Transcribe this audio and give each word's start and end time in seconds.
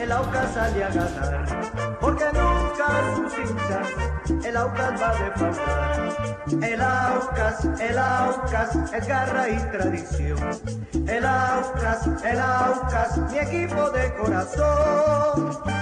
El 0.00 0.12
Aucas 0.12 0.54
sale 0.54 0.84
a 0.84 0.88
ganar, 0.88 1.98
porque 2.00 2.24
nunca 2.32 2.88
sus 3.16 3.38
hinchas 3.38 4.10
el 4.44 4.56
Aucas 4.56 5.00
va 5.00 5.10
a 5.10 5.24
defraudar. 5.24 6.16
El 6.62 6.80
Aucas, 6.80 7.64
el 7.80 7.98
Aucas 7.98 8.92
es 8.92 9.06
garra 9.06 9.48
y 9.48 9.56
tradición. 9.70 10.38
El 11.06 11.26
Aucas, 11.26 12.06
el 12.24 12.40
Aucas, 12.40 13.18
mi 13.30 13.38
equipo 13.38 13.90
de 13.90 14.14
corazón. 14.14 15.79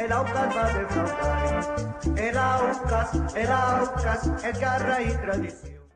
El 0.00 0.12
Aucas 0.12 0.56
va 0.56 0.66
a 0.66 0.78
defraudar. 0.78 1.98
El 2.16 2.38
Aucas, 2.38 3.36
el 3.36 3.50
Aucas 3.50 4.44
es 4.44 4.60
garra 4.60 5.02
y 5.02 5.10
tradición. 5.10 5.90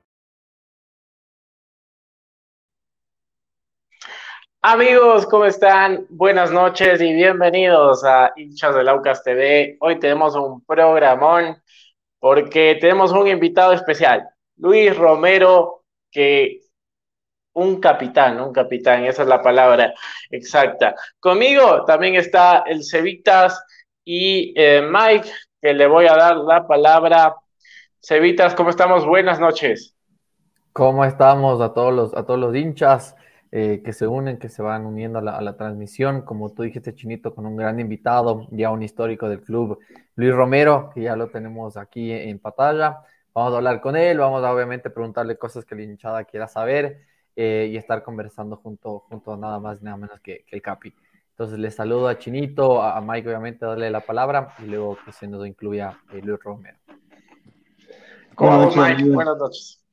Amigos, 4.61 5.27
¿cómo 5.27 5.47
están? 5.47 6.07
Buenas 6.11 6.51
noches 6.51 7.01
y 7.01 7.15
bienvenidos 7.15 8.05
a 8.05 8.33
Hinchas 8.37 8.75
del 8.75 8.89
Aucas 8.89 9.23
TV. 9.23 9.79
Hoy 9.81 9.99
tenemos 9.99 10.35
un 10.37 10.63
programón 10.65 11.63
porque 12.19 12.77
tenemos 12.81 13.11
un 13.13 13.27
invitado 13.27 13.73
especial, 13.73 14.29
Luis 14.57 14.95
Romero, 14.97 15.85
que 16.11 16.61
un 17.55 17.81
capitán, 17.81 18.41
un 18.41 18.53
capitán, 18.53 19.05
esa 19.05 19.23
es 19.23 19.29
la 19.29 19.41
palabra 19.41 19.95
exacta. 20.31 20.95
Conmigo 21.21 21.85
también 21.85 22.17
está 22.17 22.65
el 22.67 22.85
Cevitas 22.85 23.63
y 24.05 24.53
eh, 24.57 24.83
Mike, 24.83 25.29
que 25.61 25.73
le 25.73 25.87
voy 25.87 26.07
a 26.07 26.15
dar 26.15 26.37
la 26.37 26.67
palabra. 26.67 27.37
Cevitas, 28.01 28.55
¿cómo 28.55 28.71
estamos? 28.71 29.07
Buenas 29.07 29.41
noches. 29.41 29.97
¿Cómo 30.73 31.05
estamos 31.05 31.61
a 31.61 31.73
todos 31.73 31.95
los, 31.95 32.15
a 32.15 32.27
todos 32.27 32.39
los 32.39 32.55
hinchas 32.55 33.17
eh, 33.51 33.81
que 33.85 33.93
se 33.93 34.07
unen, 34.07 34.39
que 34.39 34.49
se 34.49 34.61
van 34.61 34.85
uniendo 34.85 35.21
a 35.21 35.23
la, 35.23 35.37
a 35.37 35.41
la, 35.41 35.57
transmisión? 35.57 36.23
Como 36.23 36.53
tú 36.53 36.65
dijiste, 36.65 36.95
Chinito, 36.95 37.35
con 37.35 37.47
un 37.47 37.57
gran 37.57 37.81
invitado, 37.81 38.47
ya 38.51 38.71
un 38.71 38.83
histórico 38.83 39.29
del 39.29 39.41
club, 39.41 39.79
Luis 40.17 40.35
Romero, 40.35 40.91
que 40.93 41.03
ya 41.03 41.17
lo 41.17 41.29
tenemos 41.31 41.77
aquí 41.77 42.11
en 42.13 42.39
pantalla. 42.39 42.99
Vamos 43.33 43.55
a 43.55 43.57
hablar 43.57 43.81
con 43.81 43.97
él, 43.97 44.19
vamos 44.19 44.45
a 44.45 44.53
obviamente 44.53 44.91
preguntarle 44.91 45.39
cosas 45.39 45.65
que 45.65 45.75
la 45.75 45.83
hinchada 45.83 46.25
quiera 46.25 46.47
saber. 46.47 47.07
Eh, 47.37 47.69
y 47.73 47.77
estar 47.77 48.05
conversando 48.05 48.57
junto, 48.57 49.01
junto 49.09 49.33
a 49.33 49.37
nada 49.37 49.59
más 49.59 49.83
nada 49.83 49.97
menos 49.97 50.21
que, 50.21 50.45
que, 50.47 50.55
el 50.55 50.63
Capi. 50.63 50.95
Entonces 51.35 51.59
les 51.59 51.75
saludo 51.75 52.07
a 52.07 52.17
Chinito, 52.17 52.81
a, 52.81 53.01
Mike 53.01 53.29
obviamente 53.29 53.67
darle 53.67 53.91
la 53.91 54.01
palabra 54.01 54.55
y 54.65 54.69
luego 54.69 54.97
que 55.05 55.11
se 55.11 55.27
nos 55.27 55.45
incluya 55.45 55.99
eh, 56.13 56.21
Luis 56.23 56.39
Romero. 56.41 56.79
¿Cómo 58.37 58.57
noches, 58.57 58.77
Mike? 58.77 59.11
Buenas 59.11 59.39
noches. 59.39 59.85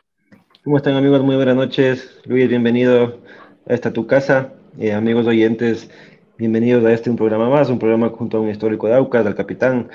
¿Cómo 0.63 0.77
están 0.77 0.93
amigos? 0.93 1.23
Muy 1.23 1.35
buenas 1.35 1.55
noches. 1.55 2.21
Luis, 2.25 2.47
bienvenido 2.47 3.21
a 3.67 3.73
esta 3.73 3.91
tu 3.91 4.05
casa. 4.05 4.53
Eh, 4.77 4.93
amigos 4.93 5.25
oyentes, 5.25 5.89
bienvenidos 6.37 6.85
a 6.85 6.93
este 6.93 7.09
un 7.09 7.15
programa 7.15 7.49
más, 7.49 7.69
un 7.69 7.79
programa 7.79 8.09
junto 8.09 8.37
a 8.37 8.41
un 8.41 8.49
histórico 8.49 8.85
de 8.85 8.93
Aucas, 8.93 9.25
al 9.25 9.33
capitán, 9.33 9.89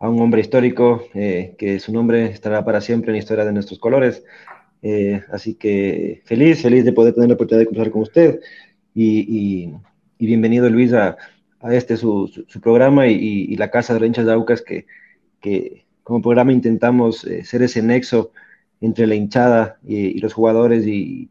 a 0.00 0.08
un 0.08 0.20
hombre 0.20 0.40
histórico 0.40 1.04
eh, 1.14 1.54
que 1.58 1.78
su 1.78 1.92
nombre 1.92 2.24
estará 2.24 2.64
para 2.64 2.80
siempre 2.80 3.10
en 3.10 3.12
la 3.12 3.18
historia 3.20 3.44
de 3.44 3.52
nuestros 3.52 3.78
colores. 3.78 4.24
Eh, 4.82 5.22
así 5.30 5.54
que 5.54 6.22
feliz, 6.24 6.60
feliz 6.60 6.84
de 6.84 6.92
poder 6.92 7.14
tener 7.14 7.28
la 7.28 7.36
oportunidad 7.36 7.60
de 7.60 7.66
conversar 7.66 7.92
con 7.92 8.02
usted 8.02 8.40
y, 8.94 9.64
y, 9.64 9.74
y 10.18 10.26
bienvenido 10.26 10.68
Luis 10.68 10.92
a, 10.92 11.16
a 11.60 11.74
este 11.74 11.96
su, 11.96 12.28
su, 12.28 12.44
su 12.48 12.60
programa 12.60 13.06
y, 13.06 13.14
y, 13.14 13.56
la 13.56 13.70
Casa 13.70 13.98
de 13.98 14.06
Hinchas 14.06 14.26
de 14.26 14.32
Aucas 14.32 14.62
que, 14.62 14.86
que 15.40 15.84
como 16.02 16.22
programa 16.22 16.52
intentamos 16.52 17.24
eh, 17.24 17.44
ser 17.44 17.62
ese 17.62 17.82
nexo 17.82 18.32
entre 18.80 19.06
la 19.06 19.14
hinchada 19.14 19.78
y, 19.86 20.18
los 20.20 20.32
jugadores 20.32 20.86
y, 20.86 21.30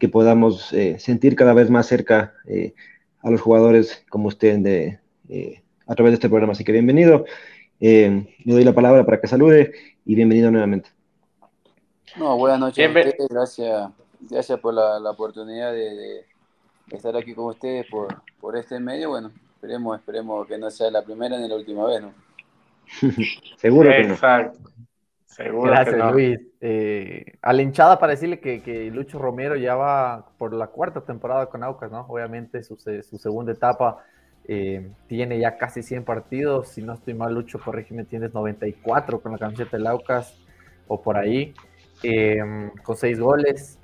que 0.00 0.08
podamos 0.08 0.72
eh, 0.72 0.98
sentir 0.98 1.36
cada 1.36 1.54
vez 1.54 1.70
más 1.70 1.86
cerca 1.86 2.34
eh, 2.46 2.74
a 3.22 3.30
los 3.30 3.40
jugadores 3.40 4.04
como 4.10 4.28
usted 4.28 4.58
de, 4.58 4.98
eh, 5.28 5.62
a 5.86 5.94
través 5.94 6.10
de 6.10 6.14
este 6.14 6.28
programa. 6.28 6.52
Así 6.52 6.64
que 6.64 6.72
bienvenido 6.72 7.24
le 7.78 8.26
doy 8.44 8.64
la 8.64 8.72
palabra 8.72 9.04
para 9.04 9.20
que 9.20 9.28
salude 9.28 9.72
y 10.04 10.14
bienvenido 10.14 10.50
nuevamente. 10.50 10.88
No, 12.16 12.36
buenas 12.36 12.58
noches 12.58 12.90
gracias, 13.30 13.90
gracias 14.20 14.58
por 14.60 14.72
la, 14.72 15.10
oportunidad 15.10 15.72
de, 15.72 16.24
estar 16.90 17.16
aquí 17.16 17.34
con 17.34 17.46
ustedes 17.46 17.86
por, 17.90 18.22
por 18.40 18.56
este 18.56 18.78
medio, 18.80 19.10
bueno, 19.10 19.30
esperemos, 19.54 19.98
esperemos 19.98 20.46
que 20.46 20.58
no 20.58 20.70
sea 20.70 20.90
la 20.90 21.02
primera 21.02 21.38
ni 21.38 21.48
la 21.48 21.56
última 21.56 21.86
vez, 21.86 22.02
¿no? 22.02 22.12
Seguro 23.56 23.90
que 23.90 24.04
no. 24.04 24.16
Seguro 25.36 25.70
Gracias, 25.70 26.12
Luis. 26.12 26.40
Eh, 26.62 27.34
a 27.42 27.52
la 27.52 27.60
hinchada 27.60 27.98
para 27.98 28.12
decirle 28.12 28.40
que, 28.40 28.90
Lucho 28.90 29.18
Romero 29.18 29.54
ya 29.54 29.74
va 29.74 30.30
por 30.38 30.54
la 30.54 30.68
cuarta 30.68 31.02
temporada 31.02 31.46
con 31.46 31.62
Aucas, 31.62 31.90
¿no? 31.90 32.06
Obviamente 32.08 32.62
su, 32.62 32.76
segunda 32.76 33.52
etapa 33.52 34.02
eh, 34.48 34.88
tiene 35.08 35.38
ya 35.38 35.58
casi 35.58 35.82
100 35.82 36.04
partidos. 36.04 36.68
Si 36.68 36.80
no 36.80 36.94
estoy 36.94 37.12
mal, 37.12 37.34
Lucho, 37.34 37.60
corrígeme, 37.60 38.04
tienes 38.04 38.32
94 38.32 39.20
con 39.20 39.32
la 39.32 39.38
camiseta 39.38 39.76
del 39.76 39.86
Aucas 39.88 40.38
o 40.88 41.02
por 41.02 41.18
ahí. 41.18 41.52
Eh, 42.02 42.38
con 42.82 42.96
seis 42.96 43.18
goles, 43.18 43.78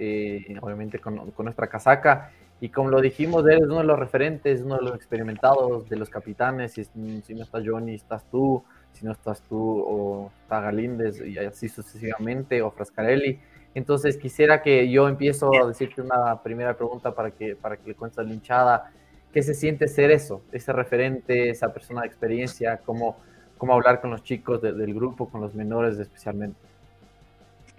obviamente 0.60 1.00
con, 1.00 1.32
con, 1.32 1.44
nuestra 1.44 1.66
casaca. 1.66 2.30
Y 2.62 2.70
como 2.70 2.88
lo 2.88 3.02
dijimos, 3.02 3.46
eres 3.46 3.64
uno 3.64 3.78
de 3.78 3.84
los 3.84 3.98
referentes, 3.98 4.62
uno 4.62 4.76
de 4.76 4.82
los 4.82 4.94
experimentados, 4.94 5.86
de 5.90 5.96
los 5.96 6.08
capitanes. 6.08 6.72
Si, 6.72 6.84
si 6.84 7.34
no 7.34 7.42
está 7.42 7.60
Johnny, 7.62 7.96
estás 7.96 8.24
tú 8.30 8.64
si 8.92 9.04
no 9.04 9.12
estás 9.12 9.42
tú 9.42 9.58
o 9.58 10.30
está 10.42 10.60
Galíndez 10.60 11.20
y 11.20 11.38
así 11.38 11.68
sucesivamente, 11.68 12.62
o 12.62 12.70
Frascarelli. 12.70 13.40
Entonces 13.74 14.18
quisiera 14.18 14.62
que 14.62 14.90
yo 14.90 15.08
empiezo 15.08 15.50
a 15.62 15.66
decirte 15.66 16.02
una 16.02 16.42
primera 16.42 16.76
pregunta 16.76 17.14
para 17.14 17.30
que, 17.30 17.56
para 17.56 17.76
que 17.76 17.88
le 17.88 17.94
cuentes 17.94 18.18
a 18.18 18.22
la 18.22 18.32
hinchada. 18.32 18.92
¿Qué 19.32 19.42
se 19.42 19.54
siente 19.54 19.88
ser 19.88 20.10
eso? 20.10 20.42
Ese 20.52 20.72
referente, 20.72 21.48
esa 21.48 21.72
persona 21.72 22.02
de 22.02 22.08
experiencia, 22.08 22.78
cómo, 22.84 23.16
cómo 23.56 23.72
hablar 23.72 24.02
con 24.02 24.10
los 24.10 24.22
chicos 24.22 24.60
del 24.60 24.92
grupo, 24.92 25.28
con 25.30 25.40
los 25.40 25.54
menores 25.54 25.98
especialmente. 25.98 26.58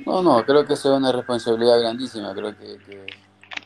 No, 0.03 0.23
no, 0.23 0.43
creo 0.43 0.65
que 0.65 0.73
eso 0.73 0.91
es 0.91 0.97
una 0.97 1.11
responsabilidad 1.11 1.79
grandísima. 1.79 2.33
Creo 2.33 2.57
que 2.57 3.05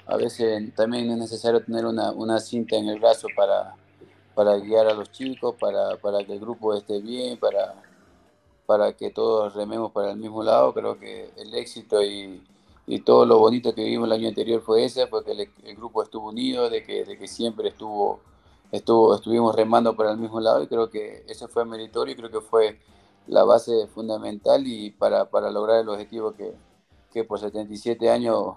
a 0.08 0.18
veces 0.18 0.74
también 0.76 1.12
es 1.12 1.18
necesario 1.18 1.64
tener 1.64 1.86
una, 1.86 2.12
una 2.12 2.40
cinta 2.40 2.76
en 2.78 2.88
el 2.88 3.00
brazo 3.00 3.28
para, 3.36 3.76
para 4.36 4.58
guiar 4.58 4.88
a 4.88 4.94
los 4.94 5.12
chicos, 5.12 5.56
para, 5.60 5.98
para 5.98 6.24
que 6.26 6.34
el 6.34 6.40
grupo 6.40 6.74
esté 6.74 7.02
bien, 7.02 7.38
para, 7.40 7.76
para 8.66 8.94
que 8.94 9.10
todos 9.12 9.54
rememos 9.56 9.92
para 9.92 10.12
el 10.12 10.18
mismo 10.18 10.44
lado. 10.44 10.74
Creo 10.74 10.98
que 11.00 11.32
el 11.38 11.54
éxito 11.56 12.04
y, 12.04 12.42
y 12.86 13.02
todo 13.02 13.26
lo 13.26 13.40
bonito 13.40 13.74
que 13.76 13.84
vivimos 13.84 14.08
el 14.08 14.14
año 14.14 14.30
anterior 14.30 14.62
fue 14.62 14.86
ese, 14.86 15.08
porque 15.08 15.32
el, 15.32 15.50
el 15.64 15.76
grupo 15.76 16.04
estuvo 16.04 16.30
unido, 16.30 16.70
de 16.70 16.84
que, 16.84 17.04
de 17.04 17.18
que 17.18 17.28
siempre 17.28 17.70
estuvo, 17.70 18.22
estuvo, 18.72 19.16
estuvimos 19.16 19.56
remando 19.56 19.96
para 19.96 20.12
el 20.12 20.18
mismo 20.18 20.40
lado 20.40 20.64
y 20.64 20.68
creo 20.68 20.90
que 20.90 21.26
eso 21.28 21.48
fue 21.50 21.66
meritorio 21.66 22.14
y 22.14 22.18
creo 22.18 22.32
que 22.32 22.42
fue 22.42 22.80
la 23.28 23.44
base 23.44 23.88
fundamental 23.88 24.66
y 24.68 24.92
para, 24.92 25.26
para 25.30 25.52
lograr 25.52 25.82
el 25.82 25.90
objetivo 25.90 26.34
que, 26.34 26.54
que 27.12 27.24
por 27.26 27.40
77 27.40 28.10
años 28.10 28.56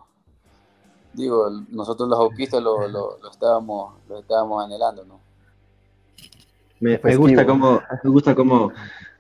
digo, 1.13 1.51
nosotros 1.71 2.09
los 2.09 2.19
auquistas 2.19 2.63
lo, 2.63 2.89
lo, 2.89 3.19
lo, 3.23 3.31
estábamos, 3.31 3.95
lo 4.09 4.21
estábamos 4.21 4.65
anhelando, 4.65 5.05
¿no? 5.05 5.21
Me, 6.81 6.97
gusta 7.17 7.45
como, 7.47 7.83
me 8.03 8.11
gusta 8.11 8.35
como, 8.35 8.73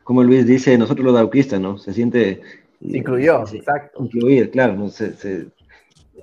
como 0.03 0.23
Luis 0.23 0.47
dice, 0.47 0.79
nosotros 0.79 1.05
los 1.05 1.15
dauquistas, 1.15 1.61
¿no? 1.61 1.77
Se 1.79 1.93
siente... 1.93 2.41
incluyó, 2.81 3.43
exacto. 3.43 4.03
Incluir, 4.03 4.51
claro, 4.51 4.75
¿no? 4.75 4.89
se, 4.89 5.49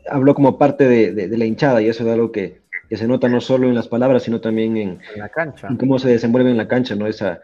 habló 0.10 0.34
como 0.34 0.58
parte 0.58 0.88
de, 0.88 1.14
de, 1.14 1.38
la 1.38 1.46
hinchada 1.46 1.82
y 1.82 1.90
eso 1.90 2.04
es 2.04 2.10
algo 2.10 2.32
que, 2.32 2.62
que, 2.90 2.98
se 2.98 3.08
nota 3.08 3.30
no 3.30 3.42
solo 3.42 3.68
en 3.68 3.76
las 3.76 3.88
palabras, 3.88 4.24
sino 4.24 4.42
también 4.42 4.78
en, 4.78 5.00
la 5.16 5.30
cancha. 5.30 5.68
En 5.68 5.78
cómo 5.78 6.00
se 6.00 6.10
desenvuelve 6.10 6.50
en 6.50 6.58
la 6.58 6.68
cancha, 6.68 6.96
¿no? 6.96 7.06
Esa, 7.06 7.40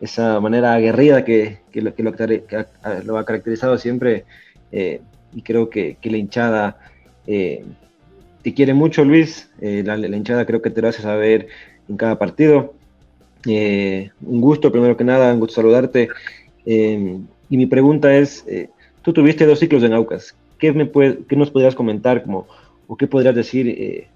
esa 0.00 0.40
manera 0.40 0.74
aguerrida 0.74 1.24
que, 1.24 1.60
que, 1.70 1.80
lo, 1.80 1.94
que, 1.94 2.02
lo, 2.02 2.12
lo 3.04 3.18
ha 3.18 3.24
caracterizado 3.24 3.78
siempre 3.78 4.24
eh, 4.72 5.00
y 5.32 5.42
creo 5.42 5.70
que, 5.70 5.96
que 6.00 6.10
la 6.10 6.18
hinchada 6.18 6.78
eh, 7.28 7.62
te 8.42 8.54
quiere 8.54 8.72
mucho, 8.72 9.04
Luis. 9.04 9.50
Eh, 9.60 9.82
la, 9.84 9.96
hinchada 9.98 10.46
creo 10.46 10.62
que 10.62 10.70
te 10.70 10.80
lo 10.80 10.88
hace 10.88 11.02
saber 11.02 11.48
en 11.88 11.96
cada 11.98 12.18
partido. 12.18 12.72
Eh, 13.46 14.10
un 14.22 14.40
gusto, 14.40 14.72
primero 14.72 14.96
que 14.96 15.04
nada, 15.04 15.32
un 15.34 15.40
gusto 15.40 15.56
saludarte. 15.56 16.08
Eh, 16.64 17.18
y 17.50 17.56
mi 17.56 17.66
pregunta 17.66 18.16
es, 18.16 18.44
tú 19.02 19.12
tuviste 19.12 19.46
dos 19.46 19.58
ciclos 19.58 19.82
en 19.82 19.92
Aucas. 19.92 20.34
¿Qué, 20.58 20.72
me 20.72 20.90
qué 20.90 21.36
nos 21.36 21.50
podrías 21.50 21.74
comentar 21.74 22.22
como, 22.22 22.46
o 22.86 22.96
qué 22.96 23.06
podrías 23.06 23.34
decir 23.34 24.08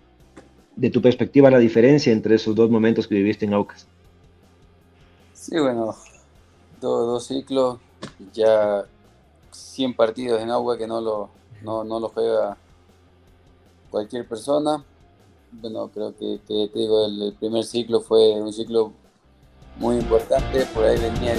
de 0.74 0.90
tu 0.90 1.02
perspectiva 1.02 1.50
la 1.50 1.58
diferencia 1.58 2.12
entre 2.12 2.34
esos 2.34 2.54
dos 2.54 2.70
momentos 2.70 3.06
que 3.06 3.14
viviste 3.14 3.44
en 3.44 3.54
Aucas? 3.54 3.86
Sí, 5.34 5.58
bueno, 5.58 5.94
dos, 6.80 7.26
ciclos, 7.26 7.78
ya 8.32 8.84
100 9.50 9.94
partidos 9.94 10.42
en 10.42 10.50
Aucas 10.50 10.78
que 10.78 10.86
no 10.86 11.00
lo, 11.00 11.30
no, 11.62 11.84
no 11.84 12.00
lo 12.00 12.08
juega 12.08 12.56
cualquier 13.92 14.26
persona. 14.26 14.84
Bueno, 15.52 15.88
creo 15.92 16.16
que, 16.16 16.40
te 16.44 16.78
digo, 16.78 17.06
el 17.06 17.34
primer 17.38 17.64
ciclo 17.64 18.00
fue 18.00 18.40
un 18.40 18.52
ciclo 18.52 18.92
muy 19.76 19.96
importante, 19.96 20.64
por 20.74 20.84
ahí 20.84 20.98
venía 20.98 21.34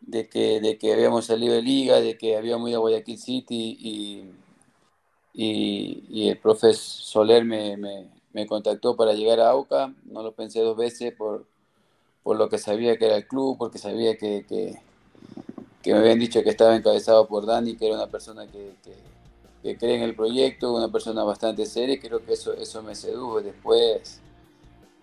de, 0.00 0.28
que, 0.28 0.60
de 0.60 0.78
que 0.78 0.92
habíamos 0.92 1.26
salido 1.26 1.54
de 1.54 1.62
liga, 1.62 2.00
de 2.00 2.16
que 2.16 2.36
habíamos 2.36 2.70
ido 2.70 2.78
a 2.78 2.80
Guayaquil 2.80 3.18
City 3.18 3.76
y, 3.78 4.24
y, 5.34 6.28
el 6.28 6.38
profe 6.38 6.72
Soler 6.72 7.44
me, 7.44 7.76
me, 7.76 8.46
contactó 8.46 8.96
para 8.96 9.12
llegar 9.12 9.40
a 9.40 9.50
AUCA, 9.50 9.92
no 10.04 10.22
lo 10.22 10.32
pensé 10.32 10.60
dos 10.60 10.76
veces 10.76 11.12
por, 11.12 11.46
por 12.22 12.36
lo 12.36 12.48
que 12.48 12.58
sabía 12.58 12.96
que 12.96 13.06
era 13.06 13.16
el 13.16 13.26
club, 13.26 13.58
porque 13.58 13.78
sabía 13.78 14.16
que, 14.16 14.46
que, 14.48 15.92
me 15.92 15.98
habían 15.98 16.18
dicho 16.18 16.42
que 16.42 16.50
estaba 16.50 16.76
encabezado 16.76 17.26
por 17.26 17.46
Dani, 17.46 17.76
que 17.76 17.86
era 17.86 17.96
una 17.96 18.06
persona 18.06 18.46
que, 18.46 18.74
que, 18.82 18.94
cree 19.62 19.96
en 19.96 20.02
el 20.02 20.14
proyecto, 20.14 20.74
una 20.74 20.90
persona 20.90 21.24
bastante 21.24 21.66
seria, 21.66 21.94
y 21.94 21.98
creo 21.98 22.24
que 22.24 22.32
eso, 22.32 22.52
eso 22.54 22.82
me 22.82 22.94
sedujo. 22.94 23.40
Después 23.40 24.20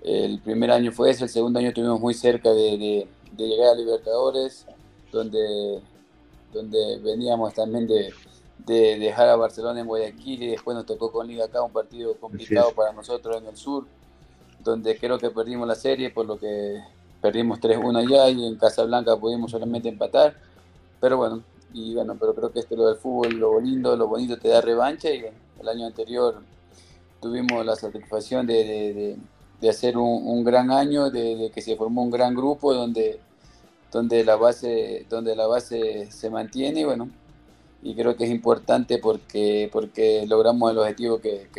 el 0.05 0.39
primer 0.39 0.69
año 0.69 0.91
fue 0.91 1.09
ese, 1.09 1.23
el 1.23 1.29
segundo 1.31 1.57
año 1.57 1.69
estuvimos 1.69 1.99
muy 1.99 2.13
cerca 2.13 2.51
de, 2.51 3.07
llegar 3.35 3.69
a 3.69 3.75
Libertadores, 3.75 4.67
donde, 5.11 5.81
donde 6.53 6.99
veníamos 6.99 7.55
también 7.55 7.87
de, 7.87 8.13
dejar 8.65 9.29
a 9.29 9.35
Barcelona 9.35 9.79
en 9.79 9.87
Guayaquil 9.87 10.43
y 10.43 10.47
después 10.47 10.75
nos 10.75 10.85
tocó 10.85 11.11
con 11.11 11.27
Liga 11.27 11.45
acá, 11.45 11.63
un 11.63 11.71
partido 11.71 12.15
complicado 12.17 12.71
para 12.73 12.93
nosotros 12.93 13.37
en 13.41 13.47
el 13.47 13.57
sur, 13.57 13.85
donde 14.63 14.95
creo 14.97 15.17
que 15.17 15.31
perdimos 15.31 15.67
la 15.67 15.75
serie, 15.75 16.11
por 16.11 16.27
lo 16.27 16.37
que 16.37 16.81
perdimos 17.19 17.59
3-1 17.59 17.97
allá 17.97 18.29
y 18.29 18.45
en 18.45 18.57
Casablanca 18.57 19.17
pudimos 19.17 19.49
solamente 19.49 19.89
empatar, 19.89 20.35
pero 20.99 21.17
bueno, 21.17 21.43
y 21.75 21.93
bueno, 21.93 22.15
pero 22.19 22.33
creo 22.33 22.51
que 22.51 22.59
esto 22.59 22.75
lo 22.75 22.87
del 22.87 22.97
fútbol, 22.97 23.35
lo 23.35 23.59
lindo, 23.59 23.95
lo 23.95 24.07
bonito 24.07 24.37
te 24.37 24.47
da 24.47 24.61
revancha 24.61 25.09
y 25.11 25.25
el 25.59 25.67
año 25.67 25.85
anterior 25.85 26.41
tuvimos 27.21 27.65
la 27.65 27.75
satisfacción 27.75 28.47
de 28.47 29.17
de 29.61 29.69
hacer 29.69 29.97
un, 29.97 30.43
gran 30.43 30.71
año, 30.71 31.09
de, 31.09 31.51
que 31.53 31.61
se 31.61 31.75
formó 31.75 32.03
un 32.03 32.11
gran 32.11 32.35
grupo 32.35 32.73
donde, 32.73 33.19
donde, 33.91 34.23
la 34.23 34.35
base, 34.35 35.05
donde 35.09 35.35
la 35.35 35.47
base 35.47 36.11
se 36.11 36.29
mantiene 36.29 36.81
y 36.81 36.83
bueno, 36.83 37.09
y 37.81 37.95
creo 37.95 38.15
que 38.15 38.25
es 38.25 38.31
importante 38.31 38.97
porque, 38.97 39.69
porque 39.71 40.25
logramos 40.27 40.71
el 40.71 40.79
objetivo 40.79 41.19
que, 41.19 41.49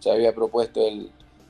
se 0.00 0.10
había 0.10 0.34
propuesto 0.34 0.80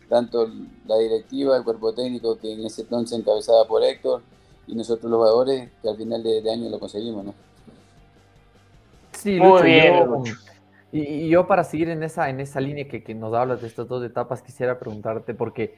tanto 0.09 0.51
la 0.87 0.99
directiva, 0.99 1.57
el 1.57 1.65
cuerpo 1.65 1.95
técnico 1.95 2.37
que 2.37 2.53
en 2.53 2.67
ese 2.67 2.83
entonces 2.83 3.19
encabezaba 3.19 3.67
por 3.67 3.83
Héctor 3.83 4.23
y 4.67 4.75
nosotros 4.75 5.11
los 5.11 5.19
jugadores 5.19 5.71
que 5.81 5.89
al 5.89 5.97
final 5.97 6.23
de, 6.23 6.51
año 6.51 6.69
lo 6.69 6.79
conseguimos, 6.79 7.25
¿no? 7.25 7.35
Sí, 9.23 9.38
Muy 9.38 9.62
bien, 9.62 10.05
y, 10.91 11.29
yo 11.29 11.47
para 11.47 11.62
seguir 11.62 11.88
en 11.91 12.02
esa, 12.02 12.29
en 12.29 12.41
esa 12.41 12.61
línea 12.61 12.88
que, 12.88 13.05
que, 13.05 13.14
nos 13.14 13.33
hablas 13.33 13.61
de 13.61 13.69
estas 13.69 13.87
dos 13.87 14.05
etapas, 14.05 14.43
quisiera 14.43 14.81
preguntarte, 14.81 15.33
porque 15.33 15.76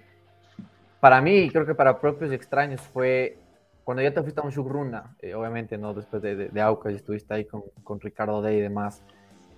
para 0.98 1.20
mí, 1.20 1.36
y 1.36 1.50
creo 1.50 1.66
que 1.66 1.74
para 1.74 2.00
propios 2.00 2.32
y 2.32 2.34
extraños, 2.34 2.80
fue 2.80 3.36
cuando 3.84 4.02
ya 4.02 4.14
te 4.14 4.22
fuiste 4.22 4.40
a 4.40 4.44
un 4.44 4.50
Shugruna, 4.50 5.14
eh, 5.20 5.34
obviamente, 5.34 5.76
¿no? 5.76 5.92
Después 5.92 6.22
de, 6.22 6.48
de, 6.48 6.60
Aucas 6.62 6.94
y 6.94 6.96
estuviste 6.96 7.34
ahí 7.34 7.44
con, 7.44 7.64
con 7.82 8.00
Ricardo 8.00 8.40
Day 8.40 8.56
y 8.56 8.60
demás. 8.62 9.02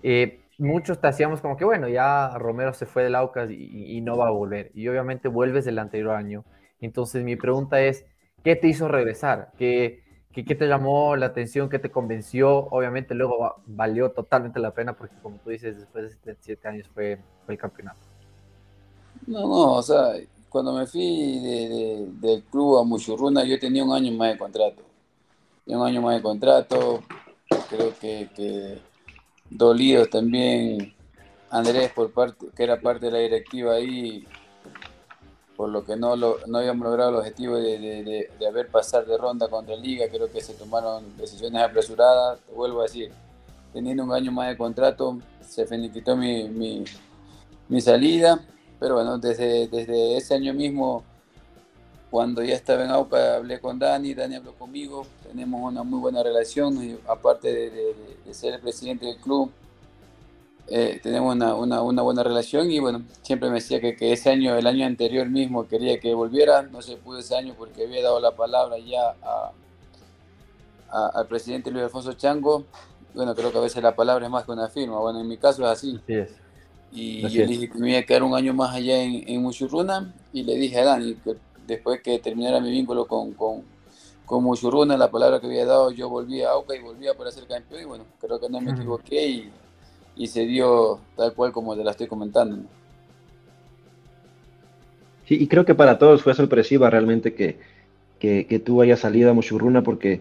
Eh, 0.02 0.40
muchos 0.58 1.00
te 1.00 1.06
hacíamos 1.06 1.40
como 1.40 1.56
que, 1.56 1.64
bueno, 1.64 1.88
ya 1.88 2.36
Romero 2.36 2.72
se 2.72 2.86
fue 2.86 3.04
del 3.04 3.14
Aucas 3.14 3.48
y, 3.52 3.96
y, 3.96 4.00
no 4.00 4.16
va 4.16 4.26
a 4.26 4.30
volver. 4.32 4.72
Y 4.74 4.88
obviamente 4.88 5.28
vuelves 5.28 5.64
del 5.64 5.78
anterior 5.78 6.16
año. 6.16 6.44
Entonces 6.80 7.22
mi 7.22 7.36
pregunta 7.36 7.80
es, 7.80 8.04
¿qué 8.42 8.56
te 8.56 8.66
hizo 8.66 8.88
regresar? 8.88 9.52
¿Qué, 9.56 10.02
¿Qué, 10.44 10.54
te 10.54 10.66
llamó 10.66 11.16
la 11.16 11.26
atención? 11.26 11.70
¿Qué 11.70 11.78
te 11.78 11.90
convenció? 11.90 12.68
Obviamente 12.70 13.14
luego 13.14 13.54
valió 13.64 14.10
totalmente 14.10 14.60
la 14.60 14.70
pena 14.70 14.92
porque 14.92 15.14
como 15.22 15.38
tú 15.38 15.48
dices, 15.48 15.78
después 15.78 16.04
de 16.04 16.10
77 16.10 16.68
años 16.68 16.88
fue, 16.92 17.18
el 17.48 17.56
campeonato. 17.56 18.00
No, 19.26 19.40
no, 19.40 19.72
o 19.72 19.82
sea, 19.82 20.12
cuando 20.50 20.74
me 20.74 20.86
fui 20.86 21.40
del 22.20 22.42
club 22.50 22.78
a 22.78 22.84
Muchurruna 22.84 23.44
yo 23.44 23.58
tenía 23.58 23.82
un 23.82 23.92
año 23.92 24.12
más 24.12 24.32
de 24.32 24.38
contrato. 24.38 24.82
un 25.64 25.86
año 25.86 26.02
más 26.02 26.16
de 26.16 26.22
contrato, 26.22 27.02
creo 27.70 27.94
que, 27.98 28.28
que 28.36 28.78
también 30.10 30.94
Andrés 31.50 31.92
por 31.92 32.12
parte, 32.12 32.46
que 32.54 32.62
era 32.62 32.78
parte 32.78 33.06
de 33.06 33.12
la 33.12 33.18
directiva 33.18 33.72
ahí, 33.72 34.26
por 35.56 35.70
lo 35.70 35.84
que 35.84 35.96
no, 35.96 36.16
lo, 36.16 36.38
no 36.46 36.58
habíamos 36.58 36.86
logrado 36.86 37.10
el 37.10 37.16
objetivo 37.16 37.56
de, 37.56 37.78
de, 37.78 38.30
de, 38.38 38.46
haber 38.46 38.68
pasado 38.68 39.06
de 39.06 39.16
ronda 39.16 39.48
contra 39.48 39.74
Liga. 39.74 40.06
Creo 40.10 40.30
que 40.30 40.40
se 40.40 40.52
tomaron 40.54 41.16
decisiones 41.16 41.62
apresuradas. 41.62 42.40
Te 42.40 42.52
vuelvo 42.52 42.80
a 42.80 42.84
decir, 42.84 43.10
teniendo 43.72 44.04
un 44.04 44.12
año 44.12 44.30
más 44.32 44.48
de 44.48 44.56
contrato, 44.56 45.18
se 45.40 45.66
finiquitó 45.66 46.14
mi, 46.14 46.48
mi, 46.48 46.84
mi 47.68 47.80
salida. 47.80 48.38
Pero 48.78 48.96
bueno, 48.96 49.16
desde, 49.18 49.66
desde 49.68 50.18
ese 50.18 50.34
año 50.34 50.52
mismo, 50.52 51.02
cuando 52.10 52.42
ya 52.42 52.54
estaba 52.54 52.84
en 52.84 52.90
AUCA, 52.90 53.36
hablé 53.36 53.58
con 53.58 53.78
Dani, 53.78 54.12
Dani 54.12 54.36
habló 54.36 54.52
conmigo, 54.54 55.06
tenemos 55.26 55.62
una 55.62 55.82
muy 55.82 55.98
buena 55.98 56.22
relación, 56.22 56.84
y 56.84 56.98
aparte 57.08 57.52
de 58.26 58.34
ser 58.34 58.54
el 58.54 58.60
presidente 58.60 59.06
del 59.06 59.16
club, 59.16 59.50
eh, 60.68 60.98
tenemos 61.02 61.34
una, 61.34 61.54
una, 61.54 61.82
una, 61.82 62.02
buena 62.02 62.24
relación 62.24 62.70
y 62.70 62.80
bueno, 62.80 63.02
siempre 63.22 63.48
me 63.48 63.56
decía 63.56 63.80
que, 63.80 63.94
que, 63.94 64.12
ese 64.12 64.30
año, 64.30 64.56
el 64.56 64.66
año 64.66 64.84
anterior 64.84 65.28
mismo, 65.28 65.68
quería 65.68 66.00
que 66.00 66.12
volviera, 66.12 66.62
no 66.62 66.82
se 66.82 66.96
pudo 66.96 67.20
ese 67.20 67.36
año 67.36 67.54
porque 67.56 67.84
había 67.84 68.02
dado 68.02 68.18
la 68.18 68.32
palabra 68.32 68.76
ya 68.78 69.14
a, 69.22 69.52
al 71.14 71.26
presidente 71.26 71.70
Luis 71.70 71.84
Alfonso 71.84 72.14
Chango. 72.14 72.64
Bueno, 73.14 73.34
creo 73.34 73.52
que 73.52 73.58
a 73.58 73.60
veces 73.60 73.82
la 73.82 73.94
palabra 73.94 74.26
es 74.26 74.30
más 74.30 74.44
que 74.44 74.52
una 74.52 74.68
firma, 74.68 74.98
bueno, 74.98 75.20
en 75.20 75.28
mi 75.28 75.36
caso 75.36 75.62
es 75.64 75.68
así. 75.68 76.00
Y 76.92 77.22
yo 77.28 77.40
le 77.42 77.46
dije 77.46 77.70
que 77.70 77.78
me 77.78 77.90
iba 77.90 77.98
a 78.00 78.02
quedar 78.02 78.22
un 78.22 78.34
año 78.34 78.52
más 78.52 78.74
allá 78.74 79.02
en, 79.02 79.28
en 79.28 79.42
Muchurruna 79.42 80.14
y 80.32 80.42
le 80.42 80.56
dije 80.56 80.80
a 80.80 80.84
Dani 80.84 81.14
que 81.16 81.36
después 81.66 82.00
que 82.00 82.18
terminara 82.18 82.60
mi 82.60 82.70
vínculo 82.70 83.06
con, 83.06 83.32
con, 83.34 83.62
con 84.24 84.42
Muchurruna, 84.42 84.96
la 84.96 85.10
palabra 85.10 85.38
que 85.40 85.46
había 85.46 85.66
dado, 85.66 85.90
yo 85.92 86.08
volví 86.08 86.42
a 86.42 86.50
AUCA 86.50 86.74
y 86.74 86.80
volvía 86.80 87.14
para 87.14 87.30
ser 87.30 87.46
campeón 87.46 87.82
y 87.82 87.84
bueno, 87.84 88.04
creo 88.20 88.40
que 88.40 88.48
no 88.48 88.60
me 88.60 88.72
equivoqué 88.72 89.28
y 89.28 89.52
y 90.16 90.26
se 90.26 90.46
dio 90.46 90.98
tal 91.14 91.34
cual 91.34 91.52
como 91.52 91.76
te 91.76 91.84
la 91.84 91.90
estoy 91.90 92.06
comentando. 92.06 92.58
Sí, 95.26 95.36
y 95.40 95.46
creo 95.46 95.64
que 95.64 95.74
para 95.74 95.98
todos 95.98 96.22
fue 96.22 96.34
sorpresiva 96.34 96.88
realmente 96.88 97.34
que, 97.34 97.58
que, 98.18 98.62
tú 98.64 98.80
hayas 98.80 99.00
salido 99.00 99.30
a 99.30 99.34
Mochurruna 99.34 99.82
porque, 99.82 100.20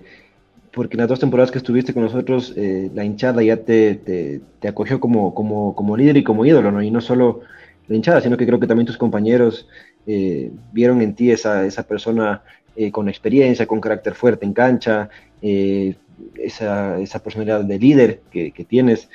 porque 0.72 0.96
en 0.96 1.02
las 1.02 1.10
dos 1.10 1.20
temporadas 1.20 1.52
que 1.52 1.60
estuviste 1.60 1.94
con 1.94 2.04
nosotros, 2.04 2.54
eh, 2.58 2.90
la 2.94 3.06
hinchada 3.06 3.42
ya 3.44 3.58
te, 3.58 3.96
te, 3.96 4.68
acogió 4.68 5.00
como, 5.00 5.34
como, 5.34 5.76
como, 5.76 5.96
líder 5.96 6.18
y 6.18 6.24
como 6.24 6.46
ídolo, 6.46 6.72
¿no? 6.72 6.82
Y 6.82 6.92
no 6.92 7.02
solo 7.02 7.42
la 7.88 7.96
hinchada, 7.96 8.20
sino 8.20 8.36
que 8.36 8.48
creo 8.48 8.60
que 8.60 8.68
también 8.68 8.88
tus 8.88 8.98
compañeros 8.98 9.68
eh, 10.08 10.52
vieron 10.74 11.02
en 11.02 11.14
ti 11.14 11.32
esa, 11.32 11.66
esa 11.66 11.84
persona 11.84 12.42
eh, 12.76 12.92
con 12.92 13.08
experiencia, 13.08 13.68
con 13.68 13.80
carácter 13.80 14.16
fuerte 14.16 14.46
en 14.46 14.54
cancha, 14.54 15.10
esa, 15.42 17.00
esa, 17.00 17.20
personalidad 17.22 17.64
de 17.64 17.78
líder 17.78 18.22
que 18.32 18.66
tienes. 18.68 19.08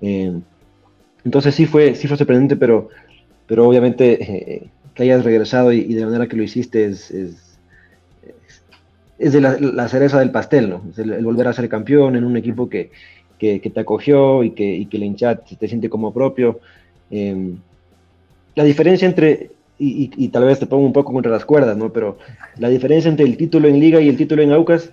Eh, 0.00 0.32
entonces 1.24 1.54
sí 1.54 1.66
fue, 1.66 1.94
sí 1.94 2.08
fue 2.08 2.16
sorprendente, 2.16 2.56
pero, 2.56 2.88
pero 3.46 3.68
obviamente 3.68 4.22
eh, 4.22 4.68
que 4.94 5.02
hayas 5.02 5.24
regresado 5.24 5.72
y, 5.72 5.94
de 5.94 6.00
la 6.00 6.06
manera 6.06 6.26
que 6.26 6.36
lo 6.36 6.42
hiciste 6.42 6.86
es, 6.86 7.10
es, 7.10 7.44
de 9.18 9.40
la, 9.40 9.88
cereza 9.88 10.20
del 10.20 10.30
pastel, 10.30 10.70
¿no? 10.70 10.82
El, 10.96 11.24
volver 11.24 11.48
a 11.48 11.52
ser 11.52 11.68
campeón 11.68 12.16
en 12.16 12.24
un 12.24 12.36
equipo 12.36 12.68
que, 12.68 12.90
que, 13.38 13.58
te 13.58 13.80
acogió 13.80 14.44
y 14.44 14.52
que, 14.52 14.74
y 14.74 14.86
que 14.86 14.96
el 14.96 15.04
hinchad 15.04 15.38
te 15.58 15.68
siente 15.68 15.90
como 15.90 16.12
propio. 16.12 16.60
Eh, 17.10 17.54
la 18.54 18.64
diferencia 18.64 19.06
entre, 19.06 19.50
y, 19.78 20.10
y, 20.16 20.28
tal 20.28 20.44
vez 20.44 20.58
te 20.58 20.66
pongo 20.66 20.86
un 20.86 20.92
poco 20.92 21.12
contra 21.12 21.32
las 21.32 21.44
cuerdas, 21.44 21.76
¿no? 21.76 21.92
Pero 21.92 22.18
la 22.58 22.68
diferencia 22.68 23.08
entre 23.08 23.26
el 23.26 23.36
título 23.36 23.68
en 23.68 23.78
Liga 23.78 24.00
y 24.00 24.08
el 24.08 24.16
título 24.16 24.42
en 24.42 24.52
Aucas 24.52 24.92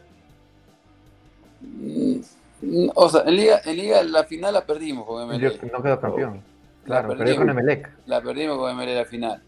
o 2.96 3.10
sea, 3.10 3.24
en 3.26 3.36
Liga, 3.36 3.62
en 3.66 3.76
Liga 3.78 4.04
la 4.04 4.24
final 4.24 4.54
la 4.54 4.66
perdimos 4.66 5.06
con 5.06 5.24
Emelec. 5.24 5.62
No 5.72 5.82
quedó 5.82 6.00
campeón. 6.00 6.42
Claro, 6.84 7.10
la 7.10 7.18
perdimos, 7.18 7.40
con 7.40 7.50
Emelec. 7.50 7.90
La 8.06 8.22
perdimos 8.22 8.58
con 8.58 8.72
Emelec 8.72 8.96
la 8.96 9.06
final. 9.06 9.44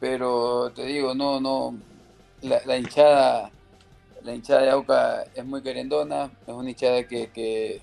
Pero 0.00 0.70
te 0.74 0.84
digo, 0.84 1.14
no, 1.14 1.40
no. 1.40 1.76
La, 2.42 2.76
hinchada, 2.76 3.50
la 4.22 4.34
hinchada 4.34 4.62
de 4.62 4.70
Auca 4.70 5.24
es 5.34 5.44
muy 5.46 5.62
querendona, 5.62 6.30
es 6.46 6.52
una 6.52 6.68
hinchada 6.68 7.04
que, 7.04 7.30
que, 7.30 7.80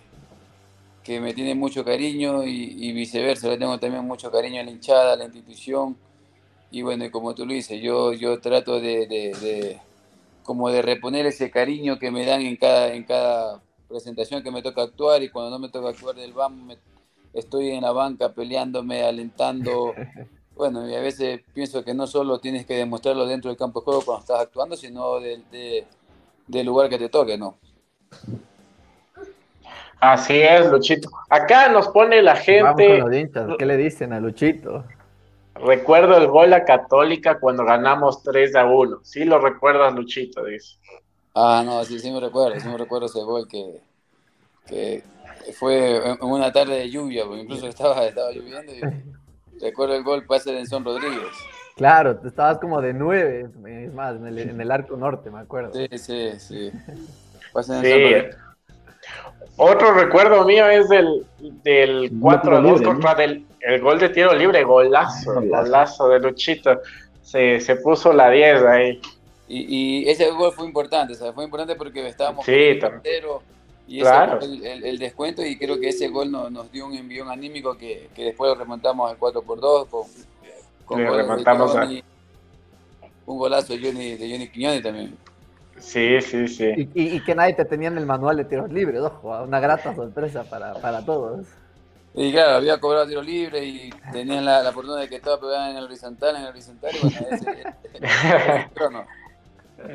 que 1.03 1.19
me 1.19 1.33
tiene 1.33 1.55
mucho 1.55 1.83
cariño 1.83 2.43
y, 2.43 2.93
viceversa, 2.93 3.47
le 3.47 3.57
tengo 3.57 3.79
también 3.79 4.05
mucho 4.05 4.29
cariño 4.31 4.61
a 4.61 4.63
la 4.63 4.69
hinchada, 4.69 5.13
a 5.13 5.15
la 5.15 5.23
institución. 5.25 5.97
Y 6.69 6.83
bueno, 6.83 7.05
y 7.05 7.09
como 7.09 7.33
tú 7.33 7.45
lo 7.45 7.53
dices, 7.53 7.81
yo, 7.81 8.13
yo 8.13 8.39
trato 8.39 8.79
de, 8.79 9.07
de, 9.07 9.35
de 9.41 9.79
como 10.43 10.69
de 10.69 10.81
reponer 10.81 11.25
ese 11.25 11.49
cariño 11.49 11.97
que 11.97 12.11
me 12.11 12.25
dan 12.25 12.41
en 12.41 12.55
cada, 12.55 12.93
en 12.93 13.03
cada 13.03 13.61
presentación 13.91 14.41
que 14.41 14.51
me 14.51 14.61
toca 14.61 14.81
actuar 14.81 15.21
y 15.21 15.29
cuando 15.29 15.51
no 15.51 15.59
me 15.59 15.69
toca 15.69 15.89
actuar 15.89 16.15
del 16.15 16.33
BAM 16.33 16.69
estoy 17.33 17.71
en 17.71 17.81
la 17.81 17.91
banca 17.91 18.33
peleándome, 18.33 19.03
alentando. 19.03 19.93
Bueno, 20.53 20.87
y 20.87 20.93
a 20.93 20.99
veces 20.99 21.41
pienso 21.55 21.83
que 21.83 21.93
no 21.93 22.05
solo 22.05 22.39
tienes 22.39 22.67
que 22.67 22.75
demostrarlo 22.75 23.25
dentro 23.25 23.49
del 23.49 23.57
campo 23.57 23.79
de 23.79 23.85
juego 23.85 24.01
cuando 24.01 24.21
estás 24.21 24.41
actuando, 24.41 24.75
sino 24.75 25.19
del, 25.19 25.43
del 25.49 26.65
lugar 26.67 26.87
que 26.87 26.99
te 26.99 27.09
toque, 27.09 27.35
¿no? 27.35 27.57
Así 30.01 30.41
es, 30.41 30.69
Luchito. 30.69 31.09
Acá 31.29 31.69
nos 31.69 31.87
pone 31.87 32.21
la 32.21 32.35
gente. 32.35 33.01
¿Qué 33.57 33.65
le 33.65 33.77
dicen 33.77 34.13
a 34.13 34.19
Luchito? 34.19 34.83
Recuerdo 35.55 36.17
el 36.17 36.27
gol 36.27 36.53
a 36.53 36.65
Católica 36.65 37.39
cuando 37.39 37.63
ganamos 37.63 38.23
3 38.23 38.55
a 38.55 38.65
1. 38.65 38.99
Sí 39.03 39.25
lo 39.25 39.39
recuerdas, 39.39 39.93
Luchito, 39.93 40.43
dice. 40.45 40.77
Ah, 41.33 41.63
no, 41.65 41.83
sí, 41.85 41.99
sí 41.99 42.11
me 42.11 42.19
recuerdo, 42.19 42.59
sí 42.59 42.67
me 42.67 42.77
recuerdo 42.77 43.05
ese 43.05 43.21
gol 43.21 43.47
que, 43.47 43.79
que 44.67 45.03
fue 45.53 45.97
en 45.97 46.17
una 46.21 46.51
tarde 46.51 46.79
de 46.79 46.89
lluvia, 46.89 47.25
porque 47.25 47.41
incluso 47.41 47.67
estaba, 47.67 48.05
estaba 48.05 48.31
lloviendo 48.31 48.73
y 48.73 48.81
recuerdo 49.61 49.95
el 49.95 50.03
gol 50.03 50.25
pase 50.25 50.51
de 50.51 50.59
Enson 50.59 50.83
Rodríguez. 50.83 51.31
Claro, 51.75 52.17
tú 52.17 52.27
estabas 52.27 52.59
como 52.59 52.81
de 52.81 52.93
nueve, 52.93 53.49
es 53.65 53.93
más, 53.93 54.15
en 54.15 54.27
el, 54.27 54.39
en 54.39 54.61
el 54.61 54.71
arco 54.71 54.97
norte, 54.97 55.31
me 55.31 55.39
acuerdo. 55.39 55.73
Sí, 55.73 55.87
sí, 55.97 56.31
sí. 56.39 56.71
Pase 57.53 57.73
de 57.75 58.31
sí. 58.31 58.37
Otro 59.57 59.93
recuerdo 59.93 60.45
mío 60.45 60.67
es 60.67 60.87
del, 60.89 61.25
del 61.63 62.11
4 62.19 62.57
a 62.57 62.61
2 62.61 62.81
contra 62.81 63.15
del, 63.15 63.45
el 63.61 63.81
gol 63.81 63.99
de 63.99 64.09
tiro 64.09 64.33
libre, 64.33 64.63
golazo, 64.63 65.41
golazo 65.41 66.09
de 66.09 66.19
Luchito. 66.19 66.81
Se, 67.21 67.59
se 67.59 67.75
puso 67.77 68.13
la 68.13 68.29
10 68.29 68.63
ahí. 68.63 69.01
Y, 69.53 70.09
ese 70.09 70.29
gol 70.31 70.53
fue 70.53 70.65
importante, 70.65 71.15
¿sabes? 71.15 71.33
Fue 71.35 71.43
importante 71.43 71.75
porque 71.75 72.07
estábamos 72.07 72.45
sí, 72.45 72.79
y 73.87 73.99
claro. 73.99 74.39
el, 74.39 74.85
el, 74.85 74.97
descuento 74.97 75.45
y 75.45 75.57
creo 75.57 75.77
que 75.77 75.89
ese 75.89 76.07
gol 76.07 76.31
nos, 76.31 76.71
dio 76.71 76.85
un 76.85 76.95
envión 76.95 77.29
anímico 77.29 77.77
que, 77.77 78.09
que 78.15 78.23
después 78.23 78.49
lo 78.49 78.55
remontamos 78.55 79.11
al 79.11 79.17
4 79.17 79.41
por 79.41 79.59
2 79.59 79.87
con, 79.89 80.05
con 80.85 80.99
remontamos 80.99 81.75
un 83.25 83.37
golazo 83.37 83.73
de 83.73 83.79
Johnny, 83.79 84.15
de 84.15 84.31
Johnny 84.31 84.47
Quiñones 84.47 84.83
también. 84.83 85.17
Sí, 85.77 86.21
sí, 86.21 86.47
sí. 86.47 86.89
Y, 86.93 87.15
y, 87.15 87.23
que 87.23 87.35
nadie 87.35 87.53
te 87.53 87.65
tenía 87.65 87.89
en 87.89 87.97
el 87.97 88.05
manual 88.05 88.37
de 88.37 88.45
tiros 88.45 88.71
libres, 88.71 89.01
ojo, 89.01 89.43
una 89.43 89.59
grata 89.59 89.95
sorpresa 89.95 90.43
para, 90.43 90.73
para 90.75 91.03
todos. 91.03 91.47
Y 92.13 92.31
claro, 92.31 92.57
había 92.57 92.79
cobrado 92.79 93.07
tiro 93.07 93.21
libre 93.21 93.65
y 93.65 93.89
tenían 94.11 94.45
la, 94.45 94.61
la 94.61 94.69
oportunidad 94.69 95.01
de 95.01 95.09
que 95.09 95.15
estaba 95.15 95.39
pegada 95.39 95.71
en 95.71 95.77
el 95.77 95.85
horizontal, 95.85 96.35
en 96.35 96.41
el 96.43 96.47
horizontal, 96.49 96.91
y 96.95 96.99
bueno, 96.99 97.27
ese, 97.31 97.51
ese, 97.93 98.89
no. 98.91 99.05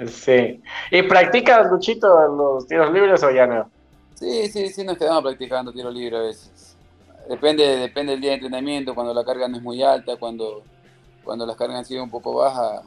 Sí. 0.09 0.63
¿Y 0.91 1.03
practicas, 1.03 1.71
Luchito, 1.71 2.29
los 2.29 2.67
tiros 2.67 2.93
libres 2.93 3.23
o 3.23 3.31
ya 3.31 3.47
no? 3.47 3.71
Sí, 4.15 4.49
sí, 4.49 4.69
sí, 4.71 4.85
nos 4.85 4.97
quedamos 4.97 5.23
practicando 5.23 5.73
tiro 5.73 5.91
libre 5.91 6.17
a 6.17 6.21
veces. 6.21 6.77
Depende, 7.29 7.65
depende 7.77 8.13
del 8.13 8.21
día 8.21 8.31
de 8.31 8.37
entrenamiento, 8.37 8.95
cuando 8.95 9.13
la 9.13 9.25
carga 9.25 9.49
no 9.49 9.57
es 9.57 9.63
muy 9.63 9.83
alta, 9.83 10.17
cuando, 10.17 10.63
cuando 11.25 11.45
las 11.45 11.57
cargas 11.57 11.79
han 11.79 11.85
sido 11.85 12.03
un 12.03 12.11
poco 12.11 12.35
bajas, 12.35 12.83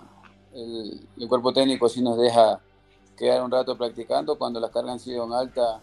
el, 0.53 1.27
cuerpo 1.27 1.53
técnico 1.53 1.87
sí 1.89 2.01
nos 2.01 2.17
deja 2.17 2.59
quedar 3.17 3.43
un 3.43 3.51
rato 3.51 3.77
practicando. 3.77 4.37
Cuando 4.37 4.59
las 4.59 4.71
cargas 4.71 4.93
han 4.93 4.99
sido 4.99 5.31
altas, 5.35 5.81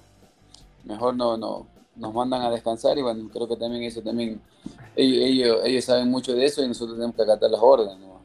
mejor 0.85 1.15
no, 1.15 1.37
no, 1.37 1.67
nos 1.97 2.15
mandan 2.15 2.43
a 2.43 2.51
descansar 2.51 2.97
y 2.99 3.03
bueno, 3.03 3.29
creo 3.33 3.47
que 3.47 3.57
también 3.57 3.83
eso 3.85 4.03
también, 4.03 4.41
ellos, 4.97 5.25
ellos, 5.25 5.61
ellos 5.65 5.85
saben 5.85 6.11
mucho 6.11 6.35
de 6.35 6.45
eso 6.45 6.65
y 6.65 6.69
nosotros 6.69 6.97
tenemos 6.97 7.15
que 7.15 7.23
acatar 7.23 7.51
las 7.51 7.61
órdenes. 7.61 7.99
¿no? 7.99 8.16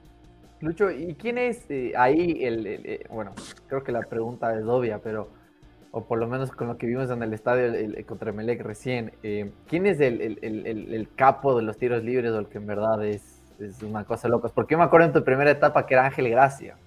Lucho, 0.61 0.91
¿y 0.91 1.15
quién 1.15 1.39
es 1.39 1.65
eh, 1.69 1.93
ahí 1.97 2.45
el, 2.45 2.67
eh, 2.67 3.05
bueno, 3.09 3.31
creo 3.67 3.83
que 3.83 3.91
la 3.91 4.01
pregunta 4.01 4.55
es 4.55 4.63
obvia, 4.65 4.99
pero, 4.99 5.27
o 5.89 6.05
por 6.05 6.19
lo 6.19 6.27
menos 6.27 6.51
con 6.51 6.67
lo 6.67 6.77
que 6.77 6.85
vimos 6.85 7.09
en 7.09 7.23
el 7.23 7.33
estadio 7.33 7.73
contra 8.05 8.31
Melec 8.31 8.61
recién, 8.61 9.11
eh, 9.23 9.51
¿quién 9.67 9.87
es 9.87 9.99
el, 9.99 11.09
capo 11.15 11.57
de 11.57 11.63
los 11.63 11.77
tiros 11.77 12.03
libres 12.03 12.31
o 12.31 12.39
el 12.39 12.45
que 12.45 12.59
en 12.59 12.67
verdad 12.67 13.03
es, 13.03 13.41
es 13.59 13.81
una 13.81 14.03
cosa 14.03 14.27
loca? 14.27 14.49
Porque 14.53 14.73
yo 14.73 14.77
me 14.77 14.83
acuerdo 14.83 15.07
en 15.07 15.13
tu 15.13 15.23
primera 15.23 15.49
etapa 15.49 15.87
que 15.87 15.95
era 15.95 16.05
Ángel 16.05 16.29
Gracia. 16.29 16.77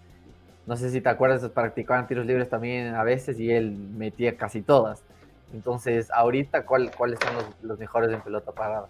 No 0.67 0.77
sé 0.77 0.91
si 0.91 1.01
te 1.01 1.09
acuerdas, 1.09 1.47
practicaban 1.51 2.07
tiros 2.07 2.27
libres 2.27 2.49
también 2.49 2.95
a 2.95 3.03
veces 3.03 3.41
y 3.41 3.51
él 3.51 3.73
metía 3.73 4.37
casi 4.37 4.63
todas. 4.63 5.03
Entonces, 5.53 6.11
ahorita, 6.13 6.65
¿cuál, 6.65 6.93
¿cuáles 6.97 7.19
son 7.19 7.35
los, 7.35 7.45
los 7.63 7.79
mejores 7.79 8.11
en 8.13 8.21
pelota 8.21 8.53
parada? 8.53 8.89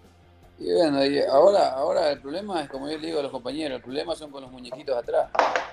Y 0.58 0.72
bueno, 0.72 0.98
ahora, 1.32 1.70
ahora 1.70 2.10
el 2.12 2.20
problema 2.20 2.62
es, 2.62 2.68
como 2.68 2.88
yo 2.88 2.96
le 2.96 3.08
digo 3.08 3.18
a 3.18 3.22
los 3.22 3.32
compañeros, 3.32 3.76
el 3.76 3.82
problema 3.82 4.14
son 4.14 4.30
con 4.30 4.42
los 4.42 4.52
muñequitos 4.52 4.96
atrás. 4.96 5.30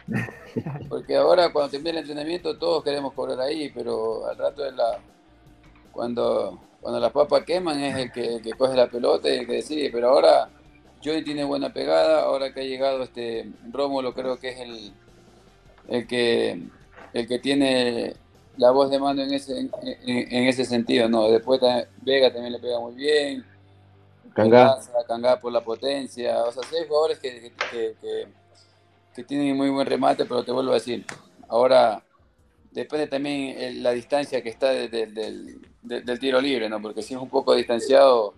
Porque 0.89 1.15
ahora 1.15 1.53
cuando 1.53 1.71
termina 1.71 1.91
el 1.91 1.97
entrenamiento 1.99 2.57
todos 2.57 2.83
queremos 2.83 3.13
cobrar 3.13 3.39
ahí, 3.39 3.69
pero 3.69 4.27
al 4.27 4.37
rato 4.37 4.63
de 4.63 4.71
la 4.71 4.99
cuando 5.91 6.59
cuando 6.81 6.99
las 6.99 7.11
papas 7.11 7.43
queman 7.43 7.79
es 7.79 7.95
el 7.95 8.11
que, 8.11 8.41
coge 8.57 8.75
la 8.75 8.87
pelota 8.87 9.29
y 9.29 9.37
el 9.37 9.47
que 9.47 9.53
decide. 9.53 9.91
Pero 9.91 10.09
ahora 10.09 10.49
Johnny 11.03 11.23
tiene 11.23 11.43
buena 11.43 11.71
pegada, 11.71 12.23
ahora 12.23 12.53
que 12.53 12.61
ha 12.61 12.63
llegado 12.63 13.03
este 13.03 13.51
Rómulo 13.71 14.13
creo 14.13 14.37
que 14.37 14.49
es 14.49 14.59
el, 14.59 14.93
el 15.87 16.07
que 16.07 16.63
el 17.13 17.27
que 17.27 17.39
tiene 17.39 18.15
la 18.57 18.71
voz 18.71 18.89
de 18.89 18.99
mando 18.99 19.21
en 19.23 19.33
ese, 19.33 19.59
en, 19.59 20.47
ese 20.47 20.65
sentido, 20.65 21.07
¿no? 21.07 21.29
Después 21.29 21.61
Vega 22.01 22.31
también 22.31 22.53
le 22.53 22.59
pega 22.59 22.79
muy 22.79 22.95
bien. 22.95 23.45
Cangá. 24.33 24.77
Cangá 25.07 25.39
por 25.39 25.51
la 25.51 25.61
potencia. 25.61 26.43
O 26.43 26.51
sea, 26.51 26.63
hay 26.71 26.87
jugadores 26.87 27.19
que, 27.19 27.51
que, 29.13 29.23
tienen 29.23 29.55
muy 29.55 29.69
buen 29.69 29.85
remate, 29.85 30.25
pero 30.25 30.43
te 30.43 30.51
vuelvo 30.51 30.71
a 30.71 30.75
decir, 30.75 31.05
ahora 31.47 32.01
depende 32.71 33.07
también 33.07 33.83
la 33.83 33.91
distancia 33.91 34.41
que 34.41 34.49
está 34.49 34.69
del, 34.69 35.61
del, 35.81 36.19
tiro 36.19 36.39
libre, 36.41 36.69
¿no? 36.69 36.81
Porque 36.81 37.01
si 37.01 37.13
es 37.13 37.19
un 37.19 37.29
poco 37.29 37.53
distanciado, 37.53 38.33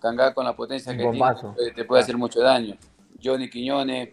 Cangá 0.00 0.32
con 0.32 0.44
la 0.44 0.56
potencia 0.56 0.96
que 0.96 1.06
tiene, 1.08 1.72
te 1.74 1.84
puede 1.84 2.02
hacer 2.02 2.16
mucho 2.16 2.40
daño. 2.40 2.76
Johnny 3.22 3.50
Quiñones 3.50 4.08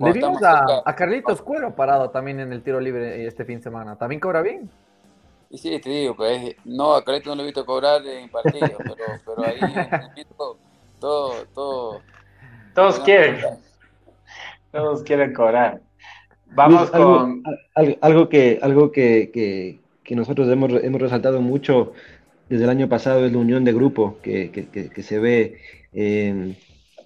le 0.00 0.12
vimos 0.12 0.42
a, 0.42 0.82
Carlitos 0.94 1.42
Cuero 1.42 1.74
parado 1.74 2.10
también 2.10 2.40
en 2.40 2.52
el 2.52 2.62
tiro 2.62 2.80
libre 2.80 3.26
este 3.26 3.44
fin 3.44 3.58
de 3.58 3.62
semana. 3.62 3.96
¿También 3.96 4.20
cobra 4.20 4.42
bien? 4.42 4.68
Y 5.50 5.58
sí, 5.58 5.78
te 5.80 5.90
digo, 5.90 6.16
pues, 6.16 6.56
no, 6.64 6.94
a 6.94 7.04
Carlitos 7.04 7.28
no 7.28 7.36
lo 7.36 7.42
he 7.42 7.46
visto 7.46 7.64
cobrar 7.64 8.04
en 8.06 8.28
partidos, 8.28 8.72
pero, 8.76 8.96
pero 9.24 9.46
ahí 9.46 9.58
en 10.16 10.26
todo, 10.98 11.34
todo. 11.54 12.00
Todos 12.74 12.98
quieren. 13.00 13.36
Todos 14.72 15.02
quieren 15.02 15.32
cobrar. 15.32 15.80
Vamos 16.46 16.90
con. 16.90 17.42
Algo, 18.00 18.28
que, 18.28 18.58
algo 18.60 18.92
que, 18.92 19.30
que, 20.04 20.14
nosotros 20.14 20.48
hemos, 20.48 20.72
hemos, 20.82 21.00
resaltado 21.00 21.40
mucho 21.40 21.92
desde 22.48 22.64
el 22.64 22.70
año 22.70 22.88
pasado 22.88 23.24
es 23.24 23.32
la 23.32 23.38
unión 23.38 23.64
de 23.64 23.72
grupo 23.72 24.18
que, 24.22 24.50
que 24.50 25.02
se 25.02 25.18
ve. 25.18 25.58
en 25.92 26.56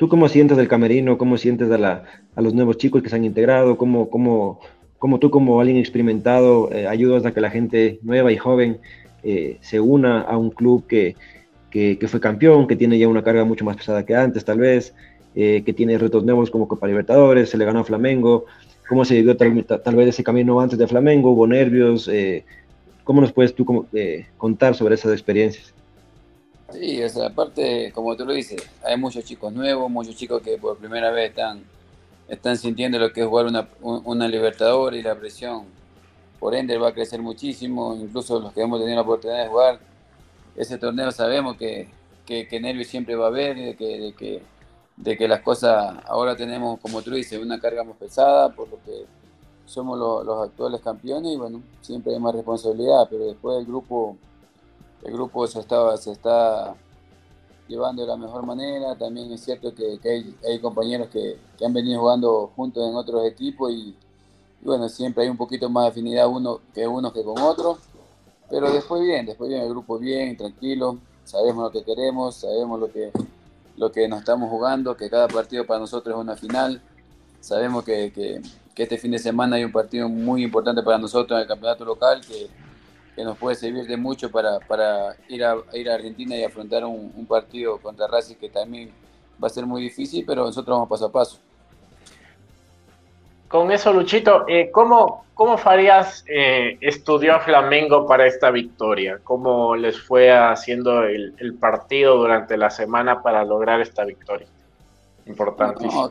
¿Tú 0.01 0.09
cómo 0.09 0.31
sientes 0.31 0.57
del 0.57 0.67
camerino? 0.67 1.19
¿Cómo 1.19 1.37
sientes 1.37 1.71
a, 1.71 1.77
la, 1.77 2.05
a 2.35 2.41
los 2.41 2.55
nuevos 2.55 2.79
chicos 2.79 3.03
que 3.03 3.11
se 3.11 3.17
han 3.17 3.25
integrado? 3.27 3.77
¿Cómo, 3.77 4.09
cómo, 4.09 4.61
cómo 5.01 5.19
tú 5.19 5.31
como 5.31 5.61
alguien 5.61 5.79
experimentado 5.79 6.71
eh, 6.71 6.87
ayudas 6.87 7.25
a 7.25 7.33
que 7.33 7.41
la 7.41 7.51
gente 7.51 7.99
nueva 8.03 8.31
y 8.31 8.37
joven 8.37 8.81
eh, 9.23 9.57
se 9.63 9.81
una 9.81 10.21
a 10.21 10.37
un 10.37 10.51
club 10.51 10.87
que, 10.87 11.17
que, 11.71 11.97
fue 12.07 12.21
campeón, 12.21 12.69
que 12.69 12.77
tiene 12.77 12.99
ya 12.99 13.09
una 13.09 13.25
carga 13.25 13.45
mucho 13.45 13.65
más 13.65 13.79
pesada 13.79 14.05
que 14.05 14.15
antes 14.15 14.45
tal 14.45 14.59
vez, 14.59 14.95
eh, 15.35 15.63
que 15.65 15.73
tiene 15.73 15.97
retos 15.97 16.23
nuevos 16.23 16.51
como 16.51 16.69
Copa 16.69 16.87
Libertadores, 16.87 17.49
se 17.49 17.57
le 17.57 17.65
ganó 17.65 17.81
a 17.81 17.85
Flamengo? 17.85 18.45
¿Cómo 18.91 19.07
se 19.07 19.15
vivió 19.15 19.37
tal, 19.39 19.53
vez 19.53 20.09
ese 20.09 20.23
camino 20.23 20.61
antes 20.61 20.79
de 20.79 20.87
Flamengo? 20.87 21.31
¿Hubo 21.31 21.47
nervios? 21.47 22.11
¿Cómo 23.05 23.23
nos 23.23 23.33
puedes 23.33 23.55
tú 23.55 23.87
contar 24.37 24.75
sobre 24.75 24.97
esas 24.97 25.13
experiencias? 25.13 25.73
Sí, 26.73 27.01
esa 27.01 27.27
aparte, 27.27 27.91
como 27.95 28.15
tú 28.17 28.27
lo 28.27 28.33
dices, 28.33 28.69
hay 28.85 28.99
muchos 28.99 29.25
chicos 29.25 29.53
nuevos, 29.53 29.91
muchos 29.91 30.15
chicos 30.15 30.43
que 30.43 30.59
por 30.59 30.77
primera 30.77 31.11
vez 31.11 31.31
están, 31.31 31.63
están 32.31 32.57
sintiendo 32.57 32.99
lo 32.99 33.13
que 33.13 33.21
es 33.21 33.27
jugar 33.27 33.47
una, 33.47 33.69
una 33.83 34.29
Libertadores 34.29 35.01
y 35.01 35.03
la 35.03 35.17
presión. 35.17 35.65
Por 36.39 36.55
ende 36.55 36.79
va 36.79 36.89
a 36.89 36.95
crecer 36.95 37.21
muchísimo, 37.21 37.95
incluso 37.95 38.41
los 38.41 38.53
que 38.53 38.63
hemos 38.63 38.79
tenido 38.79 38.97
la 38.97 39.03
oportunidad 39.03 39.43
de 39.43 39.49
jugar 39.49 39.81
ese 40.57 40.79
torneo 40.79 41.11
sabemos 41.11 41.57
que, 41.57 41.89
que, 42.27 42.61
nervios 42.61 42.89
siempre 42.89 43.17
va 43.17 43.27
a 43.27 43.29
haber, 43.29 43.57
de 43.57 43.77
que, 43.77 43.99
de 43.99 44.13
que, 44.13 44.43
de 44.97 45.17
que 45.17 45.29
las 45.29 45.41
cosas 45.41 45.97
ahora 46.07 46.37
tenemos, 46.37 46.79
como 46.81 47.03
tú 47.03 47.11
dices, 47.11 47.41
una 47.41 47.61
carga 47.61 47.83
más 47.83 47.97
pesada, 47.97 48.51
por 48.51 48.69
lo 48.69 48.77
que 48.85 49.05
somos 49.67 49.99
los, 49.99 50.49
actuales 50.49 50.81
campeones 50.81 51.33
y 51.33 51.37
bueno, 51.37 51.63
siempre 51.81 52.13
hay 52.13 52.21
más 52.21 52.35
responsabilidad, 52.35 53.07
pero 53.09 53.27
después 53.27 53.59
el 53.59 53.67
grupo 53.67 54.17
el 55.03 55.13
grupo 55.15 55.47
se 55.47 55.61
está, 55.61 55.97
se 55.97 56.13
está 56.13 56.75
llevando 57.71 58.03
de 58.03 58.09
la 58.09 58.17
mejor 58.17 58.45
manera. 58.45 58.97
También 58.97 59.33
es 59.33 59.43
cierto 59.43 59.73
que, 59.75 59.99
hay, 60.45 60.59
compañeros 60.59 61.09
que, 61.09 61.39
han 61.65 61.73
venido 61.73 62.01
jugando 62.01 62.51
juntos 62.57 62.87
en 62.89 62.97
otros 62.97 63.25
equipos 63.27 63.71
y, 63.73 63.95
bueno, 64.63 64.89
siempre 64.89 65.25
hay 65.25 65.31
un 65.31 65.37
poquito 65.37 65.71
más 65.71 65.85
de 65.85 65.91
afinidad 65.91 66.29
uno 66.29 66.61
que 66.75 66.87
uno 66.87 67.13
que 67.13 67.23
con 67.23 67.41
otro. 67.41 67.79
Pero 68.51 68.71
después 68.73 69.01
bien, 69.01 69.25
después 69.25 69.49
bien, 69.49 69.63
el 69.63 69.69
grupo 69.69 69.99
bien, 69.99 70.37
tranquilo, 70.37 70.99
sabemos 71.25 71.65
lo 71.65 71.71
que 71.71 71.85
queremos, 71.85 72.35
sabemos 72.35 72.81
lo 72.81 72.91
que, 72.91 73.13
lo 73.77 73.93
que 73.93 74.09
nos 74.09 74.19
estamos 74.19 74.51
jugando, 74.51 74.97
que 74.97 75.09
cada 75.09 75.29
partido 75.29 75.65
para 75.65 75.79
nosotros 75.81 76.17
es 76.17 76.21
una 76.21 76.37
final. 76.37 76.83
Sabemos 77.41 77.85
que, 77.85 78.13
que 78.13 78.83
este 78.83 78.99
fin 78.99 79.13
de 79.13 79.19
semana 79.19 79.57
hay 79.57 79.65
un 79.65 79.73
partido 79.73 80.09
muy 80.09 80.43
importante 80.43 80.83
para 80.83 80.99
nosotros 80.99 81.37
en 81.37 81.43
el 81.43 81.49
campeonato 81.49 81.85
local, 81.85 82.21
que, 82.27 82.49
que 83.21 83.25
nos 83.25 83.37
puede 83.37 83.55
servir 83.55 83.87
de 83.87 83.99
mucho 83.99 84.31
para, 84.31 84.61
para 84.61 85.15
ir, 85.29 85.45
a, 85.45 85.55
ir 85.75 85.91
a 85.91 85.95
Argentina 85.95 86.35
y 86.37 86.43
afrontar 86.43 86.87
un, 86.87 87.27
partido 87.29 87.77
contra 87.77 88.07
Racing 88.07 88.37
que 88.37 88.49
también 88.49 88.91
va 89.43 89.47
a 89.47 89.51
ser 89.51 89.67
muy 89.67 89.83
difícil, 89.83 90.25
pero 90.27 90.43
nosotros 90.43 90.75
vamos 90.75 90.89
paso 90.89 91.05
a 91.05 91.13
paso. 91.13 91.39
Con 93.47 93.71
eso, 93.71 93.93
Luchito, 93.93 94.47
eh, 94.49 94.71
¿cómo, 94.71 95.27
¿cómo 95.35 95.59
Farías 95.59 96.25
eh, 96.29 96.79
estudió 96.81 97.35
a 97.35 97.41
Flamengo 97.41 98.07
para 98.07 98.27
esta 98.27 98.51
victoria? 98.51 99.21
¿Cómo 99.23 99.77
les 99.77 100.01
fue 100.01 100.33
haciendo 100.33 101.03
el, 101.03 101.35
el 101.37 101.55
partido 101.57 102.17
durante 102.17 102.57
la 102.57 102.71
semana 102.71 103.23
para 103.23 103.45
lograr 103.45 103.83
esta 103.83 104.07
victoria? 104.07 104.47
Importantísimo. 105.27 106.11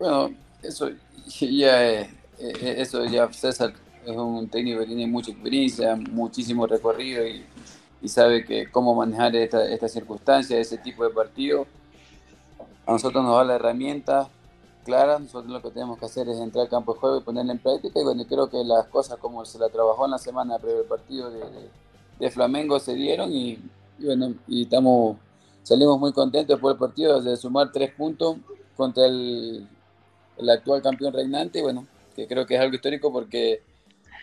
bueno, 0.00 0.30
eso 0.64 0.90
ya, 1.38 1.84
eh, 1.84 2.10
eso 2.38 3.04
ya 3.04 3.32
César 3.32 3.72
es 4.04 4.16
un 4.16 4.48
técnico 4.48 4.80
que 4.80 4.86
tiene 4.86 5.06
mucha 5.06 5.30
experiencia, 5.30 5.96
muchísimo 5.96 6.66
recorrido 6.66 7.26
y, 7.26 7.44
sabe 8.08 8.44
que 8.44 8.70
cómo 8.70 8.94
manejar 8.94 9.36
esta, 9.36 9.68
esta 9.70 9.86
circunstancia, 9.86 10.58
ese 10.58 10.78
tipo 10.78 11.04
de 11.04 11.10
partido. 11.10 11.66
A 12.86 12.92
nosotros 12.92 13.22
nos 13.22 13.36
da 13.36 13.44
la 13.44 13.56
herramienta 13.56 14.30
clara, 14.84 15.18
nosotros 15.18 15.52
lo 15.52 15.62
que 15.62 15.70
tenemos 15.70 15.98
que 15.98 16.06
hacer 16.06 16.28
es 16.28 16.38
entrar 16.38 16.64
al 16.64 16.70
campo 16.70 16.94
de 16.94 17.00
juego 17.00 17.18
y 17.18 17.20
ponerla 17.20 17.52
en 17.52 17.58
práctica 17.58 18.00
y 18.00 18.02
bueno, 18.02 18.24
creo 18.26 18.48
que 18.48 18.64
las 18.64 18.86
cosas 18.86 19.18
como 19.18 19.44
se 19.44 19.58
la 19.58 19.68
trabajó 19.68 20.06
en 20.06 20.12
la 20.12 20.18
semana 20.18 20.58
previo 20.58 20.80
al 20.80 20.86
partido 20.86 21.30
de, 21.30 22.30
Flamengo 22.30 22.78
se 22.78 22.94
dieron 22.94 23.32
y, 23.32 23.58
bueno, 23.98 24.34
y 24.46 24.62
estamos, 24.62 25.16
salimos 25.62 25.98
muy 25.98 26.12
contentos 26.12 26.58
por 26.60 26.72
el 26.72 26.78
partido 26.78 27.20
de 27.20 27.36
sumar 27.36 27.72
tres 27.72 27.92
puntos 27.94 28.36
contra 28.76 29.06
el, 29.06 29.66
el 30.36 30.50
actual 30.50 30.82
campeón 30.82 31.12
reinante 31.12 31.60
y 31.60 31.62
bueno, 31.62 31.86
que 32.14 32.26
creo 32.26 32.44
que 32.46 32.56
es 32.56 32.60
algo 32.60 32.74
histórico 32.74 33.12
porque 33.12 33.62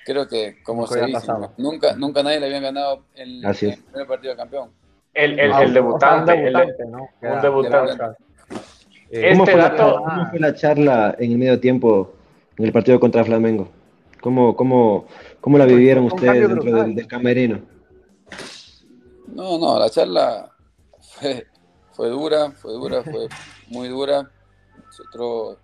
creo 0.07 0.25
que, 0.25 0.63
como 0.63 0.87
se 0.87 1.05
dice, 1.05 1.27
nunca, 1.57 1.93
nunca 1.97 2.23
nadie 2.23 2.39
le 2.39 2.45
había 2.45 2.61
ganado 2.61 3.03
el, 3.13 3.43
el 3.43 3.55
primer 3.55 4.07
partido 4.07 4.31
de 4.31 4.37
campeón. 4.37 4.69
El, 5.13 5.37
el, 5.37 5.51
el 5.51 5.73
debutante, 5.73 6.33
un 6.33 6.43
debutante, 6.43 6.85
¿no? 6.85 7.09
un 7.21 7.41
debutante. 7.41 8.03
Eh, 9.09 9.31
¿Cómo, 9.31 9.43
este 9.43 9.51
fue 9.51 9.61
dato... 9.61 9.99
la, 9.99 10.05
¿Cómo 10.05 10.29
fue 10.29 10.39
la 10.39 10.55
charla 10.55 11.15
en 11.19 11.31
el 11.33 11.37
medio 11.37 11.59
tiempo 11.59 12.13
en 12.57 12.65
el 12.65 12.71
partido 12.71 13.01
contra 13.01 13.25
Flamengo? 13.25 13.67
¿Cómo, 14.21 14.55
cómo, 14.55 15.07
cómo 15.41 15.57
la 15.57 15.65
vivieron 15.65 16.05
ustedes 16.05 16.47
dentro 16.47 16.71
del, 16.71 16.95
del, 16.95 17.07
camerino? 17.07 17.59
No, 19.27 19.57
no, 19.57 19.77
la 19.77 19.89
charla 19.89 20.49
fue, 21.01 21.47
fue 21.91 22.09
dura, 22.09 22.51
fue 22.51 22.71
dura, 22.71 23.03
fue 23.03 23.27
muy 23.67 23.89
dura. 23.89 24.29
Nosotros, 24.85 25.57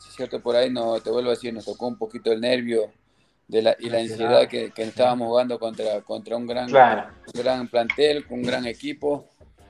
si 0.00 0.10
es 0.10 0.16
cierto, 0.16 0.42
por 0.42 0.54
ahí 0.54 0.70
no, 0.70 1.00
te 1.00 1.10
vuelvo 1.10 1.30
a 1.30 1.32
decir, 1.32 1.54
nos 1.54 1.64
tocó 1.64 1.86
un 1.86 1.96
poquito 1.96 2.30
el 2.30 2.42
nervio 2.42 2.92
de 3.48 3.62
la, 3.62 3.76
y 3.78 3.88
la 3.88 3.98
ansiedad 3.98 4.48
que, 4.48 4.70
que, 4.70 4.82
estábamos 4.82 5.28
jugando 5.28 5.58
contra, 5.58 6.00
contra 6.00 6.36
un 6.36 6.46
gran, 6.46 6.68
gran 7.34 7.68
plantel, 7.68 8.24
un 8.30 8.42
gran 8.42 8.66
equipo. 8.66 9.26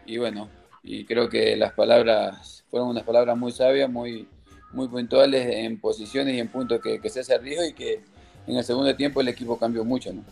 Y 0.06 0.18
bueno, 0.18 0.48
y 0.82 1.04
creo 1.04 1.28
que 1.28 1.56
las 1.56 1.72
palabras 1.72 2.64
fueron 2.70 2.88
unas 2.88 3.04
palabras 3.04 3.36
muy 3.36 3.52
sabias, 3.52 3.90
muy, 3.90 4.28
muy 4.72 4.88
puntuales 4.88 5.46
en 5.46 5.78
posiciones 5.80 6.34
y 6.34 6.40
en 6.40 6.48
puntos 6.48 6.80
que, 6.80 7.00
que 7.00 7.10
se 7.10 7.38
dijo 7.38 7.64
y 7.64 7.72
que 7.72 8.00
en 8.46 8.56
el 8.56 8.64
segundo 8.64 8.94
tiempo 8.94 9.20
el 9.20 9.28
equipo 9.28 9.58
cambió 9.58 9.84
mucho. 9.84 10.12
¿no? 10.12 10.22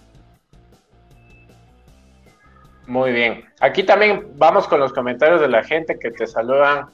Muy 2.87 3.13
bien. 3.13 3.45
Aquí 3.61 3.83
también 3.83 4.33
vamos 4.37 4.69
con 4.69 4.79
los 4.79 4.93
comentarios 4.93 5.41
de 5.41 5.49
la 5.49 5.65
gente 5.65 5.99
que 5.99 6.11
te 6.11 6.27
saludan. 6.27 6.91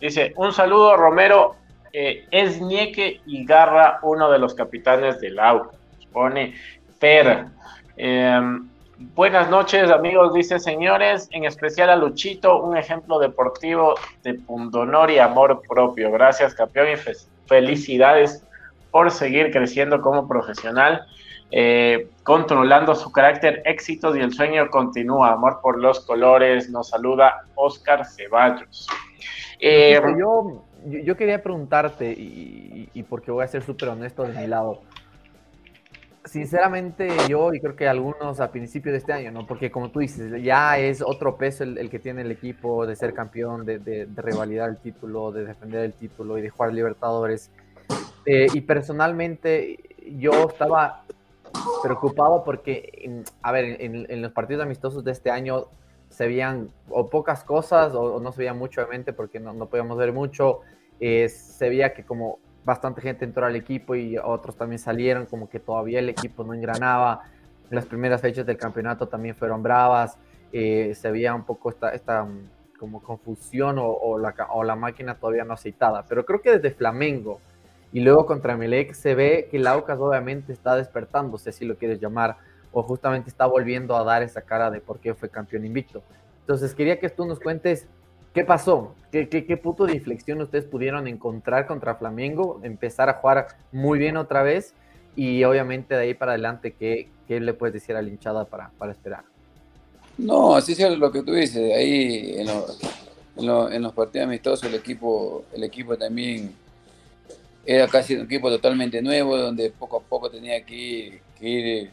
Dice, 0.00 0.32
un 0.36 0.52
saludo 0.52 0.96
Romero 0.96 1.56
es 1.96 2.60
Nieque 2.60 3.22
y 3.24 3.46
Garra 3.46 4.00
uno 4.02 4.30
de 4.30 4.38
los 4.38 4.54
capitanes 4.54 5.18
del 5.20 5.38
AUCA. 5.38 5.70
Pone 6.12 6.54
Fer. 6.98 7.46
Em, 7.96 8.68
buenas 9.14 9.48
noches, 9.48 9.90
amigos, 9.90 10.34
dice 10.34 10.58
señores, 10.58 11.28
en 11.32 11.44
especial 11.44 11.88
a 11.88 11.96
Luchito, 11.96 12.62
un 12.62 12.76
ejemplo 12.76 13.18
deportivo 13.18 13.94
de 14.22 14.34
pundonor 14.34 15.10
y 15.10 15.18
amor 15.18 15.62
propio. 15.66 16.10
Gracias, 16.10 16.54
campeón, 16.54 16.88
y 16.92 17.46
felicidades 17.46 18.46
por 18.90 19.10
seguir 19.10 19.50
creciendo 19.50 20.02
como 20.02 20.28
profesional. 20.28 21.06
Eh, 21.50 22.10
controlando 22.24 22.94
su 22.94 23.10
carácter, 23.12 23.62
éxitos 23.64 24.16
y 24.16 24.20
el 24.20 24.34
sueño 24.34 24.68
continúa. 24.68 25.32
Amor 25.32 25.60
por 25.62 25.78
los 25.78 26.00
colores. 26.00 26.68
Nos 26.68 26.88
saluda 26.88 27.44
Oscar 27.54 28.04
Ceballos. 28.04 28.86
Eh, 29.60 29.98
yo, 30.18 30.62
yo, 30.86 31.16
quería 31.16 31.42
preguntarte, 31.42 32.12
y, 32.12 33.02
porque 33.08 33.30
voy 33.30 33.44
a 33.44 33.48
ser 33.48 33.62
súper 33.62 33.90
honesto 33.90 34.24
de 34.24 34.38
mi 34.38 34.46
lado. 34.46 34.82
sinceramente 36.24 37.08
yo 37.28 37.54
y 37.54 37.60
creo 37.60 37.76
que 37.76 37.86
algunos 37.86 38.40
a 38.40 38.50
principio 38.50 38.90
de 38.90 38.98
este 38.98 39.12
año, 39.12 39.30
¿no? 39.30 39.46
Porque 39.46 39.70
como 39.70 39.90
tú 39.90 40.00
dices, 40.00 40.42
ya 40.42 40.78
es 40.78 41.02
otro 41.02 41.36
peso 41.36 41.62
el, 41.64 41.88
que 41.88 41.98
tiene 41.98 42.22
el 42.22 42.32
equipo 42.32 42.86
de 42.86 42.96
ser 42.96 43.14
campeón, 43.14 43.64
de, 43.64 43.78
de, 43.78 44.08
revalidar 44.16 44.70
el 44.70 44.78
título, 44.78 45.30
de 45.30 45.44
defender 45.44 45.84
el 45.84 45.92
título 45.92 46.38
y 46.38 46.42
de 46.42 46.50
jugar 46.50 46.72
Libertadores. 46.72 47.50
Eh, 48.24 48.48
y 48.52 48.60
personalmente 48.62 49.78
yo 50.18 50.48
estaba 50.48 51.04
preocupado 51.82 52.42
porque, 52.44 53.24
a 53.42 53.52
ver, 53.52 53.80
en, 53.80 54.22
los 54.22 54.32
partidos 54.32 54.62
amistosos 54.62 55.04
de 55.04 55.12
este 55.12 55.30
año 55.30 55.66
se 56.08 56.26
veían 56.26 56.70
o 56.88 57.08
pocas 57.08 57.44
cosas 57.44 57.94
o, 57.94 58.20
no 58.20 58.32
se 58.32 58.38
veía 58.38 58.54
mucho, 58.54 58.80
obviamente, 58.80 59.12
porque 59.12 59.40
no, 59.40 59.52
no 59.52 59.66
podíamos 59.66 59.96
ver 59.96 60.12
mucho. 60.12 60.60
Eh, 61.00 61.28
se 61.28 61.68
veía 61.68 61.92
que 61.92 62.04
como 62.04 62.38
bastante 62.64 63.00
gente 63.00 63.24
entró 63.24 63.46
al 63.46 63.56
equipo 63.56 63.94
y 63.94 64.18
otros 64.18 64.56
también 64.56 64.78
salieron, 64.78 65.26
como 65.26 65.48
que 65.48 65.60
todavía 65.60 66.00
el 66.00 66.08
equipo 66.08 66.44
no 66.44 66.54
engranaba. 66.54 67.22
Las 67.70 67.86
primeras 67.86 68.20
fechas 68.20 68.46
del 68.46 68.56
campeonato 68.56 69.08
también 69.08 69.34
fueron 69.34 69.62
bravas, 69.62 70.18
eh, 70.52 70.94
se 70.94 71.10
veía 71.10 71.34
un 71.34 71.44
poco 71.44 71.70
esta, 71.70 72.24
mm, 72.24 72.48
como 72.78 73.02
confusión 73.02 73.76
o, 73.78 74.18
la, 74.18 74.34
o 74.50 74.64
la 74.64 74.76
máquina 74.76 75.14
todavía 75.14 75.44
no 75.44 75.54
aceitada. 75.54 76.04
Pero 76.08 76.24
creo 76.26 76.42
que 76.42 76.58
desde 76.58 76.70
Flamengo 76.74 77.40
y 77.92 78.00
luego 78.00 78.26
contra 78.26 78.56
Melec 78.56 78.92
se 78.92 79.14
ve 79.14 79.48
que 79.50 79.56
el 79.56 79.66
Aucas 79.66 79.98
obviamente 79.98 80.52
está 80.52 80.76
despertándose, 80.76 81.52
si 81.52 81.64
lo 81.64 81.76
quieres 81.76 82.00
llamar, 82.00 82.36
o 82.72 82.82
justamente 82.82 83.30
está 83.30 83.46
volviendo 83.46 83.96
a 83.96 84.04
dar 84.04 84.22
esa 84.22 84.42
cara 84.42 84.70
de 84.70 84.80
por 84.80 84.98
qué 84.98 85.14
fue 85.14 85.30
campeón 85.30 85.64
invicto. 85.64 86.02
Entonces 86.40 86.74
quería 86.74 86.98
que 86.98 87.08
tú 87.08 87.24
nos 87.24 87.40
cuentes 87.40 87.88
¿Qué 88.36 88.44
pasó? 88.44 88.94
¿Qué, 89.10 89.30
qué, 89.30 89.56
punto 89.56 89.86
de 89.86 89.94
inflexión 89.94 90.42
ustedes 90.42 90.66
pudieron 90.66 91.06
encontrar 91.06 91.66
contra 91.66 91.94
Flamengo? 91.94 92.60
Empezar 92.62 93.08
a 93.08 93.14
jugar 93.14 93.48
muy 93.72 93.98
bien 93.98 94.18
otra 94.18 94.42
vez 94.42 94.74
y 95.16 95.42
obviamente 95.44 95.94
de 95.94 96.02
ahí 96.02 96.12
para 96.12 96.32
adelante, 96.32 96.74
¿qué, 96.78 97.08
qué 97.26 97.40
le 97.40 97.54
puedes 97.54 97.72
decir 97.72 97.96
a 97.96 98.02
la 98.02 98.10
hinchada 98.10 98.44
para, 98.44 98.68
para 98.76 98.92
esperar? 98.92 99.24
No, 100.18 100.54
así 100.54 100.72
es 100.72 100.98
lo 100.98 101.10
que 101.10 101.22
tú 101.22 101.32
dices. 101.32 101.72
Ahí 101.74 102.34
en, 102.36 102.46
en, 103.72 103.82
los 103.82 103.94
partidos 103.94 104.26
amistosos 104.26 104.68
el 104.68 104.74
equipo, 104.74 105.44
el 105.54 105.64
equipo 105.64 105.96
también 105.96 106.54
era 107.64 107.88
casi 107.88 108.16
un 108.16 108.26
equipo 108.26 108.50
totalmente 108.50 109.00
nuevo, 109.00 109.34
donde 109.38 109.70
poco 109.70 109.96
a 109.96 110.00
poco 110.00 110.28
tenía 110.30 110.62
que 110.62 110.74
ir, 110.74 111.20
que 111.40 111.48
ir 111.48 111.90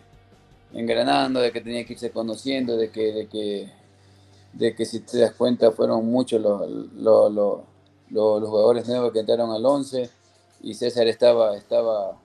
engranando, 0.73 1.39
de 1.39 1.53
que 1.53 1.61
tenía 1.61 1.85
que 1.85 1.93
irse 1.93 2.11
conociendo, 2.11 2.75
de 2.75 2.89
que, 2.89 3.13
de 3.13 3.27
que 3.27 3.82
de 4.53 4.75
que 4.75 4.85
si 4.85 4.99
te 5.01 5.19
das 5.19 5.33
cuenta 5.33 5.71
fueron 5.71 6.05
muchos 6.05 6.39
los, 6.39 6.69
los, 6.93 8.49
jugadores 8.49 8.87
nuevos 8.87 9.11
que 9.11 9.19
entraron 9.19 9.51
al 9.51 9.65
11 9.65 10.09
y 10.61 10.73
César 10.75 11.07
estaba, 11.07 11.57
estaba, 11.57 12.21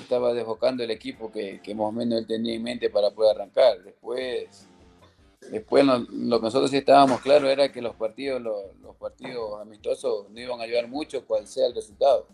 estaba 0.00 0.32
desbocando 0.32 0.82
el 0.82 0.90
equipo 0.90 1.30
que, 1.30 1.60
que 1.62 1.74
más 1.74 1.86
o 1.86 1.92
menos 1.92 2.18
él 2.18 2.26
tenía 2.26 2.54
en 2.54 2.62
mente 2.62 2.90
para 2.90 3.10
poder 3.10 3.36
arrancar. 3.36 3.82
Después, 3.82 4.66
después 5.50 5.84
lo, 5.84 6.06
que 6.06 6.44
nosotros 6.44 6.70
sí 6.70 6.78
estábamos 6.78 7.20
claros 7.20 7.50
era 7.50 7.70
que 7.70 7.82
los 7.82 7.94
partidos, 7.94 8.40
los, 8.40 8.74
los 8.80 8.96
partidos 8.96 9.60
amistosos 9.60 10.30
no 10.30 10.40
iban 10.40 10.60
a 10.60 10.64
ayudar 10.64 10.88
mucho 10.88 11.24
cual 11.26 11.46
sea 11.46 11.66
el 11.66 11.74
resultado. 11.74 12.26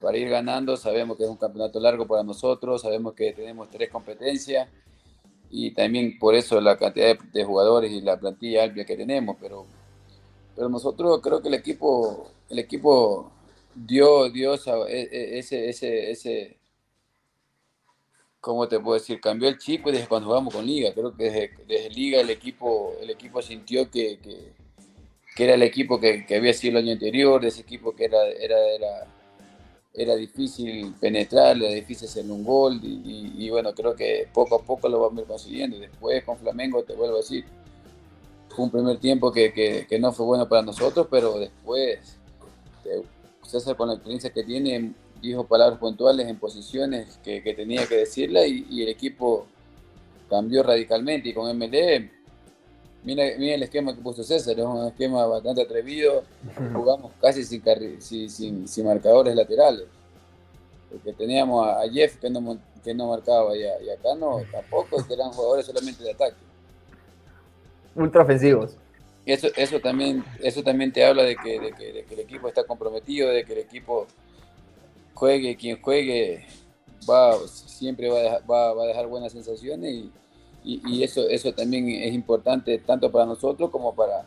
Para 0.00 0.16
ir 0.16 0.28
ganando, 0.30 0.76
sabemos 0.76 1.16
que 1.16 1.24
es 1.24 1.30
un 1.30 1.36
campeonato 1.36 1.78
largo 1.78 2.08
para 2.08 2.24
nosotros, 2.24 2.82
sabemos 2.82 3.12
que 3.12 3.32
tenemos 3.34 3.70
tres 3.70 3.88
competencias 3.88 4.68
y 5.52 5.70
también 5.72 6.18
por 6.18 6.34
eso 6.34 6.60
la 6.60 6.78
cantidad 6.78 7.18
de, 7.18 7.44
jugadores 7.44 7.92
y 7.92 8.00
la 8.00 8.18
plantilla 8.18 8.64
amplia 8.64 8.86
que 8.86 8.96
tenemos, 8.96 9.36
pero, 9.38 9.66
pero 10.56 10.70
nosotros 10.70 11.20
creo 11.22 11.42
que 11.42 11.48
el 11.48 11.54
equipo, 11.54 12.30
el 12.48 12.58
equipo 12.58 13.30
dio, 13.74 14.30
dio 14.30 14.54
e, 14.54 14.58
e, 14.88 15.38
ese, 15.38 15.68
ese, 15.68 16.10
ese, 16.10 16.56
¿cómo 18.40 18.66
te 18.66 18.80
puedo 18.80 18.98
decir? 18.98 19.20
Cambió 19.20 19.46
el 19.46 19.58
chip 19.58 19.84
desde 19.84 20.08
cuando 20.08 20.28
jugamos 20.28 20.54
con 20.54 20.66
Liga, 20.66 20.94
creo 20.94 21.14
que 21.14 21.24
desde, 21.24 21.50
desde 21.68 21.90
Liga 21.90 22.20
el 22.22 22.30
equipo, 22.30 22.94
el 23.02 23.10
equipo 23.10 23.42
sintió 23.42 23.90
que, 23.90 24.18
que, 24.20 24.52
que 25.36 25.44
era 25.44 25.54
el 25.54 25.62
equipo 25.62 26.00
que, 26.00 26.24
había 26.34 26.54
sido 26.54 26.78
el 26.78 26.84
año 26.84 26.94
anterior, 26.94 27.42
de 27.42 27.48
ese 27.48 27.60
equipo 27.60 27.94
que 27.94 28.06
era, 28.06 28.26
era 28.26 29.06
era 29.94 30.14
difícil 30.16 30.94
penetrar, 31.00 31.56
era 31.56 31.74
difícil 31.74 32.08
hacer 32.08 32.24
un 32.30 32.42
gol 32.42 32.80
y, 32.82 33.48
bueno, 33.50 33.74
creo 33.74 33.94
que 33.94 34.28
poco 34.32 34.56
a 34.56 34.62
poco 34.62 34.88
lo 34.88 35.00
vamos 35.00 35.18
a 35.18 35.22
ir 35.22 35.26
consiguiendo. 35.26 35.78
Después 35.78 36.24
con 36.24 36.38
Flamengo, 36.38 36.82
te 36.82 36.94
vuelvo 36.94 37.16
a 37.16 37.18
decir, 37.18 37.44
fue 38.48 38.64
un 38.64 38.70
primer 38.70 38.98
tiempo 38.98 39.32
que, 39.32 39.52
que, 39.88 39.98
no 39.98 40.12
fue 40.12 40.26
bueno 40.26 40.48
para 40.48 40.62
nosotros, 40.62 41.06
pero 41.10 41.38
después 41.38 42.18
César 43.42 43.76
con 43.76 43.88
la 43.88 43.94
experiencia 43.94 44.30
que 44.30 44.44
tiene 44.44 44.94
dijo 45.20 45.46
palabras 45.46 45.78
puntuales 45.78 46.26
en 46.26 46.38
posiciones 46.38 47.18
que, 47.22 47.40
tenía 47.54 47.86
que 47.86 47.96
decirla 47.96 48.46
y, 48.46 48.66
y, 48.68 48.82
el 48.82 48.88
equipo 48.88 49.46
cambió 50.28 50.62
radicalmente 50.62 51.28
y 51.28 51.34
con 51.34 51.56
MLE 51.56 52.10
Mira, 53.04 53.24
mira 53.36 53.56
el 53.56 53.62
esquema 53.64 53.94
que 53.94 54.00
puso 54.00 54.22
César, 54.22 54.58
es 54.58 54.64
un 54.64 54.86
esquema 54.86 55.26
bastante 55.26 55.62
atrevido. 55.62 56.22
Jugamos 56.72 57.12
casi 57.20 57.44
sin, 57.44 58.68
sin, 58.68 58.86
marcadores 58.86 59.34
laterales. 59.34 59.86
Porque 60.88 61.12
teníamos 61.12 61.66
a, 61.66 61.82
Jeff 61.90 62.16
que 62.18 62.30
no, 62.30 62.58
que 62.84 62.94
no 62.94 63.08
marcaba 63.08 63.56
y, 63.56 63.64
acá 63.64 64.14
no, 64.16 64.42
tampoco, 64.52 65.04
que 65.04 65.14
eran 65.14 65.30
jugadores 65.32 65.66
solamente 65.66 66.04
de 66.04 66.12
ataque. 66.12 66.36
Ultra 67.96 68.22
ofensivos. 68.22 68.76
Eso, 69.26 69.48
eso, 69.56 69.80
también, 69.80 70.24
eso 70.40 70.62
también 70.62 70.92
te 70.92 71.04
habla 71.04 71.24
de 71.24 71.36
que, 71.36 71.58
de 71.58 71.72
que, 71.72 72.14
el 72.14 72.20
equipo 72.20 72.48
está 72.48 72.64
comprometido, 72.64 73.30
de 73.30 73.44
que 73.44 73.52
el 73.52 73.58
equipo 73.60 74.06
juegue, 75.14 75.56
quien 75.56 75.80
juegue, 75.80 76.46
va, 77.08 77.36
siempre 77.48 78.08
va 78.08 78.18
a 78.18 78.22
dejar, 78.22 78.50
va, 78.50 78.74
va 78.74 78.84
a 78.84 78.86
dejar 78.86 79.06
buenas 79.06 79.32
sensaciones 79.32 79.92
y, 79.92 80.12
y, 80.64 81.02
eso, 81.02 81.28
eso 81.28 81.52
también 81.52 81.88
es 81.88 82.12
importante 82.12 82.78
tanto 82.78 83.10
para 83.10 83.26
nosotros 83.26 83.70
como 83.70 83.94
para 83.94 84.24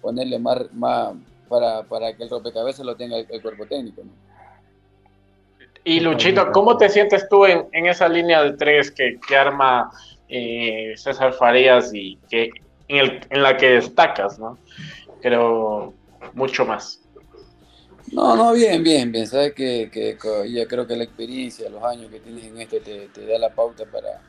ponerle 0.00 0.38
más, 0.38 0.72
más 0.72 1.14
para, 1.48 1.82
para 1.84 2.12
que 2.16 2.24
el 2.24 2.30
rompecabezas 2.30 2.84
lo 2.84 2.96
tenga 2.96 3.18
el, 3.18 3.42
cuerpo 3.42 3.66
técnico. 3.66 4.02
Y 5.84 6.00
Luchito, 6.00 6.50
¿cómo 6.52 6.76
te 6.76 6.88
sientes 6.88 7.28
tú 7.28 7.46
en, 7.46 7.66
en 7.72 7.86
esa 7.86 8.08
línea 8.08 8.42
de 8.42 8.52
tres 8.54 8.90
que, 8.90 9.18
que 9.26 9.36
arma 9.36 9.90
eh, 10.28 10.94
César 10.96 11.32
Farías 11.32 11.90
y 11.94 12.18
que 12.28 12.50
en, 12.88 12.96
el, 12.96 13.20
en, 13.30 13.42
la 13.42 13.56
que 13.56 13.70
destacas, 13.70 14.38
¿no? 14.38 14.58
Creo 15.22 15.94
mucho 16.34 16.66
más. 16.66 17.00
No, 18.12 18.36
no, 18.36 18.52
bien, 18.52 18.82
bien, 18.82 19.12
bien. 19.12 19.26
Sabes 19.26 19.54
que, 19.54 19.90
que, 19.92 20.16
ya 20.50 20.66
creo 20.66 20.86
que 20.86 20.96
la 20.96 21.04
experiencia, 21.04 21.68
los 21.68 21.82
años 21.82 22.10
que 22.10 22.20
tienes 22.20 22.44
en 22.44 22.58
esto 22.60 22.78
te, 22.80 23.08
te 23.08 23.26
da 23.26 23.38
la 23.38 23.50
pauta 23.50 23.84
para, 23.84 24.22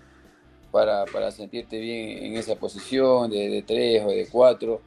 para, 0.72 1.06
para 1.06 1.32
sentirte 1.32 1.80
bien 1.80 2.26
en 2.26 2.38
esa 2.38 2.56
posición 2.56 3.30
de, 3.30 3.50
de 3.50 3.62
tres 3.62 4.04
o 4.06 4.10
de 4.10 4.28
cuatro. 4.30 4.82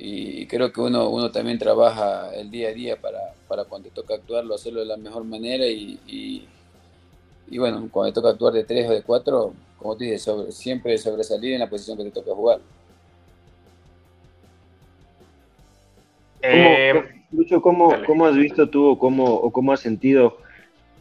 Y 0.00 0.46
creo 0.46 0.72
que 0.72 0.80
uno, 0.80 1.08
uno 1.08 1.30
también 1.30 1.58
trabaja 1.58 2.32
el 2.32 2.50
día 2.50 2.68
a 2.68 2.72
día 2.72 3.00
para, 3.00 3.18
para 3.48 3.64
cuando 3.64 3.88
te 3.88 3.94
toca 3.94 4.14
actuarlo, 4.14 4.54
hacerlo 4.54 4.80
de 4.80 4.86
la 4.86 4.96
mejor 4.96 5.24
manera 5.24 5.66
y, 5.66 5.98
y, 7.48 7.58
bueno, 7.58 7.88
cuando 7.90 8.12
te 8.12 8.20
toca 8.20 8.30
actuar 8.30 8.52
de 8.52 8.62
tres 8.62 8.88
o 8.88 8.92
de 8.92 9.02
cuatro, 9.02 9.54
como 9.76 9.96
te 9.96 10.04
dije, 10.04 10.18
sobre, 10.18 10.52
siempre 10.52 10.96
sobresalir 10.98 11.54
en 11.54 11.60
la 11.60 11.68
posición 11.68 11.98
que 11.98 12.04
te 12.04 12.10
toca 12.12 12.32
jugar. 12.32 12.60
Eh, 16.42 16.94
Lucho, 17.32 17.60
¿cómo, 17.60 17.92
¿cómo, 18.06 18.24
has 18.26 18.36
visto 18.36 18.70
tú 18.70 18.90
o 18.90 18.98
cómo, 18.98 19.24
o 19.24 19.50
cómo 19.50 19.72
has 19.72 19.80
sentido 19.80 20.38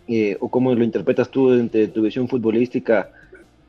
eh, 0.07 0.37
o 0.39 0.49
cómo 0.49 0.73
lo 0.73 0.83
interpretas 0.83 1.29
tú 1.29 1.51
desde 1.51 1.87
tu 1.87 2.01
visión 2.01 2.27
futbolística 2.27 3.11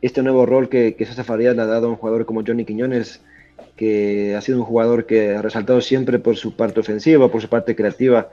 este 0.02 0.22
nuevo 0.22 0.46
rol 0.46 0.68
que, 0.68 0.94
que 0.94 1.06
César 1.06 1.24
Farías 1.24 1.56
le 1.56 1.62
ha 1.62 1.66
dado 1.66 1.86
a 1.86 1.90
un 1.90 1.96
jugador 1.96 2.26
como 2.26 2.42
Johnny 2.46 2.64
Quiñones, 2.64 3.20
que 3.76 4.34
ha 4.34 4.40
sido 4.40 4.58
un 4.58 4.64
jugador 4.64 5.06
que 5.06 5.36
ha 5.36 5.42
resaltado 5.42 5.80
siempre 5.80 6.18
por 6.18 6.36
su 6.36 6.54
parte 6.54 6.80
ofensiva, 6.80 7.30
por 7.30 7.40
su 7.40 7.48
parte 7.48 7.74
creativa 7.74 8.28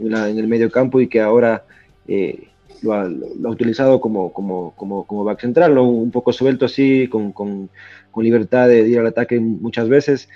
en, 0.00 0.14
el 0.14 0.48
medio 0.48 0.70
campo 0.70 1.00
y 1.00 1.08
que 1.08 1.20
ahora 1.20 1.64
eh, 2.06 2.48
lo, 2.82 2.94
ha, 2.94 3.08
utilizado 3.44 4.00
como, 4.00 4.32
como, 4.32 4.74
como, 4.76 5.04
como 5.06 5.24
back 5.24 5.40
central, 5.40 5.78
un 5.78 6.10
poco 6.10 6.32
suelto 6.32 6.66
así, 6.66 7.08
con, 7.08 7.32
con, 7.32 7.70
con, 8.10 8.24
libertad 8.24 8.68
de 8.68 8.88
ir 8.88 8.98
al 8.98 9.06
ataque 9.06 9.38
muchas 9.40 9.88
veces. 9.88 10.28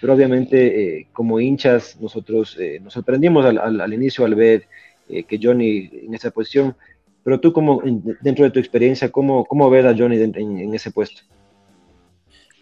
Pero 0.00 0.14
obviamente, 0.14 0.98
eh, 0.98 1.06
como 1.12 1.40
hinchas, 1.40 1.98
nosotros 2.00 2.56
eh, 2.58 2.80
nos 2.82 2.94
sorprendimos 2.94 3.44
al, 3.44 3.58
al, 3.58 3.80
al, 3.80 3.92
inicio 3.94 4.24
al 4.24 4.34
ver 4.34 4.64
que 5.08 5.40
Johnny 5.42 5.90
en 6.04 6.14
esa 6.14 6.30
posición 6.30 6.76
pero 7.22 7.38
tú, 7.38 7.52
como 7.52 7.82
dentro 8.20 8.44
de 8.44 8.50
tu 8.50 8.58
experiencia, 8.58 9.10
¿cómo, 9.10 9.44
cómo 9.44 9.68
ves 9.68 9.84
a 9.84 9.94
Johnny 9.96 10.16
en, 10.20 10.74
ese 10.74 10.90
puesto? 10.90 11.22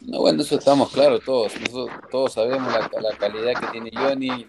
No, 0.01 0.21
bueno, 0.21 0.43
eso 0.43 0.59
estamos 0.59 0.91
claros 0.91 1.21
todos. 1.25 1.53
todos 2.11 2.33
sabemos 2.33 2.73
la, 2.73 3.17
calidad 3.17 3.61
que 3.61 3.67
tiene 3.73 3.91
Johnny, 3.95 4.47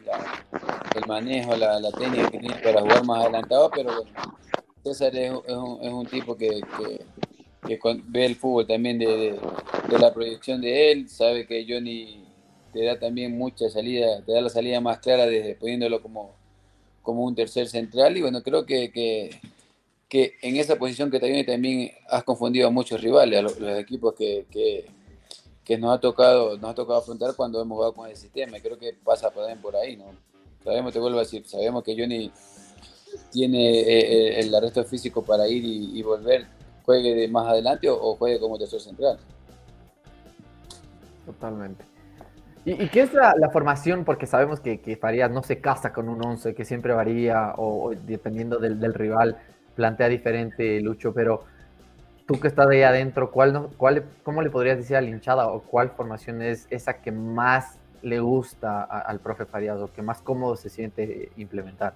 el 0.96 1.08
manejo, 1.08 1.56
la, 1.56 1.80
técnica 1.92 2.30
que 2.32 2.40
tiene 2.40 2.56
para 2.56 2.82
jugar 2.82 3.06
más 3.06 3.24
adelantado, 3.24 3.70
pero 3.70 3.96
bueno, 3.96 4.12
César 4.84 5.16
es, 5.16 5.32
un, 5.32 5.80
es 5.82 5.92
un, 5.92 6.06
tipo 6.08 6.36
que, 6.36 6.62
ve 8.08 8.26
el 8.26 8.36
fútbol 8.36 8.66
también 8.66 8.98
de, 8.98 9.40
la 10.00 10.14
proyección 10.14 10.62
de 10.62 10.92
él, 10.92 11.10
sabe 11.10 11.46
que 11.46 11.66
Johnny 11.68 12.26
te 12.74 12.84
da 12.84 12.98
también 12.98 13.38
mucha 13.38 13.70
salida, 13.70 14.24
te 14.26 14.32
da 14.32 14.42
la 14.42 14.50
salida 14.50 14.82
más 14.82 15.00
clara 15.00 15.26
desde 15.26 15.56
poniéndolo 15.56 16.02
como, 16.02 16.32
como 17.04 17.26
un 17.26 17.36
tercer 17.36 17.68
central 17.68 18.18
y 18.18 18.22
bueno, 18.22 18.42
creo 18.42 18.66
que 18.66 19.40
que 20.10 20.34
en 20.42 20.56
esa 20.56 20.76
posición 20.76 21.12
que 21.12 21.20
también, 21.20 21.46
también 21.46 21.92
has 22.10 22.24
confundido 22.24 22.68
a 22.68 22.72
muchos 22.72 23.00
rivales, 23.00 23.40
a 23.40 23.42
los, 23.44 23.62
equipos 23.80 24.16
que, 24.16 24.48
que, 25.64 25.78
nos, 25.78 25.96
ha 25.96 26.00
tocado, 26.00 26.58
nos 26.58 26.72
ha 26.72 26.74
tocado 26.74 27.00
afrontar 27.00 27.36
cuando 27.36 27.62
hemos 27.62 27.76
jugado 27.76 27.94
con 27.94 28.10
el 28.10 28.18
sistema. 28.18 28.60
creo 28.60 28.80
que 28.80 28.94
pasa 29.04 29.30
también 29.30 29.62
por 29.62 29.76
ahí, 29.76 29.96
¿no? 29.96 30.06
Sabemos, 30.64 30.92
te 30.92 31.00
vuelvo 31.00 31.20
a 31.20 31.22
decir, 31.22 31.48
sabemos 31.48 31.84
que 31.84 31.96
Johnny 31.96 32.32
tiene 33.32 33.80
eh, 33.82 34.00
eh, 34.00 34.40
el 34.40 34.54
arresto 34.54 34.84
físico 34.84 35.24
para 35.24 35.48
ir 35.48 35.64
y, 35.64 36.02
volver, 36.02 36.48
juegue 36.84 37.14
de 37.14 37.28
más 37.28 37.48
adelante 37.48 37.88
o, 37.90 38.16
juegue 38.16 38.40
como 38.40 38.58
tercer 38.58 38.82
central. 38.82 39.20
Totalmente. 41.26 41.86
¿Y, 42.66 42.90
qué 42.90 43.02
es 43.02 43.14
la, 43.14 43.50
formación? 43.52 44.04
Porque 44.04 44.26
sabemos 44.26 44.60
que, 44.60 44.82
que, 44.82 44.98
Farías 44.98 45.32
no 45.32 45.44
se 45.44 45.62
casa 45.62 45.94
con 45.94 46.10
un 46.10 46.24
11, 46.24 46.54
que 46.56 46.66
siempre 46.66 46.94
varía 46.94 47.54
o, 47.58 47.94
dependiendo 48.06 48.58
del, 48.58 48.94
rival 48.94 49.38
plantea 49.80 50.10
diferente 50.10 50.82
Lucho, 50.82 51.14
pero 51.14 51.46
tú 52.28 52.38
que 52.38 52.50
estás 52.50 52.68
ahí 52.68 52.82
adentro, 52.82 53.32
¿cuál, 53.32 53.70
cuál, 53.78 54.04
¿cómo 54.24 54.42
le 54.42 54.50
podrías 54.50 54.78
decir 54.78 54.98
a 54.98 55.02
la 55.02 55.08
hinchada 55.08 55.48
o 55.48 55.62
cuál 55.62 55.92
formación 55.92 56.42
es 56.42 56.68
esa 56.70 57.02
que 57.02 57.14
más 57.14 57.78
le 58.02 58.20
gusta 58.20 58.84
al 58.84 59.20
profe 59.22 59.46
Farías 59.46 59.78
o 59.80 59.90
que 59.90 60.02
más 60.02 60.22
cómodo 60.22 60.58
se 60.58 60.70
siente 60.70 61.32
implementar? 61.38 61.94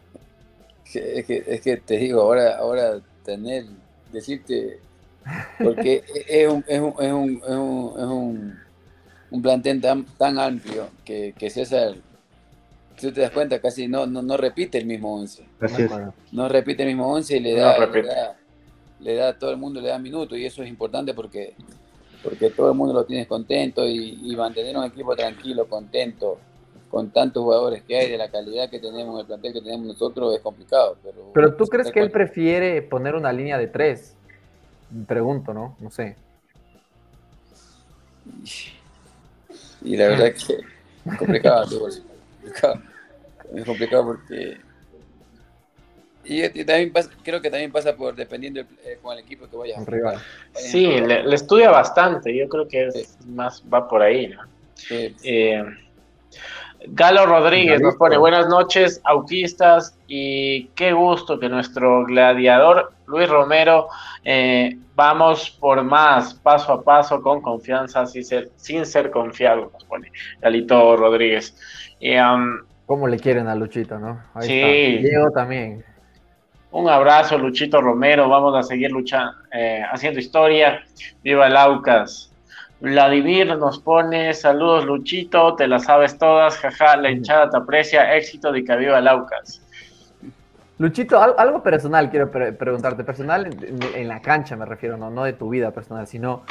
Es 0.86 1.26
que, 1.26 1.44
es 1.46 1.60
que 1.60 1.76
te 1.76 1.98
digo, 1.98 2.22
ahora, 2.22 2.58
ahora 2.58 3.02
tener, 3.26 3.66
decirte, 4.14 4.80
porque 5.62 6.04
es 6.30 6.48
un, 6.48 6.64
es 6.66 6.80
un, 6.80 6.94
es 7.00 7.12
un, 7.12 7.42
es 7.44 8.06
un, 8.06 8.60
un 9.30 9.42
plantel 9.42 9.82
tan, 9.82 10.06
tan 10.18 10.40
amplio 10.40 10.88
que, 11.04 11.34
que 11.38 11.50
César 11.50 11.96
si 13.10 13.14
te 13.14 13.22
das 13.22 13.32
cuenta, 13.32 13.60
casi 13.60 13.88
no, 13.88 14.06
no, 14.06 14.38
repite 14.38 14.78
el 14.78 14.86
mismo 14.86 15.16
11. 15.16 15.46
No 16.32 16.48
repite 16.48 16.84
el 16.84 16.90
mismo 16.90 17.12
11 17.12 17.38
y 17.38 17.40
le 17.40 17.56
da, 17.56 17.88
le 19.00 19.16
da, 19.16 19.38
todo 19.38 19.52
el 19.52 19.58
mundo 19.58 19.82
le 19.82 19.90
da 19.90 20.00
minutos 20.00 20.38
y 20.38 20.46
eso 20.46 20.64
es 20.64 20.70
importante 20.70 21.14
porque, 21.14 21.54
porque 22.24 22.50
todo 22.50 22.72
el 22.72 22.78
mundo 22.78 22.94
lo 22.94 23.06
tiene 23.06 23.28
contento 23.28 23.88
y, 23.88 24.36
mantener 24.38 24.78
un 24.78 24.86
equipo 24.86 25.16
tranquilo, 25.16 25.68
contento, 25.68 26.40
con 26.90 27.10
tantos 27.10 27.44
jugadores 27.44 27.84
que 27.84 27.98
hay, 27.98 28.12
de 28.12 28.18
la 28.18 28.30
calidad 28.30 28.70
que 28.70 28.80
tenemos, 28.80 29.20
el 29.20 29.26
plantel 29.26 29.54
que 29.54 29.62
tenemos 29.62 29.88
nosotros, 29.88 30.36
es 30.36 30.42
complicado. 30.42 30.98
Pero, 31.04 31.32
pero 31.34 31.56
tú 31.56 31.66
crees 31.66 31.92
que 31.92 32.00
él 32.00 32.12
prefiere 32.12 32.82
poner 32.84 33.16
una 33.16 33.34
línea 33.34 33.58
de 33.58 33.68
tres? 33.68 34.16
Pregunto, 35.08 35.54
¿no? 35.54 35.76
No 35.80 35.90
sé. 35.90 36.16
Y 39.84 39.98
la 39.98 40.08
verdad 40.08 40.34
que 40.34 40.54
es 40.54 41.18
complicado. 41.18 41.68
Es 43.54 43.66
complicado 43.66 44.06
porque. 44.06 44.58
Y, 46.26 46.64
también 46.64 46.94
creo 47.22 47.42
que 47.42 47.50
también 47.50 47.72
pasa 47.72 47.96
por 47.96 48.16
dependiendo 48.16 48.62
eh, 48.62 48.98
con 49.02 49.14
el 49.14 49.20
equipo 49.20 49.48
que 49.48 49.58
vaya 49.58 49.78
a 49.78 49.84
jugar. 49.84 50.18
Sí, 50.54 50.88
le, 50.88 51.34
estudia 51.34 51.70
bastante. 51.70 52.36
Yo 52.36 52.48
creo 52.48 52.68
que 52.68 52.88
es 52.88 53.18
más 53.26 53.62
va 53.72 53.88
por 53.88 54.02
ahí, 54.02 54.28
¿no? 54.28 54.42
Eh, 54.90 55.64
Galo 56.88 57.26
Rodríguez 57.26 57.82
nos 57.82 57.96
pone 57.96 58.18
buenas 58.18 58.48
noches, 58.48 59.02
autistas, 59.06 59.98
y 60.08 60.66
qué 60.76 60.92
gusto 60.92 61.40
que 61.40 61.48
nuestro 61.48 62.06
gladiador 62.06 62.92
Luis 63.08 63.30
Romero 63.30 63.88
eh, 64.24 64.78
vamos 64.96 65.50
por 65.50 65.82
más, 65.84 66.34
paso 66.34 66.74
a 66.74 66.84
paso, 66.84 67.22
con 67.22 67.42
confianza, 67.42 68.06
sin 68.06 68.26
ser, 68.26 68.50
sin 68.58 68.86
ser 68.86 69.12
confiado, 69.12 69.70
nos 69.72 69.84
pone 69.86 70.12
Galito 70.42 70.98
Rodríguez. 70.98 71.56
Um, 72.02 72.60
¿Cómo 72.86 73.08
le 73.08 73.18
quieren 73.18 73.48
a 73.48 73.56
Luchito, 73.56 73.98
no? 73.98 74.22
Ahí 74.34 74.48
sí. 74.48 75.08
Diego 75.08 75.32
también. 75.32 75.84
Un 76.72 76.90
abrazo, 76.90 77.38
Luchito 77.38 77.82
Romero. 77.82 78.28
Vamos 78.28 78.56
a 78.56 78.64
seguir 78.64 78.92
luchando, 78.92 79.34
eh, 79.54 79.84
haciendo 79.90 80.20
historia. 80.20 80.84
Viva 81.24 81.48
el 81.48 81.56
Aucas. 81.56 82.32
Vladimir 82.82 83.56
nos 83.58 83.80
pone 83.80 84.34
saludos, 84.34 84.86
Luchito. 84.86 85.56
Te 85.56 85.68
las 85.68 85.86
sabes 85.86 86.18
todas. 86.18 86.58
Jaja, 86.58 86.98
la 86.98 87.12
hinchada 87.12 87.50
te 87.50 87.58
aprecia. 87.58 88.16
Éxito 88.16 88.52
de 88.52 88.66
que 88.66 88.76
viva 88.76 89.00
el 89.00 89.08
Aucas. 89.08 89.62
Luchito, 90.80 91.22
algo 91.22 91.64
personal 91.64 92.10
quiero 92.10 92.30
preguntarte. 92.30 93.04
Personal 93.04 93.48
en, 93.96 94.08
la 94.08 94.22
cancha 94.22 94.56
me 94.56 94.66
refiero, 94.66 94.98
no, 94.98 95.10
no 95.10 95.24
de 95.24 95.34
tu 95.34 95.50
vida 95.50 95.72
personal, 95.72 96.08
sino 96.08 96.44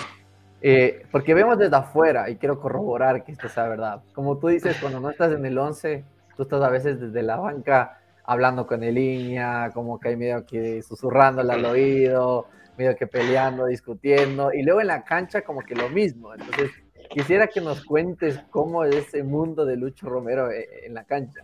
eh, 0.62 1.04
porque 1.10 1.34
vemos 1.34 1.58
desde 1.58 1.76
afuera 1.76 2.30
y 2.30 2.36
quiero 2.36 2.60
corroborar 2.60 3.24
que 3.24 3.32
esto 3.32 3.48
sea 3.48 3.68
verdad. 3.68 4.00
Como 4.14 4.38
tú 4.38 4.48
dices, 4.48 4.78
cuando 4.80 5.00
no 5.00 5.10
estás 5.10 5.32
en 5.32 5.44
el 5.44 5.58
11, 5.58 6.04
tú 6.46 6.57
a 6.57 6.68
veces 6.68 7.00
desde 7.00 7.22
la 7.22 7.37
banca 7.37 8.00
hablando 8.24 8.66
con 8.66 8.83
el 8.83 8.94
línea, 8.94 9.70
como 9.74 9.98
que 9.98 10.09
hay 10.09 10.16
medio 10.16 10.46
que 10.46 10.83
susurrándole 10.83 11.52
al 11.52 11.64
oído, 11.64 12.46
medio 12.78 12.96
que 12.96 13.07
peleando, 13.07 13.66
discutiendo, 13.66 14.52
y 14.52 14.62
luego 14.62 14.81
en 14.81 14.87
la 14.88 15.05
cancha 15.05 15.42
como 15.42 15.61
que 15.61 15.74
lo 15.74 15.88
mismo. 15.88 16.33
Entonces, 16.33 16.70
quisiera 17.11 17.48
que 17.48 17.61
nos 17.61 17.85
cuentes 17.85 18.38
cómo 18.50 18.85
es 18.85 18.94
ese 18.94 19.22
mundo 19.22 19.64
de 19.64 19.76
Lucho 19.76 20.09
Romero 20.09 20.50
eh, 20.50 20.87
en 20.87 20.94
la 20.94 21.05
cancha. 21.05 21.42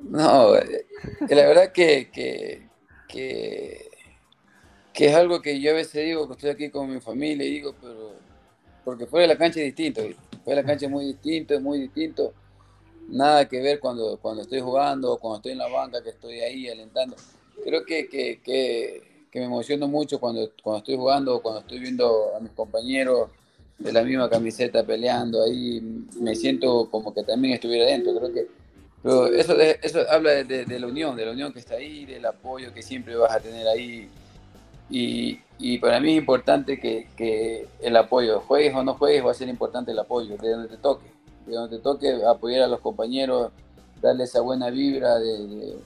No, 0.00 0.56
eh, 0.56 0.86
la 1.28 1.46
verdad 1.46 1.72
que, 1.72 2.10
que, 2.10 2.68
que 3.08 3.92
que 4.92 5.06
es 5.06 5.14
algo 5.14 5.40
que 5.40 5.60
yo 5.60 5.70
a 5.70 5.74
veces 5.74 6.04
digo 6.04 6.26
que 6.26 6.34
estoy 6.34 6.50
aquí 6.50 6.70
con 6.70 6.92
mi 6.92 7.00
familia 7.00 7.46
y 7.46 7.50
digo, 7.50 7.74
pero 7.80 8.12
porque 8.84 9.06
fuera 9.06 9.26
de 9.26 9.34
la 9.34 9.38
cancha 9.38 9.60
es 9.60 9.66
distinto, 9.66 10.02
fuera 10.44 10.60
de 10.60 10.62
la 10.62 10.66
cancha 10.66 10.86
es 10.86 10.92
muy 10.92 11.06
distinto, 11.06 11.54
es 11.54 11.62
muy 11.62 11.80
distinto, 11.80 12.34
nada 13.08 13.48
que 13.48 13.60
ver 13.60 13.80
cuando, 13.80 14.18
cuando 14.18 14.42
estoy 14.42 14.60
jugando 14.60 15.12
o 15.12 15.18
cuando 15.18 15.36
estoy 15.36 15.52
en 15.52 15.58
la 15.58 15.68
banca, 15.68 16.02
que 16.02 16.10
estoy 16.10 16.40
ahí 16.40 16.68
alentando. 16.68 17.16
Creo 17.64 17.84
que, 17.84 18.08
que, 18.08 18.40
que, 18.42 19.26
que 19.30 19.38
me 19.40 19.46
emociono 19.46 19.88
mucho 19.88 20.18
cuando, 20.18 20.50
cuando 20.62 20.78
estoy 20.78 20.96
jugando 20.96 21.36
o 21.36 21.42
cuando 21.42 21.60
estoy 21.60 21.78
viendo 21.78 22.34
a 22.36 22.40
mis 22.40 22.52
compañeros 22.52 23.30
de 23.78 23.92
la 23.92 24.02
misma 24.02 24.28
camiseta 24.28 24.84
peleando, 24.84 25.42
ahí 25.42 25.80
me 26.20 26.34
siento 26.34 26.88
como 26.90 27.12
que 27.12 27.22
también 27.22 27.54
estuviera 27.54 27.86
dentro, 27.86 28.14
creo 28.14 28.32
que 28.32 28.46
pero 29.02 29.26
eso, 29.26 29.58
eso 29.58 29.98
habla 30.08 30.44
de, 30.44 30.64
de 30.64 30.78
la 30.78 30.86
unión, 30.86 31.16
de 31.16 31.26
la 31.26 31.32
unión 31.32 31.52
que 31.52 31.58
está 31.58 31.74
ahí, 31.74 32.04
del 32.04 32.24
apoyo 32.24 32.72
que 32.72 32.82
siempre 32.82 33.16
vas 33.16 33.34
a 33.34 33.40
tener 33.40 33.66
ahí 33.66 34.08
y, 34.92 35.40
y, 35.58 35.78
para 35.78 36.00
mí 36.00 36.12
es 36.12 36.18
importante 36.18 36.78
que, 36.78 37.08
que, 37.16 37.66
el 37.80 37.96
apoyo, 37.96 38.40
juegues 38.40 38.74
o 38.74 38.84
no 38.84 38.92
juegues, 38.94 39.24
va 39.24 39.30
a 39.30 39.34
ser 39.34 39.48
importante 39.48 39.90
el 39.90 39.98
apoyo, 39.98 40.36
de 40.36 40.50
donde 40.50 40.68
te 40.68 40.76
toque, 40.76 41.06
de 41.46 41.54
donde 41.54 41.76
te 41.76 41.82
toque 41.82 42.20
apoyar 42.26 42.62
a 42.62 42.68
los 42.68 42.80
compañeros, 42.80 43.50
darle 44.00 44.24
esa 44.24 44.40
buena 44.40 44.70
vibra 44.70 45.18
de, 45.18 45.76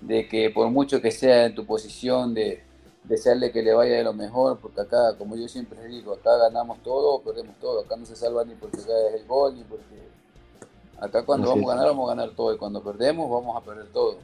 de, 0.00 0.28
que 0.28 0.50
por 0.50 0.70
mucho 0.70 1.00
que 1.00 1.10
sea 1.10 1.46
en 1.46 1.54
tu 1.54 1.64
posición, 1.64 2.34
de 2.34 2.62
desearle 3.04 3.50
que 3.50 3.62
le 3.62 3.74
vaya 3.74 3.96
de 3.96 4.04
lo 4.04 4.12
mejor, 4.12 4.58
porque 4.58 4.80
acá, 4.80 5.16
como 5.18 5.36
yo 5.36 5.48
siempre 5.48 5.86
digo, 5.88 6.12
acá 6.12 6.36
ganamos 6.36 6.78
todo 6.82 7.14
o 7.14 7.22
perdemos 7.22 7.56
todo, 7.60 7.80
acá 7.80 7.96
no 7.96 8.06
se 8.06 8.14
salva 8.16 8.44
ni 8.44 8.54
porque 8.54 8.78
cae 8.78 9.20
el 9.20 9.26
gol, 9.26 9.54
ni 9.54 9.64
porque... 9.64 10.02
Acá 11.00 11.24
cuando 11.24 11.48
vamos 11.48 11.64
a 11.64 11.74
ganar, 11.74 11.88
vamos 11.88 12.10
a 12.10 12.14
ganar 12.14 12.36
todo, 12.36 12.54
y 12.54 12.58
cuando 12.58 12.80
perdemos, 12.80 13.28
vamos 13.28 13.56
a 13.56 13.60
perder 13.60 13.86
todo. 13.86 14.18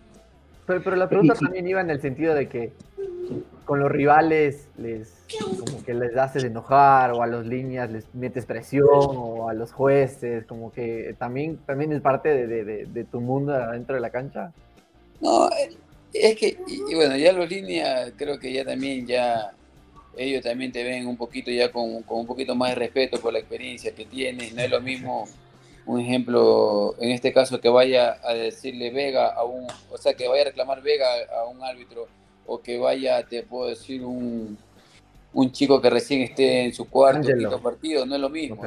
Pero, 0.64 0.85
pero 0.85 0.94
la 0.94 1.09
pregunta 1.09 1.35
también 1.35 1.66
iba 1.66 1.81
en 1.81 1.90
el 1.90 2.01
sentido 2.01 2.35
de 2.35 2.48
que 2.48 2.72
con 3.69 3.81
los 3.81 3.93
rivales 3.93 4.67
les 4.79 5.13
como 5.63 5.85
que 5.85 5.93
les 5.93 6.17
haces 6.17 6.43
enojar 6.43 7.13
o 7.13 7.23
a 7.23 7.27
los 7.27 7.45
líneas 7.45 7.91
les 7.91 8.15
metes 8.15 8.47
presión 8.47 8.87
o 8.89 9.51
a 9.51 9.53
los 9.53 9.73
jueces, 9.73 10.47
como 10.47 10.73
que 10.73 11.15
también, 11.19 11.59
también 11.67 11.93
es 11.93 12.01
parte 12.01 12.47
de, 12.47 13.05
tu 13.05 13.21
mundo 13.21 13.53
dentro 13.71 13.95
de 13.95 14.01
la 14.01 14.09
cancha. 14.09 14.53
No, 15.21 15.51
es 16.15 16.37
que, 16.37 16.57
y, 16.67 16.95
bueno, 16.95 17.15
ya 17.19 17.35
los 17.35 17.51
líneas 17.51 18.13
creo 18.17 18.39
que 18.39 18.51
ya 18.55 18.65
también 18.65 19.07
ya 19.07 19.53
ellos 20.17 20.43
también 20.43 20.73
te 20.73 20.83
ven 20.83 21.07
un 21.07 21.19
poquito 21.19 21.51
ya 21.51 21.71
con, 21.71 22.03
con, 22.05 22.21
un 22.21 22.27
poquito 22.27 22.55
más 22.55 22.71
de 22.71 22.77
respeto 22.77 23.21
por 23.21 23.35
la 23.35 23.39
experiencia 23.39 23.95
que 23.95 24.07
tienes, 24.07 24.55
no 24.55 24.63
es 24.63 24.71
lo 24.71 24.81
mismo 24.81 25.29
un 25.85 26.01
ejemplo, 26.01 26.95
en 27.01 27.11
este 27.11 27.35
caso 27.35 27.61
que 27.61 27.69
vaya 27.69 28.19
a 28.23 28.33
decirle 28.33 28.91
Vega 28.91 29.27
a 29.27 29.45
un, 29.45 29.67
o 29.91 29.99
sea, 29.99 30.15
que 30.15 30.27
vaya 30.27 30.43
a 30.43 30.47
reclamar 30.47 30.81
Vega 30.81 31.07
a 31.39 31.45
un 31.45 31.63
árbitro 31.63 32.09
o 32.49 32.61
que 32.61 32.79
vaya, 32.79 33.23
te 33.25 33.43
puedo 33.43 33.69
decir, 33.69 34.05
un, 34.05 34.59
un 35.33 35.53
chico 35.53 35.81
que 35.81 35.91
recién 35.91 36.23
esté 36.23 36.65
en 36.65 36.75
su 36.75 36.89
cuarto 36.89 37.29
quinto 37.29 37.61
partido, 37.61 38.05
no 38.07 38.15
es 38.15 38.21
lo 38.21 38.31
mismo, 38.31 38.65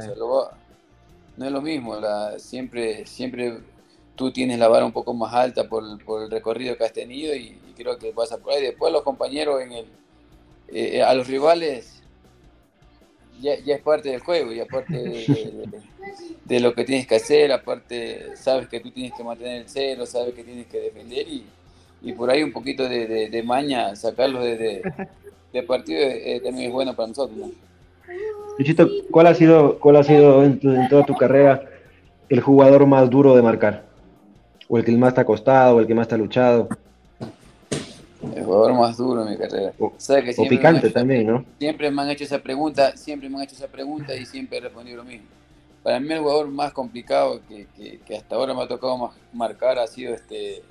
no 1.37 1.45
es 1.45 1.51
lo 1.51 1.61
mismo, 1.61 1.95
la, 1.95 2.37
siempre, 2.39 3.05
siempre 3.05 3.57
tú 4.15 4.31
tienes 4.31 4.59
la 4.59 4.67
vara 4.67 4.85
un 4.85 4.91
poco 4.91 5.13
más 5.15 5.33
alta 5.33 5.67
por, 5.67 5.83
por 6.05 6.23
el 6.23 6.29
recorrido 6.31 6.77
que 6.77 6.83
has 6.83 6.93
tenido 6.93 7.35
y, 7.35 7.57
creo 7.75 7.97
que 7.97 8.11
pasa 8.11 8.37
por 8.37 8.53
ahí. 8.53 8.61
Después 8.61 8.93
los 8.93 9.01
compañeros 9.01 9.59
en 9.59 9.71
el, 9.71 9.85
eh, 10.67 11.01
a 11.01 11.15
los 11.15 11.25
rivales 11.27 12.03
ya, 13.41 13.53
es 13.53 13.81
parte 13.81 14.09
del 14.09 14.19
juego 14.19 14.53
y 14.53 14.59
aparte 14.59 14.93
de, 16.45 16.59
lo 16.59 16.75
que 16.75 16.83
tienes 16.83 17.07
que 17.07 17.15
hacer, 17.15 17.51
aparte 17.51 18.37
sabes 18.37 18.67
que 18.67 18.79
tú 18.79 18.91
tienes 18.91 19.13
que 19.13 19.23
mantener 19.23 19.63
el 19.63 19.67
cero, 19.67 20.05
sabes 20.05 20.35
que 20.35 20.43
tienes 20.43 20.67
que 20.67 20.79
defender 20.79 21.27
y, 21.27 21.43
y 22.01 22.13
por 22.13 22.29
ahí 22.29 22.43
un 22.43 22.51
poquito 22.51 22.87
de, 22.87 23.43
maña, 23.45 23.95
sacarlo 23.95 24.41
de, 24.41 24.81
de 25.53 25.63
partido 25.63 25.99
eh, 26.01 26.41
también 26.43 26.67
es 26.67 26.73
bueno 26.73 26.95
para 26.95 27.09
nosotros. 27.09 27.37
¿no? 27.37 27.51
¿cuál 29.11 29.27
ha 29.27 29.35
sido, 29.35 29.79
cuál 29.79 29.97
ha 29.97 30.03
sido 30.03 30.43
en, 30.43 30.59
toda 30.89 31.05
tu 31.05 31.15
carrera 31.15 31.63
el 32.29 32.41
jugador 32.41 32.85
más 32.85 33.09
duro 33.09 33.35
de 33.35 33.41
marcar? 33.41 33.85
¿O 34.67 34.77
el 34.77 34.85
que 34.85 34.91
más 34.93 35.13
te 35.13 35.21
ha 35.21 35.25
costado, 35.25 35.75
o 35.75 35.79
el 35.81 35.87
que 35.87 35.93
más 35.93 36.07
te 36.07 36.15
ha 36.15 36.17
luchado? 36.17 36.69
El 38.35 38.43
jugador 38.45 38.73
más 38.73 38.97
duro 38.97 39.23
en 39.23 39.31
mi 39.31 39.37
carrera. 39.37 39.73
O, 39.79 39.91
picante 40.47 40.89
también, 40.91 41.27
¿no? 41.27 41.45
Siempre 41.59 41.91
me 41.91 42.01
han 42.03 42.09
hecho 42.09 42.23
esa 42.23 42.39
pregunta, 42.39 42.95
siempre 42.95 43.27
me 43.27 43.37
han 43.37 43.43
hecho 43.43 43.55
esa 43.55 43.67
pregunta 43.67 44.15
y 44.15 44.25
siempre 44.25 44.59
he 44.59 44.61
respondido 44.61 44.97
lo 44.97 45.03
mismo. 45.03 45.27
Para 45.83 45.99
mí 45.99 46.13
el 46.13 46.19
jugador 46.19 46.47
más 46.47 46.71
complicado 46.71 47.41
que, 47.49 47.67
que, 48.05 48.15
hasta 48.15 48.35
ahora 48.35 48.53
me 48.53 48.61
ha 48.61 48.67
tocado 48.67 49.11
marcar 49.33 49.79
ha 49.79 49.87
sido 49.87 50.13
este 50.13 50.61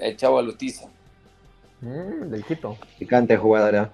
el 0.00 0.16
Chavo 0.16 0.38
Alustiza. 0.38 0.88
Mm, 1.80 2.30
del 2.30 2.44
Quito. 2.44 2.76
Picante 2.98 3.36
jugadora. 3.36 3.90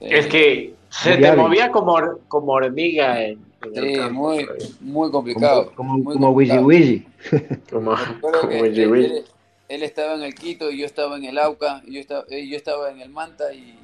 Es 0.00 0.26
que 0.26 0.74
se 0.88 1.16
te 1.18 1.32
movía 1.36 1.70
como, 1.70 1.96
como 2.28 2.52
hormiga 2.52 3.22
en, 3.22 3.38
sí, 3.74 4.00
muy, 4.10 4.46
muy 4.80 5.10
complicado. 5.10 5.72
Como, 5.74 6.02
como, 6.02 6.12
como 6.12 6.30
Wiji 6.30 7.06
como, 7.70 7.94
él, 8.48 9.82
estaba 9.82 10.14
en 10.14 10.22
el 10.22 10.34
Quito 10.34 10.70
y 10.70 10.78
yo 10.78 10.86
estaba 10.86 11.16
en 11.16 11.24
el 11.24 11.38
Auca, 11.38 11.82
y 11.86 11.94
yo 11.94 12.00
estaba, 12.00 12.24
eh, 12.30 12.48
yo 12.48 12.56
estaba 12.56 12.90
en 12.90 13.00
el 13.00 13.10
Manta 13.10 13.52
y, 13.52 13.78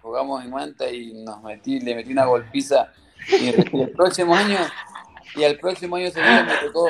jugamos 0.00 0.44
en 0.44 0.50
Manta 0.50 0.90
y 0.90 1.12
nos 1.24 1.42
metí, 1.42 1.80
le 1.80 1.94
metí 1.94 2.12
una 2.12 2.24
golpiza 2.24 2.92
y, 3.28 3.48
el 3.48 3.90
próximo 3.90 4.34
año 4.34 4.58
y 5.36 5.42
el 5.42 5.58
próximo 5.58 5.96
año 5.96 6.10
me 6.14 6.66
tocó 6.66 6.88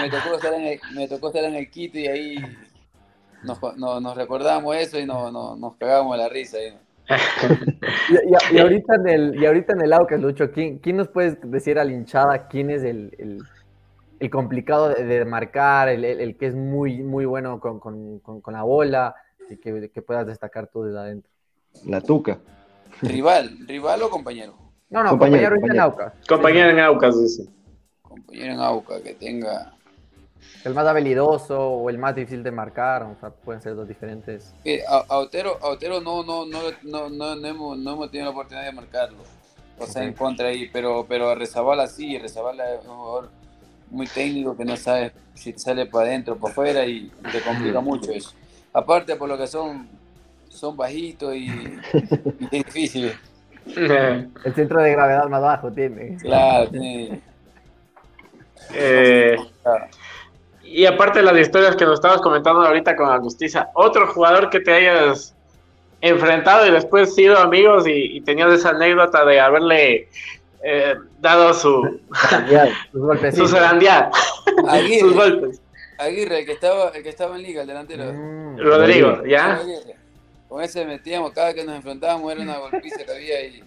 me 0.00 0.10
tocó 0.10 0.34
estar 0.34 0.54
en 0.54 0.62
el, 0.62 0.80
me 0.94 1.08
tocó 1.08 1.28
estar 1.28 1.44
en 1.44 1.54
el 1.54 1.70
Quito 1.70 1.98
y 1.98 2.06
ahí 2.06 2.36
nos, 3.42 3.60
nos, 3.76 4.16
recordamos 4.16 4.76
eso 4.76 4.98
y 4.98 5.06
nos, 5.06 5.32
nos, 5.32 5.76
cagamos 5.76 6.16
la 6.16 6.28
risa. 6.28 6.58
y, 8.52 8.58
ahorita 8.58 8.94
en 8.96 9.08
el, 9.08 9.42
y 9.42 9.46
ahorita 9.46 9.72
en 9.72 9.82
el 9.82 9.92
Aucas, 9.92 10.20
Lucho, 10.20 10.50
¿quién, 10.52 10.78
¿quién 10.78 10.96
nos 10.96 11.08
puedes 11.08 11.38
decir 11.42 11.78
a 11.78 11.84
la 11.84 11.92
hinchada 11.92 12.46
quién 12.48 12.70
es 12.70 12.82
el, 12.84 13.42
el, 14.20 14.30
complicado 14.30 14.90
de, 14.90 15.24
marcar, 15.24 15.88
el, 15.88 16.04
el, 16.04 16.36
que 16.36 16.46
es 16.46 16.54
muy, 16.54 17.02
muy 17.02 17.24
bueno 17.24 17.58
con, 17.58 17.80
con, 17.80 18.20
con, 18.20 18.52
la 18.52 18.62
bola 18.62 19.14
y 19.48 19.56
que, 19.56 19.90
que, 19.90 20.02
puedas 20.02 20.26
destacar 20.26 20.68
tú 20.68 20.84
desde 20.84 20.98
adentro? 20.98 21.30
La 21.86 22.00
tuca. 22.00 22.38
¿Rival? 23.02 23.66
¿Rival 23.66 24.02
o 24.02 24.10
compañero? 24.10 24.69
No, 24.90 25.02
no, 25.02 25.10
compañero, 25.10 25.54
compañero 25.54 25.74
en 25.74 25.80
Aucas. 25.80 26.12
Compañero 26.28 26.70
en 26.70 26.80
Aucas, 26.80 27.20
dice. 27.20 27.48
Compañero 28.02 28.52
en 28.52 28.60
Aucas, 28.60 29.00
que 29.02 29.14
tenga 29.14 29.72
el 30.64 30.74
más 30.74 30.86
habilidoso 30.86 31.58
o 31.58 31.90
el 31.90 31.98
más 31.98 32.14
difícil 32.14 32.42
de 32.42 32.50
marcar, 32.50 33.02
o 33.04 33.16
sea, 33.18 33.30
pueden 33.30 33.62
ser 33.62 33.74
dos 33.74 33.88
diferentes. 33.88 34.52
Eh, 34.64 34.82
a, 34.86 35.18
Otero, 35.18 35.58
no, 36.00 36.22
no, 36.22 36.44
no, 36.44 36.60
no, 36.82 37.08
no, 37.08 37.46
hemos, 37.46 37.78
no 37.78 37.92
hemos 37.92 38.10
tenido 38.10 38.26
la 38.26 38.30
oportunidad 38.30 38.66
de 38.66 38.72
marcarlo, 38.72 39.18
o 39.78 39.86
sea, 39.86 40.04
en 40.04 40.12
contra 40.12 40.48
ahí, 40.48 40.68
pero, 40.70 41.06
pero 41.08 41.30
a 41.30 41.34
Rezabala 41.34 41.86
sí, 41.86 42.18
Rezabala 42.18 42.74
es 42.74 42.84
un 42.84 42.96
jugador 42.96 43.30
muy 43.90 44.06
técnico 44.06 44.56
que 44.56 44.64
no 44.64 44.76
sabe 44.76 45.12
si 45.34 45.52
sale 45.54 45.86
para 45.86 46.08
adentro 46.08 46.34
o 46.34 46.36
para 46.36 46.52
afuera 46.52 46.86
y 46.86 47.10
te 47.32 47.40
complica 47.40 47.80
mucho 47.80 48.12
eso. 48.12 48.32
Aparte 48.72 49.16
por 49.16 49.28
lo 49.28 49.38
que 49.38 49.46
son, 49.46 49.88
son 50.48 50.76
bajitos 50.76 51.34
y, 51.34 51.48
difíciles. 52.50 53.16
El 53.76 54.54
centro 54.54 54.82
de 54.82 54.92
gravedad 54.92 55.28
más 55.28 55.40
bajo 55.40 55.72
tiene. 55.72 56.16
Claro, 56.18 56.68
tiene. 56.70 57.20
Eh, 58.74 59.36
y 60.62 60.86
aparte 60.86 61.18
de 61.18 61.24
las 61.24 61.36
historias 61.36 61.74
que 61.76 61.84
nos 61.84 61.94
estabas 61.94 62.20
comentando 62.20 62.60
ahorita 62.60 62.94
con 62.96 63.08
Agustiza, 63.08 63.70
otro 63.74 64.06
jugador 64.06 64.50
que 64.50 64.60
te 64.60 64.72
hayas 64.72 65.34
enfrentado 66.00 66.66
y 66.66 66.70
después 66.70 67.14
sido 67.14 67.38
amigos 67.38 67.84
y, 67.86 68.20
tenías 68.22 68.52
esa 68.52 68.70
anécdota 68.70 69.24
de 69.24 69.40
haberle 69.40 70.08
eh, 70.62 70.94
dado 71.18 71.52
su 71.54 72.00
su 73.34 73.48
zarandear, 73.48 74.10
sus 75.00 75.14
golpes. 75.14 75.60
Aguirre, 75.98 76.40
el 76.40 76.46
que 76.46 76.52
estaba, 76.52 76.88
el 76.90 77.02
que 77.02 77.10
estaba 77.10 77.36
en 77.36 77.42
liga, 77.42 77.60
el 77.60 77.68
delantero. 77.68 78.04
Mm. 78.12 78.58
Rodrigo, 78.58 79.22
¿ya? 79.26 79.60
Con 80.50 80.64
ese 80.64 80.84
metíamos, 80.84 81.30
cada 81.30 81.54
que 81.54 81.64
nos 81.64 81.76
enfrentábamos 81.76 82.32
era 82.32 82.42
una 82.42 82.58
golpiza 82.58 83.04
que 83.04 83.12
había 83.12 83.40
y, 83.46 83.62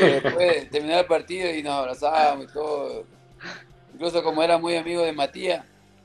y 0.00 0.04
después 0.04 0.70
terminaba 0.70 1.02
el 1.02 1.06
partido 1.06 1.54
y 1.54 1.62
nos 1.62 1.74
abrazábamos 1.74 2.46
y 2.46 2.52
todo. 2.52 3.04
Incluso 3.94 4.24
como 4.24 4.42
era 4.42 4.58
muy 4.58 4.74
amigo 4.74 5.02
de 5.02 5.12
Matías, 5.12 5.64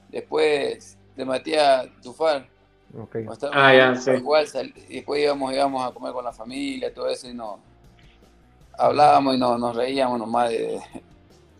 después 0.09 0.95
de 1.15 1.25
Matías 1.25 1.87
Tufar. 2.03 2.47
Okay. 2.95 3.25
Ah, 3.51 3.73
ya, 3.73 3.95
sí. 3.95 4.11
Igual, 4.11 4.45
y 4.89 4.97
después 4.97 5.23
íbamos, 5.23 5.51
íbamos 5.51 5.89
a 5.89 5.91
comer 5.91 6.13
con 6.13 6.23
la 6.23 6.33
familia, 6.33 6.93
todo 6.93 7.09
eso, 7.09 7.27
y 7.27 7.33
no 7.33 7.57
hablábamos 8.77 9.35
y 9.35 9.39
no, 9.39 9.57
nos 9.57 9.75
reíamos 9.75 10.19
nomás 10.19 10.51
de, 10.51 10.79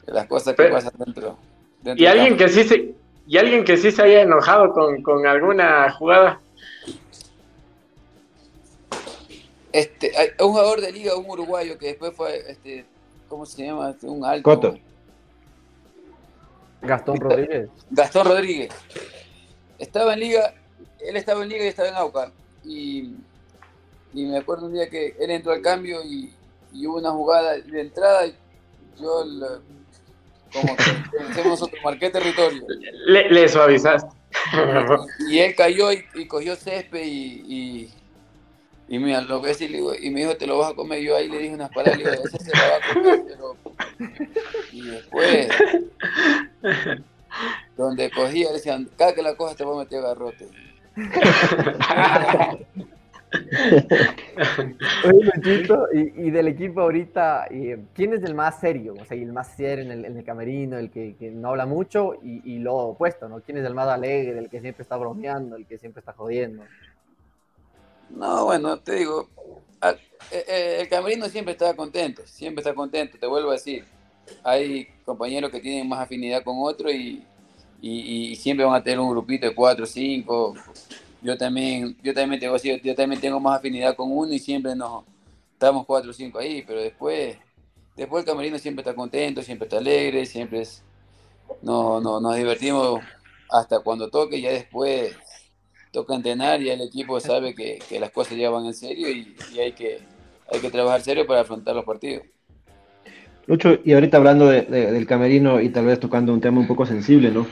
las 0.06 0.28
cosas 0.28 0.56
que 0.56 0.66
pasan 0.66 0.94
dentro. 0.98 1.36
¿Y, 1.84 2.06
alguien 2.06 2.38
que 2.38 2.48
sí 2.48 2.64
se, 2.64 2.94
¿Y 3.26 3.38
alguien 3.40 3.64
que 3.64 3.76
sí 3.76 3.90
se 3.92 4.04
haya 4.04 4.22
enojado 4.22 4.72
con, 4.72 5.02
con 5.02 5.26
alguna 5.26 5.92
jugada? 5.94 6.40
Este, 9.74 10.16
hay 10.16 10.30
un 10.40 10.52
jugador 10.52 10.82
de 10.82 10.92
liga, 10.92 11.16
un 11.16 11.28
uruguayo 11.28 11.78
que 11.80 11.88
después 11.88 12.14
fue, 12.16 12.52
este, 12.52 12.86
¿cómo 13.28 13.46
se 13.46 13.66
llama? 13.66 13.90
Este, 13.90 14.06
un 14.06 14.24
alto. 14.24 14.44
Coto. 14.44 14.78
Gastón 16.84 17.18
Rodríguez. 17.18 17.70
Gastón 17.90 18.28
Rodríguez. 18.28 18.70
Estaba 19.80 20.14
en 20.14 20.20
liga, 20.20 20.54
él 21.00 21.16
estaba 21.16 21.42
en 21.44 21.50
liga 21.50 21.66
y 21.66 21.68
estaba 21.68 21.90
en 21.90 21.96
Auca. 21.96 22.32
Y, 22.64 23.16
me 24.14 24.38
acuerdo 24.38 24.68
un 24.68 24.74
día 24.74 24.88
que 24.90 25.16
él 25.20 25.32
entró 25.32 25.52
al 25.52 25.62
cambio 25.62 26.04
y, 26.04 26.32
hubo 26.86 26.98
una 26.98 27.12
jugada 27.12 27.58
de 27.58 27.82
entrada. 27.82 28.28
Y 28.28 28.36
yo, 29.02 29.26
como 30.54 30.76
decimos 31.28 31.48
nosotros, 31.48 31.82
marqué 31.84 32.12
territorio. 32.12 32.62
Le, 33.08 33.30
le 33.30 33.50
suavizaste. 33.50 34.16
Y, 35.30 35.40
él 35.40 35.56
cayó 35.56 35.92
y, 35.92 36.28
cogió 36.28 36.56
césped 36.56 37.02
y, 37.04 37.92
y 38.94 39.00
mira, 39.00 39.22
lo 39.22 39.42
que 39.42 39.48
decir, 39.48 39.72
y 39.72 40.10
me 40.12 40.20
dijo, 40.20 40.38
te 40.38 40.46
lo 40.46 40.60
vas 40.60 40.74
a 40.74 40.76
comer. 40.76 41.02
Yo 41.02 41.16
ahí 41.16 41.28
le 41.28 41.40
dije 41.40 41.56
unas 41.56 41.72
palabras, 41.72 41.98
le 41.98 42.12
digo, 42.12 42.24
ese 42.26 42.38
se 42.38 42.52
lo 42.56 42.62
va 42.62 42.78
a 42.78 42.94
comer, 42.94 43.24
pero. 43.28 43.58
Y 44.72 44.82
después, 44.84 45.48
donde 47.76 48.12
cogía, 48.12 48.52
decían, 48.52 48.88
cada 48.96 49.16
que 49.16 49.24
la 49.24 49.34
cojas 49.34 49.56
te 49.56 49.64
voy 49.64 49.78
a 49.78 49.80
meter 49.80 50.00
garrote. 50.00 50.48
Oye, 55.08 55.32
y, 55.94 56.28
y, 56.28 56.30
del 56.30 56.50
equipo 56.50 56.82
ahorita, 56.82 57.48
¿quién 57.96 58.14
es 58.14 58.22
el 58.22 58.36
más 58.36 58.60
serio? 58.60 58.94
O 59.02 59.06
sea, 59.06 59.18
el 59.18 59.34
más 59.34 59.56
serio 59.56 59.86
en 59.86 59.92
el, 59.92 60.06
en 60.06 60.18
el 60.18 60.24
camerino, 60.24 60.78
el 60.78 60.92
que, 60.92 61.16
que, 61.16 61.32
no 61.32 61.50
habla 61.50 61.66
mucho, 61.66 62.14
y, 62.22 62.44
y, 62.46 62.60
lo 62.60 62.76
opuesto, 62.76 63.28
¿no? 63.28 63.42
¿Quién 63.42 63.58
es 63.58 63.66
el 63.66 63.74
más 63.74 63.88
alegre, 63.88 64.38
el 64.38 64.50
que 64.50 64.62
siempre 64.62 64.84
está 64.84 64.98
bromeando, 64.98 65.56
el 65.56 65.66
que 65.66 65.80
siempre 65.80 66.02
está 66.02 66.14
jodiendo? 66.14 66.62
No, 68.16 68.46
bueno, 68.46 68.78
te 68.80 68.96
digo, 68.96 69.28
eh, 70.32 70.46
eh, 70.48 70.78
el 70.82 70.90
camerino 70.90 71.28
siempre 71.30 71.54
está 71.54 71.76
contento, 71.76 72.22
siempre 72.26 72.62
está 72.62 72.74
contento, 72.74 73.18
te 73.18 73.28
vuelvo 73.28 73.50
a 73.50 73.54
decir. 73.54 73.86
Hay 74.44 74.88
compañeros 75.06 75.52
que 75.52 75.60
tienen 75.60 75.88
más 75.90 76.00
afinidad 76.00 76.44
con 76.44 76.58
otros 76.60 76.94
y, 76.94 77.24
y, 77.82 78.36
siempre 78.36 78.66
van 78.66 78.76
a 78.76 78.84
tener 78.84 79.00
un 79.00 79.10
grupito 79.10 79.48
de 79.48 79.56
cuatro 79.56 79.86
cinco. 79.86 80.54
Yo 81.22 81.38
también, 81.38 81.98
yo 82.04 82.14
también 82.14 82.40
tengo 82.40 82.56
yo 82.58 82.96
también 82.96 83.20
tengo 83.20 83.40
más 83.40 83.60
afinidad 83.60 83.96
con 83.96 84.12
uno 84.12 84.34
y 84.34 84.40
siempre 84.40 84.76
nos 84.76 85.04
estamos 85.54 85.86
cuatro 85.86 86.12
o 86.12 86.14
cinco 86.14 86.40
ahí, 86.40 86.64
pero 86.66 86.82
después, 86.82 87.38
después 87.96 88.24
el 88.24 88.30
camerino 88.30 88.60
siempre 88.60 88.82
está 88.82 88.94
contento, 88.96 89.42
siempre 89.42 89.66
está 89.66 89.78
alegre, 89.78 90.26
siempre 90.26 90.62
es, 90.62 90.84
no, 91.62 92.00
no, 92.00 92.20
nos 92.22 92.36
divertimos 92.36 93.02
hasta 93.50 93.80
cuando 93.80 94.10
toque, 94.10 94.42
ya 94.42 94.52
después 94.52 95.16
toca 95.94 96.16
entrenar 96.16 96.60
y 96.62 96.72
el 96.72 96.82
equipo 96.82 97.20
sabe 97.20 97.54
que, 97.54 97.80
las 98.00 98.10
cosas 98.10 98.36
ya 98.36 98.50
van 98.50 98.66
en 98.66 98.74
serio 98.74 99.08
y, 99.10 99.36
hay, 99.60 99.74
que, 99.74 100.00
hay 100.52 100.60
que 100.60 100.72
trabajar 100.72 101.02
serio 101.02 101.26
para 101.26 101.42
afrontar 101.42 101.76
los 101.76 101.86
partidos. 101.86 102.24
Lucho, 103.46 103.78
y 103.86 103.94
ahorita 103.94 104.18
hablando 104.18 104.48
del 104.48 105.06
camerino 105.06 105.62
y 105.62 105.70
tal 105.70 105.86
vez 105.86 106.00
tocando 106.00 106.34
un 106.34 106.42
tema 106.42 106.60
un 106.60 106.68
poco 106.68 106.86
sensible, 106.86 107.30
¿no? 107.30 107.46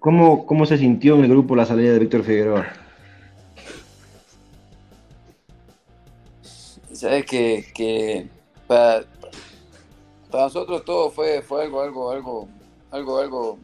¿Cómo, 0.00 0.44
¿Cómo 0.44 0.66
se 0.66 0.76
sintió 0.76 1.16
en 1.16 1.24
el 1.24 1.30
grupo 1.30 1.54
la 1.54 1.66
salida 1.66 1.92
de 1.92 1.98
Víctor 2.00 2.24
Figueroa? 2.24 2.66
Sabes 6.92 7.26
que, 7.26 7.64
que 7.74 8.26
para, 8.66 9.04
para, 10.30 10.44
nosotros 10.44 10.84
todo 10.84 11.10
fue, 11.10 11.42
fue 11.42 11.62
algo, 11.62 11.80
algo, 11.82 12.10
algo, 12.10 12.48
algo, 12.90 13.18
algo, 13.18 13.58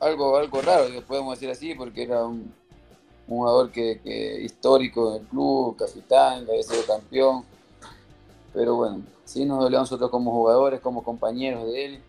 algo, 0.00 0.36
algo 0.36 0.62
raro, 0.62 0.86
podemos 1.06 1.38
decir 1.38 1.50
así, 1.50 1.74
porque 1.74 2.02
era 2.02 2.24
un, 2.24 2.52
un 3.30 3.38
jugador 3.38 3.70
que, 3.70 4.40
histórico 4.42 5.14
en 5.14 5.22
el 5.22 5.28
club, 5.28 5.76
capitán, 5.76 6.44
que 6.44 6.50
había 6.50 6.62
sido 6.62 6.84
campeón. 6.84 7.44
Pero 8.52 8.74
bueno, 8.74 9.02
sí 9.24 9.44
nos 9.44 9.60
dolió 9.60 9.78
a 9.78 9.82
nosotros 9.82 10.10
como 10.10 10.32
jugadores, 10.32 10.80
como 10.80 11.04
compañeros 11.04 11.66
de 11.66 11.84
él. 11.84 12.00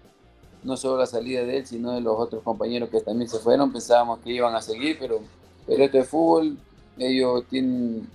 No 0.64 0.78
solo 0.78 0.98
la 0.98 1.06
salida 1.06 1.44
de 1.44 1.58
él, 1.58 1.68
sino 1.68 1.92
de 1.92 2.02
los 2.02 2.18
otros 2.18 2.44
compañeros 2.44 2.90
que 2.90 3.02
también 3.02 3.30
se 3.30 3.40
fueron. 3.40 3.72
Pensábamos 3.72 4.20
que 4.20 4.32
iban 4.32 4.56
a 4.56 4.62
seguir, 4.62 4.98
pero, 5.00 5.20
pero 5.68 5.84
esto 5.84 6.00
es 6.00 6.08
fútbol. 6.08 6.58
Ellos 6.98 7.44
tienen, 7.50 8.08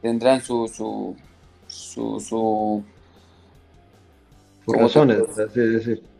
tendrán 0.00 0.40
su, 0.40 0.68
su, 0.68 1.16
su, 1.66 2.20
su 2.20 2.84
razones, 4.66 5.22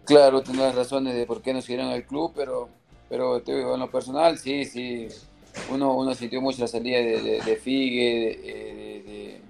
Claro, 0.04 0.42
tendrán 0.42 0.74
razones 0.74 1.14
de 1.14 1.26
por 1.26 1.42
qué 1.42 1.52
no 1.52 1.62
siguieron 1.62 1.88
al 1.88 2.04
club, 2.04 2.32
pero, 2.34 2.68
pero 3.08 3.40
te 3.40 3.54
digo, 3.54 3.74
en 3.74 3.80
lo 3.80 3.90
personal, 3.90 4.36
sí, 4.38 4.64
sí, 4.64 5.08
uno, 5.70 5.94
uno 5.94 6.14
sintió 6.14 6.40
mucho 6.40 6.62
la 6.62 6.68
salida 6.68 6.98
de, 6.98 7.40
de, 7.40 7.56
Figue, 7.56 9.40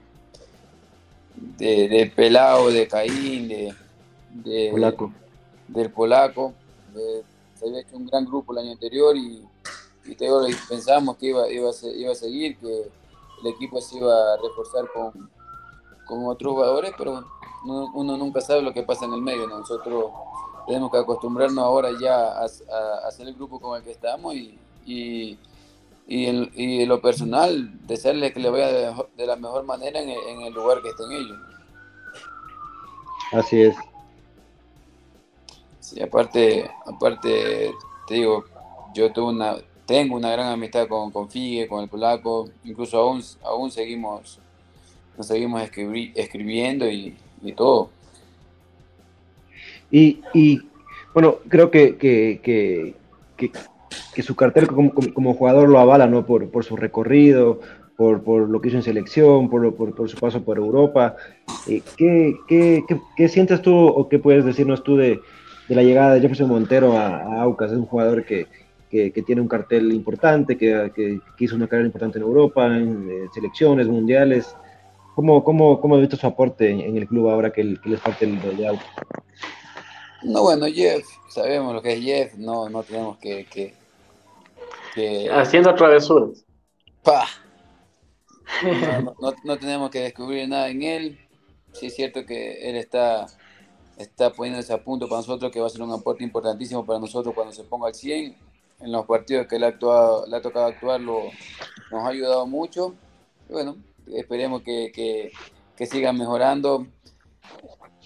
de, 1.58 1.88
de, 1.88 2.12
Pelao, 2.14 2.70
de 2.70 2.86
Caín, 2.86 3.48
de, 3.48 4.70
Polaco. 4.70 5.12
del 5.68 5.90
Polaco. 5.90 6.52
se 7.54 7.66
había 7.66 7.80
hecho 7.80 7.96
un 7.96 8.06
gran 8.06 8.26
grupo 8.26 8.52
el 8.52 8.58
año 8.58 8.72
anterior 8.72 9.16
y, 9.16 9.42
y 10.04 10.14
pensamos 10.68 11.16
que 11.16 11.28
iba, 11.28 11.50
iba, 11.50 11.70
a, 11.70 11.86
iba 11.96 12.12
a 12.12 12.16
seguir, 12.16 12.58
que 12.58 12.66
el 13.42 13.46
equipo 13.46 13.80
se 13.80 13.96
iba 13.96 14.12
a 14.12 14.36
reforzar 14.36 14.84
con, 14.92 15.30
con 16.06 16.26
otros 16.26 16.52
jugadores, 16.52 16.92
pero 16.98 17.24
uno, 17.64 18.16
nunca 18.16 18.40
sabe 18.40 18.62
lo 18.62 18.72
que 18.72 18.82
pasa 18.82 19.04
en 19.04 19.14
el 19.14 19.22
medio. 19.22 19.46
Nosotros 19.46 20.10
tenemos 20.66 20.90
que 20.90 20.98
acostumbrarnos 20.98 21.64
ahora 21.64 21.90
ya 22.00 22.38
a, 22.38 22.44
hacer 23.06 23.28
el 23.28 23.34
grupo 23.34 23.60
con 23.60 23.76
el 23.76 23.84
que 23.84 23.92
estamos 23.92 24.34
y, 24.34 24.58
y, 24.86 25.38
y, 26.06 26.26
en, 26.26 26.88
lo 26.88 27.00
personal, 27.00 27.86
desearles 27.86 28.32
que 28.32 28.40
le 28.40 28.50
vaya 28.50 28.94
de, 29.16 29.26
la 29.26 29.36
mejor 29.36 29.64
manera 29.64 30.00
en 30.00 30.42
el, 30.42 30.52
lugar 30.52 30.82
que 30.82 30.88
estén 30.88 31.12
ellos. 31.12 31.38
Así 33.32 33.62
es. 33.62 33.76
Sí, 35.80 36.02
aparte, 36.02 36.70
aparte, 36.86 37.72
te 38.06 38.14
digo, 38.14 38.44
yo 38.94 39.12
tuve 39.12 39.30
una, 39.30 39.56
tengo 39.86 40.16
una 40.16 40.30
gran 40.30 40.48
amistad 40.48 40.86
con, 40.86 41.10
con 41.10 41.28
Figue, 41.28 41.66
con 41.66 41.82
el 41.82 41.88
polaco, 41.88 42.48
incluso 42.64 42.98
aún, 42.98 43.22
aún 43.42 43.70
seguimos, 43.70 44.38
nos 45.16 45.26
seguimos 45.26 45.62
escribiendo 45.62 46.88
y, 46.88 47.16
y 47.42 47.52
todo. 47.52 47.90
Y, 49.90 50.20
y 50.32 50.60
bueno, 51.12 51.36
creo 51.48 51.70
que, 51.70 51.96
que, 51.96 52.40
que, 52.42 52.94
que, 54.14 54.22
su 54.22 54.34
cartel 54.34 54.66
como, 54.66 54.92
como, 54.94 55.34
jugador 55.34 55.68
lo 55.68 55.78
avala, 55.78 56.06
¿no? 56.06 56.24
Por, 56.24 56.48
por 56.50 56.64
su 56.64 56.76
recorrido, 56.76 57.60
por, 57.96 58.22
por, 58.22 58.48
lo 58.48 58.60
que 58.60 58.68
hizo 58.68 58.78
en 58.78 58.82
selección, 58.82 59.50
por, 59.50 59.74
por, 59.74 59.94
por 59.94 60.08
su 60.08 60.16
paso 60.16 60.42
por 60.42 60.56
Europa. 60.56 61.16
Eh, 61.68 61.82
¿Qué, 61.96 62.34
qué, 62.48 62.84
qué, 63.16 63.28
sientes 63.28 63.60
tú 63.60 63.74
o 63.74 64.08
qué 64.08 64.18
puedes 64.18 64.44
decirnos 64.44 64.82
tú 64.82 64.96
de, 64.96 65.20
de 65.68 65.74
la 65.74 65.82
llegada 65.82 66.14
de 66.14 66.20
Jefferson 66.20 66.48
Montero 66.48 66.96
a, 66.96 67.42
Aucas? 67.42 67.70
Es 67.70 67.76
un 67.76 67.86
jugador 67.86 68.24
que, 68.24 68.46
que, 68.90 69.22
tiene 69.26 69.42
un 69.42 69.48
cartel 69.48 69.92
importante, 69.92 70.56
que, 70.56 70.90
que, 70.94 71.20
hizo 71.44 71.56
una 71.56 71.66
carrera 71.66 71.86
importante 71.86 72.18
en 72.18 72.24
Europa, 72.24 72.66
en 72.66 73.28
selecciones, 73.34 73.86
mundiales. 73.86 74.56
¿Cómo, 75.14 75.44
cómo, 75.44 75.80
cómo 75.80 75.94
has 75.96 76.00
visto 76.00 76.16
su 76.16 76.26
aporte 76.26 76.70
en, 76.70 76.96
el 76.96 77.06
club 77.06 77.28
ahora 77.28 77.52
que, 77.52 77.62
les 77.62 78.00
falta 78.00 78.24
el 78.24 78.56
de 78.56 78.66
auto? 78.66 78.84
No, 80.22 80.42
bueno, 80.42 80.66
Jeff, 80.66 81.04
sabemos 81.28 81.74
lo 81.74 81.82
que 81.82 81.92
es 81.92 82.00
Jeff, 82.00 82.34
no, 82.36 82.68
no 82.68 82.82
tenemos 82.82 83.18
que... 83.18 83.46
que, 83.46 85.30
Haciendo 85.30 85.74
travesuras. 85.74 86.44
Pa. 87.02 87.26
No, 89.20 89.34
no, 89.44 89.56
tenemos 89.58 89.90
que 89.90 90.00
descubrir 90.00 90.48
nada 90.48 90.68
en 90.68 90.82
él. 90.82 91.18
Sí 91.72 91.86
es 91.86 91.94
cierto 91.94 92.24
que 92.26 92.68
él 92.68 92.76
está, 92.76 93.26
está 93.96 94.30
poniéndose 94.30 94.72
a 94.72 94.84
punto 94.84 95.08
para 95.08 95.20
nosotros, 95.20 95.50
que 95.50 95.60
va 95.60 95.66
a 95.66 95.70
ser 95.70 95.82
un 95.82 95.92
aporte 95.92 96.22
importantísimo 96.22 96.84
para 96.84 96.98
nosotros 96.98 97.34
cuando 97.34 97.52
se 97.52 97.64
ponga 97.64 97.88
al 97.88 97.94
100. 97.94 98.36
En 98.80 98.92
los 98.92 99.06
partidos 99.06 99.46
que 99.46 99.58
le 99.58 99.66
ha, 99.66 99.68
actuado, 99.70 100.26
le 100.26 100.36
ha 100.36 100.42
tocado 100.42 100.66
actuar 100.66 101.00
lo, 101.00 101.22
nos 101.90 102.04
ha 102.04 102.08
ayudado 102.08 102.46
mucho. 102.46 102.94
Y 103.48 103.52
bueno, 103.52 103.76
esperemos 104.14 104.62
que, 104.62 104.92
que, 105.76 105.86
sigan 105.86 106.16
mejorando. 106.16 106.86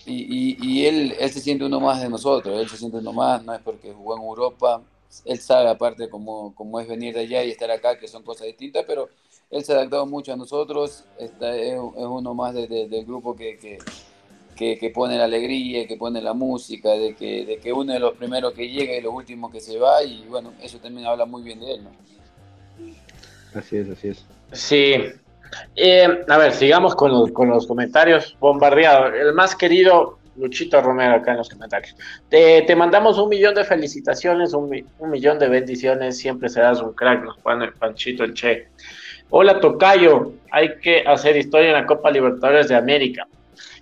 Y, 0.07 0.57
y, 0.65 0.87
él, 0.87 1.15
él 1.19 1.31
se 1.31 1.41
siente 1.41 1.65
uno 1.65 1.81
más 1.81 2.01
de 2.01 2.09
nosotros, 2.09 2.59
él 2.59 2.69
se 2.69 2.77
siente 2.77 2.99
uno 2.99 3.13
más, 3.13 3.45
no 3.45 3.53
es 3.53 3.61
porque 3.61 3.93
jugó 3.93 4.17
en 4.17 4.23
Europa, 4.23 4.83
él 5.25 5.39
sabe 5.39 5.69
aparte 5.69 6.09
cómo, 6.09 6.55
cómo 6.55 6.81
es 6.81 6.89
venir 6.89 7.15
de 7.15 7.21
allá 7.21 7.45
y 7.45 7.51
estar 7.51 7.71
acá, 7.71 7.99
que 7.99 8.09
son 8.09 8.23
cosas 8.23 8.47
distintas, 8.47 8.85
pero 8.87 9.09
él 9.51 9.65
se 9.65 9.73
ha 9.73 9.77
adaptado 9.77 10.07
mucho 10.07 10.33
a 10.33 10.37
nosotros, 10.37 11.05
está, 11.19 11.57
es, 11.57 11.79
uno 11.79 12.35
más 12.35 12.55
del 12.55 13.05
grupo 13.05 13.35
que, 13.37 13.59
que, 14.57 14.79
que, 14.79 14.91
pone 14.91 15.19
la 15.19 15.25
alegría, 15.25 15.87
que 15.87 15.97
pone 15.97 16.21
la 16.21 16.35
música, 16.35 16.91
de 16.91 17.15
que, 17.15 17.45
de 17.45 17.59
que 17.59 17.73
uno 17.73 17.93
de 17.93 18.01
los 18.01 18.17
primeros 18.17 18.55
que 18.55 18.69
llega 18.69 18.97
y 18.97 19.01
los 19.01 19.15
últimos 19.15 19.53
que 19.53 19.61
se 19.61 19.79
va, 19.79 20.03
y 20.03 20.25
bueno, 20.29 20.53
eso 20.63 20.79
también 20.79 21.07
habla 21.07 21.27
muy 21.27 21.43
bien 21.43 21.61
de 21.61 21.75
él, 21.75 21.85
¿no? 21.85 21.91
Así 23.55 23.77
es, 23.77 23.89
así 23.89 24.09
es. 24.09 24.25
Sí, 24.53 24.95
eh, 25.75 26.25
a 26.29 26.39
ver, 26.39 26.53
sigamos 26.53 26.95
con 26.95 27.13
los, 27.13 27.31
con 27.33 27.49
los 27.49 27.67
comentarios. 27.67 28.37
Bombardeado. 28.41 29.07
El 29.09 29.33
más 29.35 29.55
querido 29.55 30.19
Luchito 30.37 30.81
Romero 30.81 31.17
acá 31.17 31.33
en 31.33 31.39
los 31.39 31.49
comentarios. 31.49 31.97
Te, 32.29 32.63
te 32.63 32.77
mandamos 32.77 33.19
un 33.19 33.29
millón 33.29 33.55
de 33.55 33.65
felicitaciones, 33.65 34.53
un, 34.53 34.85
un, 34.99 35.11
millón 35.11 35.39
de 35.39 35.49
bendiciones. 35.49 36.19
Siempre 36.19 36.49
serás 36.49 36.81
un 36.81 36.93
crack, 36.93 37.25
nos 37.25 37.39
pone 37.39 37.73
Panchito 37.73 38.25
el 38.25 38.35
Che. 38.35 38.69
Hola 39.31 39.59
Tocayo, 39.59 40.33
hay 40.53 40.79
que 40.79 41.03
hacer 41.07 41.37
historia 41.37 41.69
en 41.69 41.75
la 41.75 41.87
Copa 41.87 42.11
Libertadores 42.11 42.69
de 42.69 42.77
América. 42.77 43.27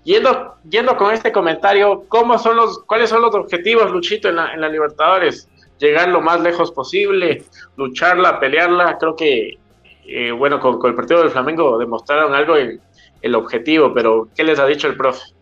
Yendo, 0.04 0.54
yendo 0.68 0.96
con 0.96 1.12
este 1.12 1.32
comentario, 1.32 2.04
¿cómo 2.08 2.38
son 2.38 2.56
los, 2.56 2.78
¿cuáles 2.84 3.10
son 3.10 3.22
los 3.22 3.34
objetivos, 3.34 3.90
Luchito, 3.90 4.28
en 4.28 4.36
la, 4.36 4.52
en 4.52 4.60
la 4.60 4.68
Libertadores? 4.68 5.48
Llegar 5.78 6.08
lo 6.08 6.20
más 6.20 6.40
lejos 6.40 6.72
posible, 6.72 7.42
lucharla, 7.76 8.38
pelearla. 8.38 8.96
Creo 8.98 9.16
que 9.16 9.58
eh, 10.06 10.32
bueno, 10.32 10.60
con, 10.60 10.78
el 10.84 10.94
partido 10.94 11.20
del 11.20 11.30
Flamengo 11.30 11.78
demostraron 11.78 12.34
algo 12.34 12.54
el 12.56 13.34
objetivo, 13.34 13.92
pero 13.94 14.28
¿qué 14.34 14.44
les 14.44 14.58
ha 14.58 14.66
dicho 14.66 14.86
el 14.86 14.96
profe? 14.96 15.34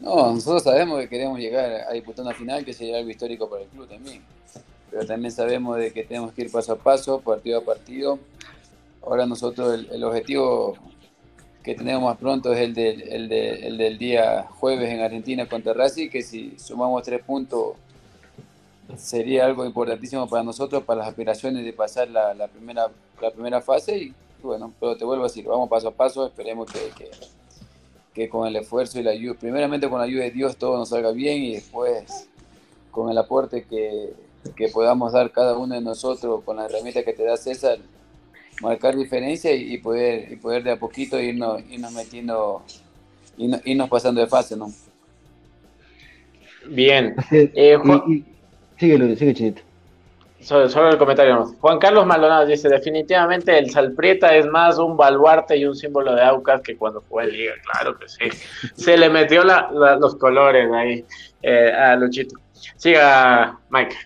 No, 0.00 0.32
nosotros 0.32 0.62
sabemos 0.62 1.00
que 1.00 1.08
queremos 1.08 1.38
llegar 1.38 1.84
a 1.88 1.92
disputar 1.92 2.24
una 2.24 2.34
final, 2.34 2.64
que 2.64 2.72
sería 2.72 2.98
algo 2.98 3.10
histórico 3.10 3.48
para 3.48 3.62
el 3.62 3.68
club 3.68 3.88
también. 3.88 4.22
Pero 4.90 5.04
también 5.06 5.32
sabemos 5.32 5.76
de 5.76 5.92
que 5.92 6.04
tenemos 6.04 6.32
que 6.32 6.42
ir 6.42 6.52
paso 6.52 6.72
a 6.72 6.76
paso, 6.76 7.20
partido 7.20 7.58
a 7.58 7.62
partido. 7.62 8.18
Ahora 9.02 9.26
nosotros 9.26 9.86
el, 9.90 10.04
objetivo 10.04 10.76
que 11.62 11.74
tenemos 11.74 12.04
más 12.04 12.16
pronto 12.16 12.52
es 12.52 12.60
el, 12.60 12.78
el, 12.78 13.32
el 13.32 13.76
del 13.76 13.98
día 13.98 14.46
jueves 14.48 14.88
en 14.88 15.00
Argentina 15.00 15.46
contra 15.46 15.74
Racing, 15.74 16.08
que 16.08 16.22
si 16.22 16.54
sumamos 16.58 17.02
tres 17.02 17.22
puntos 17.22 17.74
sería 18.96 19.44
algo 19.44 19.64
importantísimo 19.64 20.28
para 20.28 20.42
nosotros, 20.42 20.82
para 20.84 21.00
las 21.00 21.08
aspiraciones 21.08 21.64
de 21.64 21.72
pasar 21.72 22.08
la, 22.08 22.34
la 22.34 22.48
primera, 22.48 22.88
la 23.20 23.30
primera 23.30 23.60
fase. 23.60 23.98
Y 23.98 24.14
bueno, 24.42 24.72
pero 24.80 24.96
te 24.96 25.04
vuelvo 25.04 25.24
a 25.24 25.28
decir, 25.28 25.44
vamos 25.44 25.68
paso 25.68 25.88
a 25.88 25.92
paso, 25.92 26.26
esperemos 26.26 26.70
que, 26.70 26.80
que, 26.96 27.10
que, 28.14 28.28
con 28.28 28.46
el 28.46 28.56
esfuerzo 28.56 28.98
y 28.98 29.02
la 29.02 29.10
ayuda, 29.10 29.34
primeramente 29.38 29.88
con 29.88 29.98
la 29.98 30.04
ayuda 30.04 30.24
de 30.24 30.30
Dios 30.30 30.56
todo 30.56 30.76
nos 30.78 30.88
salga 30.90 31.10
bien 31.10 31.42
y 31.42 31.54
después 31.54 32.28
con 32.90 33.10
el 33.10 33.18
aporte 33.18 33.64
que, 33.64 34.12
que 34.56 34.68
podamos 34.68 35.12
dar 35.12 35.30
cada 35.32 35.56
uno 35.58 35.74
de 35.74 35.80
nosotros 35.80 36.42
con 36.44 36.56
la 36.56 36.66
herramienta 36.66 37.02
que 37.02 37.12
te 37.12 37.24
da 37.24 37.36
César, 37.36 37.78
marcar 38.62 38.96
diferencia 38.96 39.52
y, 39.52 39.78
poder, 39.78 40.32
y 40.32 40.36
poder 40.36 40.62
de 40.62 40.72
a 40.72 40.78
poquito 40.78 41.20
irnos, 41.20 41.62
irnos 41.70 41.92
metiendo, 41.92 42.62
irnos, 43.36 43.60
irnos 43.64 43.88
pasando 43.88 44.20
de 44.20 44.26
fase, 44.26 44.56
¿no? 44.56 44.72
Bien. 46.68 47.14
Eh, 47.30 47.78
sigue 48.78 49.34
Chinito. 49.34 49.62
Solo, 50.40 50.88
el 50.88 50.98
comentario. 50.98 51.52
Juan 51.60 51.78
Carlos 51.78 52.06
Maldonado 52.06 52.46
dice, 52.46 52.68
definitivamente 52.68 53.58
el 53.58 53.70
Salprieta 53.70 54.36
es 54.36 54.46
más 54.46 54.78
un 54.78 54.96
baluarte 54.96 55.56
y 55.56 55.64
un 55.64 55.74
símbolo 55.74 56.14
de 56.14 56.22
Aucas 56.22 56.60
que 56.62 56.76
cuando 56.76 57.00
fue 57.00 57.24
en 57.24 57.32
Liga. 57.32 57.52
Claro 57.72 57.98
que 57.98 58.08
sí. 58.08 58.24
Se 58.74 58.96
le 58.96 59.10
metió 59.10 59.42
los 59.42 60.14
colores 60.14 60.70
ahí 60.72 61.04
eh, 61.42 61.72
a 61.72 61.96
Luchito. 61.96 62.36
Siga, 62.76 63.58
Mike. 63.70 63.96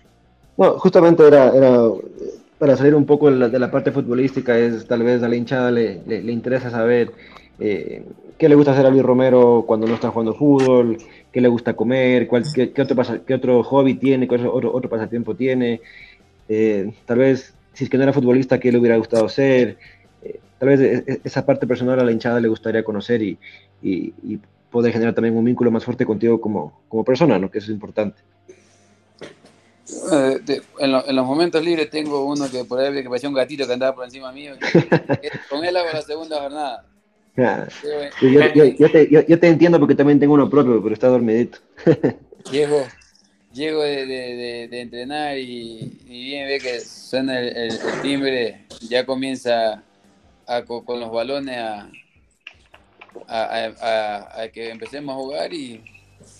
No, 0.57 0.71
justamente 0.79 1.27
era, 1.27 1.49
era 1.49 1.89
para 2.57 2.77
salir 2.77 2.95
un 2.95 3.05
poco 3.05 3.29
de 3.29 3.59
la, 3.59 3.69
parte 3.69 3.91
futbolística, 3.91 4.57
es 4.57 4.87
tal 4.87 5.03
vez 5.03 5.21
a 5.21 5.27
la 5.27 5.35
hinchada 5.35 5.69
le, 5.69 6.01
le, 6.07 6.31
interesa 6.31 6.69
saber 6.69 7.11
eh, 7.59 8.03
qué 8.37 8.49
le 8.49 8.55
gusta 8.55 8.71
hacer 8.71 8.85
a 8.85 8.89
Luis 8.89 9.03
Romero 9.03 9.63
cuando 9.67 9.87
no 9.87 9.95
está 9.95 10.09
jugando 10.09 10.33
fútbol, 10.33 10.97
qué 11.31 11.41
le 11.41 11.47
gusta 11.47 11.75
comer, 11.75 12.27
cuál, 12.27 12.43
qué, 12.53 12.73
otro 12.81 13.23
qué 13.25 13.33
otro 13.33 13.63
hobby 13.63 13.95
tiene, 13.95 14.27
qué 14.27 14.35
otro, 14.35 14.73
otro 14.73 14.89
pasatiempo 14.89 15.35
tiene. 15.35 15.81
Eh, 16.49 16.91
tal 17.05 17.19
vez, 17.19 17.53
si 17.73 17.85
es 17.85 17.89
que 17.89 17.97
no 17.97 18.03
era 18.03 18.13
futbolista, 18.13 18.59
qué 18.59 18.71
le 18.71 18.79
hubiera 18.79 18.97
gustado 18.97 19.27
ser. 19.29 19.77
Eh, 20.21 20.39
tal 20.59 20.69
vez 20.69 20.79
e, 20.79 21.03
e, 21.11 21.21
esa 21.23 21.45
parte 21.45 21.67
personal 21.67 21.99
a 21.99 22.03
la 22.03 22.11
hinchada 22.11 22.39
le 22.39 22.47
gustaría 22.47 22.83
conocer 22.83 23.21
y, 23.21 23.37
y, 23.81 24.39
poder 24.71 24.91
generar 24.91 25.13
también 25.13 25.37
un 25.37 25.45
vínculo 25.45 25.69
más 25.69 25.85
fuerte 25.85 26.03
contigo 26.03 26.41
como, 26.41 26.81
como 26.89 27.03
persona, 27.03 27.37
¿no? 27.37 27.51
que 27.51 27.59
eso 27.59 27.67
es 27.67 27.75
importante. 27.75 28.23
Eh, 30.11 30.61
en, 30.79 31.15
los 31.15 31.25
momentos 31.25 31.63
libres 31.63 31.89
tengo 31.89 32.25
uno 32.25 32.49
que 32.49 32.63
por 32.65 32.79
ahí 32.79 32.93
que 33.03 33.07
parecía 33.07 33.29
un 33.29 33.35
gatito 33.35 33.67
que 33.67 33.73
andaba 33.73 33.93
por 33.93 34.05
encima 34.05 34.31
mío. 34.31 34.55
con 35.49 35.63
él 35.63 35.77
hago 35.77 35.89
la 35.93 36.01
segunda 36.01 36.41
jornada. 36.41 36.85
Yo, 37.35 39.39
te, 39.39 39.47
entiendo 39.47 39.79
porque 39.79 39.95
también 39.95 40.19
tengo 40.19 40.35
uno 40.35 40.49
propio, 40.49 40.81
pero 40.83 40.93
está 40.93 41.07
dormidito. 41.07 41.57
llego, 42.51 42.85
llego 43.51 43.81
de, 43.81 44.69
entrenar 44.71 45.37
y, 45.37 45.99
bien 46.05 46.47
ve 46.47 46.59
que 46.59 46.79
suena 46.79 47.39
el, 47.39 47.79
timbre, 48.01 48.65
ya 48.87 49.05
comienza 49.05 49.83
con, 50.67 50.99
los 50.99 51.11
balones 51.11 51.57
a, 51.57 51.89
a, 53.27 54.47
que 54.49 54.69
empecemos 54.69 55.13
a 55.13 55.17
jugar 55.17 55.53
y, 55.53 55.83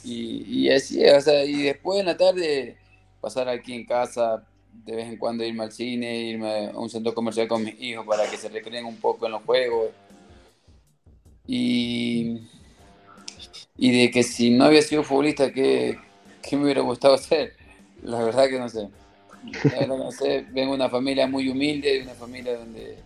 y, 0.04 0.70
así, 0.70 1.04
o 1.06 1.22
sea, 1.22 1.44
y 1.44 1.64
después 1.64 2.00
en 2.00 2.06
la 2.06 2.18
tarde 2.18 2.78
pasar 3.20 3.50
aquí 3.50 3.74
en 3.74 3.86
casa, 3.86 4.44
de 4.86 4.96
vez 4.96 5.08
en 5.08 5.18
cuando 5.18 5.44
irme 5.44 5.64
al 5.64 5.72
cine, 5.72 6.22
irme 6.22 6.68
a 6.68 6.78
un 6.78 6.90
centro 6.90 7.14
comercial 7.14 7.48
con 7.48 7.64
mis 7.64 7.82
hijos 7.82 8.06
para 8.06 8.30
que 8.30 8.38
se 8.38 8.50
recreen 8.50 8.86
un 8.86 8.98
poco 8.98 9.26
en 9.26 9.32
los 9.32 9.44
juegos. 9.44 9.90
Y, 11.46 12.42
y 13.78 14.02
de 14.02 14.12
que 14.12 14.24
si 14.24 14.52
no 14.52 14.66
había 14.66 14.82
sido 14.82 15.04
futbolista, 15.04 15.52
¿qué, 15.52 15.98
¿qué, 16.42 16.58
me 16.58 16.64
hubiera 16.64 16.82
gustado 16.82 17.14
hacer? 17.16 17.54
La 18.04 18.24
verdad 18.24 18.48
que 18.48 18.60
no 18.60 18.70
sé. 18.70 18.90
No 19.88 20.12
sé. 20.12 20.46
Vengo 20.52 20.72
de 20.72 20.78
una 20.78 20.90
familia 20.90 21.28
muy 21.28 21.50
humilde, 21.50 21.94
de 21.94 22.04
una 22.04 22.14
familia 22.14 22.58
donde, 22.58 22.98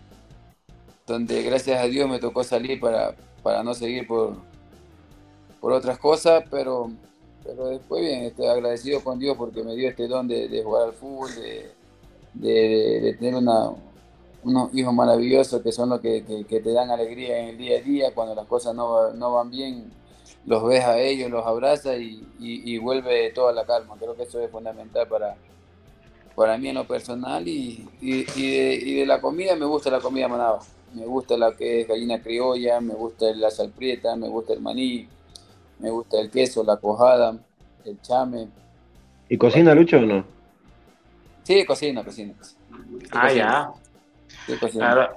donde 1.06 1.44
gracias 1.44 1.82
a 1.82 1.88
Dios 1.88 2.10
me 2.10 2.20
tocó 2.20 2.44
salir 2.44 2.80
para, 2.80 3.16
para 3.42 3.64
no 3.64 3.74
seguir 3.74 4.06
por, 4.08 4.38
por 5.60 5.72
otras 5.72 5.98
cosas, 5.98 6.44
pero 6.52 6.92
pero 7.48 7.70
después 7.70 8.02
bien, 8.02 8.24
estoy 8.24 8.48
agradecido 8.48 9.02
con 9.02 9.20
Dios 9.20 9.38
porque 9.38 9.64
me 9.64 9.74
dio 9.74 9.88
este 9.88 10.08
don 10.08 10.28
de, 10.28 10.62
jugar 10.64 10.90
al 10.90 10.94
fútbol, 10.94 11.30
de, 12.34 13.16
tener 13.18 13.36
una, 13.36 13.72
unos 14.44 14.74
hijos 14.74 14.94
maravillosos 14.94 15.62
que 15.62 15.72
son 15.72 15.90
los 15.90 16.00
que, 16.00 16.22
te 16.48 16.74
dan 16.74 16.92
alegría 16.92 17.40
en 17.40 17.50
el 17.50 17.58
día 17.58 17.80
a 17.80 17.82
día, 17.82 18.14
cuando 18.14 18.36
las 18.36 18.46
cosas 18.46 18.76
no, 18.76 19.32
van 19.32 19.50
bien, 19.50 19.92
los 20.46 20.64
ves 20.66 20.84
a 20.86 21.00
ellos, 21.00 21.30
los 21.30 21.46
abrazas 21.46 21.98
y, 22.00 22.78
vuelve 22.78 23.32
toda 23.32 23.52
la 23.52 23.66
calma. 23.66 23.96
Creo 24.00 24.16
que 24.16 24.24
eso 24.24 24.40
es 24.40 24.50
fundamental 24.50 25.08
para, 25.08 25.36
para 26.36 26.58
mí 26.58 26.70
en 26.70 26.76
lo 26.76 26.86
personal 26.86 27.48
y, 27.48 27.86
de, 28.02 29.06
la 29.06 29.20
comida 29.20 29.56
me 29.56 29.66
gusta 29.66 29.90
la 29.90 30.00
comida 30.00 30.28
manaba. 30.28 30.60
Me 30.94 31.06
gusta 31.06 31.38
la 31.38 31.52
que 31.52 31.82
es 31.82 31.88
gallina 31.88 32.22
criolla, 32.22 32.80
me 32.80 32.94
gusta 32.94 33.26
la 33.36 33.52
salprieta, 33.52 34.16
me 34.16 34.30
gusta 34.30 34.54
el 34.54 34.62
maní, 34.62 35.08
me 35.80 35.90
gusta 35.90 36.20
el 36.20 36.32
queso, 36.32 36.64
la 36.64 36.78
cojada, 36.78 37.38
el 37.84 38.02
chame. 38.02 38.48
¿Y 39.28 39.38
cocina 39.38 39.76
Lucho 39.76 39.98
o 39.98 40.02
no? 40.02 40.26
Sí, 41.44 41.66
cocina, 41.66 42.04
cocina. 42.04 42.34
ah, 43.12 43.34
ya. 43.34 43.72
Sí, 44.46 44.56
cocina. 44.58 45.10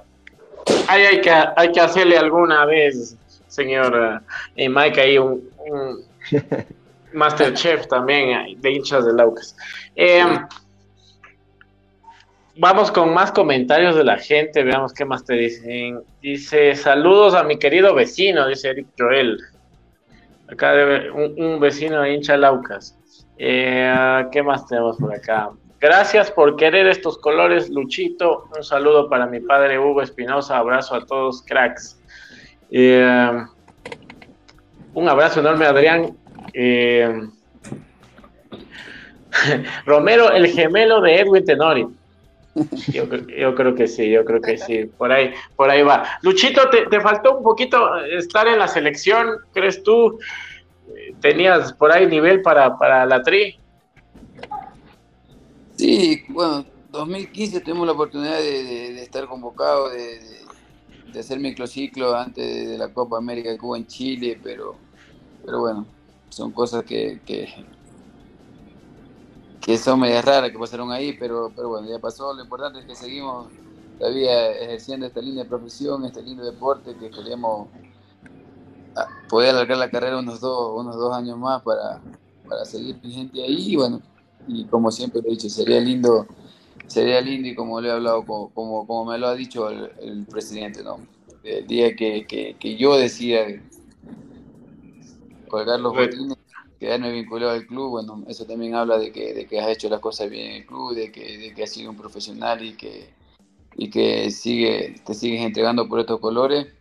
Ahí 0.87 1.03
hay 1.03 1.21
que, 1.21 1.31
hay 1.31 1.71
que 1.71 1.79
hacerle 1.79 2.17
alguna 2.17 2.65
vez, 2.65 3.17
señor 3.47 4.21
eh, 4.55 4.69
Mike, 4.69 5.01
ahí 5.01 5.17
un, 5.17 5.49
un 5.69 6.05
Masterchef 7.13 7.87
también 7.87 8.59
de 8.61 8.71
hinchas 8.71 9.05
de 9.05 9.13
Laucas. 9.13 9.55
Eh, 9.95 10.23
vamos 12.57 12.91
con 12.91 13.13
más 13.13 13.31
comentarios 13.31 13.95
de 13.95 14.03
la 14.03 14.17
gente, 14.17 14.63
veamos 14.63 14.93
qué 14.93 15.05
más 15.05 15.23
te 15.25 15.33
dicen. 15.33 16.03
Dice, 16.21 16.75
saludos 16.75 17.33
a 17.33 17.43
mi 17.43 17.57
querido 17.57 17.93
vecino, 17.93 18.47
dice 18.47 18.69
Eric 18.69 18.87
Joel. 18.97 19.39
Acá 20.47 20.73
debe 20.73 21.11
un, 21.11 21.59
vecino 21.59 22.01
de 22.01 22.13
hincha 22.13 22.37
Laucas. 22.37 22.97
Eh, 23.37 24.25
¿Qué 24.31 24.43
más 24.43 24.67
tenemos 24.67 24.97
por 24.97 25.13
acá? 25.13 25.49
Gracias 25.81 26.29
por 26.29 26.57
querer 26.57 26.85
estos 26.85 27.17
colores, 27.17 27.71
Luchito. 27.71 28.47
Un 28.55 28.63
saludo 28.63 29.09
para 29.09 29.25
mi 29.25 29.39
padre 29.39 29.79
Hugo 29.79 30.03
Espinosa. 30.03 30.59
Abrazo 30.59 30.93
a 30.93 31.05
todos, 31.07 31.41
cracks. 31.41 31.99
Eh, 32.69 33.43
un 34.93 35.09
abrazo 35.09 35.39
enorme, 35.39 35.65
Adrián. 35.65 36.15
Eh, 36.53 37.27
Romero, 39.87 40.31
el 40.31 40.49
gemelo 40.49 41.01
de 41.01 41.19
Edwin 41.19 41.45
Tenori. 41.45 41.87
Yo, 42.89 43.09
creo 43.55 43.73
que 43.73 43.87
sí, 43.87 44.11
yo 44.11 44.23
creo 44.23 44.39
que 44.39 44.59
sí, 44.59 44.85
por 44.85 45.11
ahí, 45.11 45.33
por 45.55 45.71
ahí 45.71 45.81
va. 45.81 46.03
Luchito, 46.21 46.69
te, 46.69 47.01
faltó 47.01 47.37
un 47.37 47.43
poquito 47.43 47.97
estar 48.03 48.47
en 48.47 48.59
la 48.59 48.67
selección, 48.67 49.37
¿crees 49.51 49.81
tú? 49.81 50.19
¿Tenías 51.21 51.73
por 51.73 51.91
ahí 51.91 52.05
nivel 52.05 52.43
para, 52.43 52.77
para 52.77 53.03
la 53.07 53.23
tri? 53.23 53.60
Sí, 55.81 56.23
bueno, 56.29 56.63
2015 56.91 57.59
tuvimos 57.61 57.87
la 57.87 57.93
oportunidad 57.93 58.37
de, 58.37 59.01
estar 59.01 59.25
convocado, 59.27 59.89
de, 59.89 60.19
hacer 61.19 61.39
microciclo 61.39 62.15
antes 62.15 62.69
de 62.69 62.77
la 62.77 62.93
Copa 62.93 63.17
América 63.17 63.49
de 63.49 63.57
Cuba 63.57 63.77
en 63.79 63.87
Chile, 63.87 64.39
pero, 64.43 64.75
pero 65.43 65.61
bueno, 65.61 65.87
son 66.29 66.51
cosas 66.51 66.83
que, 66.83 67.19
que 69.59 69.77
son 69.79 70.01
medias 70.01 70.23
raras 70.23 70.51
que 70.51 70.59
pasaron 70.59 70.91
ahí, 70.91 71.13
pero, 71.13 71.51
pero 71.55 71.69
bueno, 71.69 71.89
ya 71.89 71.97
pasó. 71.97 72.31
Lo 72.31 72.43
importante 72.43 72.81
es 72.81 72.85
que 72.85 72.93
seguimos 72.93 73.47
todavía 73.97 74.51
ejerciendo 74.51 75.07
esta 75.07 75.19
línea 75.19 75.45
de 75.45 75.49
profesión, 75.49 76.05
este 76.05 76.21
lindo 76.21 76.45
deporte 76.45 76.95
que 76.95 77.09
queríamos 77.09 77.69
ah, 78.95 79.07
poder 79.27 79.49
alargar 79.49 79.79
la 79.79 79.89
carrera 79.89 80.19
unos 80.19 80.41
dos, 80.41 80.79
unos 80.79 80.95
dos 80.95 81.11
años 81.17 81.39
más 81.39 81.63
para, 81.63 81.99
para 82.47 82.65
seguir 82.65 83.01
vigente 83.01 83.43
ahí. 83.43 83.73
Y 83.73 83.75
bueno, 83.77 83.99
y 84.47 84.65
como 84.65 84.91
siempre 84.91 85.21
lo 85.21 85.27
he 85.27 85.31
dicho, 85.31 85.49
sería 85.49 85.79
lindo, 85.79 86.27
sería 86.87 87.21
lindo 87.21 87.47
y 87.47 87.55
como 87.55 87.79
le 87.81 87.89
he 87.89 87.91
hablado, 87.91 88.25
como, 88.25 88.53
como, 88.53 89.05
me 89.05 89.17
lo 89.17 89.27
ha 89.27 89.35
dicho 89.35 89.69
el, 89.69 90.25
presidente, 90.29 90.83
¿no? 90.83 90.99
El 91.43 91.65
día 91.65 91.95
que, 91.95 92.25
que, 92.27 92.55
que 92.59 92.77
yo 92.77 92.97
decida 92.97 93.45
colgar 95.47 95.79
los 95.79 95.93
botines 95.93 96.37
quedarme 96.81 97.11
vinculado 97.11 97.51
al 97.51 97.67
club, 97.67 97.91
bueno, 97.91 98.23
eso 98.27 98.43
también 98.45 98.73
habla 98.73 98.97
de 98.97 99.11
que, 99.11 99.35
de 99.35 99.45
que 99.45 99.59
has 99.59 99.69
hecho 99.69 99.87
las 99.87 99.99
cosas 99.99 100.31
bien 100.31 100.47
en 100.47 100.55
el 100.55 100.65
club, 100.65 100.95
de 100.95 101.11
que, 101.11 101.37
de 101.37 101.53
que 101.53 101.63
has 101.63 101.69
sido 101.69 101.91
un 101.91 101.95
profesional 101.95 102.65
y 102.65 102.73
que, 102.73 103.13
y 103.75 103.91
que 103.91 104.31
sigue, 104.31 104.95
te 105.05 105.13
sigues 105.13 105.41
entregando 105.43 105.87
por 105.87 105.99
estos 105.99 106.19
colores. 106.19 106.73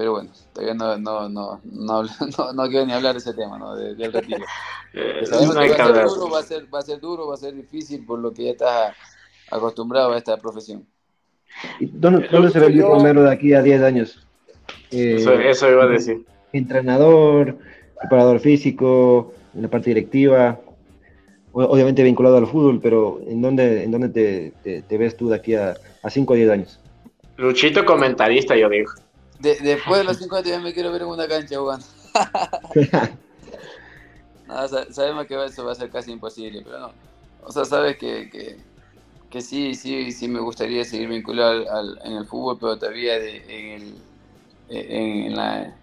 Pero 0.00 0.12
bueno, 0.12 0.30
todavía 0.54 0.72
no, 0.72 0.96
no, 0.96 1.28
no, 1.28 1.60
no, 2.38 2.52
no, 2.54 2.68
quiero 2.70 2.86
ni 2.86 2.94
hablar 2.94 3.12
de 3.12 3.18
ese 3.18 3.34
tema, 3.34 3.58
¿no? 3.58 3.76
De, 3.76 3.94
del 3.94 4.10
retiro. 4.10 4.44
Eh, 4.92 5.22
que 5.22 5.30
va 5.30 5.62
a 5.62 5.68
ser 5.68 6.04
duro, 6.04 6.30
va 6.30 6.38
a 6.40 6.42
ser, 6.42 6.74
va 6.74 6.78
a 6.80 6.82
ser 6.82 6.98
duro, 6.98 7.28
va 7.28 7.34
a 7.34 7.36
ser 7.36 7.54
difícil 7.54 8.04
por 8.04 8.18
lo 8.18 8.32
que 8.32 8.46
ya 8.46 8.50
estás 8.50 8.96
acostumbrado 9.48 10.12
a 10.12 10.18
esta 10.18 10.36
profesión. 10.36 10.84
¿Dónde, 11.78 12.26
dónde 12.26 12.50
se 12.50 12.58
ve 12.58 12.66
el 12.66 12.82
Romero 12.82 13.22
de 13.22 13.30
aquí 13.30 13.52
a 13.52 13.62
10 13.62 13.82
años? 13.82 14.26
eso, 14.90 15.32
eso 15.34 15.70
iba 15.70 15.84
a 15.84 15.86
decir. 15.86 16.24
Entrenador, 16.52 17.58
preparador 18.00 18.40
físico, 18.40 19.32
en 19.54 19.62
la 19.62 19.68
parte 19.68 19.90
directiva, 19.90 20.58
obviamente 21.52 22.02
vinculado 22.02 22.38
al 22.38 22.48
fútbol, 22.48 22.80
pero 22.82 23.20
¿en 23.28 23.42
dónde, 23.42 23.84
en 23.84 23.92
dónde 23.92 24.08
te, 24.64 24.98
ves 24.98 25.16
tú 25.16 25.28
de 25.28 25.36
aquí 25.36 25.54
a 25.54 25.76
5 26.08 26.32
o 26.32 26.36
10 26.36 26.50
años? 26.50 26.80
Luchito 27.36 27.84
comentarista, 27.84 28.56
yo 28.56 28.68
digo. 28.68 28.90
Después 29.40 29.98
de 29.98 30.04
los 30.04 30.18
50 30.18 30.48
ya 30.48 30.60
me 30.60 30.72
quiero 30.72 30.92
ver 30.92 31.02
en 31.02 31.08
una 31.08 31.26
cancha 31.26 31.58
jugando. 31.58 31.84
sabemos 34.90 35.26
que 35.26 35.44
eso 35.44 35.64
va 35.64 35.72
a 35.72 35.74
ser 35.74 35.90
casi 35.90 36.12
imposible, 36.12 36.62
pero 36.64 36.78
no. 36.80 36.92
O 37.44 37.52
sea, 37.52 37.64
sabes 37.64 37.96
que, 37.96 38.60
que, 39.30 39.40
sí, 39.40 39.74
sí, 39.74 40.12
sí 40.12 40.28
me 40.28 40.40
gustaría 40.40 40.84
seguir 40.84 41.08
vinculado 41.08 41.64
en 42.04 42.12
el 42.12 42.26
fútbol, 42.26 42.58
pero 42.60 42.78
todavía 42.78 43.16
en, 43.16 43.94
el, 44.68 44.68
en 44.68 45.36
la 45.36 45.74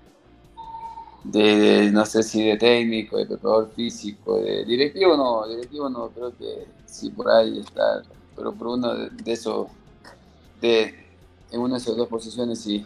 de, 1.24 1.89
no 1.91 2.05
sé 2.05 2.24
si 2.24 2.43
de 2.43 2.58
técnico, 2.58 3.18
de 3.18 3.26
preparador 3.26 3.72
físico, 3.76 4.39
de 4.39 4.64
directivo 4.66 5.18
no, 5.18 5.47
directivo 5.47 5.89
no, 5.89 6.10
creo 6.10 6.32
que 6.38 6.68
sí 6.86 7.10
por 7.10 7.30
ahí 7.30 7.60
está, 7.60 8.03
pero 8.36 8.53
por 8.53 8.68
uno 8.68 8.93
de, 8.93 9.32
esos, 9.32 9.68
de, 10.62 10.93
en 11.51 11.60
una 11.60 11.76
de 11.76 11.82
esas 11.82 11.97
dos 11.97 12.08
posiciones 12.08 12.62
sí. 12.62 12.86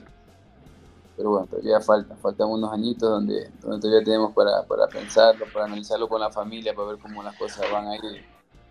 Pero 1.17 1.29
bueno, 1.31 1.47
todavía 1.47 1.79
falta, 1.81 2.15
faltan 2.15 2.47
unos 2.49 2.71
añitos 2.71 3.09
donde, 3.09 3.49
donde 3.61 3.79
todavía 3.79 4.03
tenemos 4.03 4.33
para, 4.33 4.63
para 4.63 4.87
pensarlo, 4.87 5.45
para 5.51 5.65
analizarlo 5.65 6.07
con 6.07 6.21
la 6.21 6.31
familia, 6.31 6.73
para 6.73 6.89
ver 6.89 6.97
cómo 6.99 7.21
las 7.21 7.35
cosas 7.37 7.69
van 7.71 7.87
a 7.87 7.95
ir 7.95 8.25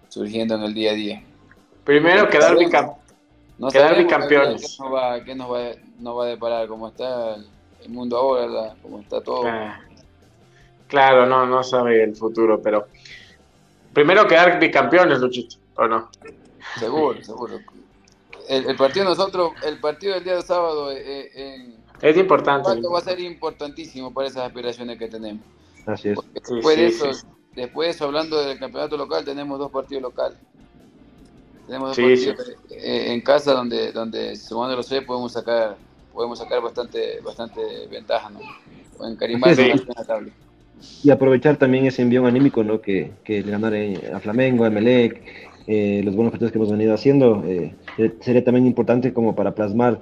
surgiendo 0.09 0.55
en 0.55 0.63
el 0.63 0.75
día 0.75 0.93
a 0.93 0.95
día. 0.95 1.23
Primero 1.85 2.29
quedar, 2.29 2.57
bicamp 2.57 2.95
no 3.59 3.69
quedar 3.69 3.97
bicampeones. 3.97 4.77
¿Qué 4.79 4.83
nos 4.83 4.93
va, 4.93 5.25
qué 5.25 5.35
nos 5.35 5.53
va, 5.53 5.59
nos 5.99 6.19
va 6.19 6.25
a 6.25 6.29
deparar? 6.29 6.67
¿Cómo 6.67 6.89
está 6.89 7.37
el 7.85 7.91
mundo 7.91 8.17
ahora, 8.17 8.75
como 8.83 9.01
está 9.01 9.21
todo. 9.21 9.47
Ah, 9.47 9.81
claro, 10.87 11.27
no, 11.27 11.47
no 11.47 11.63
sabe 11.63 12.03
el 12.03 12.15
futuro, 12.15 12.61
pero 12.63 12.89
primero 13.93 14.27
quedar 14.27 14.59
bicampeones, 14.59 15.21
Luchito, 15.21 15.57
¿o 15.77 15.87
no? 15.87 16.11
Seguro, 16.79 17.23
seguro. 17.23 17.59
El, 18.49 18.77
partido 18.77 19.05
nosotros, 19.05 19.53
el 19.65 19.79
partido 19.79 20.15
del 20.15 20.25
día 20.25 20.35
de 20.35 20.43
sábado 20.43 20.91
eh, 20.91 21.31
eh, 21.35 21.75
es 22.03 22.17
importante. 22.17 22.69
Va 22.89 22.99
a 22.99 23.03
ser 23.03 23.21
importantísimo 23.21 24.13
para 24.13 24.29
esas 24.29 24.47
aspiraciones 24.47 24.99
que 24.99 25.09
tenemos. 25.09 25.43
Así 25.87 26.11
es. 26.11 26.19
después, 26.35 26.77
de 26.77 26.87
eso, 26.87 27.11
después, 27.55 28.01
hablando 28.03 28.43
del 28.43 28.59
campeonato 28.59 28.97
local, 28.97 29.25
tenemos 29.25 29.59
dos 29.59 29.71
partidos 29.71 30.03
locales. 30.03 30.39
Tenemos 31.67 31.97
dos 31.97 31.97
partidos 31.97 32.57
eh, 32.71 33.13
en 33.13 33.21
casa 33.21 33.53
donde, 33.53 33.93
donde 33.93 34.37
sumando 34.37 34.77
los 34.77 34.87
seis 34.87 35.03
podemos 35.03 35.33
sacar 35.33 35.77
podemos 36.13 36.39
sacar 36.39 36.61
bastante, 36.61 37.21
bastante 37.25 37.61
ventaja, 37.91 38.31
¿no? 38.31 38.41
O 38.99 39.07
encarimar 39.07 39.55
sí. 39.55 39.73
la 39.97 40.05
tabla. 40.05 40.31
Y 41.03 41.11
aprovechar 41.11 41.57
también 41.57 41.87
ese 41.87 42.03
envío 42.03 42.27
anímico, 42.27 42.65
¿no? 42.65 42.81
Que, 42.81 43.13
que 43.25 43.43
ganar 43.43 43.75
a 43.75 44.21
Flamengo, 44.21 44.65
a 44.65 44.71
Melec, 44.71 45.23
eh, 45.67 46.03
los 46.05 46.15
buenos 46.15 46.33
partidos 46.33 46.53
que 46.53 46.59
hemos 46.59 46.71
venido 46.71 46.95
haciendo, 46.95 47.45
eh, 47.47 47.75
sería 48.21 48.43
también 48.43 48.67
importante 48.67 49.13
como 49.13 49.35
para 49.35 49.55
plasmar 49.55 50.01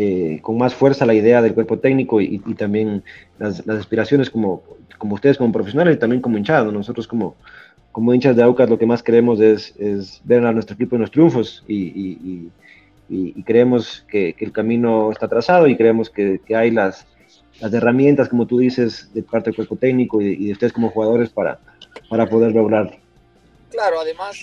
eh, 0.00 0.38
con 0.42 0.56
más 0.56 0.76
fuerza 0.76 1.04
la 1.04 1.14
idea 1.14 1.42
del 1.42 1.54
cuerpo 1.54 1.80
técnico 1.80 2.20
y, 2.20 2.40
y 2.46 2.54
también 2.54 3.02
las, 3.36 3.66
las, 3.66 3.80
aspiraciones 3.80 4.30
como, 4.30 4.62
como 4.96 5.16
ustedes 5.16 5.36
como 5.36 5.50
profesionales 5.50 5.96
y 5.96 5.98
también 5.98 6.22
como 6.22 6.38
hinchado, 6.38 6.70
nosotros 6.70 7.08
como, 7.08 7.34
como 7.90 8.14
hinchas 8.14 8.36
de 8.36 8.44
Aucas 8.44 8.70
lo 8.70 8.78
que 8.78 8.86
más 8.86 9.02
queremos 9.02 9.40
es, 9.40 9.74
es 9.76 10.20
ver 10.22 10.46
a 10.46 10.52
nuestro 10.52 10.76
equipo 10.76 10.94
en 10.94 11.00
los 11.00 11.10
triunfos 11.10 11.64
y, 11.66 12.48
y, 13.08 13.42
creemos 13.42 14.04
que, 14.08 14.36
el 14.38 14.52
camino 14.52 15.10
está 15.10 15.26
trazado 15.26 15.66
y 15.66 15.76
creemos 15.76 16.10
que, 16.10 16.40
que 16.46 16.54
hay 16.54 16.70
las, 16.70 17.04
las, 17.60 17.72
herramientas, 17.72 18.28
como 18.28 18.46
tú 18.46 18.58
dices, 18.58 19.12
de 19.14 19.24
parte 19.24 19.50
del 19.50 19.56
cuerpo 19.56 19.74
técnico 19.74 20.22
y 20.22 20.46
de, 20.46 20.52
ustedes 20.52 20.72
como 20.72 20.90
jugadores 20.90 21.30
para, 21.30 21.58
para 22.08 22.24
poder 22.28 22.54
lograrlo. 22.54 22.92
Claro, 23.72 23.98
además, 23.98 24.38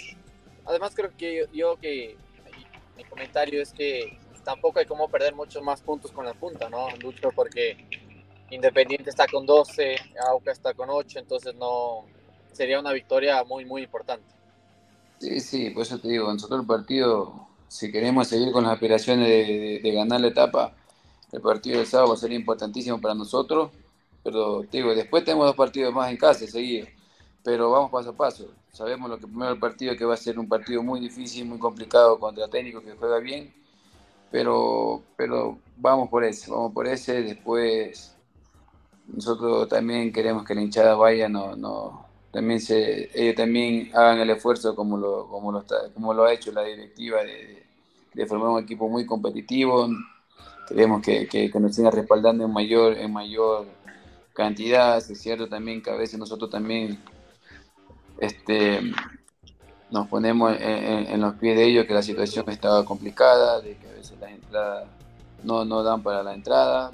además 0.66 0.92
creo 0.94 1.12
que 1.18 1.46
yo, 1.54 1.78
que 1.78 2.18
mi 2.98 3.06
comentario 3.06 3.62
es 3.62 3.72
que 3.72 4.18
tampoco 4.46 4.80
hay 4.80 4.86
como 4.86 5.10
perder 5.10 5.36
muchos 5.36 5.62
más 5.62 5.82
puntos 5.82 6.12
con 6.12 6.24
la 6.24 6.34
punta, 6.34 6.70
¿no, 6.70 6.88
Lucho? 7.02 7.32
Porque 7.36 7.76
Independiente 8.52 9.10
está 9.10 9.28
con 9.28 9.46
12, 9.46 9.96
Auca 10.30 10.52
está 10.52 10.74
con 10.74 10.90
8, 10.90 11.20
entonces 11.20 11.54
no 11.56 12.06
sería 12.54 12.80
una 12.80 12.94
victoria 12.94 13.44
muy, 13.44 13.66
muy 13.66 13.84
importante. 13.84 14.24
Sí, 15.20 15.40
sí, 15.40 15.70
por 15.72 15.82
eso 15.84 16.00
te 16.00 16.08
digo, 16.08 16.32
nosotros 16.32 16.62
el 16.62 16.68
partido, 16.68 17.48
si 17.68 17.92
queremos 17.92 18.28
seguir 18.28 18.52
con 18.52 18.64
las 18.64 18.74
aspiraciones 18.74 19.28
de, 19.28 19.92
ganar 19.92 20.22
la 20.22 20.28
etapa, 20.28 20.74
el 21.32 21.42
partido 21.42 21.80
del 21.80 21.88
sábado 21.88 22.10
va 22.10 22.14
a 22.14 22.18
ser 22.18 22.32
importantísimo 22.32 23.02
para 23.02 23.16
nosotros, 23.16 23.72
pero 24.24 24.62
te 24.62 24.78
digo, 24.78 24.94
después 24.94 25.24
tenemos 25.26 25.48
dos 25.48 25.56
partidos 25.56 25.94
más 25.94 26.10
en 26.12 26.18
casa 26.18 26.46
seguidos, 26.46 26.90
pero 27.44 27.72
vamos 27.72 27.92
paso 27.92 28.12
a 28.12 28.14
paso. 28.14 28.52
Sabemos 28.72 29.10
lo 29.10 29.18
que 29.18 29.28
primero 29.28 29.52
el 29.52 29.60
partido 29.60 29.96
que 29.96 30.06
va 30.06 30.14
a 30.14 30.18
ser 30.18 30.38
un 30.38 30.48
partido 30.48 30.84
muy 30.84 31.00
difícil, 31.00 31.46
muy 31.46 31.58
complicado 31.58 32.20
contra 32.20 32.48
técnico 32.48 32.82
que 32.82 32.92
juega 32.92 33.20
bien, 33.20 33.54
pero, 34.32 35.02
pero 35.16 35.58
vamos 35.78 36.10
por 36.10 36.24
ese, 36.24 36.52
vamos 36.52 36.74
por 36.74 36.88
ese, 36.88 37.24
después 37.24 38.16
nosotros 39.08 39.70
también 39.70 40.12
queremos 40.12 40.44
que 40.44 40.56
la 40.56 40.62
hinchada 40.62 40.96
vaya, 40.96 41.30
no, 41.30 41.56
no, 41.56 42.06
también 42.32 42.60
se, 42.60 43.10
ellos 43.14 43.36
también 43.36 43.92
hagan 43.94 44.20
el 44.20 44.30
esfuerzo 44.30 44.76
como 44.76 44.98
lo, 44.98 45.28
como 45.28 45.52
lo, 45.54 45.60
está, 45.60 45.76
como 45.94 46.14
lo 46.14 46.26
ha 46.26 46.34
hecho 46.34 46.52
la 46.52 46.64
directiva 46.64 47.24
de, 47.24 47.66
de 48.14 48.26
formar 48.26 48.50
un 48.50 48.64
equipo 48.64 48.90
muy 48.90 49.06
competitivo. 49.06 49.88
Queremos 50.68 51.02
que, 51.02 51.28
que, 51.28 51.50
nos 51.60 51.76
siga 51.76 51.92
respaldando 51.92 52.44
en 52.44 52.52
mayor, 52.52 52.98
en 52.98 53.14
mayor 53.14 53.68
cantidad. 54.34 54.98
Es 54.98 55.22
cierto 55.22 55.48
también 55.48 55.82
que 55.82 55.92
a 55.92 55.96
veces 55.96 56.20
nosotros 56.20 56.50
también 56.50 57.00
este, 58.18 58.82
nos 59.92 60.08
ponemos 60.08 60.56
en, 60.60 61.22
los 61.22 61.36
pies 61.36 61.56
de 61.56 61.66
ellos 61.66 61.86
que 61.86 61.94
la 61.94 62.02
situación 62.02 62.50
estaba 62.50 62.84
complicada, 62.86 63.62
de 63.62 63.78
que 63.78 63.88
a 63.88 63.94
veces 63.94 64.20
las 64.20 64.32
entradas 64.32 64.88
no, 65.44 65.64
no 65.66 65.84
dan 65.84 66.02
para 66.02 66.24
la 66.24 66.34
entrada, 66.34 66.92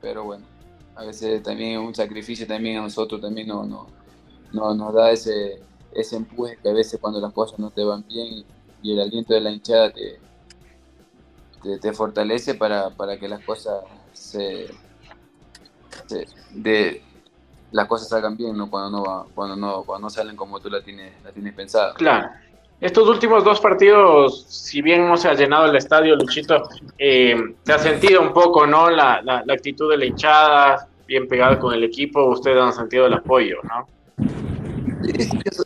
pero 0.00 0.24
bueno 0.24 0.58
a 0.98 1.04
veces 1.04 1.42
también 1.44 1.78
un 1.78 1.94
sacrificio 1.94 2.44
también 2.46 2.78
a 2.78 2.82
nosotros 2.82 3.20
también 3.20 3.46
no, 3.46 3.64
no, 3.64 3.86
no, 4.52 4.74
nos 4.74 4.92
da 4.92 5.12
ese, 5.12 5.62
ese 5.92 6.16
empuje 6.16 6.58
que 6.60 6.68
a 6.68 6.72
veces 6.72 6.98
cuando 7.00 7.20
las 7.20 7.32
cosas 7.32 7.58
no 7.60 7.70
te 7.70 7.84
van 7.84 8.04
bien 8.08 8.44
y 8.82 8.92
el 8.92 9.00
aliento 9.00 9.32
de 9.32 9.40
la 9.40 9.52
hinchada 9.52 9.92
te, 9.92 10.18
te, 11.78 11.92
fortalece 11.92 12.54
para, 12.54 12.90
para, 12.90 13.16
que 13.16 13.28
las 13.28 13.44
cosas 13.44 13.84
se, 14.12 14.66
de 16.50 17.02
las 17.72 17.86
cosas 17.86 18.08
salgan 18.08 18.36
bien 18.36 18.56
¿no? 18.56 18.70
cuando 18.70 18.98
no 18.98 19.26
cuando 19.34 19.56
no 19.56 19.82
cuando 19.82 20.06
no 20.06 20.10
salen 20.10 20.36
como 20.36 20.60
tú 20.60 20.70
la 20.70 20.82
tienes 20.82 21.12
la 21.22 21.30
tienes 21.32 21.54
pensada 21.54 21.94
claro 21.94 22.28
estos 22.80 23.08
últimos 23.08 23.42
dos 23.42 23.60
partidos, 23.60 24.44
si 24.48 24.82
bien 24.82 25.08
no 25.08 25.16
se 25.16 25.28
ha 25.28 25.34
llenado 25.34 25.66
el 25.66 25.74
estadio, 25.74 26.14
Luchito, 26.14 26.62
eh, 26.96 27.36
se 27.64 27.72
ha 27.72 27.78
sentido 27.78 28.20
un 28.20 28.32
poco, 28.32 28.68
¿no? 28.68 28.88
La, 28.88 29.20
la, 29.20 29.42
actitud 29.52 29.90
de 29.90 29.96
la 29.96 30.04
hinchada, 30.04 30.88
bien 31.04 31.26
pegada 31.26 31.58
con 31.58 31.74
el 31.74 31.82
equipo, 31.82 32.24
ustedes 32.26 32.56
han 32.56 32.72
sentido 32.72 33.06
el 33.06 33.14
apoyo, 33.14 33.56
¿no? 33.64 33.88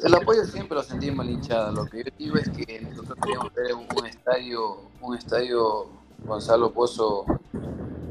el 0.04 0.14
apoyo 0.14 0.44
siempre 0.44 0.76
lo 0.76 0.82
sentimos 0.82 1.26
la 1.26 1.32
hinchada. 1.32 1.72
Lo 1.72 1.84
que 1.84 1.98
yo 1.98 2.10
digo 2.16 2.36
es 2.36 2.48
que 2.48 2.80
nosotros 2.80 3.18
queríamos 3.22 3.52
ver 3.54 3.74
un 3.74 4.06
estadio, 4.06 4.76
un 5.00 5.16
estadio 5.16 5.88
Gonzalo 6.24 6.72
Pozo 6.72 7.26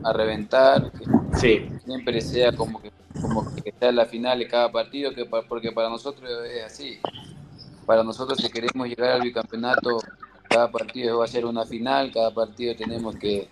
a 0.04 0.14
reventar, 0.14 0.92
que 0.92 1.06
sí. 1.38 1.70
siempre 1.86 2.22
sea 2.22 2.52
como 2.52 2.82
que 2.82 2.92
como 3.20 3.54
que 3.56 3.74
sea 3.78 3.92
la 3.92 4.06
final 4.06 4.40
de 4.40 4.48
cada 4.48 4.72
partido, 4.72 5.14
que 5.14 5.26
porque 5.26 5.72
para 5.72 5.90
nosotros 5.90 6.30
es 6.46 6.64
así 6.64 7.00
para 7.86 8.04
nosotros 8.04 8.38
si 8.40 8.50
queremos 8.50 8.88
llegar 8.88 9.12
al 9.12 9.22
bicampeonato, 9.22 10.00
cada 10.48 10.72
partido 10.72 11.20
va 11.20 11.26
a 11.26 11.28
ser 11.28 11.46
una 11.46 11.66
final, 11.66 12.12
cada 12.12 12.34
partido 12.34 12.76
tenemos 12.76 13.16
que 13.16 13.48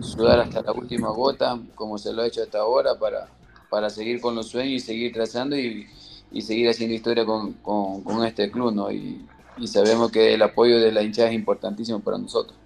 sudar 0.00 0.40
hasta 0.40 0.62
la 0.62 0.72
última 0.72 1.10
gota, 1.10 1.58
como 1.74 1.98
se 1.98 2.12
lo 2.12 2.22
ha 2.22 2.26
hecho 2.26 2.42
hasta 2.42 2.58
ahora, 2.58 2.94
para, 2.98 3.28
para 3.68 3.90
seguir 3.90 4.20
con 4.20 4.34
los 4.34 4.48
sueños 4.48 4.74
y 4.74 4.80
seguir 4.80 5.12
trazando 5.12 5.56
y, 5.58 5.86
y 6.30 6.42
seguir 6.42 6.68
haciendo 6.68 6.94
historia 6.94 7.24
con, 7.24 7.52
con, 7.54 8.24
este 8.24 8.50
club, 8.50 8.72
¿no? 8.72 8.90
Y, 8.90 9.26
y, 9.58 9.66
sabemos 9.66 10.10
que 10.10 10.34
el 10.34 10.42
apoyo 10.42 10.80
de 10.80 10.92
la 10.92 11.02
hinchada 11.02 11.28
es 11.28 11.34
importantísimo 11.34 12.00
para 12.00 12.18
nosotros. 12.18 12.56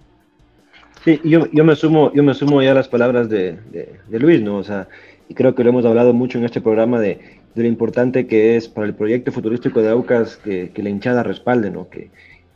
Sí, 1.03 1.19
yo, 1.23 1.45
yo, 1.51 1.63
me 1.63 1.75
sumo, 1.75 2.11
yo 2.13 2.23
me 2.23 2.33
sumo 2.33 2.61
ya 2.61 2.71
a 2.71 2.75
las 2.75 2.87
palabras 2.87 3.29
de, 3.29 3.53
de, 3.71 3.99
de 4.07 4.19
Luis, 4.19 4.41
¿no? 4.41 4.57
O 4.57 4.63
sea, 4.63 4.87
y 5.29 5.33
creo 5.33 5.55
que 5.55 5.63
lo 5.63 5.69
hemos 5.69 5.85
hablado 5.85 6.13
mucho 6.13 6.37
en 6.37 6.45
este 6.45 6.61
programa 6.61 6.99
de 6.99 7.37
de 7.57 7.63
lo 7.63 7.69
importante 7.69 8.27
que 8.27 8.55
es 8.55 8.67
para 8.67 8.85
el 8.85 8.93
proyecto 8.93 9.31
futurístico 9.31 9.81
de 9.81 9.89
Aucas 9.89 10.37
que, 10.37 10.71
la 10.75 10.89
hinchada 10.89 11.23
respalde, 11.23 11.71
¿no? 11.71 11.89
Que, 11.89 12.11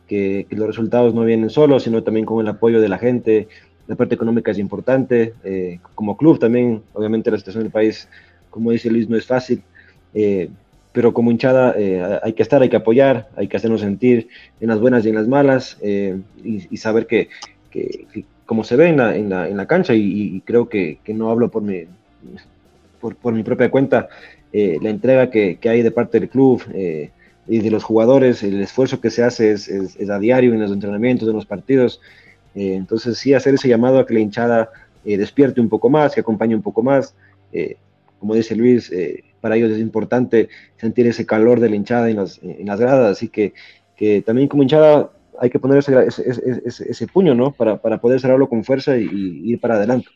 que, 0.06 0.46
los 0.50 0.68
resultados 0.68 1.12
no 1.12 1.24
vienen 1.24 1.50
solos, 1.50 1.82
sino 1.82 2.04
también 2.04 2.24
con 2.24 2.40
el 2.40 2.48
apoyo 2.48 2.80
de 2.80 2.88
la 2.88 2.98
gente. 2.98 3.48
La 3.88 3.96
parte 3.96 4.14
económica 4.14 4.52
es 4.52 4.58
importante. 4.58 5.34
Eh, 5.42 5.80
como 5.96 6.16
club 6.16 6.38
también, 6.38 6.82
obviamente 6.92 7.32
la 7.32 7.38
situación 7.38 7.64
del 7.64 7.72
país, 7.72 8.08
como 8.48 8.70
dice 8.70 8.90
Luis, 8.90 9.08
no 9.08 9.16
es 9.16 9.26
fácil. 9.26 9.62
Eh, 10.14 10.48
pero 10.92 11.12
como 11.12 11.32
hinchada 11.32 11.74
eh, 11.76 12.20
hay 12.22 12.34
que 12.34 12.44
estar, 12.44 12.62
hay 12.62 12.68
que 12.68 12.76
apoyar, 12.76 13.28
hay 13.34 13.48
que 13.48 13.56
hacernos 13.56 13.80
sentir 13.80 14.28
en 14.60 14.68
las 14.68 14.78
buenas 14.78 15.04
y 15.04 15.08
en 15.08 15.16
las 15.16 15.26
malas 15.26 15.78
y, 15.82 16.76
saber 16.76 17.08
que, 17.08 17.28
como 18.46 18.62
se 18.62 18.76
ve 18.76 18.88
en 18.88 18.98
la, 18.98 19.16
en 19.16 19.30
la, 19.30 19.48
en 19.48 19.56
la 19.56 19.66
cancha, 19.66 19.94
y, 19.94 20.42
creo 20.44 20.68
que, 20.68 20.98
que, 21.02 21.14
no 21.14 21.30
hablo 21.30 21.50
por 21.50 21.62
mi, 21.62 21.86
por, 23.02 23.16
por 23.16 23.34
mi 23.34 23.42
propia 23.42 23.70
cuenta, 23.70 24.08
eh, 24.52 24.78
la 24.80 24.90
entrega 24.90 25.28
que, 25.28 25.58
que, 25.58 25.68
hay 25.68 25.82
de 25.82 25.90
parte 25.90 26.20
del 26.20 26.28
club 26.28 26.62
eh, 26.72 27.10
y 27.48 27.58
de 27.58 27.70
los 27.70 27.82
jugadores, 27.82 28.44
el 28.44 28.62
esfuerzo 28.62 29.00
que 29.00 29.10
se 29.10 29.24
hace 29.24 29.50
es, 29.50 29.68
es, 29.68 30.08
a 30.08 30.20
diario 30.20 30.54
en 30.54 30.60
los 30.60 30.70
entrenamientos, 30.70 31.28
en 31.28 31.34
los 31.34 31.44
partidos. 31.44 32.00
Eh, 32.54 32.74
entonces 32.74 33.18
sí, 33.18 33.34
hacer 33.34 33.54
ese 33.54 33.68
llamado 33.68 33.98
a 33.98 34.06
que 34.06 34.14
la 34.14 34.20
hinchada 34.20 34.70
despierte 35.04 35.60
un 35.60 35.68
poco 35.68 35.90
más, 35.90 36.14
que 36.14 36.20
acompañe 36.20 36.54
un 36.54 36.62
poco 36.62 36.80
más. 36.80 37.16
como 38.20 38.36
dice 38.36 38.54
Luis, 38.54 38.88
para 39.40 39.56
ellos 39.56 39.72
es 39.72 39.80
importante 39.80 40.48
sentir 40.76 41.08
ese 41.08 41.26
calor 41.26 41.58
de 41.58 41.68
la 41.68 41.74
hinchada 41.74 42.08
en 42.08 42.18
las, 42.18 42.40
en 42.40 42.66
las 42.66 42.78
gradas, 42.78 43.10
así 43.10 43.26
que, 43.28 43.52
que 43.96 44.22
también 44.22 44.46
como 44.46 44.62
hinchada 44.62 45.10
hay 45.40 45.50
que 45.50 45.58
poner 45.58 45.78
ese, 45.78 46.06
ese, 46.06 46.88
ese, 46.88 47.06
puño, 47.08 47.34
¿no? 47.34 47.50
Para, 47.50 47.78
para, 47.78 48.00
poder 48.00 48.20
cerrarlo 48.20 48.48
con 48.48 48.62
fuerza 48.62 48.96
y, 48.96 49.08
y, 49.10 49.50
ir 49.50 49.60
para 49.60 49.74
adelante. 49.74 50.06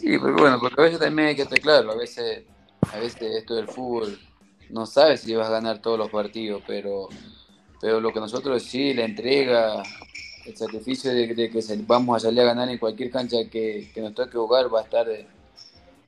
Sí, 0.00 0.18
pero 0.18 0.34
bueno, 0.34 0.58
porque 0.58 0.80
a 0.80 0.84
veces 0.84 0.98
también 0.98 1.28
hay 1.28 1.36
que 1.36 1.42
estar 1.42 1.60
claro, 1.60 1.92
a 1.92 1.96
veces 1.96 2.44
a 2.92 2.98
veces 2.98 3.22
esto 3.36 3.54
del 3.54 3.68
fútbol 3.68 4.18
no 4.70 4.86
sabes 4.86 5.20
si 5.20 5.34
vas 5.34 5.48
a 5.48 5.52
ganar 5.52 5.82
todos 5.82 5.98
los 5.98 6.10
partidos, 6.10 6.62
pero, 6.66 7.08
pero 7.80 8.00
lo 8.00 8.12
que 8.12 8.20
nosotros 8.20 8.62
sí, 8.62 8.94
la 8.94 9.04
entrega, 9.04 9.82
el 10.46 10.56
sacrificio 10.56 11.12
de, 11.12 11.34
que 11.34 11.62
vamos 11.86 12.16
a 12.16 12.20
salir 12.20 12.40
a 12.40 12.44
ganar 12.44 12.68
en 12.68 12.78
cualquier 12.78 13.10
cancha 13.10 13.36
que, 13.50 13.92
nos 13.96 14.14
toque 14.14 14.38
jugar 14.38 14.72
va 14.72 14.80
a 14.80 14.84
estar 14.84 15.06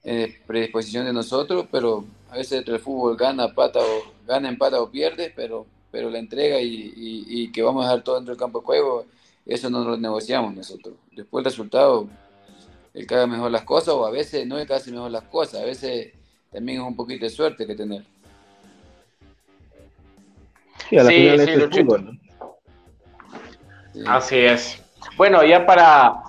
en 0.05 0.37
predisposición 0.47 1.05
de 1.05 1.13
nosotros, 1.13 1.67
pero 1.71 2.05
a 2.31 2.37
veces 2.37 2.67
el 2.67 2.79
fútbol 2.79 3.17
gana, 3.17 3.53
pata 3.55 3.81
o, 3.81 4.13
gana, 4.27 4.49
empata 4.49 4.81
o 4.81 4.91
pierde, 4.91 5.33
pero, 5.35 5.67
pero 5.91 6.09
la 6.09 6.19
entrega 6.19 6.61
y, 6.61 6.93
y, 6.97 7.53
que 7.53 7.63
vamos 7.63 7.85
a 7.85 7.91
dejar 7.91 8.05
todo 8.05 8.17
dentro 8.17 8.33
del 8.33 8.41
campo 8.41 8.61
de 8.61 8.67
juego, 8.67 9.05
eso 9.45 9.69
no 9.69 9.85
lo 9.85 9.97
negociamos 9.97 10.55
nosotros. 10.55 10.95
Después 11.11 11.43
el 11.43 11.51
resultado, 11.51 12.09
el 12.95 13.07
que 13.07 13.15
haga 13.15 13.27
mejor 13.27 13.51
las 13.51 13.63
cosas, 13.63 13.95
o 13.95 14.07
a 14.07 14.11
veces 14.11 14.47
no 14.47 14.59
el 14.59 14.67
que 14.67 14.75
hace 14.75 14.91
mejor 14.91 15.11
las 15.11 15.25
cosas, 15.25 15.63
a 15.63 15.65
veces 15.65 16.13
también 16.51 16.81
es 16.81 16.87
un 16.87 16.97
poquito 16.97 17.25
de 17.25 17.31
suerte 17.31 17.67
que 17.67 17.75
tener. 17.75 18.05
Sí, 20.89 20.99
a 20.99 21.05
la 21.05 21.11
final 21.11 21.41
es 21.41 21.71
fútbol, 21.71 22.21
Así 24.07 24.37
es. 24.39 24.83
Bueno, 25.17 25.45
ya 25.45 25.67
para, 25.67 26.23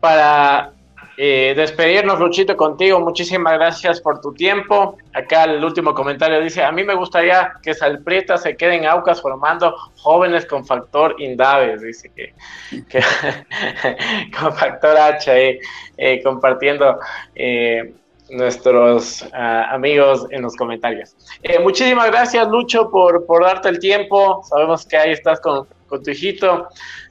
para 0.00 0.72
eh, 1.20 1.52
despedirnos, 1.56 2.20
Luchito, 2.20 2.56
contigo, 2.56 3.00
muchísimas 3.00 3.54
gracias 3.54 4.00
por 4.00 4.20
tu 4.20 4.32
tiempo. 4.32 4.96
Acá 5.12 5.44
el 5.44 5.64
último 5.64 5.92
comentario 5.92 6.40
dice, 6.40 6.62
a 6.62 6.70
mí 6.70 6.84
me 6.84 6.94
gustaría 6.94 7.54
que 7.60 7.74
Salprieta 7.74 8.38
se 8.38 8.56
quede 8.56 8.76
en 8.76 8.86
Aucas 8.86 9.20
formando 9.20 9.74
jóvenes 9.96 10.46
con 10.46 10.64
factor 10.64 11.16
Indaves, 11.18 11.82
dice 11.82 12.12
que, 12.14 12.32
con 14.40 14.54
factor 14.54 14.96
H, 14.96 15.58
eh, 15.96 16.22
compartiendo 16.22 17.00
eh, 17.34 17.92
nuestros 18.30 19.24
ah, 19.32 19.68
amigos 19.72 20.26
en 20.30 20.42
los 20.42 20.54
comentarios. 20.56 21.16
Eh, 21.42 21.58
muchísimas 21.58 22.06
gracias, 22.10 22.46
Lucho, 22.48 22.90
por, 22.90 23.26
por, 23.26 23.44
darte 23.44 23.68
el 23.68 23.78
tiempo. 23.78 24.42
Sabemos 24.44 24.86
que 24.86 24.96
ahí 24.96 25.12
estás 25.12 25.40
con, 25.40 25.66
tu 25.88 26.10
hijito, 26.10 26.68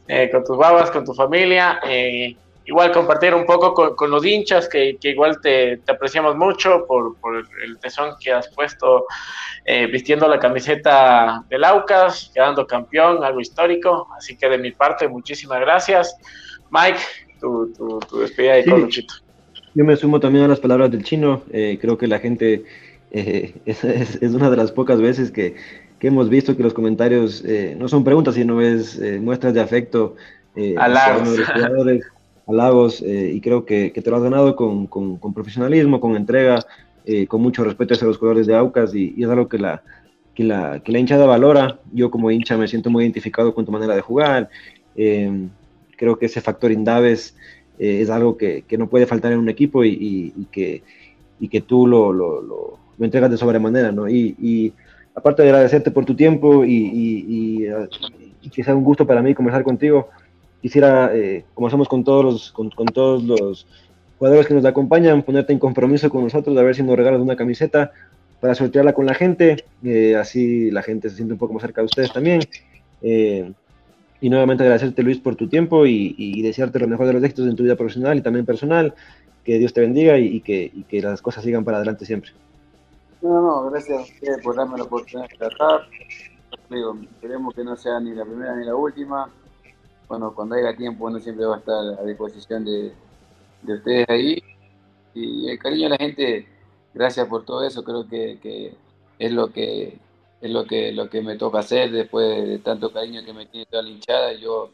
eh, 0.07 0.29
con 0.31 0.43
tus 0.43 0.57
babas, 0.57 0.91
con 0.91 1.05
tu 1.05 1.13
familia. 1.13 1.79
Eh, 1.87 2.35
igual 2.67 2.91
compartir 2.91 3.33
un 3.33 3.45
poco 3.45 3.95
con, 3.95 4.11
los 4.11 4.25
hinchas, 4.25 4.67
que, 4.67 4.97
igual 5.01 5.39
te, 5.41 5.81
apreciamos 5.87 6.35
mucho 6.35 6.85
por, 6.85 7.15
el 7.65 7.79
tesón 7.79 8.15
que 8.19 8.33
has 8.33 8.49
puesto 8.49 9.05
eh, 9.65 9.87
vistiendo 9.87 10.27
la 10.27 10.37
camiseta 10.37 11.43
del 11.49 11.63
Aucas, 11.63 12.29
quedando 12.33 12.67
campeón, 12.67 13.23
algo 13.23 13.39
histórico. 13.39 14.07
Así 14.17 14.37
que 14.37 14.49
de 14.49 14.57
mi 14.57 14.71
parte, 14.71 15.07
muchísimas 15.07 15.61
gracias. 15.61 16.15
Mike, 16.69 16.99
tu, 17.39 17.71
tu, 17.73 18.19
despedida 18.19 18.55
de 18.55 18.91
sí. 18.91 19.07
Yo 19.73 19.85
me 19.85 19.95
sumo 19.95 20.19
también 20.19 20.43
a 20.43 20.49
las 20.49 20.59
palabras 20.59 20.91
del 20.91 21.03
chino. 21.03 21.43
Eh, 21.51 21.77
creo 21.79 21.97
que 21.97 22.07
la 22.07 22.19
gente 22.19 22.65
eh, 23.11 23.55
es, 23.65 23.85
es, 23.85 24.33
una 24.33 24.49
de 24.49 24.57
las 24.57 24.73
pocas 24.73 24.99
veces 24.99 25.31
que, 25.31 25.55
que 25.99 26.07
hemos 26.07 26.29
visto 26.29 26.57
que 26.57 26.63
los 26.63 26.73
comentarios 26.73 27.45
no 27.77 27.87
son 27.87 28.03
preguntas, 28.03 28.35
sino 28.35 28.59
es 28.59 28.99
muestras 29.21 29.53
de 29.53 29.61
afecto. 29.61 30.17
a 30.77 30.89
los 30.89 31.47
jugadores 31.47 32.03
halagos 32.47 33.01
eh, 33.01 33.31
y 33.33 33.41
creo 33.41 33.65
que, 33.65 33.91
te 33.91 34.09
lo 34.09 34.17
has 34.17 34.23
ganado 34.23 34.55
con, 34.55 34.87
con, 34.87 35.33
profesionalismo, 35.33 35.99
con 35.99 36.15
entrega, 36.15 36.59
eh, 37.05 37.27
con 37.27 37.41
mucho 37.41 37.63
respeto 37.63 37.93
hacia 37.93 38.07
los 38.07 38.17
jugadores 38.17 38.47
de 38.47 38.55
Aucas 38.55 38.95
y, 38.95 39.21
es 39.21 39.29
algo 39.29 39.47
que 39.47 39.59
la, 39.59 39.83
que, 40.33 40.43
la, 40.43 40.79
que 40.79 40.91
la 40.91 40.99
hinchada 40.99 41.25
valora. 41.25 41.79
Yo 41.91 42.09
como 42.09 42.31
hincha 42.31 42.57
me 42.57 42.67
siento 42.67 42.89
muy 42.89 43.03
identificado 43.03 43.53
con 43.53 43.65
tu 43.65 43.71
manera 43.71 43.95
de 43.95 44.01
jugar. 44.01 44.49
Eh, 44.95 45.47
creo 45.97 46.17
que 46.17 46.27
ese 46.27 46.41
factor 46.41 46.71
Indaves 46.71 47.35
es 47.77 48.09
algo 48.09 48.37
que, 48.37 48.63
que, 48.63 48.75
no 48.75 48.89
puede 48.89 49.05
faltar 49.05 49.31
en 49.31 49.37
un 49.37 49.49
equipo 49.49 49.83
y, 49.83 50.33
y, 50.35 50.45
que, 50.45 50.81
y 51.39 51.47
que 51.47 51.61
tú 51.61 51.85
lo, 51.85 52.11
lo, 52.11 52.41
lo, 52.41 52.79
entregas 52.99 53.29
de 53.29 53.37
sobremanera. 53.37 53.91
¿no? 53.91 54.09
Y, 54.09 54.73
aparte 55.13 55.43
de 55.43 55.49
agradecerte 55.49 55.91
por 55.91 56.05
tu 56.05 56.15
tiempo 56.15 56.63
y, 56.63 56.91
y 58.41 58.49
que 58.49 58.63
sea 58.63 58.75
un 58.75 58.83
gusto 58.83 59.05
para 59.05 59.21
mí 59.21 59.33
conversar 59.35 59.63
contigo, 59.63 60.09
quisiera, 60.67 61.15
eh, 61.15 61.45
como 61.53 61.67
hacemos 61.67 61.87
con 61.87 62.03
todos, 62.03 62.25
los, 62.25 62.51
con, 62.51 62.87
todos 62.87 63.23
los 63.23 63.65
jugadores 64.19 64.47
que 64.47 64.53
nos 64.53 64.65
acompañan, 64.65 65.23
ponerte 65.23 65.53
en 65.53 65.59
compromiso 65.59 66.09
con 66.09 66.23
nosotros, 66.23 66.57
a 66.57 66.61
ver 66.61 66.75
si 66.75 66.83
nos 66.83 66.97
regalas 66.97 67.21
una 67.21 67.37
camiseta 67.37 67.91
para 68.41 68.53
sortearla 68.53 68.93
con 68.93 69.05
la 69.05 69.13
gente, 69.13 69.63
eh, 69.83 70.17
así 70.17 70.69
la 70.69 70.83
gente 70.83 71.09
se 71.09 71.15
siente 71.15 71.33
un 71.33 71.39
poco 71.39 71.53
más 71.53 71.61
cerca 71.61 71.81
de 71.81 71.85
ustedes 71.85 72.11
también. 72.11 72.41
Eh, 73.01 73.49
y 74.19 74.29
nuevamente 74.29 74.63
agradecerte 74.63 75.03
Luis 75.03 75.19
por 75.19 75.37
tu 75.37 75.47
tiempo 75.47 75.85
y, 75.85 76.41
desearte 76.41 76.79
lo 76.79 76.87
mejor 76.87 77.07
de 77.07 77.13
los 77.13 77.23
éxitos 77.23 77.47
en 77.47 77.55
tu 77.55 77.63
vida 77.63 77.75
profesional 77.75 78.17
y 78.17 78.21
también 78.21 78.45
personal, 78.45 78.93
que 79.45 79.59
Dios 79.59 79.71
te 79.71 79.79
bendiga 79.79 80.17
y, 80.17 80.41
que, 80.41 81.01
las 81.01 81.21
cosas 81.21 81.45
sigan 81.45 81.63
para 81.63 81.77
adelante 81.77 82.05
siempre. 82.05 82.31
No, 83.21 83.41
no, 83.41 83.69
gracias 83.69 83.99
a 83.99 84.01
ustedes 84.01 84.43
por 84.43 84.55
darme 84.55 84.77
la 84.77 84.83
oportunidad 84.83 85.29
de 85.29 85.37
tratar. 85.37 85.81
Esperemos 87.13 87.55
que 87.55 87.63
no 87.63 87.77
sea 87.77 88.01
ni 88.01 88.13
la 88.13 88.25
primera 88.25 88.55
ni 88.55 88.65
la 88.65 88.75
última 88.75 89.29
bueno, 90.07 90.33
cuando 90.33 90.55
haya 90.55 90.75
tiempo 90.75 91.05
uno 91.05 91.19
siempre 91.19 91.45
va 91.45 91.55
a 91.55 91.59
estar 91.59 91.99
a 91.99 92.03
disposición 92.03 92.65
de, 92.65 92.93
ustedes 93.63 94.05
ahí. 94.09 94.43
Y 95.13 95.49
el 95.49 95.59
cariño 95.59 95.85
de 95.85 95.89
la 95.89 95.97
gente, 95.97 96.47
gracias 96.93 97.27
por 97.27 97.45
todo 97.45 97.63
eso, 97.63 97.83
creo 97.83 98.07
que, 98.07 98.75
es 99.19 99.31
lo 99.31 99.51
que 99.51 99.99
es 100.41 100.51
lo 100.51 100.65
que 100.65 100.91
lo 100.91 101.09
que 101.09 101.21
me 101.21 101.35
toca 101.37 101.59
hacer 101.59 101.91
después 101.91 102.47
de 102.47 102.59
tanto 102.59 102.93
cariño 102.93 103.25
que 103.25 103.33
me 103.33 103.47
tiene 103.47 103.65
toda 103.65 103.83
la 103.83 103.89
hinchada, 103.89 104.33
yo 104.33 104.71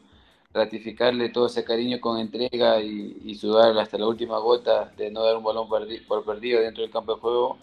ratificarle 0.52 1.30
todo 1.30 1.46
ese 1.46 1.64
cariño 1.64 2.00
con 2.00 2.18
entrega 2.18 2.80
y, 2.80 3.34
sudar 3.34 3.76
hasta 3.78 3.98
la 3.98 4.06
última 4.06 4.38
gota 4.38 4.92
de 4.96 5.10
no 5.10 5.24
dar 5.24 5.36
un 5.36 5.44
balón 5.44 5.68
por 5.68 6.24
perdido 6.24 6.60
dentro 6.60 6.82
del 6.82 6.92
campo 6.92 7.14
de 7.14 7.20
juego. 7.20 7.58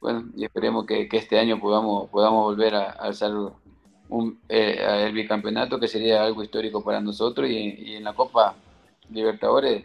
Bueno, 0.00 0.24
y 0.36 0.44
esperemos 0.44 0.86
que, 0.86 1.08
este 1.12 1.38
año 1.38 1.60
podamos, 1.60 2.08
podamos 2.10 2.44
volver 2.44 2.74
a, 2.74 2.90
a 2.92 3.12
un, 4.08 4.38
eh, 4.48 4.78
el 5.06 5.12
bicampeonato 5.12 5.80
que 5.80 5.88
sería 5.88 6.24
algo 6.24 6.42
histórico 6.42 6.82
para 6.82 7.00
nosotros 7.00 7.48
y, 7.48 7.96
en 7.96 8.04
la 8.04 8.14
Copa 8.14 8.54
Libertadores 9.10 9.84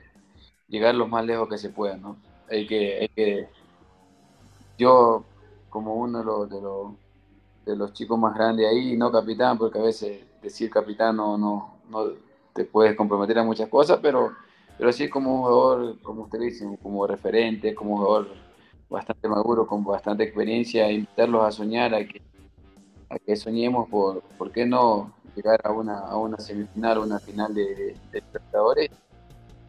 llegar 0.67 0.95
lo 0.95 1.07
más 1.07 1.25
lejos 1.25 1.49
que 1.49 1.57
se 1.57 1.69
pueda, 1.69 1.97
¿no? 1.97 2.17
Hay 2.49 2.65
que, 2.65 2.99
hay 3.01 3.07
que 3.09 3.49
yo 4.77 5.23
como 5.69 5.95
uno 5.95 6.19
de 6.19 6.25
los, 6.25 6.49
de 6.49 6.61
los, 6.61 6.93
de 7.65 7.75
los 7.75 7.93
chicos 7.93 8.17
más 8.17 8.33
grandes 8.33 8.67
ahí, 8.67 8.97
no 8.97 9.11
capitán, 9.11 9.57
porque 9.57 9.79
a 9.79 9.83
veces 9.83 10.23
decir 10.41 10.69
capitán 10.69 11.17
no, 11.17 11.37
no, 11.37 11.75
no 11.89 12.11
te 12.53 12.65
puedes 12.65 12.95
comprometer 12.95 13.39
a 13.39 13.43
muchas 13.43 13.69
cosas, 13.69 13.99
pero, 14.01 14.31
pero 14.77 14.91
sí 14.91 15.09
como 15.09 15.35
un 15.35 15.41
jugador, 15.41 16.01
como 16.01 16.23
usted 16.23 16.39
dice, 16.39 16.65
como 16.81 17.05
referente, 17.05 17.75
como 17.75 17.91
un 17.91 17.97
jugador 17.97 18.27
bastante 18.89 19.27
maduro, 19.27 19.65
con 19.67 19.83
bastante 19.83 20.23
experiencia, 20.23 20.91
invitarlos 20.91 21.45
a 21.45 21.51
soñar, 21.51 21.93
a 21.95 22.05
que 22.05 22.21
a 23.11 23.19
que 23.19 23.35
soñemos 23.35 23.89
por, 23.89 24.21
¿por 24.37 24.51
qué 24.51 24.65
no 24.65 25.13
llegar 25.35 25.59
a 25.63 25.71
una, 25.71 25.99
a 25.99 26.17
una 26.17 26.37
semifinal 26.37 26.97
o 26.97 27.03
una 27.03 27.19
final 27.19 27.53
de, 27.53 27.95
de 28.11 28.21
Libertadores 28.21 28.89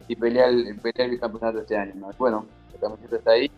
y 0.07 0.15
pelear, 0.15 0.51
pelear 0.81 1.09
el 1.09 1.19
campeonato 1.19 1.59
este 1.59 1.77
año. 1.77 1.93
¿no? 1.95 2.11
Bueno, 2.17 2.45
la 2.73 2.79
camiseta 2.79 3.15
está 3.17 3.31
ahí, 3.31 3.51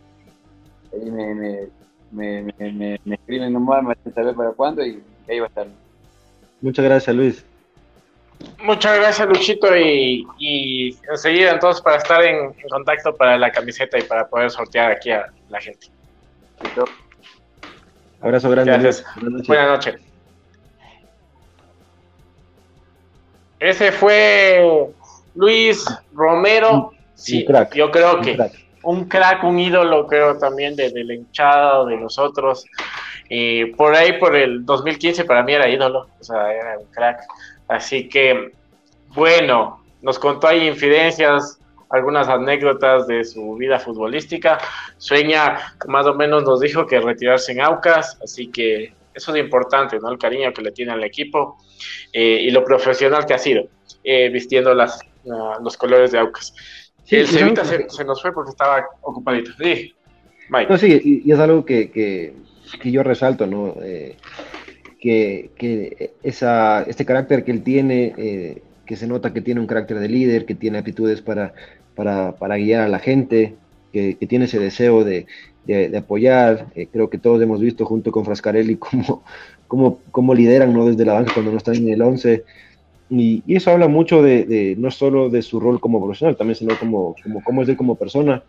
ahí 0.94 1.12
me, 1.12 1.34
me, 1.34 1.70
me, 2.12 2.54
me, 2.72 3.00
me 3.04 3.16
escriben 3.16 3.54
nomás, 3.54 3.84
me 3.84 3.94
hacen 3.94 4.14
saber 4.14 4.36
para 4.36 4.52
cuándo 4.52 4.86
y 4.86 5.02
ahí 5.28 5.40
va 5.40 5.46
a 5.46 5.50
estar. 5.50 5.68
Muchas 6.62 6.86
gracias, 6.86 7.16
Luis. 7.16 7.46
Muchas 8.64 8.98
gracias, 8.98 9.28
Luchito, 9.28 9.76
y, 9.78 10.28
y 10.38 10.98
enseguida 11.10 11.52
entonces 11.52 11.82
para 11.82 11.98
estar 11.98 12.24
en, 12.24 12.46
en, 12.46 12.70
contacto 12.70 13.16
para 13.16 13.38
la 13.38 13.52
camiseta 13.52 13.98
y 13.98 14.04
para 14.04 14.28
poder 14.28 14.52
sortear 14.52 14.92
aquí 14.92 15.10
a 15.12 15.32
la 15.50 15.62
gente. 15.62 15.88
Abrazo 18.22 18.50
grande. 18.50 18.72
Gracias. 18.72 19.06
Buenas 19.48 19.68
noches. 19.68 19.96
Ese 23.60 23.92
fue 23.92 24.90
Luis 25.34 25.86
Romero. 26.14 26.92
Sí, 27.16 27.46
yo 27.74 27.92
creo 27.92 28.22
que 28.22 28.38
un 28.84 29.06
crack. 29.06 29.44
un 29.44 29.60
ídolo, 29.60 30.06
creo 30.06 30.38
también 30.38 30.76
de, 30.76 30.92
la 30.94 31.14
hinchada 31.14 31.86
de 31.86 31.98
nosotros. 31.98 32.66
Y 33.30 33.66
por 33.74 33.96
ahí, 33.96 34.20
por 34.20 34.36
el 34.36 34.66
2015, 34.66 35.26
para 35.26 35.42
mí 35.44 35.54
era 35.54 35.68
ídolo, 35.68 36.08
o 36.20 36.24
sea, 36.24 36.54
era 36.54 36.78
un 36.78 36.86
crack. 36.92 37.22
Así 37.68 38.08
que, 38.08 38.52
bueno, 39.16 39.84
nos 40.02 40.20
contó 40.20 40.48
ahí 40.48 40.68
infidencias, 40.68 41.60
algunas 41.96 42.28
anécdotas 42.28 43.08
de 43.08 43.24
su 43.24 43.56
vida 43.56 43.80
futbolística. 43.80 44.58
Sueña, 44.98 45.76
más 45.88 46.06
o 46.06 46.14
menos 46.14 46.44
nos 46.44 46.60
dijo 46.60 46.86
que 46.86 47.00
retirarse 47.00 47.52
en 47.52 47.62
Aucas, 47.62 48.20
así 48.24 48.48
que 48.48 48.94
eso 49.14 49.34
es 49.34 49.44
importante, 49.44 49.98
¿no? 50.00 50.12
El 50.12 50.18
cariño 50.18 50.54
que 50.54 50.62
le 50.62 50.72
tiene 50.72 50.92
al 50.92 51.04
equipo 51.04 51.58
eh, 52.12 52.40
y 52.42 52.52
lo 52.52 52.64
profesional 52.64 53.26
que 53.26 53.34
ha 53.34 53.38
sido, 53.38 53.68
eh, 54.04 54.30
vistiendo 54.30 54.74
las, 54.74 55.00
los 55.64 55.78
colores 55.78 56.12
de 56.12 56.20
Aucas. 56.20 56.54
el 57.10 57.28
Cevita 57.28 57.64
se, 57.64 58.04
nos 58.04 58.22
fue 58.22 58.34
porque 58.34 58.52
estaba 58.52 58.86
ocupadito. 59.02 59.52
Sí, 59.58 59.94
Mike. 60.50 60.68
No, 60.70 60.78
sí, 60.78 61.24
y, 61.26 61.32
es 61.32 61.40
algo 61.40 61.66
que, 61.66 61.90
que, 61.92 62.34
que, 62.82 62.92
yo 62.92 63.04
resalto, 63.04 63.48
¿no? 63.48 63.76
Eh, 63.82 64.18
que, 65.00 65.52
que 65.58 66.14
esa, 66.24 66.84
este 66.84 67.06
carácter 67.06 67.46
que 67.46 67.52
él 67.52 67.64
tiene 67.64 68.62
que 68.86 68.96
se 68.96 69.08
nota 69.08 69.34
que 69.34 69.42
tiene 69.42 69.60
un 69.60 69.68
carácter 69.68 70.00
de 70.00 70.10
líder, 70.10 70.46
que 70.46 70.56
tiene 70.56 70.78
aptitudes 70.78 71.22
para, 71.22 71.54
para, 71.96 72.58
guiar 72.58 72.82
a 72.82 72.90
la 72.90 73.00
gente, 73.00 73.56
que, 73.92 74.16
tiene 74.28 74.46
ese 74.46 74.60
deseo 74.60 75.04
de, 75.04 75.26
apoyar. 75.98 76.68
Eh, 76.76 76.88
creo 76.92 77.10
que 77.10 77.18
todos 77.18 77.42
hemos 77.42 77.60
visto 77.60 77.86
junto 77.86 78.12
con 78.12 78.26
Frascarelli 78.26 78.76
cómo, 78.78 79.24
cómo, 79.68 80.00
cómo 80.12 80.34
lideran 80.34 80.74
¿no? 80.74 80.86
desde 80.86 81.06
la 81.06 81.14
banca 81.14 81.34
cuando 81.34 81.52
no 81.52 81.58
están 81.58 81.76
en 81.76 81.90
el 81.90 82.02
11. 82.02 82.44
Y, 83.10 83.44
eso 83.48 83.72
habla 83.72 83.88
mucho 83.88 84.22
de, 84.22 84.76
no 84.78 84.92
solo 84.92 85.30
de 85.30 85.42
su 85.42 85.60
rol 85.60 85.80
como 85.80 86.04
profesional, 86.04 86.38
también 86.38 86.56
sino 86.56 86.78
como, 86.78 87.16
como 87.24 87.44
cómo 87.44 87.62
es 87.64 87.70
él 87.70 87.78
como 87.78 87.96
persona. 87.96 88.44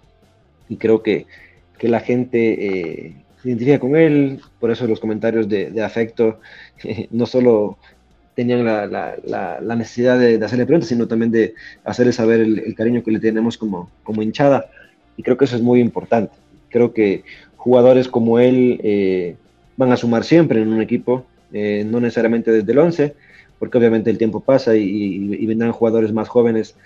Y 0.68 0.76
creo 0.76 1.02
que, 1.02 1.26
que 1.78 1.88
la 1.88 2.00
gente 2.00 2.66
eh, 2.66 3.14
se 3.42 3.48
identifica 3.48 3.78
con 3.78 3.96
él, 3.96 4.40
por 4.58 4.70
eso 4.70 4.86
los 4.86 5.00
comentarios 5.00 5.48
de, 5.48 5.82
afecto, 5.82 6.40
no 7.10 7.26
solo 7.26 7.78
tenían 8.36 8.66
la, 8.66 8.86
la, 8.86 9.60
la 9.60 9.76
necesidad 9.76 10.18
de, 10.18 10.36
hacerle 10.44 10.66
preguntas, 10.66 10.90
sino 10.90 11.08
también 11.08 11.32
de 11.32 11.54
hacerle 11.84 12.12
saber 12.12 12.40
el, 12.40 12.74
cariño 12.74 13.02
que 13.02 13.10
le 13.10 13.18
tenemos 13.18 13.56
como, 13.56 13.90
como 14.04 14.22
hinchada. 14.22 14.66
Y 15.16 15.22
creo 15.22 15.38
que 15.38 15.46
eso 15.46 15.56
es 15.56 15.62
muy 15.62 15.80
importante. 15.80 16.36
Creo 16.68 16.92
que 16.92 17.24
jugadores 17.56 18.08
como 18.08 18.38
él 18.38 18.78
eh, 18.84 19.36
van 19.78 19.90
a 19.90 19.96
sumar 19.96 20.22
siempre 20.22 20.60
en 20.60 20.68
un 20.68 20.82
equipo, 20.82 21.24
eh, 21.50 21.86
no 21.90 21.98
necesariamente 21.98 22.52
desde 22.52 22.70
el 22.72 22.78
11, 22.78 23.14
porque 23.58 23.78
obviamente 23.78 24.10
el 24.10 24.18
tiempo 24.18 24.40
pasa 24.40 24.76
y, 24.76 25.46
vendrán 25.46 25.72
jugadores 25.72 26.12
más 26.12 26.28
jóvenes 26.28 26.76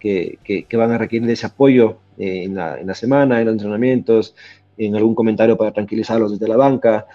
que, 0.00 0.38
que, 0.42 0.76
van 0.76 0.90
a 0.90 0.98
requerir 0.98 1.30
ese 1.30 1.46
apoyo 1.46 1.98
eh, 2.18 2.42
en, 2.42 2.56
la, 2.56 2.80
en, 2.80 2.88
la, 2.88 2.94
semana, 2.94 3.38
en 3.38 3.46
los 3.46 3.52
entrenamientos, 3.52 4.34
en 4.76 4.96
algún 4.96 5.14
comentario 5.14 5.56
para 5.56 5.70
tranquilizarlos 5.70 6.32
desde 6.32 6.48
la 6.48 6.56
banca 6.56 7.06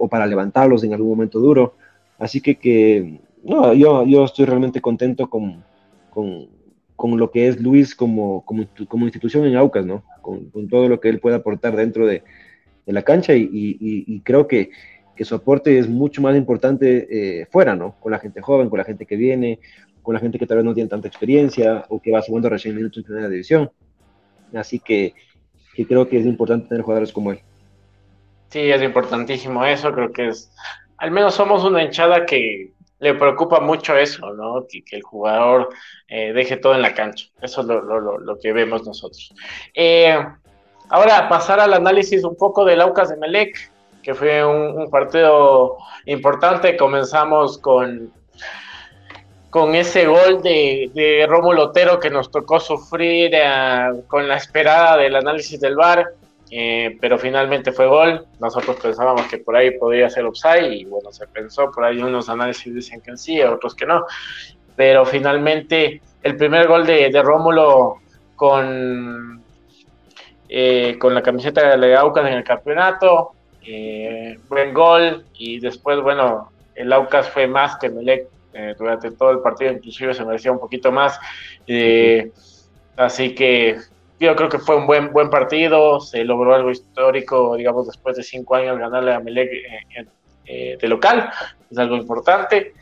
o 0.00 0.08
para 0.08 0.26
levantarlos 0.26 0.82
en 0.82 0.92
algún 0.94 1.10
momento 1.10 1.38
duro. 1.38 1.74
Así 2.20 2.42
que, 2.42 2.56
que 2.56 3.18
no, 3.42 3.72
yo, 3.72 4.04
yo 4.04 4.24
estoy 4.24 4.44
realmente 4.44 4.82
contento 4.82 5.28
con, 5.30 5.64
con, 6.10 6.48
con 6.94 7.18
lo 7.18 7.30
que 7.30 7.48
es 7.48 7.58
Luis 7.58 7.94
como, 7.94 8.44
como, 8.44 8.66
como, 8.86 9.06
institución 9.06 9.46
en 9.46 9.56
Aucas, 9.56 9.86
¿no? 9.86 10.04
Con, 10.20 10.50
todo 10.68 10.88
lo 10.88 11.00
que 11.00 11.08
él 11.08 11.18
puede 11.18 11.36
aportar 11.36 11.74
dentro 11.74 12.06
de, 12.06 12.22
de 12.84 12.92
la 12.92 13.02
cancha 13.02 13.34
y, 13.34 13.48
y, 13.50 14.20
creo 14.20 14.46
que, 14.46 14.70
que, 15.16 15.24
su 15.24 15.34
aporte 15.34 15.78
es 15.78 15.88
mucho 15.88 16.20
más 16.20 16.36
importante 16.36 17.08
eh, 17.40 17.46
fuera, 17.50 17.74
¿no? 17.74 17.96
Con 18.00 18.12
la 18.12 18.18
gente 18.18 18.42
joven, 18.42 18.68
con 18.68 18.78
la 18.78 18.84
gente 18.84 19.06
que 19.06 19.16
viene, 19.16 19.58
con 20.02 20.12
la 20.12 20.20
gente 20.20 20.38
que 20.38 20.46
tal 20.46 20.58
vez 20.58 20.66
no 20.66 20.74
tiene 20.74 20.90
tanta 20.90 21.08
experiencia 21.08 21.86
o 21.88 22.02
que 22.02 22.12
va 22.12 22.20
sumando 22.20 22.50
recién 22.50 22.76
minutos 22.76 22.98
en 22.98 23.04
primera 23.04 23.28
división. 23.30 23.70
Así 24.52 24.78
que, 24.78 25.14
que 25.74 25.86
creo 25.86 26.06
que 26.06 26.18
es 26.18 26.26
importante 26.26 26.68
tener 26.68 26.82
jugadores 26.82 27.12
como 27.12 27.32
él. 27.32 27.40
Sí, 28.50 28.58
es 28.58 28.82
importantísimo 28.82 29.64
eso, 29.64 29.90
creo 29.92 30.12
que 30.12 30.28
es, 30.28 30.50
al 31.00 31.10
menos 31.10 31.34
somos 31.34 31.64
una 31.64 31.82
hinchada 31.82 32.26
que 32.26 32.72
le 32.98 33.14
preocupa 33.14 33.58
mucho 33.60 33.96
eso, 33.96 34.32
¿no? 34.34 34.66
Que, 34.68 34.82
el 34.92 35.02
jugador 35.02 35.70
eh, 36.06 36.34
deje 36.34 36.58
todo 36.58 36.74
en 36.74 36.82
la 36.82 36.94
cancha. 36.94 37.26
Eso 37.40 37.62
es 37.62 37.66
lo, 37.66 38.38
que 38.38 38.52
vemos 38.52 38.86
nosotros. 38.86 39.34
Eh, 39.74 40.18
ahora, 40.90 41.26
pasar 41.28 41.58
al 41.58 41.72
análisis 41.72 42.22
un 42.22 42.36
poco 42.36 42.66
del 42.66 42.82
Aucas 42.82 43.08
de 43.08 43.16
Melec, 43.16 43.72
que 44.02 44.14
fue 44.14 44.44
un, 44.44 44.90
partido 44.90 45.78
importante. 46.04 46.76
Comenzamos 46.76 47.56
con, 47.56 48.12
con 49.48 49.74
ese 49.74 50.06
gol 50.06 50.42
de, 50.42 50.90
de 50.92 51.26
Rómulo 51.26 51.64
Otero 51.64 51.98
que 51.98 52.10
nos 52.10 52.30
tocó 52.30 52.60
sufrir 52.60 53.30
eh, 53.32 54.02
con 54.06 54.28
la 54.28 54.36
esperada 54.36 54.98
del 54.98 55.16
análisis 55.16 55.58
del 55.58 55.76
VAR. 55.76 56.19
Eh, 56.50 56.96
pero 57.00 57.16
finalmente 57.16 57.70
fue 57.72 57.86
gol. 57.86 58.26
Nosotros 58.40 58.76
pensábamos 58.82 59.26
que 59.26 59.38
por 59.38 59.56
ahí 59.56 59.78
podría 59.78 60.10
ser 60.10 60.24
offside 60.24 60.72
y 60.72 60.84
bueno, 60.84 61.12
se 61.12 61.26
pensó, 61.28 61.70
por 61.70 61.84
ahí 61.84 62.02
unos 62.02 62.28
análisis 62.28 62.74
dicen 62.74 63.00
que 63.00 63.16
sí, 63.16 63.40
otros 63.40 63.74
que 63.74 63.86
no. 63.86 64.04
Pero 64.74 65.06
finalmente 65.06 66.02
el 66.22 66.36
primer 66.36 66.66
gol 66.66 66.86
de, 66.86 67.10
de 67.10 67.22
Rómulo 67.22 67.96
con, 68.34 69.42
eh, 70.48 70.96
con 70.98 71.14
la 71.14 71.22
camiseta 71.22 71.76
de 71.76 71.96
Aucas 71.96 72.26
en 72.26 72.34
el 72.34 72.44
campeonato, 72.44 73.32
eh, 73.64 74.38
buen 74.48 74.74
gol 74.74 75.24
y 75.34 75.60
después, 75.60 76.00
bueno, 76.00 76.50
el 76.74 76.92
Aucas 76.92 77.28
fue 77.28 77.46
más 77.46 77.76
que 77.76 77.90
Melec 77.90 78.26
durante 78.76 79.12
todo 79.12 79.30
el 79.30 79.38
partido, 79.38 79.70
inclusive 79.70 80.12
se 80.12 80.24
merecía 80.24 80.50
un 80.50 80.58
poquito 80.58 80.90
más. 80.90 81.20
así 82.96 83.34
que 83.34 83.78
yo 84.20 84.36
creo 84.36 84.50
que 84.50 84.58
fue 84.58 84.76
un 84.76 84.86
buen, 84.86 85.12
buen 85.12 85.30
partido, 85.30 85.98
se 85.98 86.22
logró 86.24 86.54
algo 86.54 86.70
histórico, 86.70 87.56
digamos, 87.56 87.86
después 87.86 88.18
de 88.18 88.22
cinco 88.22 88.54
años 88.54 88.78
ganarle 88.78 89.14
a 89.14 89.18
Melec 89.18 89.50
eh, 89.50 90.06
eh, 90.44 90.78
de 90.78 90.88
local, 90.88 91.30
es 91.70 91.78
algo 91.78 91.96
importante. 91.96 92.74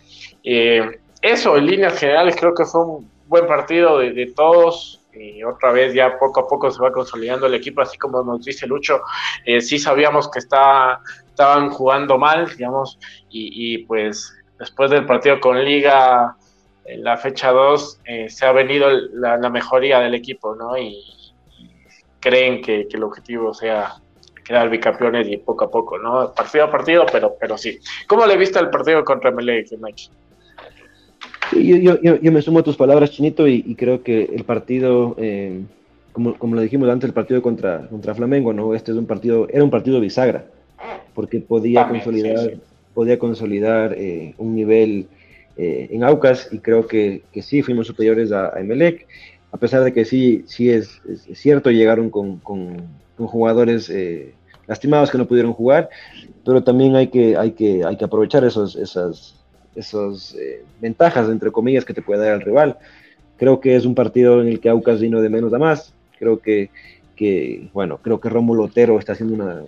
Eh, 0.43 0.99
eso, 1.23 1.57
en 1.57 1.67
líneas 1.67 1.97
generales, 1.97 2.35
creo 2.37 2.55
que 2.55 2.65
fue 2.65 2.85
un 2.85 3.11
buen 3.29 3.47
partido 3.47 3.99
de, 3.99 4.33
todos. 4.35 5.01
Y 5.15 5.43
otra 5.45 5.73
vez 5.73 5.95
ya 5.95 6.19
poco 6.19 6.41
a 6.41 6.49
poco 6.49 6.71
se 6.71 6.81
va 6.81 6.93
consolidando 6.93 7.47
el 7.47 7.55
equipo, 7.55 7.81
así 7.81 7.97
como 7.99 8.23
nos 8.23 8.45
dice 8.45 8.69
Lucho, 8.69 9.01
sí 9.61 9.79
sabíamos 9.79 10.31
que 10.31 10.39
está, 10.39 11.01
estaban 11.27 11.71
jugando 11.71 12.19
mal, 12.19 12.49
digamos, 12.57 13.01
y, 13.29 13.75
y 13.75 13.79
pues 13.79 14.33
después 14.61 14.91
del 14.93 15.07
partido 15.07 15.41
con 15.41 15.65
Liga, 15.65 16.37
en 16.85 17.03
la 17.03 17.17
fecha 17.17 17.51
2, 17.51 18.01
se 18.29 18.47
ha 18.47 18.53
venido 18.53 18.89
la, 19.13 19.39
la, 19.39 19.51
mejoría 19.51 19.99
del 19.99 20.15
equipo, 20.15 20.55
¿no? 20.55 20.79
Y, 20.79 21.18
creen 22.21 22.63
que, 22.63 22.87
el 22.91 23.03
objetivo 23.03 23.55
sea 23.55 23.95
quedar 24.45 24.71
bicampeones 24.71 25.29
y 25.29 25.37
poco 25.37 25.67
a 25.67 25.71
poco, 25.71 25.99
¿no? 25.99 26.33
Partido 26.33 26.65
a 26.65 26.71
partido, 26.71 27.05
pero, 27.11 27.37
pero 27.39 27.59
sí. 27.59 27.79
¿Cómo 28.07 28.27
le 28.27 28.37
viste 28.37 28.59
el 28.59 28.71
partido 28.71 29.05
contra 29.05 29.31
Melec, 29.31 29.69
Mike? 29.79 30.05
Yo, 31.53 31.77
yo, 31.77 32.21
yo, 32.21 32.33
me 32.33 32.43
sumo 32.43 32.61
a 32.61 32.63
tus 32.63 32.77
palabras, 32.77 33.11
Chinito, 33.11 33.47
y, 33.47 33.75
creo 33.75 34.03
que 34.03 34.25
el 34.25 34.45
partido, 34.45 35.15
eh, 35.19 35.63
como, 36.13 36.35
como 36.39 36.55
lo 36.55 36.63
dijimos 36.63 36.89
antes, 36.89 37.09
el 37.09 37.15
partido 37.15 37.43
contra, 37.43 37.87
contra 37.89 38.15
Flamengo, 38.15 38.53
¿no? 38.53 38.75
Este 38.75 38.93
es 38.93 38.99
un 38.99 39.07
partido, 39.07 39.49
era 39.51 39.65
un 39.65 39.71
partido 39.71 40.01
bisagra, 40.01 40.47
porque 41.15 41.41
podía 41.41 41.89
consolidar, 41.89 42.55
podía 42.95 43.19
consolidar 43.19 43.95
eh, 43.97 44.35
un 44.39 44.55
nivel 44.55 45.09
eh, 45.57 45.89
en 45.91 46.05
Aucas, 46.05 46.49
y 46.53 46.59
creo 46.59 46.87
que, 46.87 47.23
que 47.33 47.43
sí, 47.43 47.63
fuimos 47.63 47.87
superiores 47.87 48.33
a, 48.33 48.55
a 48.55 48.61
Emelec 48.61 49.07
a 49.51 49.57
pesar 49.57 49.83
de 49.83 49.93
que 49.93 50.05
sí, 50.05 50.45
sí 50.47 50.71
es, 50.71 51.01
cierto, 51.35 51.71
llegaron 51.71 52.11
con, 52.11 52.41
jugadores 53.17 53.91
eh, 53.91 54.35
lastimados 54.67 55.11
que 55.11 55.19
no 55.19 55.27
pudieron 55.27 55.53
jugar, 55.53 55.89
pero 56.45 56.63
también 56.63 56.95
hay 56.95 57.09
que, 57.09 57.37
hay 57.37 57.53
que, 57.53 57.85
hay 57.85 57.97
que 57.97 58.05
aprovechar 58.05 58.45
esos, 58.45 58.77
esas, 58.77 60.35
eh, 60.39 60.65
ventajas, 60.81 61.29
entre 61.29 61.51
comillas, 61.51 61.85
que 61.85 61.95
te 61.95 62.03
puede 62.03 62.25
dar 62.25 62.35
el 62.35 62.43
rival. 62.43 62.79
Creo 63.37 63.61
que 63.61 63.77
es 63.77 63.85
un 63.85 63.95
partido 63.95 64.41
en 64.41 64.49
el 64.49 64.61
que 64.61 64.69
Aucas 64.69 65.01
vino 65.01 65.21
de 65.21 65.29
menos 65.29 65.53
a 65.53 65.59
más. 65.59 65.95
Creo 66.19 66.41
que, 66.41 66.71
que 67.17 67.69
bueno, 67.73 67.99
creo 67.99 68.21
que 68.21 68.29
Rómulo 68.29 68.65
Otero 68.65 68.99
está 68.99 69.13
haciendo 69.13 69.35
una, 69.35 69.63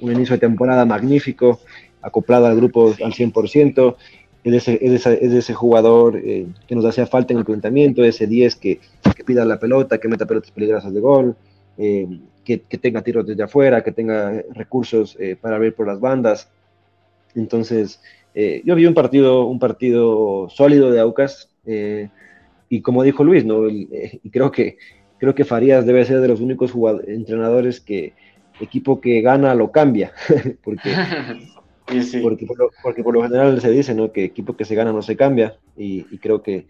un 0.00 0.12
inicio 0.12 0.34
de 0.34 0.40
temporada 0.40 0.84
magnífico, 0.84 1.60
acoplado 2.02 2.46
al 2.46 2.56
grupo 2.56 2.94
al 3.02 3.12
100% 3.12 3.96
es 4.44 4.68
ese, 4.68 5.18
ese 5.38 5.54
jugador 5.54 6.16
eh, 6.16 6.46
que 6.66 6.74
nos 6.74 6.84
hacía 6.84 7.06
falta 7.06 7.32
en 7.32 7.40
el 7.40 7.44
planteamiento, 7.44 8.04
ese 8.04 8.26
10 8.26 8.56
que, 8.56 8.80
que, 9.16 9.24
pida 9.24 9.44
la 9.44 9.58
pelota, 9.58 9.98
que 9.98 10.08
meta 10.08 10.26
pelotas 10.26 10.50
peligrosas 10.50 10.92
de 10.92 11.00
gol, 11.00 11.36
eh, 11.76 12.06
que, 12.44 12.60
que, 12.60 12.78
tenga 12.78 13.02
tiros 13.02 13.26
desde 13.26 13.42
afuera, 13.42 13.82
que 13.82 13.92
tenga 13.92 14.42
recursos 14.54 15.16
eh, 15.18 15.36
para 15.40 15.56
abrir 15.56 15.74
por 15.74 15.86
las 15.86 16.00
bandas. 16.00 16.48
Entonces, 17.34 18.00
yo 18.64 18.76
vi 18.76 18.86
un 18.86 18.94
partido, 18.94 19.46
un 19.46 19.58
partido 19.58 20.48
sólido 20.48 20.92
de 20.92 21.00
Aucas, 21.00 21.50
y 22.68 22.80
como 22.82 23.02
dijo 23.02 23.24
Luis, 23.24 23.44
¿no? 23.44 23.68
y 23.68 24.30
creo 24.30 24.52
que, 24.52 24.78
creo 25.18 25.34
que 25.34 25.44
Farías 25.44 25.84
debe 25.84 26.04
ser 26.04 26.20
de 26.20 26.28
los 26.28 26.40
únicos 26.40 26.72
entrenadores 27.08 27.80
que 27.80 28.14
equipo 28.60 29.00
que 29.00 29.20
gana 29.20 29.54
lo 29.54 29.70
cambia, 29.70 30.12
porque 30.64 30.90
Porque, 32.82 33.02
por 33.02 33.14
lo, 33.14 33.22
general 33.22 33.60
se 33.60 33.70
dice 33.70 33.94
¿no? 33.94 34.12
que 34.12 34.24
equipo 34.24 34.56
que 34.56 34.64
se 34.64 34.74
gana 34.74 34.92
no 34.92 35.02
se 35.02 35.16
cambia 35.16 35.58
y, 35.76 36.02
creo 36.18 36.42
que, 36.42 36.66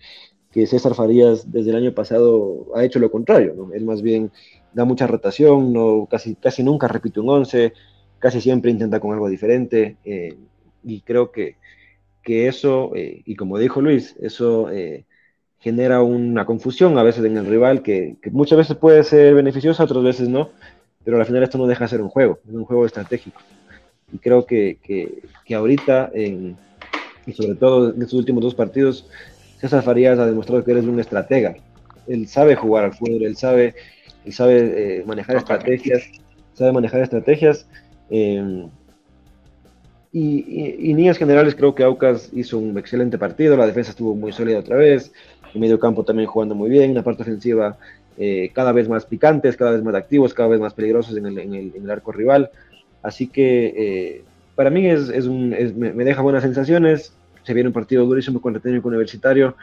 que, 0.53 0.67
César 0.67 0.95
Farías 0.95 1.51
desde 1.51 1.71
el 1.71 1.77
año 1.77 1.93
pasado 1.93 2.67
ha 2.75 2.85
hecho 2.85 2.99
lo 2.99 3.11
contrario. 3.11 3.55
¿no? 3.57 3.73
Él 3.73 3.85
más 3.85 4.03
bien 4.03 4.31
da 4.73 4.85
mucha 4.85 5.07
rotación, 5.07 5.73
no, 5.73 6.07
casi, 6.11 6.35
casi 6.37 6.63
nunca 6.63 6.89
repite 6.89 7.21
un 7.21 7.31
11, 7.31 7.73
casi 8.19 8.41
siempre 8.41 8.71
intenta 8.71 9.01
con 9.01 9.13
algo 9.13 9.29
diferente 9.29 9.97
eh, 10.05 10.37
y 10.85 11.01
creo 11.01 11.33
que, 11.33 11.57
que 12.23 12.49
eso, 12.49 12.93
eh, 12.95 13.23
y 13.25 13.37
como 13.37 13.59
dijo 13.59 13.81
Luis, 13.81 14.15
eso 14.21 14.71
eh, 14.71 15.05
genera 15.59 16.03
una 16.03 16.47
confusión 16.47 16.99
a 16.99 17.03
veces 17.03 17.25
en 17.25 17.37
el 17.37 17.47
rival 17.47 17.83
que, 17.83 18.17
que 18.23 18.31
muchas 18.31 18.59
veces 18.59 18.77
puede 18.77 19.03
ser 19.05 19.35
beneficiosa, 19.35 19.85
otras 19.85 20.05
veces 20.05 20.29
no, 20.29 20.51
pero 21.05 21.19
al 21.19 21.27
final 21.27 21.43
esto 21.43 21.59
no 21.59 21.67
deja 21.67 21.85
de 21.85 21.89
ser 21.89 22.03
un 22.03 22.09
juego, 22.09 22.39
es 22.47 22.55
un 22.55 22.65
juego 22.65 22.87
estratégico. 22.87 23.41
Y 24.13 24.19
creo 24.19 24.47
que, 24.47 24.79
que, 24.83 25.55
ahorita, 25.55 26.11
en, 26.15 26.57
y 27.27 27.33
sobre 27.33 27.55
todo 27.55 27.91
en 27.93 28.01
estos 28.01 28.19
últimos 28.19 28.43
dos 28.43 28.55
partidos, 28.55 29.09
César 29.61 29.83
Farías 29.83 30.19
ha 30.19 30.27
demostrado 30.27 30.65
que 30.65 30.73
eres 30.73 30.85
un 30.85 31.01
estratega. 31.01 31.57
Él 32.07 32.27
sabe 32.27 32.55
jugar 32.57 32.85
al 32.85 32.95
fútbol, 32.95 33.25
él 33.25 33.37
sabe, 33.37 33.75
él 34.25 34.33
sabe 34.33 35.01
eh, 35.01 35.05
manejar 35.05 35.37
estrategias, 35.37 36.05
sabe 36.55 36.73
manejar 36.73 37.03
estrategias. 37.03 37.67
Eh, 38.11 38.67
y, 40.11 40.91
en 40.91 40.97
líneas 40.97 41.19
generales 41.19 41.55
creo 41.55 41.75
que 41.75 41.85
Aucas 41.85 42.31
hizo 42.33 42.59
un 42.59 42.79
excelente 42.79 43.19
partido, 43.19 43.57
la 43.57 43.67
defensa 43.67 43.91
estuvo 43.91 44.15
muy 44.15 44.33
sólida 44.33 44.61
otra 44.61 44.77
vez, 44.77 45.13
el 45.53 45.61
medio 45.61 45.79
campo 45.79 46.05
también 46.05 46.29
jugando 46.29 46.55
muy 46.55 46.71
bien, 46.71 46.95
la 46.95 47.03
parte 47.03 47.23
ofensiva 47.23 47.79
eh, 48.17 48.51
cada 48.55 48.73
vez 48.73 48.89
más 48.89 49.07
picantes, 49.07 49.57
cada 49.57 49.73
vez 49.73 49.83
más 49.83 49.95
activos, 49.95 50.35
cada 50.35 50.49
vez 50.49 50.61
más 50.61 50.75
peligrosos 50.75 51.17
en 51.17 51.27
el, 51.27 51.39
en 51.39 51.55
el, 51.55 51.73
en 51.77 51.85
el 51.85 51.91
arco 51.91 52.11
rival. 52.11 52.51
Así 53.03 53.29
que 53.29 53.75
eh, 53.77 54.23
para 54.55 54.71
mí 54.71 54.87
es, 54.87 55.09
un, 55.27 55.51
me, 55.77 56.05
deja 56.05 56.23
buenas 56.23 56.43
sensaciones. 56.43 57.13
Se 57.45 57.55
viene 57.55 57.69
un 57.69 57.73
partido 57.73 58.05
durísimo 58.05 58.41
contra 58.41 58.61
técnico 58.61 58.89
universitario. 58.89 59.57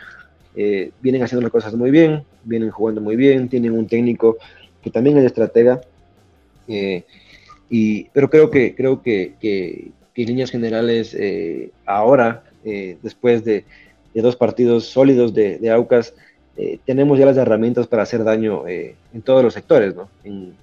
Eh, 0.56 0.92
vienen 1.02 1.22
haciendo 1.22 1.42
las 1.42 1.52
cosas 1.52 1.76
muy 1.76 1.92
bien, 1.92 2.24
vienen 2.46 2.72
jugando 2.72 3.02
muy 3.02 3.16
bien, 3.16 3.50
tienen 3.50 3.74
un 3.74 3.88
técnico 3.88 4.38
que 4.82 4.90
también 4.90 5.18
es 5.18 5.26
estratega. 5.26 5.82
Eh, 6.68 7.04
y, 7.70 8.06
pero 8.06 8.30
creo 8.30 8.50
que, 8.50 8.74
creo 8.74 9.02
que, 9.02 9.34
en 10.16 10.28
líneas 10.28 10.50
generales, 10.50 11.18
ahora, 11.86 12.44
después 12.64 13.44
de, 13.44 13.66
dos 14.14 14.38
partidos 14.38 14.86
sólidos 14.86 15.34
de, 15.34 15.58
de 15.58 15.70
Aucas, 15.72 16.14
tenemos 16.86 17.20
ya 17.20 17.26
las 17.26 17.36
herramientas 17.36 17.86
para 17.86 18.04
hacer 18.04 18.24
daño 18.24 18.66
en 18.66 19.22
todos 19.26 19.44
los 19.44 19.54
sectores. 19.54 19.94
¿no? 19.94 20.08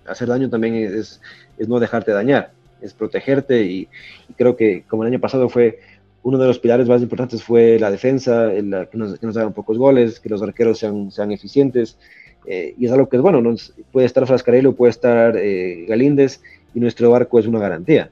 Hacer 0.07 0.29
daño 0.29 0.49
también 0.49 0.75
es 0.75 1.21
no 1.59 1.79
dejarte 1.79 2.13
dañar 2.13 2.51
es 2.83 2.93
protegerte 2.95 3.63
y, 3.65 3.89
creo 4.37 4.57
que 4.57 4.83
como 4.89 5.03
el 5.05 5.09
año 5.09 5.21
pasado 5.21 5.49
fue 5.49 5.79
uno 6.23 6.39
de 6.39 6.47
los 6.47 6.59
pilares 6.59 6.89
más 6.89 7.03
importantes 7.03 7.43
fue 7.43 7.79
la 7.79 7.91
defensa, 7.91 8.51
que, 8.53 8.97
nos, 8.97 9.19
que, 9.19 9.27
pocos 9.55 9.77
goles, 9.77 10.21
que 10.21 10.29
los 10.29 10.43
arqueros 10.43 10.79
sean, 10.79 11.11
sean 11.11 11.33
eficientes. 11.33 11.99
Eh, 12.47 12.75
y 12.79 12.87
es 12.87 12.93
algo 12.93 13.09
que 13.09 13.17
es 13.17 13.23
bueno, 13.23 13.43
puede 13.91 14.07
estar 14.07 14.27
Frascarello, 14.27 14.75
puede 14.75 14.91
estar 14.91 15.37
eh, 15.37 15.85
Galíndez, 15.89 16.41
y 16.75 16.81
nuestro 16.81 17.11
barco 17.11 17.39
es 17.39 17.47
una 17.47 17.59
garantía. 17.59 18.11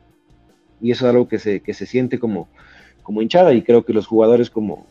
Y 0.81 0.91
eso 0.91 1.07
es 1.07 1.11
algo 1.11 1.29
que 1.29 1.39
se, 1.39 1.61
que 1.61 1.75
se 1.75 1.87
siente 1.87 2.18
como, 2.18 2.49
como 3.03 3.23
hinchada, 3.23 3.53
y 3.55 3.62
creo 3.62 3.85
que 3.85 3.93
los 3.93 4.07
jugadores 4.07 4.51
como, 4.51 4.87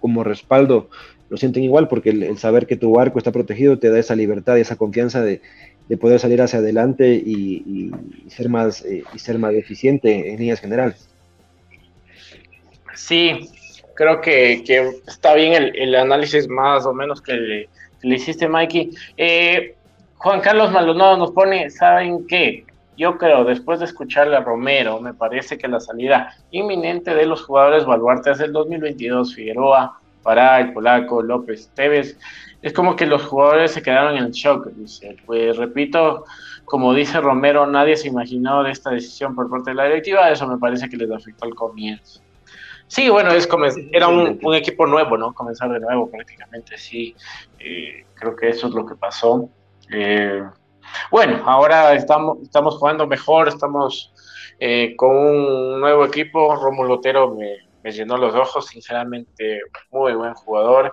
como 0.00 0.24
respaldo 0.24 0.88
lo 1.28 1.36
sienten 1.36 1.62
igual, 1.62 1.88
porque 1.88 2.10
el, 2.10 2.38
saber 2.38 2.66
que 2.66 2.76
tu 2.76 2.92
barco 2.92 3.18
está 3.18 3.32
protegido 3.32 3.78
te 3.78 3.90
da 3.90 3.98
esa 3.98 4.16
libertad 4.16 4.56
y 4.56 4.60
esa 4.60 4.76
confianza 4.76 5.22
de, 5.22 5.42
de 5.88 5.96
poder 5.96 6.20
salir 6.20 6.40
hacia 6.42 6.58
adelante 6.58 7.08
y, 7.14 7.90
ser 8.28 8.48
más 8.48 8.84
eh, 8.84 9.04
y 9.14 9.18
ser 9.18 9.38
más 9.38 9.54
eficiente 9.54 10.30
en 10.30 10.38
líneas 10.38 10.60
generales. 10.60 11.08
Sí, 12.94 13.48
creo 13.94 14.20
que, 14.20 14.62
está 15.06 15.34
bien 15.34 15.72
el, 15.74 15.94
análisis 15.94 16.48
más 16.48 16.84
o 16.84 16.92
menos 16.92 17.22
que 17.22 17.68
le, 18.02 18.14
hiciste, 18.14 18.48
Mikey. 18.48 18.90
Eh, 19.16 19.74
Juan 20.16 20.40
Carlos 20.40 20.72
Maldonado 20.72 21.16
nos 21.16 21.30
pone, 21.30 21.70
¿saben 21.70 22.26
qué? 22.26 22.64
Yo 22.96 23.16
creo, 23.16 23.44
después 23.44 23.78
de 23.78 23.86
escucharle 23.86 24.36
a 24.36 24.40
Romero, 24.40 25.00
me 25.00 25.14
parece 25.14 25.56
que 25.56 25.68
la 25.68 25.78
salida 25.78 26.34
inminente 26.50 27.14
de 27.14 27.26
los 27.26 27.44
jugadores 27.44 27.84
baluartes 27.84 28.38
del 28.38 28.52
2022, 28.52 29.36
Figueroa, 29.36 30.00
Pará, 30.24 30.60
el 30.60 30.72
Polaco, 30.72 31.22
López, 31.22 31.70
Tevez, 31.74 32.18
es 32.62 32.72
como 32.72 32.96
que 32.96 33.06
los 33.06 33.24
jugadores 33.24 33.72
se 33.72 33.82
quedaron 33.82 34.16
en 34.16 34.30
shock. 34.30 34.66
Dice. 34.68 35.16
Pues 35.26 35.56
repito, 35.56 36.24
como 36.64 36.92
dice 36.94 37.20
Romero, 37.20 37.66
nadie 37.66 37.96
se 37.96 38.08
imaginó 38.08 38.62
de 38.62 38.72
esta 38.72 38.90
decisión 38.90 39.34
por 39.34 39.48
parte 39.50 39.70
de 39.70 39.76
la 39.76 39.84
directiva, 39.84 40.30
eso 40.30 40.46
me 40.46 40.58
parece 40.58 40.88
que 40.88 40.96
les 40.96 41.10
afectó 41.10 41.46
al 41.46 41.54
comienzo. 41.54 42.20
Sí, 42.88 43.10
bueno, 43.10 43.30
es 43.32 43.46
como, 43.46 43.66
era 43.92 44.08
un, 44.08 44.54
equipo 44.54 44.86
nuevo, 44.86 45.18
¿no? 45.18 45.34
Comenzar 45.34 45.70
de 45.70 45.78
nuevo 45.78 46.10
prácticamente, 46.10 46.78
sí. 46.78 47.14
Eh, 47.58 48.06
creo 48.14 48.34
que 48.34 48.48
eso 48.48 48.68
es 48.68 48.72
lo 48.72 48.86
que 48.86 48.94
pasó. 48.94 49.50
Eh, 49.92 50.42
bueno, 51.10 51.42
ahora 51.44 51.92
estamos, 51.92 52.38
estamos 52.42 52.76
jugando 52.76 53.06
mejor, 53.06 53.48
estamos 53.48 54.12
eh, 54.58 54.94
con 54.96 55.10
un 55.16 55.80
nuevo 55.80 56.04
equipo. 56.06 56.56
Romulo 56.56 56.96
Lotero 56.96 57.34
me, 57.34 57.92
llenó 57.92 58.16
los 58.16 58.34
ojos, 58.34 58.66
sinceramente, 58.66 59.60
muy 59.90 60.14
buen 60.14 60.34
jugador. 60.34 60.90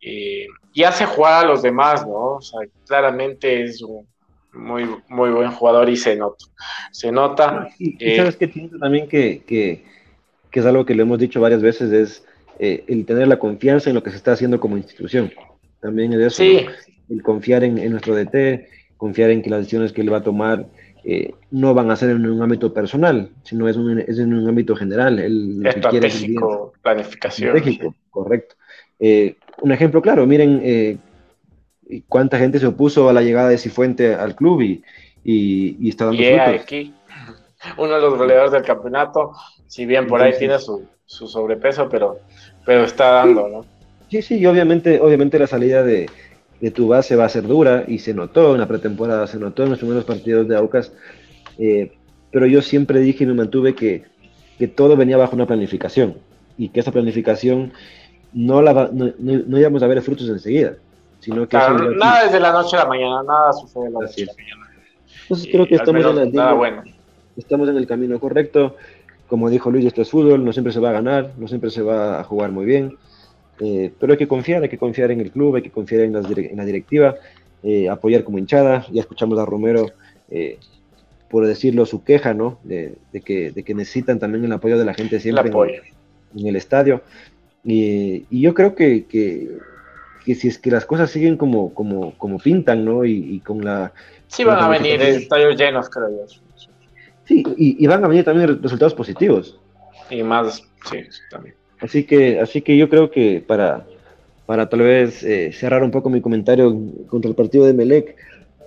Y 0.00 0.82
hace 0.84 1.06
jugar 1.06 1.44
a 1.44 1.48
los 1.48 1.62
demás, 1.62 2.06
¿no? 2.06 2.36
O 2.36 2.40
sea, 2.40 2.60
claramente 2.86 3.64
es 3.64 3.82
un 3.82 4.06
muy, 4.56 4.88
muy 5.08 5.30
buen 5.30 5.50
jugador 5.50 5.88
y 5.88 5.96
se 5.96 6.16
nota. 6.16 6.44
Se 6.90 7.12
nota. 7.12 7.68
Y, 7.78 7.96
eh, 8.00 8.16
sabes 8.16 8.36
que 8.36 8.48
también 8.80 9.08
que, 9.08 9.42
que, 9.46 9.84
que, 10.50 10.60
es 10.60 10.66
algo 10.66 10.84
que 10.84 10.94
le 10.94 11.02
hemos 11.02 11.18
dicho 11.18 11.40
varias 11.40 11.62
veces, 11.62 11.92
es 11.92 12.24
eh, 12.58 12.84
el 12.88 13.04
tener 13.04 13.28
la 13.28 13.38
confianza 13.38 13.90
en 13.90 13.94
lo 13.94 14.02
que 14.02 14.10
se 14.10 14.16
está 14.16 14.32
haciendo 14.32 14.58
como 14.58 14.76
institución. 14.76 15.32
También 15.80 16.12
es 16.14 16.20
eso, 16.20 16.42
sí. 16.42 16.66
el 17.10 17.22
confiar 17.22 17.64
en, 17.64 17.78
en, 17.78 17.92
nuestro 17.92 18.14
DT, 18.14 18.68
confiar 18.96 19.30
en 19.30 19.42
que 19.42 19.50
las 19.50 19.60
decisiones 19.60 19.92
que 19.92 20.00
él 20.00 20.12
va 20.12 20.18
a 20.18 20.22
tomar 20.22 20.66
eh, 21.04 21.34
no 21.50 21.72
van 21.74 21.90
a 21.90 21.96
ser 21.96 22.10
en 22.10 22.26
un 22.26 22.42
ámbito 22.42 22.72
personal, 22.72 23.30
sino 23.44 23.68
es, 23.68 23.76
un, 23.76 24.00
es 24.00 24.18
en 24.18 24.34
un 24.34 24.48
ámbito 24.48 24.74
general. 24.74 25.18
El, 25.18 25.64
Estratégico, 25.64 26.72
planificación. 26.82 27.56
Estratégico, 27.56 27.94
correcto. 28.10 28.55
Un 28.98 29.72
ejemplo 29.72 30.00
claro, 30.02 30.26
miren 30.26 31.00
cuánta 32.08 32.38
gente 32.38 32.58
se 32.58 32.66
opuso 32.66 33.08
a 33.08 33.12
la 33.12 33.22
llegada 33.22 33.48
de 33.48 33.58
Cifuente 33.58 34.14
al 34.14 34.34
club 34.34 34.62
y, 34.62 34.82
y, 35.24 35.88
está 35.88 36.06
dando. 36.06 36.22
Aquí. 36.60 36.94
Uno 37.78 37.94
de 37.94 38.00
los 38.00 38.16
goleadores 38.16 38.52
del 38.52 38.62
campeonato, 38.62 39.32
si 39.66 39.86
bien 39.86 40.06
por 40.06 40.22
ahí 40.22 40.32
tiene 40.38 40.58
su, 40.58 40.86
su, 41.04 41.26
sobrepeso, 41.26 41.88
pero, 41.88 42.20
pero 42.64 42.84
está 42.84 43.12
dando, 43.12 43.48
¿no? 43.48 43.64
Sí, 44.10 44.22
sí, 44.22 44.38
y 44.38 44.46
obviamente, 44.46 45.00
obviamente 45.00 45.38
la 45.38 45.48
salida 45.48 45.82
de, 45.82 46.08
de 46.60 46.70
tu 46.70 46.88
base 46.88 47.16
va 47.16 47.24
a 47.24 47.28
ser 47.28 47.42
dura 47.42 47.84
y 47.88 47.98
se 47.98 48.14
notó 48.14 48.54
en 48.54 48.60
la 48.60 48.68
pretemporada, 48.68 49.26
se 49.26 49.38
notó 49.38 49.64
en 49.64 49.70
los 49.70 49.78
primeros 49.78 50.04
partidos 50.04 50.46
de 50.46 50.56
Aucas, 50.56 50.92
eh, 51.58 51.92
pero 52.30 52.46
yo 52.46 52.62
siempre 52.62 53.00
dije 53.00 53.24
y 53.24 53.26
me 53.26 53.34
mantuve 53.34 53.74
que, 53.74 54.04
que, 54.58 54.68
todo 54.68 54.96
venía 54.96 55.16
bajo 55.16 55.34
una 55.34 55.46
planificación 55.46 56.18
y 56.56 56.68
que 56.68 56.80
esa 56.80 56.92
planificación 56.92 57.72
no, 58.36 58.62
la 58.62 58.90
no, 58.92 59.12
no 59.18 59.58
íbamos 59.58 59.82
a 59.82 59.86
ver 59.88 60.00
frutos 60.02 60.28
enseguida 60.28 60.76
nada 61.96 62.24
desde 62.24 62.40
la 62.40 62.52
noche 62.52 62.76
a 62.76 62.80
la 62.80 62.86
mañana, 62.86 63.22
nada 63.22 63.52
sucede 63.52 63.84
de 63.84 63.90
la 63.90 64.00
noche 64.00 64.22
a 64.22 64.26
la 64.26 64.32
mañana. 64.34 64.70
Entonces 65.22 65.48
creo 65.50 65.66
que 65.66 65.74
estamos 65.74 66.04
en, 66.04 66.94
estamos 67.36 67.68
en 67.68 67.76
el 67.76 67.86
camino 67.86 68.20
correcto. 68.20 68.76
Como 69.28 69.50
dijo 69.50 69.70
Luis, 69.70 69.84
esto 69.84 70.02
es 70.02 70.10
fútbol, 70.10 70.44
no 70.44 70.52
siempre 70.52 70.72
se 70.72 70.78
va 70.78 70.90
a 70.90 70.92
ganar, 70.92 71.32
no 71.36 71.48
siempre 71.48 71.70
se 71.70 71.82
va 71.82 72.20
a 72.20 72.24
jugar 72.24 72.52
muy 72.52 72.64
bien. 72.64 72.96
Eh, 73.58 73.92
pero 73.98 74.12
hay 74.12 74.18
que 74.18 74.28
confiar, 74.28 74.62
hay 74.62 74.68
que 74.68 74.78
confiar 74.78 75.10
en 75.10 75.20
el 75.20 75.32
club, 75.32 75.56
hay 75.56 75.62
que 75.62 75.70
confiar 75.70 76.02
en, 76.02 76.12
la 76.12 76.64
directiva, 76.64 77.16
eh, 77.62 77.88
apoyar 77.88 78.22
como 78.22 78.38
hinchada. 78.38 78.86
Ya 78.92 79.00
escuchamos 79.00 79.38
a 79.38 79.44
Romero, 79.44 79.90
eh, 80.30 80.58
por 81.28 81.44
decirlo, 81.44 81.86
su 81.86 82.04
queja, 82.04 82.34
¿no? 82.34 82.58
De, 82.62 82.96
que, 83.24 83.50
de, 83.50 83.64
que, 83.64 83.74
necesitan 83.74 84.20
también 84.20 84.44
el 84.44 84.52
apoyo 84.52 84.78
de 84.78 84.84
la 84.84 84.94
gente 84.94 85.18
siempre 85.18 85.50
en, 85.50 86.46
el 86.46 86.54
estadio. 86.54 87.02
Y, 87.66 88.24
y 88.30 88.40
yo 88.40 88.54
creo 88.54 88.76
que, 88.76 89.06
que, 89.06 89.58
que 90.24 90.34
si 90.36 90.48
es 90.48 90.58
que 90.58 90.70
las 90.70 90.86
cosas 90.86 91.10
siguen 91.10 91.36
como, 91.36 91.74
como, 91.74 92.16
como 92.16 92.38
pintan, 92.38 92.84
¿no? 92.84 93.04
Y, 93.04 93.40
con 93.40 93.64
la... 93.64 93.92
Sí 94.28 94.44
van 94.44 94.62
a 94.62 94.68
venir 94.68 95.02
estadios 95.02 95.56
llenos, 95.56 95.90
creo 95.90 96.08
yo. 96.10 96.26
Sí, 97.24 97.42
y, 97.56 97.86
van 97.88 98.04
a 98.04 98.08
venir 98.08 98.24
también 98.24 98.62
resultados 98.62 98.94
positivos. 98.94 99.58
Y 100.10 100.22
más, 100.22 100.62
sí, 100.88 100.98
también. 101.28 101.56
Así 101.80 102.04
que, 102.04 102.40
así 102.40 102.62
que 102.62 102.76
yo 102.76 102.88
creo 102.88 103.10
que 103.10 103.42
para, 103.44 103.84
para 104.46 104.68
tal 104.68 104.80
vez 104.80 105.24
eh, 105.24 105.52
cerrar 105.52 105.82
un 105.82 105.90
poco 105.90 106.08
mi 106.08 106.20
comentario 106.20 106.72
contra 107.08 107.28
el 107.28 107.34
partido 107.34 107.66
de 107.66 107.74
Melec, 107.74 108.16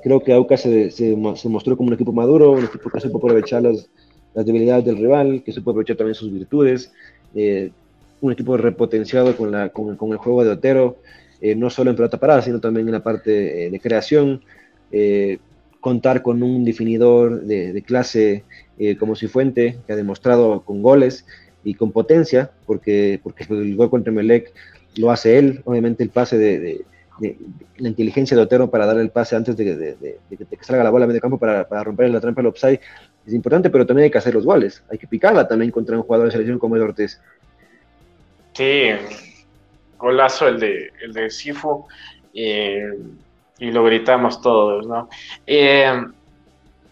creo 0.03 0.21
que 0.21 0.33
Aucas 0.33 0.61
se, 0.61 0.91
se, 0.91 1.15
mostró 1.15 1.77
como 1.77 1.87
un 1.87 1.93
equipo 1.93 2.11
maduro, 2.11 2.51
un 2.51 2.65
equipo 2.65 2.89
que 2.89 2.99
supo 2.99 3.17
aprovechar 3.17 3.63
las, 3.63 3.89
las 4.33 4.45
debilidades 4.45 4.83
del 4.83 4.97
rival, 4.97 5.41
que 5.43 5.53
supo 5.53 5.71
aprovechar 5.71 5.95
también 5.95 6.15
sus 6.15 6.31
virtudes, 6.31 6.91
eh, 7.33 7.71
un 8.21 8.31
equipo 8.31 8.57
repotenciado 8.57 9.35
con, 9.35 9.51
la, 9.51 9.69
con, 9.69 9.95
con, 9.95 10.11
el 10.11 10.17
juego 10.17 10.43
de 10.43 10.51
Otero, 10.51 10.97
eh, 11.41 11.55
no 11.55 11.69
solo 11.69 11.89
en 11.89 11.95
pelota 11.95 12.19
parada, 12.19 12.41
sino 12.41 12.59
también 12.59 12.87
en 12.87 12.93
la 12.93 13.03
parte 13.03 13.65
eh, 13.65 13.69
de 13.69 13.79
creación, 13.79 14.41
eh, 14.91 15.39
contar 15.79 16.21
con 16.21 16.43
un 16.43 16.65
definidor 16.65 17.41
de, 17.43 17.81
clase 17.83 18.43
como 18.99 19.15
Cifuente, 19.15 19.77
que 19.85 19.93
ha 19.93 19.95
demostrado 19.95 20.61
con 20.61 20.81
goles 20.81 21.25
y 21.63 21.73
con 21.73 21.91
potencia, 21.91 22.51
porque, 22.65 23.19
porque 23.23 23.45
el 23.49 23.75
gol 23.75 23.89
contra 23.89 24.11
Melec 24.11 24.53
lo 24.97 25.11
hace 25.11 25.37
él, 25.37 25.61
obviamente 25.63 26.03
el 26.03 26.09
pase 26.09 26.37
de, 26.37 26.85
la 27.77 27.89
inteligencia 27.89 28.35
de 28.35 28.43
Otero 28.43 28.69
para 28.69 28.85
dar 28.85 28.97
el 28.97 29.09
pase 29.09 29.35
antes 29.35 29.55
de, 29.55 30.17
que 30.29 30.47
salga 30.61 30.83
la 30.83 30.89
bola 30.89 31.05
a 31.05 31.07
medio 31.07 31.21
campo 31.21 31.37
para, 31.37 31.65
romper 31.83 32.09
la 32.09 32.19
trampa 32.19 32.41
del 32.41 32.47
offside 32.47 32.79
es 33.25 33.33
importante, 33.33 33.69
pero 33.69 33.85
también 33.85 34.05
hay 34.05 34.11
que 34.11 34.17
hacer 34.17 34.33
los 34.33 34.45
goles, 34.45 34.83
hay 34.89 34.97
que 34.97 35.07
picarla 35.07 35.47
también 35.47 35.71
contra 35.71 35.95
un 35.95 36.03
jugador 36.03 36.27
de 36.27 36.31
selección 36.31 36.59
como 36.59 36.75
el 36.75 36.81
Ortiz. 36.81 37.21
Sí, 38.53 38.91
golazo 39.99 40.47
el 40.47 40.59
de, 40.59 40.91
el 41.01 41.13
de 41.13 41.29
Sifu, 41.29 41.85
eh, 42.33 42.93
y 43.59 43.71
lo 43.71 43.83
gritamos 43.83 44.41
todos, 44.41 44.87
¿no? 44.87 45.09
Eh, 45.45 46.01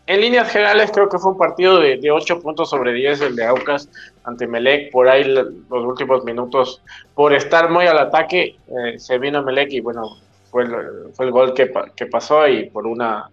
en 0.06 0.22
líneas 0.22 0.52
generales 0.52 0.92
creo 0.94 1.10
que 1.10 1.18
fue 1.18 1.32
un 1.32 1.38
partido 1.38 1.80
de, 1.80 1.98
de 1.98 2.12
8 2.12 2.42
puntos 2.42 2.70
sobre 2.70 2.94
10 2.94 3.22
el 3.22 3.36
de 3.36 3.46
Aucas 3.46 3.90
ante 4.24 4.48
Melec, 4.48 4.92
por 4.92 5.08
ahí 5.08 5.24
los 5.24 5.56
últimos 5.70 6.24
minutos, 6.24 6.82
por 7.14 7.34
estar 7.34 7.70
muy 7.70 7.88
al 7.88 7.98
ataque, 7.98 8.58
eh, 8.68 9.00
se 9.00 9.18
vino 9.18 9.44
Melec 9.44 9.72
y 9.72 9.80
bueno, 9.82 10.18
fue 10.52 10.64
el, 10.64 11.14
fue 11.14 11.26
el 11.26 11.32
gol 11.32 11.54
que, 11.54 11.72
que 11.96 12.06
pasó 12.06 12.48
y 12.48 12.70
por 12.70 12.86
una 12.86 13.30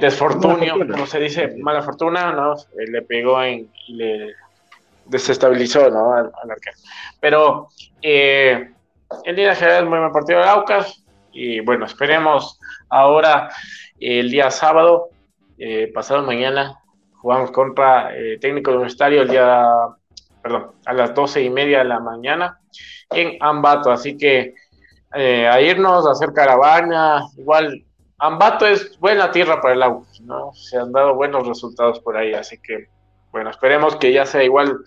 desfortunio, 0.00 0.74
como 0.78 1.06
se 1.06 1.18
dice, 1.18 1.56
mala 1.58 1.82
fortuna, 1.82 2.32
¿no? 2.32 2.54
le 2.76 3.02
pegó 3.02 3.42
en, 3.42 3.68
le, 3.88 4.34
desestabilizó 5.06 5.90
¿no? 5.90 6.14
al, 6.14 6.32
arquero. 6.50 6.76
Pero 7.20 7.68
eh, 8.02 8.70
el 9.24 9.36
día 9.36 9.54
general 9.54 9.86
muy 9.86 9.98
buen 9.98 10.12
partido 10.12 10.40
de 10.40 10.48
Aucas 10.48 11.04
y 11.32 11.60
bueno, 11.60 11.84
esperemos 11.84 12.60
ahora 12.88 13.50
el 13.98 14.30
día 14.30 14.50
sábado, 14.50 15.10
eh, 15.58 15.90
pasado 15.92 16.22
mañana, 16.22 16.80
jugamos 17.14 17.50
contra 17.50 18.16
eh, 18.16 18.38
técnico 18.40 18.70
universitario 18.70 19.22
el 19.22 19.28
día, 19.28 19.66
perdón, 20.42 20.72
a 20.84 20.92
las 20.92 21.14
doce 21.14 21.42
y 21.42 21.50
media 21.50 21.78
de 21.78 21.84
la 21.84 22.00
mañana 22.00 22.60
en 23.10 23.36
Ambato, 23.40 23.90
así 23.90 24.16
que 24.16 24.54
eh, 25.14 25.48
a 25.48 25.60
irnos 25.60 26.06
a 26.06 26.12
hacer 26.12 26.32
caravana, 26.32 27.24
igual 27.36 27.84
Ambato 28.18 28.66
es 28.66 28.98
buena 28.98 29.30
tierra 29.30 29.60
para 29.60 29.74
el 29.74 29.82
Aucas, 29.82 30.20
¿no? 30.20 30.52
Se 30.54 30.78
han 30.78 30.92
dado 30.92 31.14
buenos 31.14 31.46
resultados 31.46 31.98
por 32.00 32.16
ahí, 32.16 32.32
así 32.32 32.58
que 32.58 32.88
bueno, 33.34 33.50
esperemos 33.50 33.96
que 33.96 34.12
ya 34.12 34.24
sea 34.24 34.44
igual. 34.44 34.78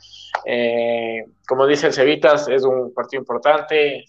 Eh, 0.46 1.26
como 1.46 1.68
dice 1.68 1.88
el 1.88 1.94
Cevitas, 1.94 2.48
es 2.48 2.64
un 2.64 2.94
partido 2.94 3.20
importante, 3.20 3.98
eh, 3.98 4.06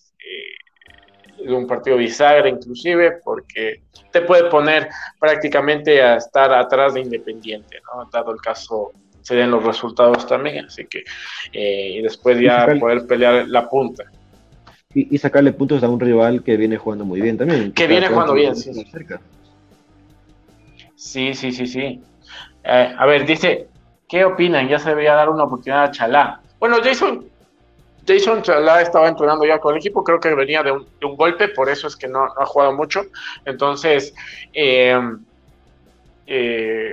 es 1.41 1.51
un 1.51 1.67
partido 1.67 1.97
bisagra 1.97 2.49
inclusive, 2.49 3.19
porque 3.25 3.83
te 4.13 4.21
puede 4.21 4.45
poner 4.49 4.91
prácticamente 5.19 6.01
a 6.01 6.19
estar 6.19 6.53
atrás 6.53 6.95
de 6.95 7.01
Independiente, 7.01 7.81
¿no? 7.93 8.09
Dado 8.13 8.33
el 8.33 8.41
caso 8.41 8.93
se 9.23 9.35
den 9.35 9.51
los 9.51 9.65
resultados 9.65 10.25
también, 10.29 10.67
así 10.67 10.87
que 10.87 11.03
eh, 11.53 11.97
y 11.97 12.03
después 12.03 12.39
ya 12.41 12.65
poder 12.79 13.09
pelear 13.09 13.49
la 13.49 13.69
punta. 13.69 14.05
Y, 14.95 15.19
sacarle 15.19 15.53
puntos 15.53 15.83
a 15.83 15.89
un 15.89 15.99
rival 15.99 16.45
que 16.45 16.57
viene 16.57 16.77
jugando 16.77 17.05
muy 17.05 17.21
bien 17.21 17.37
también. 17.37 17.73
Que, 17.73 17.89
viene 17.89 18.07
jugando 18.07 18.35
bien, 18.35 18.55
sí. 18.55 18.71
Sí, 20.95 21.35
sí, 21.35 21.51
sí, 21.51 21.67
sí. 21.67 22.01
a 22.65 23.05
ver, 23.05 23.27
dice 23.27 23.67
¿Qué 24.09 24.25
opinan? 24.25 24.69
Ya 24.69 24.79
se 24.79 24.91
debería 24.91 25.15
dar 25.15 25.29
una 25.29 25.45
oportunidad 25.45 25.85
a 25.85 25.91
Chalá. 25.91 26.41
Bueno, 26.59 26.79
Jason, 26.83 27.27
Jason 28.07 28.43
Chalá 28.43 28.81
estaba 28.81 29.09
entrenando 29.09 29.45
ya 29.45 29.59
con 29.59 29.75
el 29.75 29.79
equipo, 29.79 30.03
creo 30.03 30.19
que 30.19 30.35
venía 30.35 30.63
de 30.63 30.73
un, 30.73 30.87
golpe, 31.17 31.49
por 31.49 31.69
eso 31.69 31.89
es 31.89 31.97
que 31.97 32.09
no, 32.09 32.25
ha 32.25 32.47
jugado 32.47 32.73
mucho. 32.73 33.03
Entonces, 33.45 34.15
eh, 34.55 34.99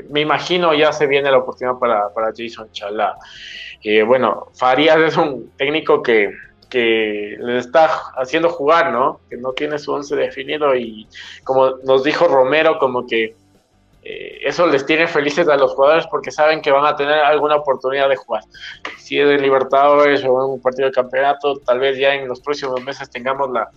me 0.10 0.22
imagino 0.22 0.74
ya 0.74 0.92
se 0.92 1.08
viene 1.08 1.32
la 1.32 1.38
oportunidad 1.38 1.78
para, 1.80 2.10
para 2.10 2.34
Jason 2.36 2.70
Chalá. 2.72 3.16
bueno, 4.06 4.48
Farías 4.54 4.98
es 4.98 5.16
un 5.16 5.52
técnico 5.58 6.04
que, 6.04 6.34
que 6.70 7.38
les 7.40 7.66
está 7.66 7.86
haciendo 8.18 8.50
jugar, 8.50 8.92
¿no? 8.92 9.22
Que 9.30 9.38
no 9.38 9.54
tiene 9.54 9.80
su 9.80 9.94
once 9.94 10.16
definido 10.16 10.76
y 10.76 11.08
como 11.46 11.78
nos 11.86 12.04
dijo 12.04 12.28
Romero, 12.28 12.78
como 12.80 13.08
que 13.08 13.36
eh, 14.08 14.38
eso 14.44 14.68
les 14.68 14.86
tiene 14.86 15.08
felices 15.08 15.48
a 15.50 15.58
los 15.58 15.74
jugadores 15.74 16.06
porque 16.12 16.30
saben 16.30 16.62
que 16.62 16.70
van 16.70 16.86
a 16.86 16.96
tener 16.96 17.16
alguna 17.16 17.56
oportunidad 17.56 18.08
de 18.08 18.16
jugar. 18.16 18.44
Si 18.98 19.20
es 19.20 19.28
de 19.28 19.40
Libertadores 19.40 20.24
o 20.24 20.32
un 20.48 20.62
partido 20.62 20.90
de 20.90 20.94
campeonato, 20.94 21.58
tal 21.66 21.80
vez 21.80 21.98
ya 21.98 22.14
en 22.14 22.28
los 22.28 22.40
próximos 22.40 22.80
meses 22.84 23.10
tengamos 23.10 23.50
la, 23.50 23.68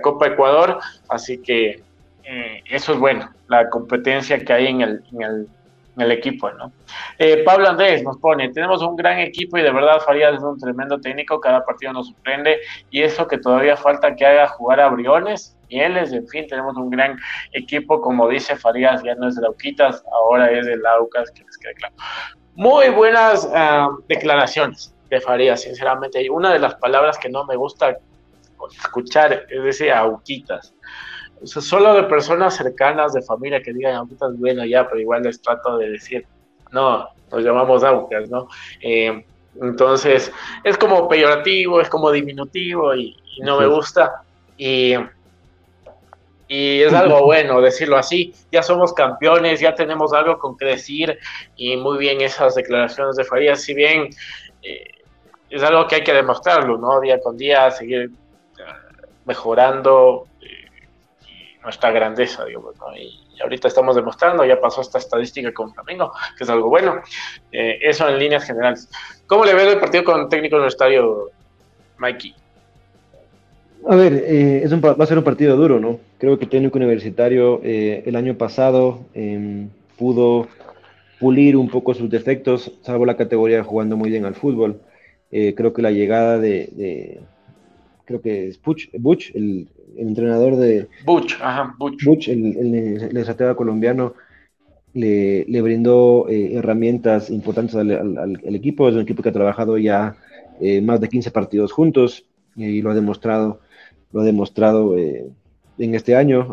Copa 0.00 0.26
Ecuador, 0.26 0.80
así 1.08 1.38
que 1.38 1.80
eh, 2.24 2.62
eso 2.70 2.94
es 2.94 2.98
bueno, 2.98 3.30
la 3.46 3.70
competencia 3.70 4.44
que 4.44 4.52
hay 4.52 4.66
en 4.66 4.80
el, 4.80 5.04
en 5.12 5.22
el 5.22 5.48
el 5.96 6.10
equipo, 6.10 6.50
¿no? 6.52 6.72
Eh, 7.18 7.42
Pablo 7.44 7.68
Andrés 7.68 8.02
nos 8.02 8.18
pone, 8.18 8.48
tenemos 8.50 8.82
un 8.82 8.96
gran 8.96 9.18
equipo 9.18 9.58
y 9.58 9.62
de 9.62 9.70
verdad 9.70 10.00
Farías 10.00 10.34
es 10.34 10.42
un 10.42 10.58
tremendo 10.58 11.00
técnico, 11.00 11.40
cada 11.40 11.64
partido 11.64 11.92
nos 11.92 12.08
sorprende 12.08 12.60
y 12.90 13.02
eso 13.02 13.26
que 13.26 13.38
todavía 13.38 13.76
falta 13.76 14.14
que 14.16 14.24
haga 14.24 14.48
jugar 14.48 14.80
a 14.80 14.88
Briones, 14.88 15.56
Mieles, 15.68 16.12
en 16.12 16.28
fin, 16.28 16.46
tenemos 16.46 16.76
un 16.76 16.90
gran 16.90 17.18
equipo, 17.52 18.00
como 18.00 18.28
dice 18.28 18.56
Farías, 18.56 19.02
ya 19.02 19.14
no 19.14 19.28
es 19.28 19.36
de 19.36 19.42
Lauquitas, 19.42 20.04
ahora 20.12 20.50
es 20.50 20.66
de 20.66 20.76
Laucas, 20.76 21.30
que 21.30 21.42
les 21.44 21.56
quede 21.56 21.74
claro. 21.74 21.94
Muy 22.54 22.90
buenas 22.90 23.48
ah, 23.54 23.88
declaraciones 24.06 24.94
de 25.08 25.20
Farías, 25.20 25.62
sinceramente, 25.62 26.22
y 26.22 26.28
una 26.28 26.52
de 26.52 26.58
las 26.58 26.74
palabras 26.74 27.18
que 27.18 27.30
no 27.30 27.46
me 27.46 27.56
gusta 27.56 27.96
escuchar 28.70 29.46
es 29.48 29.64
decir, 29.64 29.90
Auquitas 29.90 30.74
solo 31.44 31.94
de 31.94 32.04
personas 32.04 32.56
cercanas, 32.56 33.12
de 33.12 33.22
familia 33.22 33.62
que 33.62 33.72
digan, 33.72 33.94
ahorita 33.94 34.26
bueno 34.34 34.64
ya, 34.64 34.88
pero 34.88 35.00
igual 35.00 35.22
les 35.22 35.40
trato 35.40 35.78
de 35.78 35.90
decir, 35.90 36.26
no, 36.72 37.08
nos 37.30 37.42
llamamos 37.42 37.84
Aucas, 37.84 38.28
¿no? 38.30 38.48
Eh, 38.80 39.24
entonces, 39.60 40.32
es 40.64 40.78
como 40.78 41.08
peyorativo, 41.08 41.80
es 41.80 41.88
como 41.88 42.10
diminutivo 42.10 42.94
y, 42.94 43.16
no 43.42 43.58
me 43.58 43.66
gusta. 43.66 44.22
Y, 44.56 44.94
y 46.48 46.82
es 46.82 46.92
algo 46.92 47.22
bueno 47.24 47.60
decirlo 47.60 47.96
así. 47.96 48.34
Ya 48.50 48.62
somos 48.62 48.92
campeones, 48.92 49.60
ya 49.60 49.74
tenemos 49.74 50.12
algo 50.12 50.38
con 50.38 50.56
que 50.56 50.66
decir 50.66 51.18
y 51.56 51.76
muy 51.76 51.98
bien 51.98 52.20
esas 52.20 52.54
declaraciones 52.54 53.16
de 53.16 53.24
Farías, 53.24 53.62
si 53.62 53.74
bien 53.74 54.10
eh, 54.62 54.84
es 55.50 55.62
algo 55.62 55.86
que 55.86 55.96
hay 55.96 56.04
que 56.04 56.14
demostrarlo, 56.14 56.78
¿no? 56.78 57.00
Día 57.00 57.20
con 57.20 57.36
día, 57.36 57.70
seguir 57.70 58.10
eh, 58.58 58.62
mejorando, 59.26 60.26
nuestra 61.62 61.90
grandeza, 61.90 62.44
digo, 62.44 62.72
y, 62.96 63.40
ahorita 63.40 63.68
estamos 63.68 63.96
demostrando, 63.96 64.44
ya 64.44 64.60
pasó 64.60 64.80
esta 64.80 64.98
estadística 64.98 65.52
con 65.52 65.72
Flamengo, 65.72 66.12
que 66.36 66.44
es 66.44 66.50
algo 66.50 66.68
bueno, 66.68 67.00
eh, 67.50 67.78
eso 67.82 68.08
en 68.08 68.18
líneas 68.18 68.44
generales. 68.44 68.88
¿Cómo 69.26 69.44
le 69.44 69.54
ve 69.54 69.72
el 69.72 69.80
partido 69.80 70.04
con 70.04 70.28
técnico 70.28 70.56
universitario, 70.56 71.30
Mikey? 71.98 72.34
A 73.88 73.96
ver, 73.96 74.12
eh, 74.12 74.62
es 74.64 74.70
un, 74.70 74.80
va 74.80 74.94
a 74.96 75.06
ser 75.06 75.18
un 75.18 75.24
partido 75.24 75.56
duro, 75.56 75.80
¿no? 75.80 75.98
Creo 76.18 76.38
que 76.38 76.46
técnico 76.46 76.78
universitario 76.78 77.60
eh, 77.64 78.04
el 78.06 78.14
año 78.14 78.36
pasado 78.36 79.00
em, 79.12 79.68
pudo 79.98 80.46
pulir 81.18 81.56
un 81.56 81.68
poco 81.68 81.94
sus 81.94 82.08
defectos, 82.08 82.72
salvo 82.82 83.06
la 83.06 83.16
categoría 83.16 83.64
jugando 83.64 83.96
muy 83.96 84.10
bien 84.10 84.24
al 84.24 84.34
fútbol. 84.34 84.80
creo 85.30 85.72
que 85.72 85.80
la 85.80 85.90
llegada 85.90 86.38
de, 86.38 87.20
creo 88.04 88.20
que 88.20 88.48
es 88.48 88.60
Butch, 88.62 89.34
el, 89.34 89.68
entrenador 89.96 90.56
de... 90.56 90.88
Butch, 91.04 91.34
ajá, 91.40 91.74
Butch. 91.78 92.28
el, 92.28 92.56
el, 92.56 93.16
estratega 93.16 93.54
colombiano, 93.54 94.14
le, 94.94 95.44
le 95.46 95.62
brindó 95.62 96.28
eh, 96.28 96.54
herramientas 96.54 97.30
importantes 97.30 97.76
al, 97.76 97.90
al, 97.90 98.54
equipo. 98.54 98.88
Es 98.88 98.94
un 98.94 99.02
equipo 99.02 99.22
que 99.22 99.30
ha 99.30 99.32
trabajado 99.32 99.78
ya 99.78 100.16
eh, 100.60 100.80
más 100.80 101.00
de 101.00 101.08
15 101.08 101.30
partidos 101.30 101.72
juntos 101.72 102.26
y 102.56 102.82
lo 102.82 102.90
ha 102.90 102.94
demostrado, 102.94 103.60
lo 104.12 104.20
ha 104.20 104.24
demostrado 104.24 104.96
eh, 104.98 105.26
en 105.78 105.94
este 105.94 106.14
año. 106.16 106.48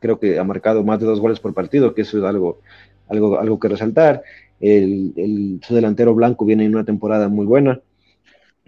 creo 0.00 0.18
que 0.20 0.38
ha 0.38 0.44
marcado 0.44 0.84
más 0.84 1.00
de 1.00 1.06
dos 1.06 1.20
goles 1.20 1.40
por 1.40 1.54
partido, 1.54 1.94
que 1.94 2.02
eso 2.02 2.18
es 2.18 2.24
algo, 2.24 2.60
algo, 3.08 3.38
algo 3.38 3.58
que 3.58 3.68
resaltar. 3.68 4.22
El, 4.60 5.60
su 5.62 5.74
delantero 5.74 6.14
blanco 6.14 6.44
viene 6.44 6.64
en 6.64 6.74
una 6.74 6.84
temporada 6.84 7.28
muy 7.28 7.46
buena. 7.46 7.80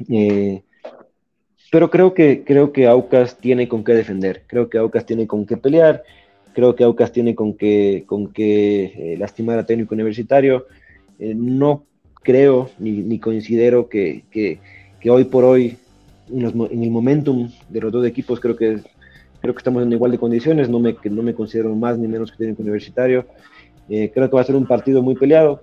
Eh, 0.09 0.63
pero 1.71 1.91
creo 1.91 2.15
que, 2.15 2.45
creo 2.45 2.73
que 2.73 2.87
Aucas 2.87 3.39
tiene 3.39 3.69
con 3.69 3.85
qué 3.85 3.93
defender, 3.93 4.43
creo 4.47 4.69
que 4.69 4.79
Aucas 4.79 5.07
tiene 5.07 5.27
con 5.27 5.47
qué 5.47 5.57
pelear, 5.57 6.03
creo 6.53 6.75
que 6.75 6.85
Aucas 6.85 7.13
tiene 7.13 7.35
con 7.35 7.55
qué, 7.55 8.05
con 8.07 8.33
qué 8.33 8.85
eh, 8.85 9.17
lastimar 9.19 9.59
a 9.59 9.67
técnico 9.67 9.95
universitario. 9.95 10.67
Eh, 11.19 11.35
no 11.35 11.85
creo 12.23 12.71
ni, 12.79 13.19
considero 13.19 13.89
que, 13.89 14.25
hoy 15.09 15.25
por 15.25 15.45
hoy, 15.45 15.77
en, 16.29 16.45
el 16.45 16.91
momentum 16.91 17.51
de 17.69 17.81
los 17.81 17.93
dos 17.93 18.07
equipos, 18.07 18.41
creo 18.41 18.57
que, 18.57 18.81
creo 19.41 19.55
que 19.55 19.59
estamos 19.59 19.83
en 19.83 19.93
igual 19.93 20.11
de 20.11 20.19
condiciones, 20.19 20.69
no 20.69 20.81
me, 20.81 20.97
no 21.05 21.23
me 21.23 21.35
considero 21.35 21.75
más 21.75 21.99
ni 21.99 22.09
menos 22.09 22.31
que 22.31 22.39
técnico 22.39 22.63
universitario. 22.63 23.27
Eh, 23.89 24.11
creo 24.13 24.29
que 24.29 24.37
va 24.37 24.43
a 24.43 24.45
ser 24.45 24.57
un 24.57 24.67
partido 24.67 25.03
muy 25.03 25.15
peleado, 25.15 25.63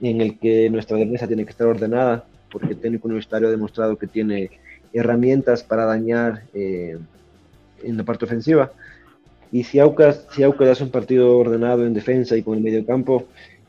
en 0.00 0.20
el 0.20 0.38
que 0.38 0.68
nuestra 0.70 0.96
defensa 0.96 1.26
tiene 1.26 1.44
que 1.44 1.50
estar 1.50 1.66
ordenada, 1.66 2.26
porque 2.50 2.74
el 2.74 2.78
técnico 2.78 3.08
universitario 3.08 3.48
ha 3.48 3.50
demostrado 3.50 3.96
que 3.96 4.06
tiene 4.06 4.50
herramientas 4.96 5.62
para 5.62 5.84
dañar 5.84 6.42
eh, 6.54 6.98
en 7.82 7.96
la 7.96 8.04
parte 8.04 8.24
ofensiva. 8.24 8.72
Y 9.52 9.64
si 9.64 9.78
Aucas, 9.78 10.26
si 10.32 10.42
Aucas 10.42 10.68
hace 10.68 10.84
un 10.84 10.90
partido 10.90 11.38
ordenado 11.38 11.86
en 11.86 11.94
defensa 11.94 12.36
y 12.36 12.42
con 12.42 12.56
el 12.56 12.64
medio 12.64 12.84
campo, 12.84 13.24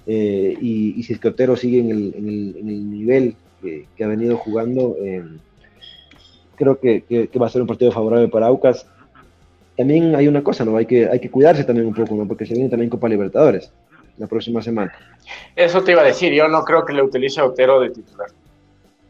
eh, 0.06 0.58
y, 0.62 1.04
si 1.04 1.14
el 1.14 1.58
sigue 1.58 1.80
en 1.80 1.92
el, 1.92 2.90
nivel 2.90 3.36
que, 3.62 4.04
ha 4.04 4.08
venido 4.08 4.38
jugando, 4.38 4.96
eh, 5.02 5.24
creo 6.56 6.80
que, 6.80 7.04
que, 7.04 7.40
va 7.40 7.48
a 7.48 7.50
ser 7.50 7.62
un 7.62 7.68
partido 7.68 7.92
favorable 7.92 8.30
para 8.30 8.48
Aucas. 8.48 8.88
También 9.76 10.16
hay 10.16 10.28
una 10.28 10.44
cosa, 10.44 10.66
¿no? 10.66 10.78
Hay 10.78 10.86
que, 10.86 11.08
hay 11.08 11.20
que 11.20 11.30
cuidarse 11.30 11.64
también 11.64 11.88
un 11.88 11.94
poco, 11.94 12.16
¿no? 12.16 12.28
Porque 12.28 12.46
se 12.46 12.54
viene 12.54 12.70
también 12.70 12.90
Copa 12.90 13.10
Libertadores 13.10 13.72
la 14.18 14.28
próxima 14.28 14.62
semana. 14.62 14.94
Eso 15.56 15.84
te 15.84 15.92
iba 15.92 16.02
a 16.02 16.06
decir, 16.06 16.34
yo 16.34 16.48
no 16.48 16.64
creo 16.64 16.86
que 16.86 16.94
le 16.94 17.04
utilice 17.04 17.40
a 17.40 17.46
Otero 17.46 17.80
de 17.80 17.92
titular. 17.92 18.30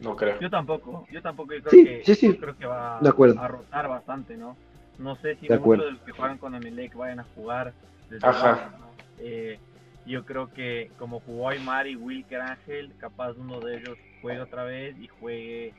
No 0.00 0.16
creo. 0.16 0.38
Yo 0.40 0.50
tampoco, 0.50 1.06
yo 1.10 1.20
tampoco 1.22 1.48
creo, 1.48 1.62
que, 1.64 2.02
creo 2.38 2.56
que 2.56 2.66
va 2.66 2.98
a 2.98 3.48
rotar 3.48 3.88
bastante, 3.88 4.36
¿no? 4.36 4.56
No 4.98 5.16
sé 5.16 5.36
si 5.36 5.48
muchos 5.48 5.84
de 5.84 5.90
los 5.92 6.00
que 6.00 6.12
juegan 6.12 6.38
con 6.38 6.54
Emelec 6.54 6.94
vayan 6.94 7.20
a 7.20 7.26
jugar 7.34 7.72
desde 8.10 8.26
Ajá. 8.26 8.70
Eh, 9.18 9.58
yo 10.06 10.24
creo 10.24 10.52
que 10.52 10.90
como 10.98 11.20
jugó 11.20 11.48
Aymar 11.50 11.86
y 11.86 11.96
Wilker 11.96 12.40
Ángel, 12.40 12.92
capaz 12.98 13.32
uno 13.36 13.60
de 13.60 13.78
ellos 13.78 13.98
juegue 14.22 14.40
otra 14.40 14.64
vez 14.64 14.96
y 14.98 15.08
juegue 15.08 15.74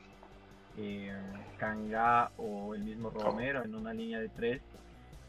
eh, 0.78 1.12
Kanga 1.58 2.30
o 2.36 2.74
el 2.74 2.82
mismo 2.82 3.10
Romero 3.10 3.64
en 3.64 3.74
una 3.74 3.92
línea 3.92 4.20
de 4.20 4.28
tres. 4.28 4.62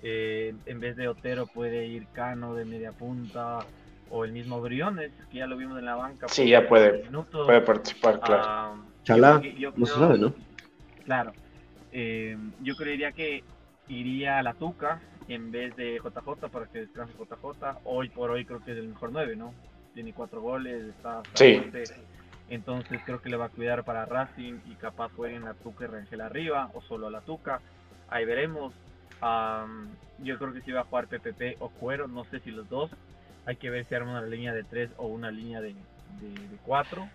Eh, 0.04 0.56
en 0.66 0.80
vez 0.80 0.96
de 0.96 1.08
Otero 1.08 1.46
puede 1.48 1.86
ir 1.86 2.08
Cano 2.14 2.56
de 2.56 2.66
media 2.66 2.92
punta 2.92 3.60
o 4.12 4.26
el 4.26 4.32
mismo 4.32 4.62
Briones, 4.62 5.12
que 5.32 5.38
ya 5.38 5.48
lo 5.48 5.58
vimos 5.58 5.80
en 5.80 5.86
la 5.86 5.96
banca. 5.96 6.28
Sí, 6.28 6.50
ya 6.50 6.68
puede, 6.68 7.10
puede 7.32 7.62
participar, 7.62 8.20
claro. 8.20 8.44
Ah, 8.46 8.76
Chalá, 9.04 9.42
no 9.76 9.86
se 9.86 9.94
sabe, 9.94 10.18
¿no? 10.18 10.34
Claro. 11.06 11.34
Eh, 11.92 12.38
yo 12.62 12.76
creería 12.76 13.12
que 13.12 13.44
iría 13.88 14.40
a 14.40 14.44
la 14.44 14.54
Tuca 14.54 15.02
en 15.28 15.52
vez 15.52 15.76
de 15.76 16.00
JJ 16.04 16.50
para 16.50 16.66
que 16.68 16.80
descanse 16.80 17.14
JJ. 17.14 17.80
Hoy 17.86 18.10
por 18.10 18.32
hoy 18.32 18.46
creo 18.46 18.64
que 18.64 18.72
es 18.72 18.78
el 18.78 18.90
mejor 18.90 19.12
9, 19.12 19.36
¿no? 19.36 19.54
Tiene 19.94 20.14
cuatro 20.14 20.42
goles, 20.42 20.84
está... 20.90 21.24
sí. 21.34 21.62
Entonces 22.50 23.00
creo 23.06 23.22
que 23.22 23.30
le 23.30 23.38
va 23.38 23.46
a 23.46 23.50
cuidar 23.50 23.86
para 23.86 24.04
Racing 24.04 24.56
y 24.70 24.76
capaz 24.76 25.10
en 25.26 25.46
la 25.46 25.54
Tuca 25.54 25.86
y 25.86 25.88
Rangel 25.88 26.20
arriba 26.20 26.70
o 26.74 26.82
solo 26.82 27.08
a 27.08 27.12
la 27.12 27.22
Tuca. 27.22 27.62
Ahí 28.10 28.26
veremos. 28.26 28.74
yo 30.22 30.38
creo 30.38 30.52
que 30.52 30.62
si 30.62 30.74
va 30.74 30.82
a 30.82 30.84
jugar 30.84 31.08
PPP 31.08 31.62
o 31.62 31.70
Cuero, 31.70 32.10
no 32.10 32.26
sé 32.26 32.42
si 32.42 32.52
los 32.52 32.68
dos. 32.68 32.92
Hay 33.46 33.56
que 33.56 33.70
ver 33.70 33.86
si 33.86 33.96
arma 33.96 34.12
una 34.12 34.28
línea 34.28 34.54
de 34.54 34.64
3 34.64 34.92
o 34.98 35.08
una 35.08 35.32
línea 35.32 35.62
de 35.62 35.76
4. 36.66 37.10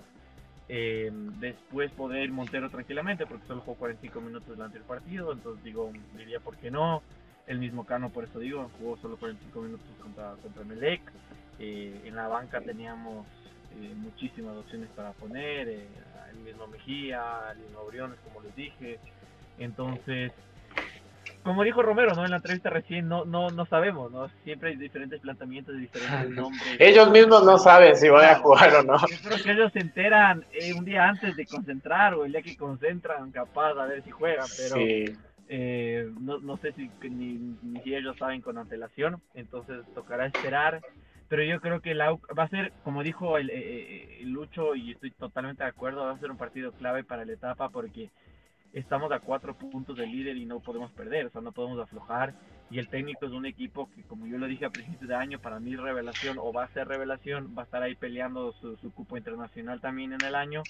Eh, 0.69 1.13
después 1.39 1.93
poder 1.93 2.31
Montero 2.31 2.69
tranquilamente, 2.71 3.25
porque 3.27 3.47
solo 3.47 3.61
jugó 3.61 3.77
45 3.77 4.21
minutos 4.21 4.49
durante 4.49 4.79
el 4.79 4.85
partido. 4.85 5.33
Entonces 5.33 5.63
digo, 5.63 5.93
diría, 6.17 6.41
¿por 6.41 6.57
qué 6.57 6.71
no? 6.71 7.03
El 7.47 7.59
mismo 7.59 7.85
Cano, 7.87 8.11
por 8.11 8.25
eso 8.25 8.41
digo, 8.41 8.69
jugó 8.79 8.97
solo 8.97 9.17
45 9.17 9.61
minutos 9.61 9.87
contra, 10.03 10.33
contra 10.43 10.65
Melec. 10.65 11.01
Eh, 11.59 12.03
en 12.05 12.17
la 12.17 12.27
banca 12.27 12.61
teníamos 12.61 13.27
eh, 13.81 13.93
muchísimas 13.97 14.57
opciones 14.57 14.89
para 14.97 15.13
poner, 15.13 15.69
el 15.69 16.37
mismo 16.45 16.67
Mejía, 16.67 17.53
el 17.53 17.59
mismo 17.59 17.85
Briones, 17.87 18.19
como 18.25 18.43
les 18.43 18.55
dije. 18.57 18.99
Entonces, 19.59 20.33
como 21.47 21.63
dijo 21.63 21.81
Romero, 21.81 22.13
¿no? 22.17 22.25
En 22.25 22.33
la 22.33 22.39
entrevista 22.39 22.71
recién, 22.71 23.07
no, 23.07 23.25
no, 23.25 23.51
no 23.51 23.67
sabemos, 23.67 24.11
¿no? 24.11 24.29
Siempre 24.43 24.71
hay 24.71 24.77
diferentes 24.77 25.21
planteamientos, 25.21 25.79
diferentes 25.79 26.31
nombres. 26.31 26.61
ellos 26.81 27.09
mismos 27.13 27.45
no 27.45 27.57
saben 27.57 27.95
si 27.97 28.09
van 28.09 28.31
a 28.31 28.35
jugar 28.41 28.75
o 28.75 28.83
no. 28.83 28.99
Yo 29.09 29.17
creo 29.23 29.41
que 29.41 29.53
ellos 29.53 29.73
se 29.73 29.79
enteran 29.79 30.45
eh, 30.53 30.75
un 30.75 30.85
día 30.85 31.09
antes 31.09 31.37
de 31.37 31.47
concentrar 31.47 32.15
o 32.15 32.25
el 32.25 32.33
día 32.33 32.43
que 32.43 32.57
concentran, 32.57 33.31
capaz, 33.31 33.79
a 33.79 33.87
ver 33.87 34.03
si 34.03 34.11
juegan, 34.11 34.47
pero 34.59 34.77
eh, 35.49 36.11
no, 36.21 36.39
no 36.39 36.57
sé 36.57 36.73
si 36.73 36.91
ni, 37.09 37.39
ni 37.63 37.81
si 37.83 37.95
ellos 37.95 38.17
saben 38.19 38.41
con 38.41 38.59
antelación, 38.59 39.23
entonces 39.35 39.85
tocará 39.95 40.27
esperar. 40.27 40.81
pero 41.29 41.45
yo 41.45 41.61
creo 41.61 41.81
que 41.81 41.95
la 41.95 42.11
va 42.37 42.43
a 42.43 42.49
ser, 42.49 42.73
como 42.83 43.05
dijo 43.05 43.39
el, 43.39 43.51
eh, 43.51 44.19
el, 44.21 44.31
Lucho, 44.31 44.75
y 44.75 44.91
estoy 44.91 45.13
totalmente 45.13 45.63
de 45.63 45.69
acuerdo, 45.69 46.07
va 46.07 46.11
a 46.11 46.19
ser 46.19 46.33
un 46.33 46.39
partido 46.39 46.73
clave 46.73 47.05
para 47.05 47.25
la 47.25 47.35
etapa 47.35 47.69
porque 47.69 48.11
estamos 48.81 49.11
a 49.11 49.21
cuatro 49.21 49.55
puntos 49.55 49.97
del 49.97 50.13
líder 50.13 50.37
y 50.37 50.45
no 50.45 50.61
podemos 50.61 50.93
perder, 50.93 51.27
o 51.27 51.31
sea, 51.31 51.41
no 51.41 51.53
podemos 51.53 51.81
aflojar. 51.81 52.35
Y 52.71 52.79
el 52.79 52.89
técnico 52.89 53.27
es 53.27 53.33
un 53.33 53.47
equipo 53.47 53.89
que, 53.95 54.03
como 54.03 54.27
yo 54.27 54.39
lo 54.39 54.47
dije 54.47 54.67
a 54.67 54.71
principios 54.71 55.09
de 55.09 55.15
año, 55.15 55.39
para 55.39 55.59
mí 55.61 55.75
revelación 55.77 56.37
o 56.39 56.53
va 56.53 56.65
a 56.65 56.73
ser 56.73 56.87
revelación, 56.87 57.55
va 57.57 57.63
a 57.63 57.65
estar 57.65 57.83
ahí 57.83 57.95
peleando 57.95 58.53
su, 58.61 58.77
su 58.77 58.93
cupo 58.93 59.17
internacional 59.17 59.81
también 59.81 60.13
en 60.13 60.23
el 60.23 60.35
año. 60.35 60.63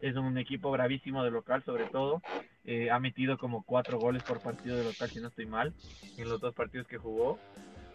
Es 0.00 0.16
un 0.16 0.36
equipo 0.36 0.70
bravísimo 0.70 1.24
de 1.24 1.30
local, 1.30 1.62
sobre 1.64 1.84
todo. 1.86 2.20
Eh, 2.66 2.90
ha 2.90 2.98
metido 2.98 3.38
como 3.38 3.62
cuatro 3.62 3.98
goles 3.98 4.22
por 4.24 4.40
partido 4.40 4.76
de 4.76 4.84
local, 4.84 5.08
si 5.08 5.20
no 5.20 5.28
estoy 5.28 5.46
mal, 5.46 5.72
en 6.18 6.28
los 6.28 6.40
dos 6.40 6.52
partidos 6.52 6.86
que 6.86 6.98
jugó. 6.98 7.38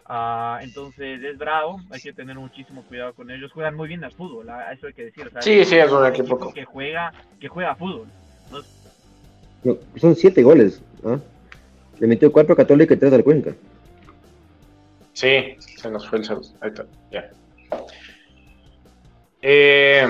Uh, 0.08 0.58
entonces 0.60 1.22
es 1.22 1.38
bravo, 1.38 1.80
hay 1.90 2.00
que 2.00 2.12
tener 2.12 2.36
muchísimo 2.36 2.82
cuidado 2.82 3.14
con 3.14 3.30
ellos. 3.30 3.52
Juegan 3.52 3.76
muy 3.76 3.86
bien 3.86 4.02
al 4.02 4.12
fútbol, 4.12 4.48
eso 4.72 4.88
hay 4.88 4.92
que 4.94 5.04
decir. 5.04 5.30
sí, 5.40 5.64
sí, 5.64 5.76
es 5.76 5.92
un 5.92 6.04
equipo 6.04 6.52
que 6.52 6.64
juega, 6.64 7.12
que 7.38 7.46
juega 7.46 7.76
fútbol. 7.76 8.08
Son 9.96 10.16
siete 10.16 10.42
goles. 10.42 10.80
¿ah? 11.04 11.18
Le 11.98 12.06
metió 12.06 12.32
cuatro 12.32 12.54
a 12.54 12.56
Católica 12.56 12.94
y 12.94 12.96
tres 12.96 13.12
al 13.12 13.24
Cuenca. 13.24 13.54
Sí, 15.12 15.56
se 15.58 15.90
nos 15.90 16.08
fue 16.08 16.18
el 16.18 16.24
saludo. 16.24 16.48
Ahí 16.60 16.70
está, 16.70 16.86
ya. 17.10 17.30
Eh, 19.42 20.06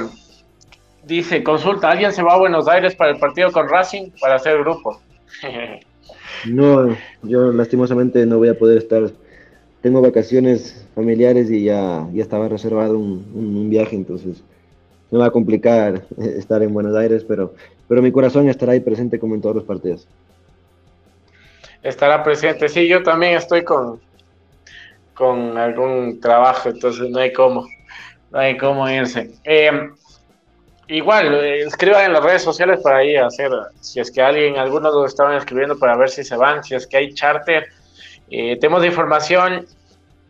dice, 1.04 1.42
consulta, 1.42 1.90
¿alguien 1.90 2.12
se 2.12 2.22
va 2.22 2.34
a 2.34 2.38
Buenos 2.38 2.68
Aires 2.68 2.94
para 2.94 3.10
el 3.10 3.18
partido 3.18 3.50
con 3.50 3.68
Racing 3.68 4.10
para 4.20 4.36
hacer 4.36 4.58
grupo? 4.58 5.00
no, 6.46 6.96
yo 7.22 7.52
lastimosamente 7.52 8.24
no 8.26 8.38
voy 8.38 8.48
a 8.48 8.58
poder 8.58 8.78
estar. 8.78 9.10
Tengo 9.80 10.00
vacaciones 10.00 10.86
familiares 10.94 11.50
y 11.50 11.64
ya, 11.64 12.06
ya 12.12 12.22
estaba 12.22 12.48
reservado 12.48 12.96
un, 12.96 13.26
un 13.34 13.68
viaje, 13.68 13.96
entonces 13.96 14.42
me 15.12 15.18
va 15.18 15.26
a 15.26 15.30
complicar 15.30 16.04
estar 16.18 16.62
en 16.62 16.72
Buenos 16.72 16.96
Aires, 16.96 17.24
pero, 17.24 17.54
pero 17.92 18.00
mi 18.00 18.10
corazón 18.10 18.48
estará 18.48 18.72
ahí 18.72 18.80
presente 18.80 19.18
como 19.18 19.34
en 19.34 19.42
todos 19.42 19.56
los 19.56 19.64
partidos 19.64 20.08
estará 21.82 22.22
presente. 22.22 22.68
Sí, 22.68 22.88
yo 22.88 23.02
también 23.02 23.34
estoy 23.34 23.64
con, 23.64 24.00
con 25.14 25.58
algún 25.58 26.20
trabajo, 26.20 26.68
entonces 26.68 27.10
no 27.10 27.18
hay 27.18 27.32
cómo, 27.32 27.66
no 28.30 28.38
hay 28.38 28.56
cómo 28.56 28.88
irse. 28.88 29.30
Eh, 29.44 29.90
igual, 30.88 31.34
escriban 31.44 32.06
en 32.06 32.12
las 32.14 32.24
redes 32.24 32.42
sociales 32.42 32.80
para 32.82 33.04
ir 33.04 33.18
a 33.18 33.26
hacer, 33.26 33.50
si 33.80 34.00
es 34.00 34.10
que 34.10 34.22
alguien, 34.22 34.56
algunos 34.56 34.94
lo 34.94 35.04
estaban 35.04 35.36
escribiendo 35.36 35.78
para 35.78 35.96
ver 35.96 36.08
si 36.08 36.24
se 36.24 36.36
van, 36.36 36.62
si 36.62 36.74
es 36.74 36.86
que 36.86 36.96
hay 36.96 37.12
charter. 37.12 37.66
Eh, 38.30 38.56
tenemos 38.60 38.84
información 38.86 39.66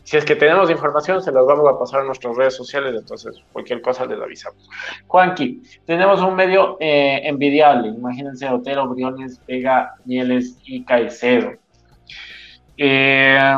si 0.04 0.16
es 0.16 0.24
que 0.24 0.34
tenemos 0.34 0.70
información, 0.70 1.22
se 1.22 1.30
las 1.30 1.46
vamos 1.46 1.68
a 1.68 1.78
pasar 1.78 2.00
a 2.00 2.04
nuestras 2.04 2.36
redes 2.36 2.54
sociales, 2.56 2.94
entonces 2.96 3.36
cualquier 3.52 3.80
cosa 3.80 4.04
les 4.04 4.20
avisamos. 4.20 4.68
Juanqui, 5.06 5.62
tenemos 5.86 6.20
un 6.20 6.34
medio 6.34 6.76
eh, 6.80 7.20
envidiable, 7.24 7.88
imagínense 7.88 8.48
Otero, 8.48 8.88
Briones, 8.88 9.40
Vega, 9.46 9.94
Mieles 10.04 10.58
y 10.64 10.84
Caicedo. 10.84 11.52
Eh, 12.76 13.54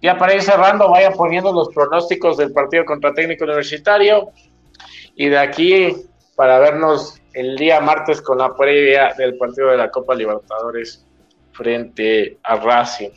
ya 0.00 0.18
para 0.18 0.34
ir 0.34 0.42
cerrando, 0.42 0.90
vayan 0.90 1.12
poniendo 1.14 1.52
los 1.52 1.68
pronósticos 1.68 2.36
del 2.36 2.52
partido 2.52 2.84
contra 2.84 3.12
Técnico 3.12 3.44
Universitario 3.44 4.30
y 5.16 5.28
de 5.28 5.38
aquí 5.38 5.92
para 6.36 6.58
vernos 6.58 7.20
el 7.34 7.56
día 7.56 7.80
martes 7.80 8.22
con 8.22 8.38
la 8.38 8.54
previa 8.54 9.14
del 9.16 9.36
partido 9.36 9.68
de 9.68 9.76
la 9.76 9.90
Copa 9.90 10.14
Libertadores 10.14 11.06
frente 11.54 12.38
a 12.42 12.56
Racing. 12.56 13.10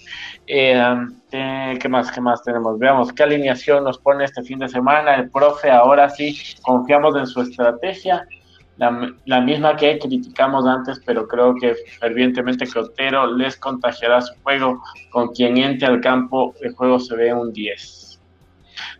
Eh, 0.46 0.96
eh, 1.32 1.78
¿Qué 1.82 1.90
más? 1.90 2.12
¿Qué 2.12 2.22
más 2.22 2.42
tenemos? 2.44 2.80
Veamos 2.80 3.12
qué 3.12 3.24
alineación 3.24 3.84
nos 3.84 3.98
pone 3.98 4.24
este 4.24 4.44
fin 4.44 4.60
de 4.60 4.70
semana. 4.70 5.16
El 5.16 5.30
profe, 5.30 5.70
ahora 5.70 6.10
sí, 6.10 6.38
confiamos 6.62 7.16
en 7.16 7.28
su 7.28 7.42
estrategia. 7.42 8.26
La, 8.78 9.42
misma 9.42 9.76
que 9.76 9.98
criticamos 9.98 10.68
antes, 10.68 11.02
pero 11.04 11.28
creo 11.28 11.56
que 11.56 11.74
fervientemente 12.00 12.68
que 12.68 12.78
Otero 12.78 13.26
les 13.36 13.58
contagiará 13.58 14.22
su 14.22 14.36
juego. 14.44 14.82
Con 15.10 15.30
quien 15.30 15.58
entre 15.58 15.88
al 15.88 16.00
campo, 16.00 16.54
el 16.62 16.74
juego 16.76 17.00
se 17.00 17.16
ve 17.16 17.34
un 17.34 17.52
10. 17.52 18.22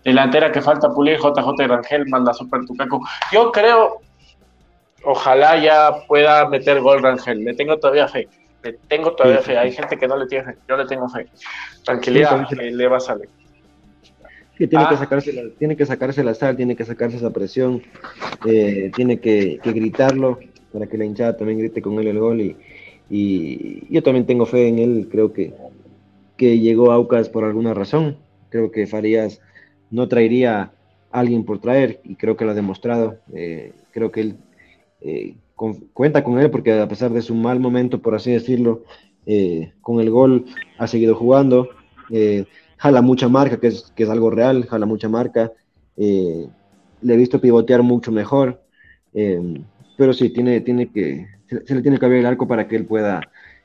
Delantera 0.04 0.52
que 0.52 0.62
falta 0.62 0.90
pulir, 0.90 1.20
JJ 1.20 1.68
Rangel, 1.68 2.08
manda 2.10 2.34
Super 2.34 2.66
Tucaco. 2.66 3.02
Yo 3.32 3.52
creo, 3.52 4.02
ojalá 5.04 5.58
ya 5.58 5.92
pueda 6.08 6.50
meter 6.50 6.82
gol 6.82 7.04
Rangel. 7.04 7.44
Le 7.44 7.54
tengo 7.54 7.78
todavía 7.78 8.08
fe 8.08 8.28
tengo 8.88 9.14
todavía 9.16 9.42
fe. 9.42 9.58
Hay 9.58 9.72
gente 9.72 9.98
que 9.98 10.08
no 10.08 10.18
le 10.18 10.28
tiene 10.28 10.46
fe. 10.46 10.56
Yo 10.68 10.78
le 10.78 10.86
tengo 10.86 11.08
fe. 11.10 11.28
Tranquilidad, 11.84 12.50
le 12.52 12.88
va 12.88 12.98
a 12.98 13.00
salir. 13.00 13.30
tiene, 14.58 14.70
que 14.70 14.78
ah. 14.78 14.98
sacarse 14.98 15.34
la, 15.34 15.44
tiene 15.58 15.76
que 15.76 15.86
sacarse 15.86 16.24
la 16.24 16.34
sal, 16.34 16.58
tiene 16.58 16.76
que 16.76 16.86
sacarse 16.86 17.18
esa 17.18 17.32
presión, 17.32 17.84
eh, 18.46 18.92
tiene 18.96 19.20
que, 19.20 19.60
gritarlo 19.64 20.40
para 20.74 20.88
que 20.88 20.98
la 20.98 21.06
hinchada 21.06 21.38
también 21.38 21.60
grite 21.60 21.82
con 21.82 22.00
él 22.00 22.08
el 22.08 22.20
gol. 22.20 22.42
Y, 22.42 22.56
y 23.10 23.88
yo 23.90 24.04
también 24.04 24.26
tengo 24.26 24.46
fe 24.46 24.68
en 24.68 24.80
él. 24.80 25.08
Creo 25.12 25.34
que, 25.34 25.54
que 26.38 26.60
llegó 26.60 26.92
Aucas 26.92 27.30
por 27.30 27.44
alguna 27.44 27.74
razón. 27.74 28.18
Creo 28.50 28.72
que 28.72 28.88
Farías 28.88 29.42
no 29.90 30.08
traería 30.08 30.72
a 31.12 31.20
alguien 31.20 31.44
por 31.44 31.60
traer 31.60 32.00
y 32.04 32.16
creo 32.16 32.38
que 32.38 32.46
lo 32.46 32.52
ha 32.52 32.56
demostrado. 32.56 33.18
Eh, 33.34 33.74
creo 33.92 34.12
que 34.12 34.22
él 34.22 34.38
eh, 35.02 35.36
cuenta 35.94 36.24
con 36.24 36.40
él 36.40 36.52
porque 36.52 36.80
a 36.80 36.88
pesar 36.88 37.12
de 37.12 37.22
su 37.22 37.34
mal 37.36 37.60
momento, 37.60 38.02
por 38.02 38.16
así 38.16 38.32
decirlo, 38.32 38.84
eh, 39.26 39.74
con 39.82 40.00
el 40.00 40.10
gol 40.10 40.46
ha 40.78 40.88
seguido 40.88 41.16
jugando, 41.16 41.70
eh, 42.12 42.46
jala 42.78 43.02
mucha 43.02 43.28
marca, 43.28 43.60
que 43.60 43.68
es, 43.68 43.92
que 43.96 44.04
es 44.04 44.10
algo 44.10 44.30
real, 44.30 44.66
jala 44.68 44.86
mucha 44.86 45.10
marca, 45.10 45.52
eh, 45.98 46.48
le 47.02 47.14
he 47.14 47.18
visto 47.18 47.42
pivotear 47.42 47.82
mucho 47.82 48.12
mejor, 48.12 48.62
pero 49.98 50.14
sí, 50.14 50.30
tiene, 50.30 50.62
tiene 50.62 50.92
que, 50.92 51.26
se, 51.48 51.74
le 51.74 51.82
tiene 51.82 51.98
que 51.98 52.06
abrir 52.06 52.20
el 52.20 52.28
arco 52.28 52.48
para 52.48 52.68
que 52.68 52.76
él 52.76 52.86
pueda 52.86 53.22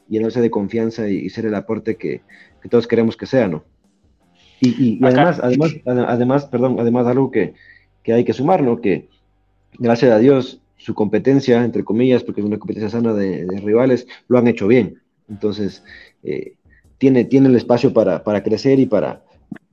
llenarse 0.09 0.41
de 0.41 0.51
confianza 0.51 1.09
y, 1.09 1.29
ser 1.29 1.45
el 1.45 1.55
aporte 1.55 1.97
que, 1.97 2.23
todos 2.71 2.87
queremos 2.87 3.17
que 3.17 3.27
sea, 3.27 3.49
¿no? 3.49 3.65
Y, 4.61 5.05
además, 5.05 5.41
además, 5.43 5.75
además, 5.85 6.45
perdón, 6.47 6.77
además 6.79 7.07
algo 7.07 7.31
que, 7.31 7.55
que 8.03 8.13
hay 8.15 8.25
que 8.25 8.33
sumar, 8.33 8.63
¿no? 8.63 8.81
Que 8.81 9.09
gracias 9.79 10.13
a 10.13 10.19
Dios 10.19 10.62
su 10.83 10.95
competencia, 10.95 11.65
entre 11.65 11.85
comillas, 11.85 12.25
porque 12.25 12.41
es 12.41 12.47
una 12.47 12.59
competencia 12.59 12.91
sana 12.91 13.13
de, 13.15 13.47
rivales, 13.63 14.07
lo 14.27 14.39
han 14.39 14.49
hecho 14.49 14.67
bien. 14.67 15.01
Entonces, 15.29 15.85
eh, 16.25 16.55
tiene, 16.99 17.25
tiene 17.25 17.49
el 17.49 17.55
espacio 17.55 17.93
para, 17.93 18.43
crecer 18.43 18.81
y 18.81 18.87
para, 18.87 19.23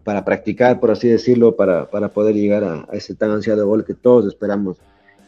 para 0.03 0.23
practicar, 0.23 0.79
por 0.79 0.91
así 0.91 1.07
decirlo, 1.07 1.55
para, 1.55 1.87
poder 1.87 2.35
llegar 2.35 2.63
a, 2.63 2.87
ese 2.93 3.15
tan 3.15 3.31
ansiado 3.31 3.65
gol 3.65 3.85
que 3.85 3.95
todos 3.95 4.27
esperamos, 4.27 4.77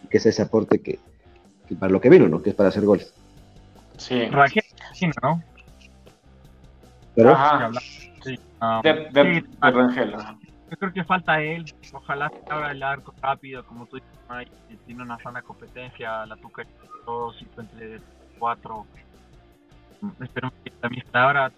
que 0.10 0.18
es 0.18 0.26
ese 0.28 0.44
aporte 0.44 0.82
que, 0.82 1.00
para 1.80 1.92
lo 1.92 2.00
que 2.00 2.10
vino, 2.10 2.28
¿no? 2.28 2.44
Que 2.44 2.52
es 2.52 2.56
para 2.56 2.70
hacer 2.70 2.86
goles. 2.86 3.12
Sí. 3.98 4.22
¿no? 5.24 5.44
¿Pero? 7.16 7.36
Sí. 8.24 8.40
Um, 8.62 8.82
de, 8.84 8.94
de, 9.12 9.44
Rangel, 9.60 10.14
yo 10.72 10.78
creo 10.78 10.94
que 10.94 11.04
falta 11.04 11.42
él. 11.42 11.66
Ojalá 11.92 12.30
se 12.30 12.52
abra 12.52 12.72
el 12.72 12.82
arco 12.82 13.14
rápido, 13.22 13.64
como 13.66 13.86
tú 13.86 13.98
dices, 13.98 14.20
Mike. 14.30 14.52
Tiene 14.86 15.04
una 15.04 15.20
sana 15.20 15.42
competencia, 15.42 16.26
la 16.26 16.38
Tuca 16.38 16.64
todos 17.06 17.46
entre 17.58 18.00
cuatro. 18.40 18.86
Espero 20.22 20.52
que 20.64 20.72
también 20.72 21.06
ahora. 21.12 21.52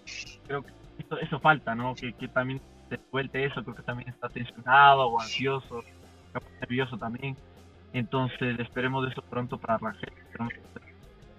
Creo 0.46 0.62
que 0.62 0.72
eso, 1.22 1.38
falta, 1.38 1.76
¿no? 1.76 1.94
Que, 1.94 2.12
también 2.28 2.60
se 2.88 2.98
suelte 3.08 3.44
eso. 3.44 3.62
Creo 3.62 3.76
que 3.76 3.82
también 3.82 4.08
está 4.08 4.28
tensionado 4.28 5.06
o 5.06 5.20
ansioso, 5.20 5.84
nervioso 6.60 6.98
también. 6.98 7.36
Entonces, 7.92 8.58
esperemos 8.58 9.04
de 9.04 9.12
eso 9.12 9.22
pronto 9.22 9.58
para 9.58 9.78
Rangel. 9.78 10.12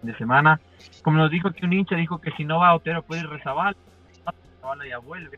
De 0.02 0.16
semana. 0.18 0.62
Como 1.04 1.18
nos 1.18 1.30
dijo 1.30 1.52
que 1.52 1.66
un 1.66 1.74
hincha, 1.74 1.96
dijo 1.96 2.22
que 2.22 2.32
si 2.32 2.46
no 2.46 2.60
va 2.60 2.70
a 2.70 2.76
Otero 2.76 3.04
puede 3.04 3.22
ir 3.22 3.28
Rezabal. 3.28 3.76
Rezabal 4.24 4.88
ya 4.88 5.00
vuelve 5.00 5.38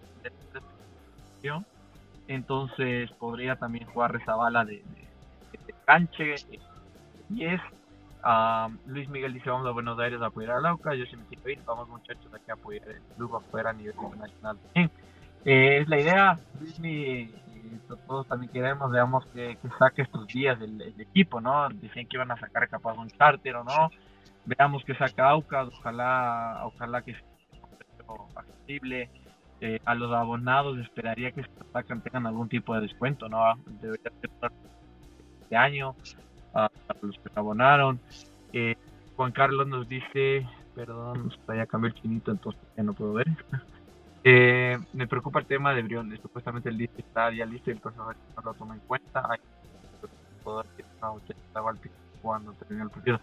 entonces 2.27 3.11
podría 3.11 3.55
también 3.55 3.85
jugar 3.87 4.13
Rezabala 4.13 4.65
de, 4.65 4.83
de, 5.51 5.73
canche. 5.85 6.35
Y 7.29 7.45
es 7.45 7.61
Luis 8.85 9.07
Miguel 9.09 9.33
dice 9.33 9.49
vamos 9.49 9.67
a 9.67 9.71
Buenos 9.71 9.99
Aires 9.99 10.21
a 10.21 10.27
apoyar 10.27 10.57
a 10.57 10.61
Lauca, 10.61 10.93
yo 10.95 11.05
sí 11.05 11.15
me 11.15 11.25
quiero 11.25 11.49
ir, 11.49 11.59
vamos 11.65 11.87
muchachos 11.87 12.33
aquí 12.33 12.51
a 12.51 12.55
apoyar 12.55 12.87
el 12.89 13.01
club 13.15 13.35
afuera 13.35 13.69
a 13.69 13.73
nivel 13.73 13.95
internacional 13.95 14.57
también. 14.57 14.91
Eh, 15.45 15.79
es 15.81 15.87
la 15.87 15.99
idea, 15.99 16.39
Luis 16.59 16.79
Miguel, 16.79 17.33
todos 18.05 18.27
también 18.27 18.51
queremos, 18.51 18.91
veamos 18.91 19.25
que, 19.27 19.57
saque 19.79 20.01
estos 20.01 20.27
días 20.27 20.59
del, 20.59 20.81
equipo, 20.99 21.39
¿no? 21.39 21.69
Decían 21.69 22.05
que 22.07 22.17
iban 22.17 22.31
a 22.31 22.37
sacar 22.37 22.67
capaz 22.67 22.97
un 22.97 23.09
charter 23.09 23.55
o 23.55 23.63
no, 23.63 23.89
veamos 24.45 24.83
que 24.83 24.95
saca 24.95 25.29
Aucas, 25.29 25.69
ojalá, 25.69 26.61
ojalá 26.65 27.01
que 27.01 27.13
sea 27.13 27.21
accesible 28.35 29.09
eh, 29.61 29.79
a 29.85 29.95
los 29.95 30.13
abonados 30.13 30.77
esperaría 30.79 31.31
que 31.31 31.43
tengan 32.03 32.27
algún 32.27 32.49
tipo 32.49 32.75
de 32.75 32.81
descuento, 32.81 33.27
¿no? 33.27 33.39
Debería 33.81 34.11
ser 34.21 34.29
este 35.41 35.55
año 35.55 35.95
a, 36.53 36.69
los 37.01 37.17
que 37.17 37.29
abonaron. 37.35 37.99
Eh, 38.53 38.75
Juan 39.15 39.31
Carlos 39.31 39.67
nos 39.67 39.87
dice, 39.89 40.47
perdón, 40.75 41.33
vaya 41.45 41.63
a 41.63 41.65
cambiar 41.65 41.93
el 41.93 42.01
chinito, 42.01 42.31
entonces 42.31 42.61
ya 42.75 42.83
no 42.83 42.93
puedo 42.93 43.13
ver. 43.13 43.27
Eh, 44.29 44.77
me 44.91 45.07
preocupa 45.07 45.39
el 45.39 45.45
tema 45.45 45.73
de 45.73 45.83
Briones. 45.83 46.19
Supuestamente 46.19 46.67
el 46.67 46.75
list 46.75 46.99
está 46.99 47.31
ya 47.31 47.45
listo, 47.45 47.71
entonces 47.71 47.97
no 48.35 48.41
lo 48.43 48.53
toma 48.55 48.73
en 48.73 48.81
cuenta. 48.81 49.23
Hay 49.29 49.39
cuando 52.21 52.53
termine 52.53 52.83
el 52.83 52.89
partido. 52.89 53.19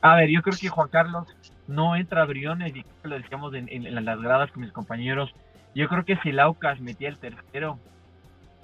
A 0.00 0.16
ver, 0.16 0.30
yo 0.30 0.42
creo 0.42 0.56
que 0.58 0.68
Juan 0.68 0.88
Carlos 0.88 1.26
no 1.66 1.96
entra 1.96 2.22
a 2.22 2.26
Briones 2.26 2.74
y 2.74 2.84
lo 3.02 3.16
decíamos 3.16 3.52
en, 3.54 4.04
las 4.04 4.20
gradas 4.20 4.50
con 4.52 4.62
mis 4.62 4.72
compañeros. 4.72 5.34
Yo 5.76 5.88
creo 5.88 6.06
que 6.06 6.16
si 6.22 6.32
Laucas 6.32 6.80
metía 6.80 7.10
el 7.10 7.18
tercero, 7.18 7.78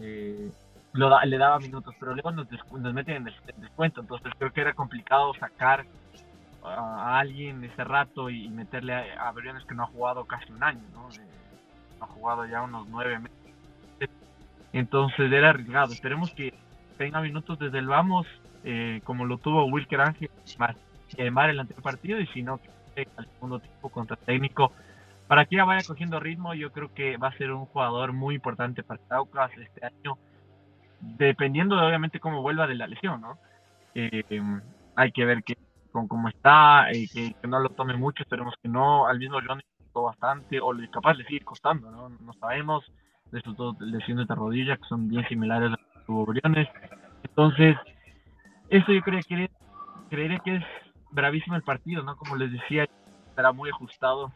eh, 0.01 0.51
le 0.95 1.39
daba 1.39 1.59
minutos, 1.59 1.95
pero 2.01 2.15
luego 2.15 2.33
nos, 2.33 2.47
meten 2.95 3.17
en 3.17 3.29
el 3.29 3.35
descuento. 3.61 4.01
Entonces 4.01 4.33
creo 4.39 4.51
que 4.51 4.63
era 4.63 4.73
complicado 4.73 5.35
sacar 5.35 5.85
a, 6.65 7.19
alguien 7.19 7.63
ese 7.65 7.85
rato 7.85 8.31
y, 8.31 8.49
meterle 8.49 8.95
a, 8.95 9.29
a, 9.29 9.33
Briones 9.33 9.63
que 9.67 9.75
no 9.75 9.83
ha 9.83 9.89
jugado 9.89 10.25
casi 10.25 10.51
un 10.53 10.65
año, 10.65 10.81
¿no? 10.95 11.11
Eh, 11.11 11.29
ha 12.01 12.07
jugado 12.07 12.47
ya 12.47 12.63
unos 12.63 12.89
nueve 12.89 13.19
meses. 13.19 14.11
Entonces 14.73 15.31
era 15.31 15.51
arriesgado. 15.51 15.93
Esperemos 15.93 16.33
que 16.33 16.55
tenga 16.97 17.21
minutos 17.21 17.59
desde 17.59 17.79
el 17.79 17.89
vamos, 17.89 18.27
eh, 18.65 19.03
como 19.05 19.27
lo 19.27 19.37
tuvo 19.37 19.67
Wilker 19.67 20.01
Ángel, 20.01 20.31
más 20.59 20.77
quemar 21.15 21.51
el 21.51 21.61
anterior 21.61 21.83
partido 21.83 22.19
y 22.21 22.27
si 22.29 22.43
no, 22.43 22.59
al 23.17 23.27
segundo 23.27 23.59
tiempo 23.59 23.91
contra 23.91 24.17
técnico. 24.17 24.73
Para 25.33 25.47
que 25.47 25.57
ya 25.57 25.65
vaya 25.65 25.83
cogiendo 25.87 26.21
ritmo, 26.21 26.53
yo 26.53 26.71
creo 26.73 26.93
que 26.93 27.17
va 27.17 27.29
a 27.29 27.39
ser 27.39 27.53
un 27.53 27.65
jugador 27.65 28.13
muy 28.13 28.35
importante 28.35 28.83
para 28.83 29.01
Taucas 29.09 29.51
este 29.57 29.87
año, 29.87 30.19
dependiendo 31.01 31.75
de 31.75 31.87
obviamente 31.87 32.21
cómo 32.21 32.43
vuelva 32.43 32.67
de 32.67 32.75
la 32.75 32.87
lesión, 32.87 33.23
¿no? 33.23 33.39
Eh, 33.95 34.43
hay 34.95 35.11
que 35.11 35.25
ver 35.25 35.43
que, 35.43 35.57
con 35.91 36.07
cómo 36.07 36.29
está, 36.29 36.91
eh, 36.91 37.09
que, 37.11 37.35
no 37.49 37.61
lo 37.61 37.71
tome 37.71 37.97
mucho, 37.97 38.23
esperemos 38.23 38.57
que 38.63 38.69
no, 38.69 39.07
al 39.07 39.19
mismo 39.19 39.39
Johnny 39.41 39.63
costó 39.79 40.03
bastante, 40.03 40.61
o 40.61 40.75
capaz 40.93 41.15
le 41.15 41.25
sigue 41.25 41.41
costando, 41.41 41.91
¿no? 41.91 42.11
No 42.11 42.35
sabemos 42.35 42.85
de 43.31 43.41
sus 43.41 43.57
dos 43.57 43.81
lesiones 43.81 44.29
de 44.29 44.35
rodilla, 44.35 44.77
que 44.77 44.85
son 44.85 45.09
bien 45.09 45.27
similares 45.29 45.73
a 45.73 45.79
las 45.81 46.27
Briones. 46.27 46.69
Entonces, 47.23 47.79
eso 48.69 48.93
yo 48.93 49.01
creo 49.01 49.19
que 49.27 49.49
creería 50.11 50.39
que 50.41 50.57
es 50.57 50.65
bravísimo 51.11 51.57
el 51.57 51.63
partido, 51.63 52.03
¿no? 52.03 52.17
Como 52.17 52.37
les 52.37 52.53
decía, 52.53 52.87
estará 53.31 53.53
muy 53.53 53.71
ajustado. 53.71 54.31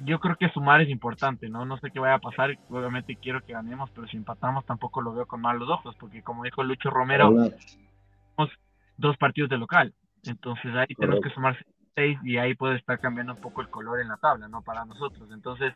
Yo 0.00 0.20
creo 0.20 0.36
que 0.36 0.48
sumar 0.50 0.80
es 0.80 0.88
importante, 0.88 1.48
¿no? 1.48 1.64
No 1.64 1.78
sé 1.78 1.90
qué 1.90 1.98
vaya 1.98 2.14
a 2.14 2.20
pasar, 2.20 2.56
obviamente 2.68 3.16
quiero 3.16 3.42
que 3.42 3.52
ganemos, 3.52 3.90
pero 3.90 4.06
si 4.06 4.16
empatamos 4.16 4.64
tampoco 4.64 5.00
lo 5.00 5.12
veo 5.12 5.26
con 5.26 5.40
malos 5.40 5.68
ojos, 5.68 5.94
porque 5.98 6.22
como 6.22 6.44
dijo 6.44 6.62
Lucho 6.62 6.90
Romero, 6.90 7.30
tenemos 7.30 8.52
dos 8.96 9.16
partidos 9.16 9.50
de 9.50 9.58
local, 9.58 9.92
entonces 10.24 10.74
ahí 10.74 10.94
tenemos 10.94 11.20
que 11.20 11.30
sumar 11.30 11.56
seis 11.94 12.18
y 12.24 12.36
ahí 12.38 12.54
puede 12.54 12.76
estar 12.76 12.98
cambiando 13.00 13.34
un 13.34 13.40
poco 13.40 13.60
el 13.60 13.68
color 13.68 14.00
en 14.00 14.08
la 14.08 14.16
tabla, 14.16 14.48
¿no? 14.48 14.62
Para 14.62 14.84
nosotros, 14.84 15.28
entonces 15.32 15.74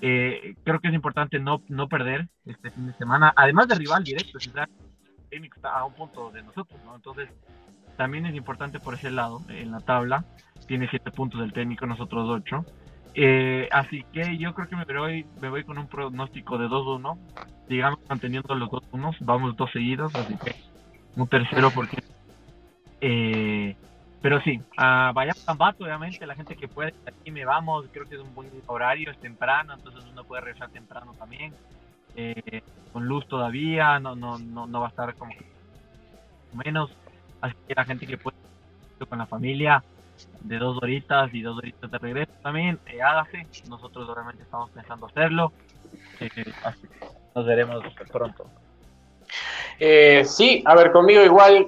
eh, 0.00 0.54
creo 0.64 0.80
que 0.80 0.88
es 0.88 0.94
importante 0.94 1.38
no, 1.38 1.62
no 1.68 1.88
perder 1.88 2.28
este 2.46 2.70
fin 2.70 2.86
de 2.86 2.94
semana, 2.94 3.32
además 3.36 3.68
de 3.68 3.74
rival 3.74 4.02
directo, 4.02 4.40
si 4.40 4.48
está 4.48 4.68
a 5.62 5.84
un 5.84 5.94
punto 5.94 6.30
de 6.30 6.42
nosotros, 6.42 6.80
¿no? 6.84 6.96
Entonces 6.96 7.28
también 7.96 8.26
es 8.26 8.34
importante 8.34 8.80
por 8.80 8.94
ese 8.94 9.10
lado, 9.10 9.42
en 9.48 9.70
la 9.70 9.80
tabla, 9.80 10.24
tiene 10.66 10.88
siete 10.88 11.10
puntos 11.10 11.40
del 11.40 11.52
técnico, 11.52 11.86
nosotros 11.86 12.28
ocho. 12.28 12.64
Eh, 13.14 13.68
así 13.72 14.04
que 14.12 14.38
yo 14.38 14.54
creo 14.54 14.68
que 14.68 14.76
me 14.76 14.84
voy, 14.84 15.26
me 15.40 15.48
voy 15.48 15.64
con 15.64 15.78
un 15.78 15.86
pronóstico 15.88 16.58
de 16.58 16.66
2-1, 16.66 17.18
digamos 17.68 17.98
manteniendo 18.08 18.54
los 18.54 18.70
dos 18.70 18.84
unos, 18.92 19.16
vamos 19.20 19.56
dos 19.56 19.70
seguidos, 19.72 20.14
así 20.14 20.36
que 20.36 20.54
un 21.16 21.26
tercero 21.26 21.70
porque... 21.70 22.02
Eh, 23.00 23.74
pero 24.22 24.40
sí, 24.42 24.60
uh, 24.76 25.14
vayamos 25.14 25.48
a 25.48 25.52
Ambato, 25.52 25.84
obviamente, 25.84 26.26
la 26.26 26.34
gente 26.34 26.54
que 26.54 26.68
puede, 26.68 26.92
aquí 27.06 27.30
me 27.30 27.46
vamos, 27.46 27.86
creo 27.90 28.06
que 28.06 28.16
es 28.16 28.20
un 28.20 28.34
buen 28.34 28.50
horario, 28.66 29.10
es 29.10 29.18
temprano, 29.18 29.72
entonces 29.72 30.04
uno 30.10 30.24
puede 30.24 30.42
regresar 30.42 30.68
temprano 30.68 31.14
también, 31.14 31.54
eh, 32.16 32.62
con 32.92 33.06
luz 33.06 33.26
todavía, 33.26 33.98
no, 33.98 34.14
no, 34.14 34.38
no, 34.38 34.66
no 34.66 34.80
va 34.80 34.86
a 34.86 34.90
estar 34.90 35.14
como 35.14 35.32
menos, 36.52 36.90
Así 37.40 37.54
que 37.66 37.74
la 37.74 37.84
gente 37.84 38.06
que 38.06 38.18
puede 38.18 38.36
con 39.08 39.18
la 39.18 39.26
familia 39.26 39.82
de 40.42 40.58
dos 40.58 40.78
horitas 40.82 41.32
y 41.32 41.42
dos 41.42 41.58
horitas 41.58 41.90
de 41.90 41.98
regreso 41.98 42.32
también, 42.42 42.78
eh, 42.86 43.02
hágase. 43.02 43.46
Nosotros 43.68 44.08
obviamente 44.08 44.42
estamos 44.42 44.70
pensando 44.70 45.06
hacerlo. 45.06 45.52
Eh, 46.20 46.30
así 46.64 46.86
nos 47.34 47.46
veremos 47.46 47.82
pronto. 48.10 48.46
Eh, 49.78 50.22
sí, 50.24 50.62
a 50.66 50.74
ver, 50.74 50.92
conmigo 50.92 51.22
igual 51.22 51.66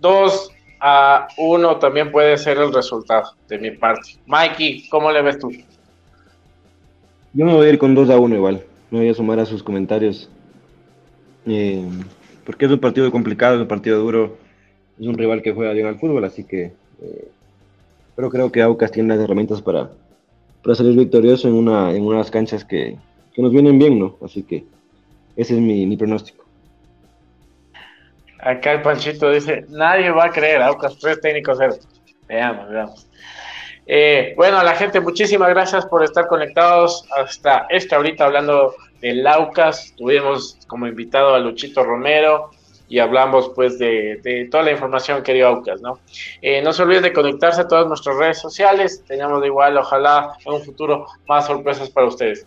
2 0.00 0.50
a 0.80 1.28
1 1.36 1.76
también 1.76 2.10
puede 2.10 2.36
ser 2.36 2.58
el 2.58 2.72
resultado 2.72 3.32
de 3.48 3.58
mi 3.58 3.70
parte. 3.70 4.16
Mikey, 4.26 4.88
¿cómo 4.88 5.10
le 5.10 5.22
ves 5.22 5.38
tú? 5.38 5.50
Yo 7.34 7.44
me 7.46 7.54
voy 7.54 7.66
a 7.66 7.70
ir 7.70 7.78
con 7.78 7.94
2 7.94 8.10
a 8.10 8.18
1 8.18 8.34
igual. 8.34 8.64
Me 8.90 8.98
voy 8.98 9.08
a 9.08 9.14
sumar 9.14 9.38
a 9.38 9.46
sus 9.46 9.62
comentarios. 9.62 10.28
porque 11.44 12.64
es 12.64 12.70
un 12.70 12.80
partido 12.80 13.10
complicado, 13.10 13.56
es 13.56 13.62
un 13.62 13.68
partido 13.68 13.98
duro 13.98 14.42
es 15.02 15.06
un 15.06 15.18
rival 15.18 15.42
que 15.42 15.52
juega 15.52 15.72
bien 15.72 15.86
al 15.86 15.98
fútbol, 15.98 16.24
así 16.24 16.44
que 16.44 16.72
eh, 17.02 17.28
pero 18.14 18.30
creo 18.30 18.52
que 18.52 18.62
Aucas 18.62 18.92
tiene 18.92 19.14
las 19.14 19.24
herramientas 19.24 19.62
para, 19.62 19.90
para 20.62 20.74
salir 20.74 20.96
victorioso 20.96 21.48
en, 21.48 21.54
una, 21.54 21.92
en 21.92 22.04
unas 22.04 22.30
canchas 22.30 22.64
que, 22.64 22.96
que 23.34 23.42
nos 23.42 23.52
vienen 23.52 23.78
bien, 23.78 23.98
¿no? 23.98 24.16
Así 24.24 24.42
que 24.42 24.64
ese 25.36 25.54
es 25.54 25.60
mi, 25.60 25.86
mi 25.86 25.96
pronóstico. 25.96 26.44
Acá 28.38 28.72
el 28.72 28.82
Panchito 28.82 29.30
dice, 29.30 29.66
nadie 29.68 30.10
va 30.10 30.24
a 30.24 30.30
creer, 30.30 30.62
Aucas 30.62 30.98
tres 30.98 31.20
técnicos 31.20 31.58
cero. 31.58 31.76
Veamos, 32.28 32.68
veamos. 32.68 33.06
Eh, 33.86 34.34
bueno, 34.36 34.58
a 34.58 34.64
la 34.64 34.74
gente, 34.74 35.00
muchísimas 35.00 35.48
gracias 35.48 35.86
por 35.86 36.04
estar 36.04 36.26
conectados 36.26 37.04
hasta 37.16 37.66
esta 37.68 37.96
ahorita 37.96 38.24
hablando 38.24 38.74
de 39.00 39.28
Aucas. 39.28 39.92
Tuvimos 39.96 40.58
como 40.66 40.86
invitado 40.86 41.34
a 41.34 41.40
Luchito 41.40 41.82
Romero, 41.82 42.50
y 42.92 42.98
hablamos 42.98 43.50
pues 43.54 43.78
de, 43.78 44.46
toda 44.50 44.64
la 44.64 44.72
información 44.72 45.22
que 45.22 45.32
dio 45.32 45.48
Aucas, 45.48 45.80
¿no? 45.80 45.98
Eh, 46.42 46.60
no 46.60 46.74
se 46.74 46.82
olviden 46.82 47.04
de 47.04 47.12
conectarse 47.14 47.62
a 47.62 47.66
todas 47.66 47.86
nuestras 47.86 48.18
redes 48.18 48.38
sociales, 48.38 49.02
tenemos 49.08 49.42
igual, 49.46 49.78
ojalá 49.78 50.34
en 50.44 50.52
un 50.52 50.62
futuro 50.62 51.06
más 51.26 51.46
sorpresas 51.46 51.88
para 51.88 52.08
ustedes. 52.08 52.44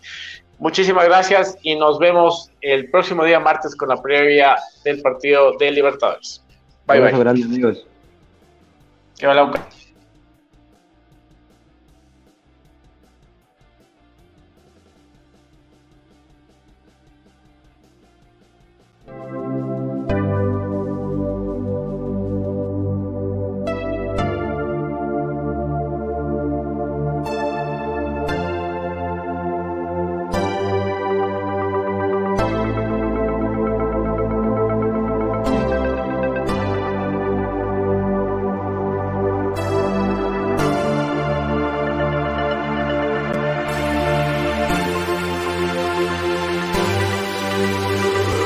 Muchísimas 0.60 1.04
gracias 1.06 1.58
y 1.62 1.74
nos 1.74 1.98
vemos 1.98 2.52
el 2.60 2.88
próximo 2.92 3.24
día 3.24 3.40
martes 3.40 3.74
con 3.74 3.88
la 3.88 4.00
previa 4.00 4.56
del 4.84 5.02
partido 5.02 5.56
de 5.58 5.72
Libertadores. 5.72 6.44
Bye, 6.86 7.00
bye. 7.00 7.28
amigos. 7.28 7.84
Que 9.18 9.26
va 9.26 9.34
Aucas. 9.34 9.85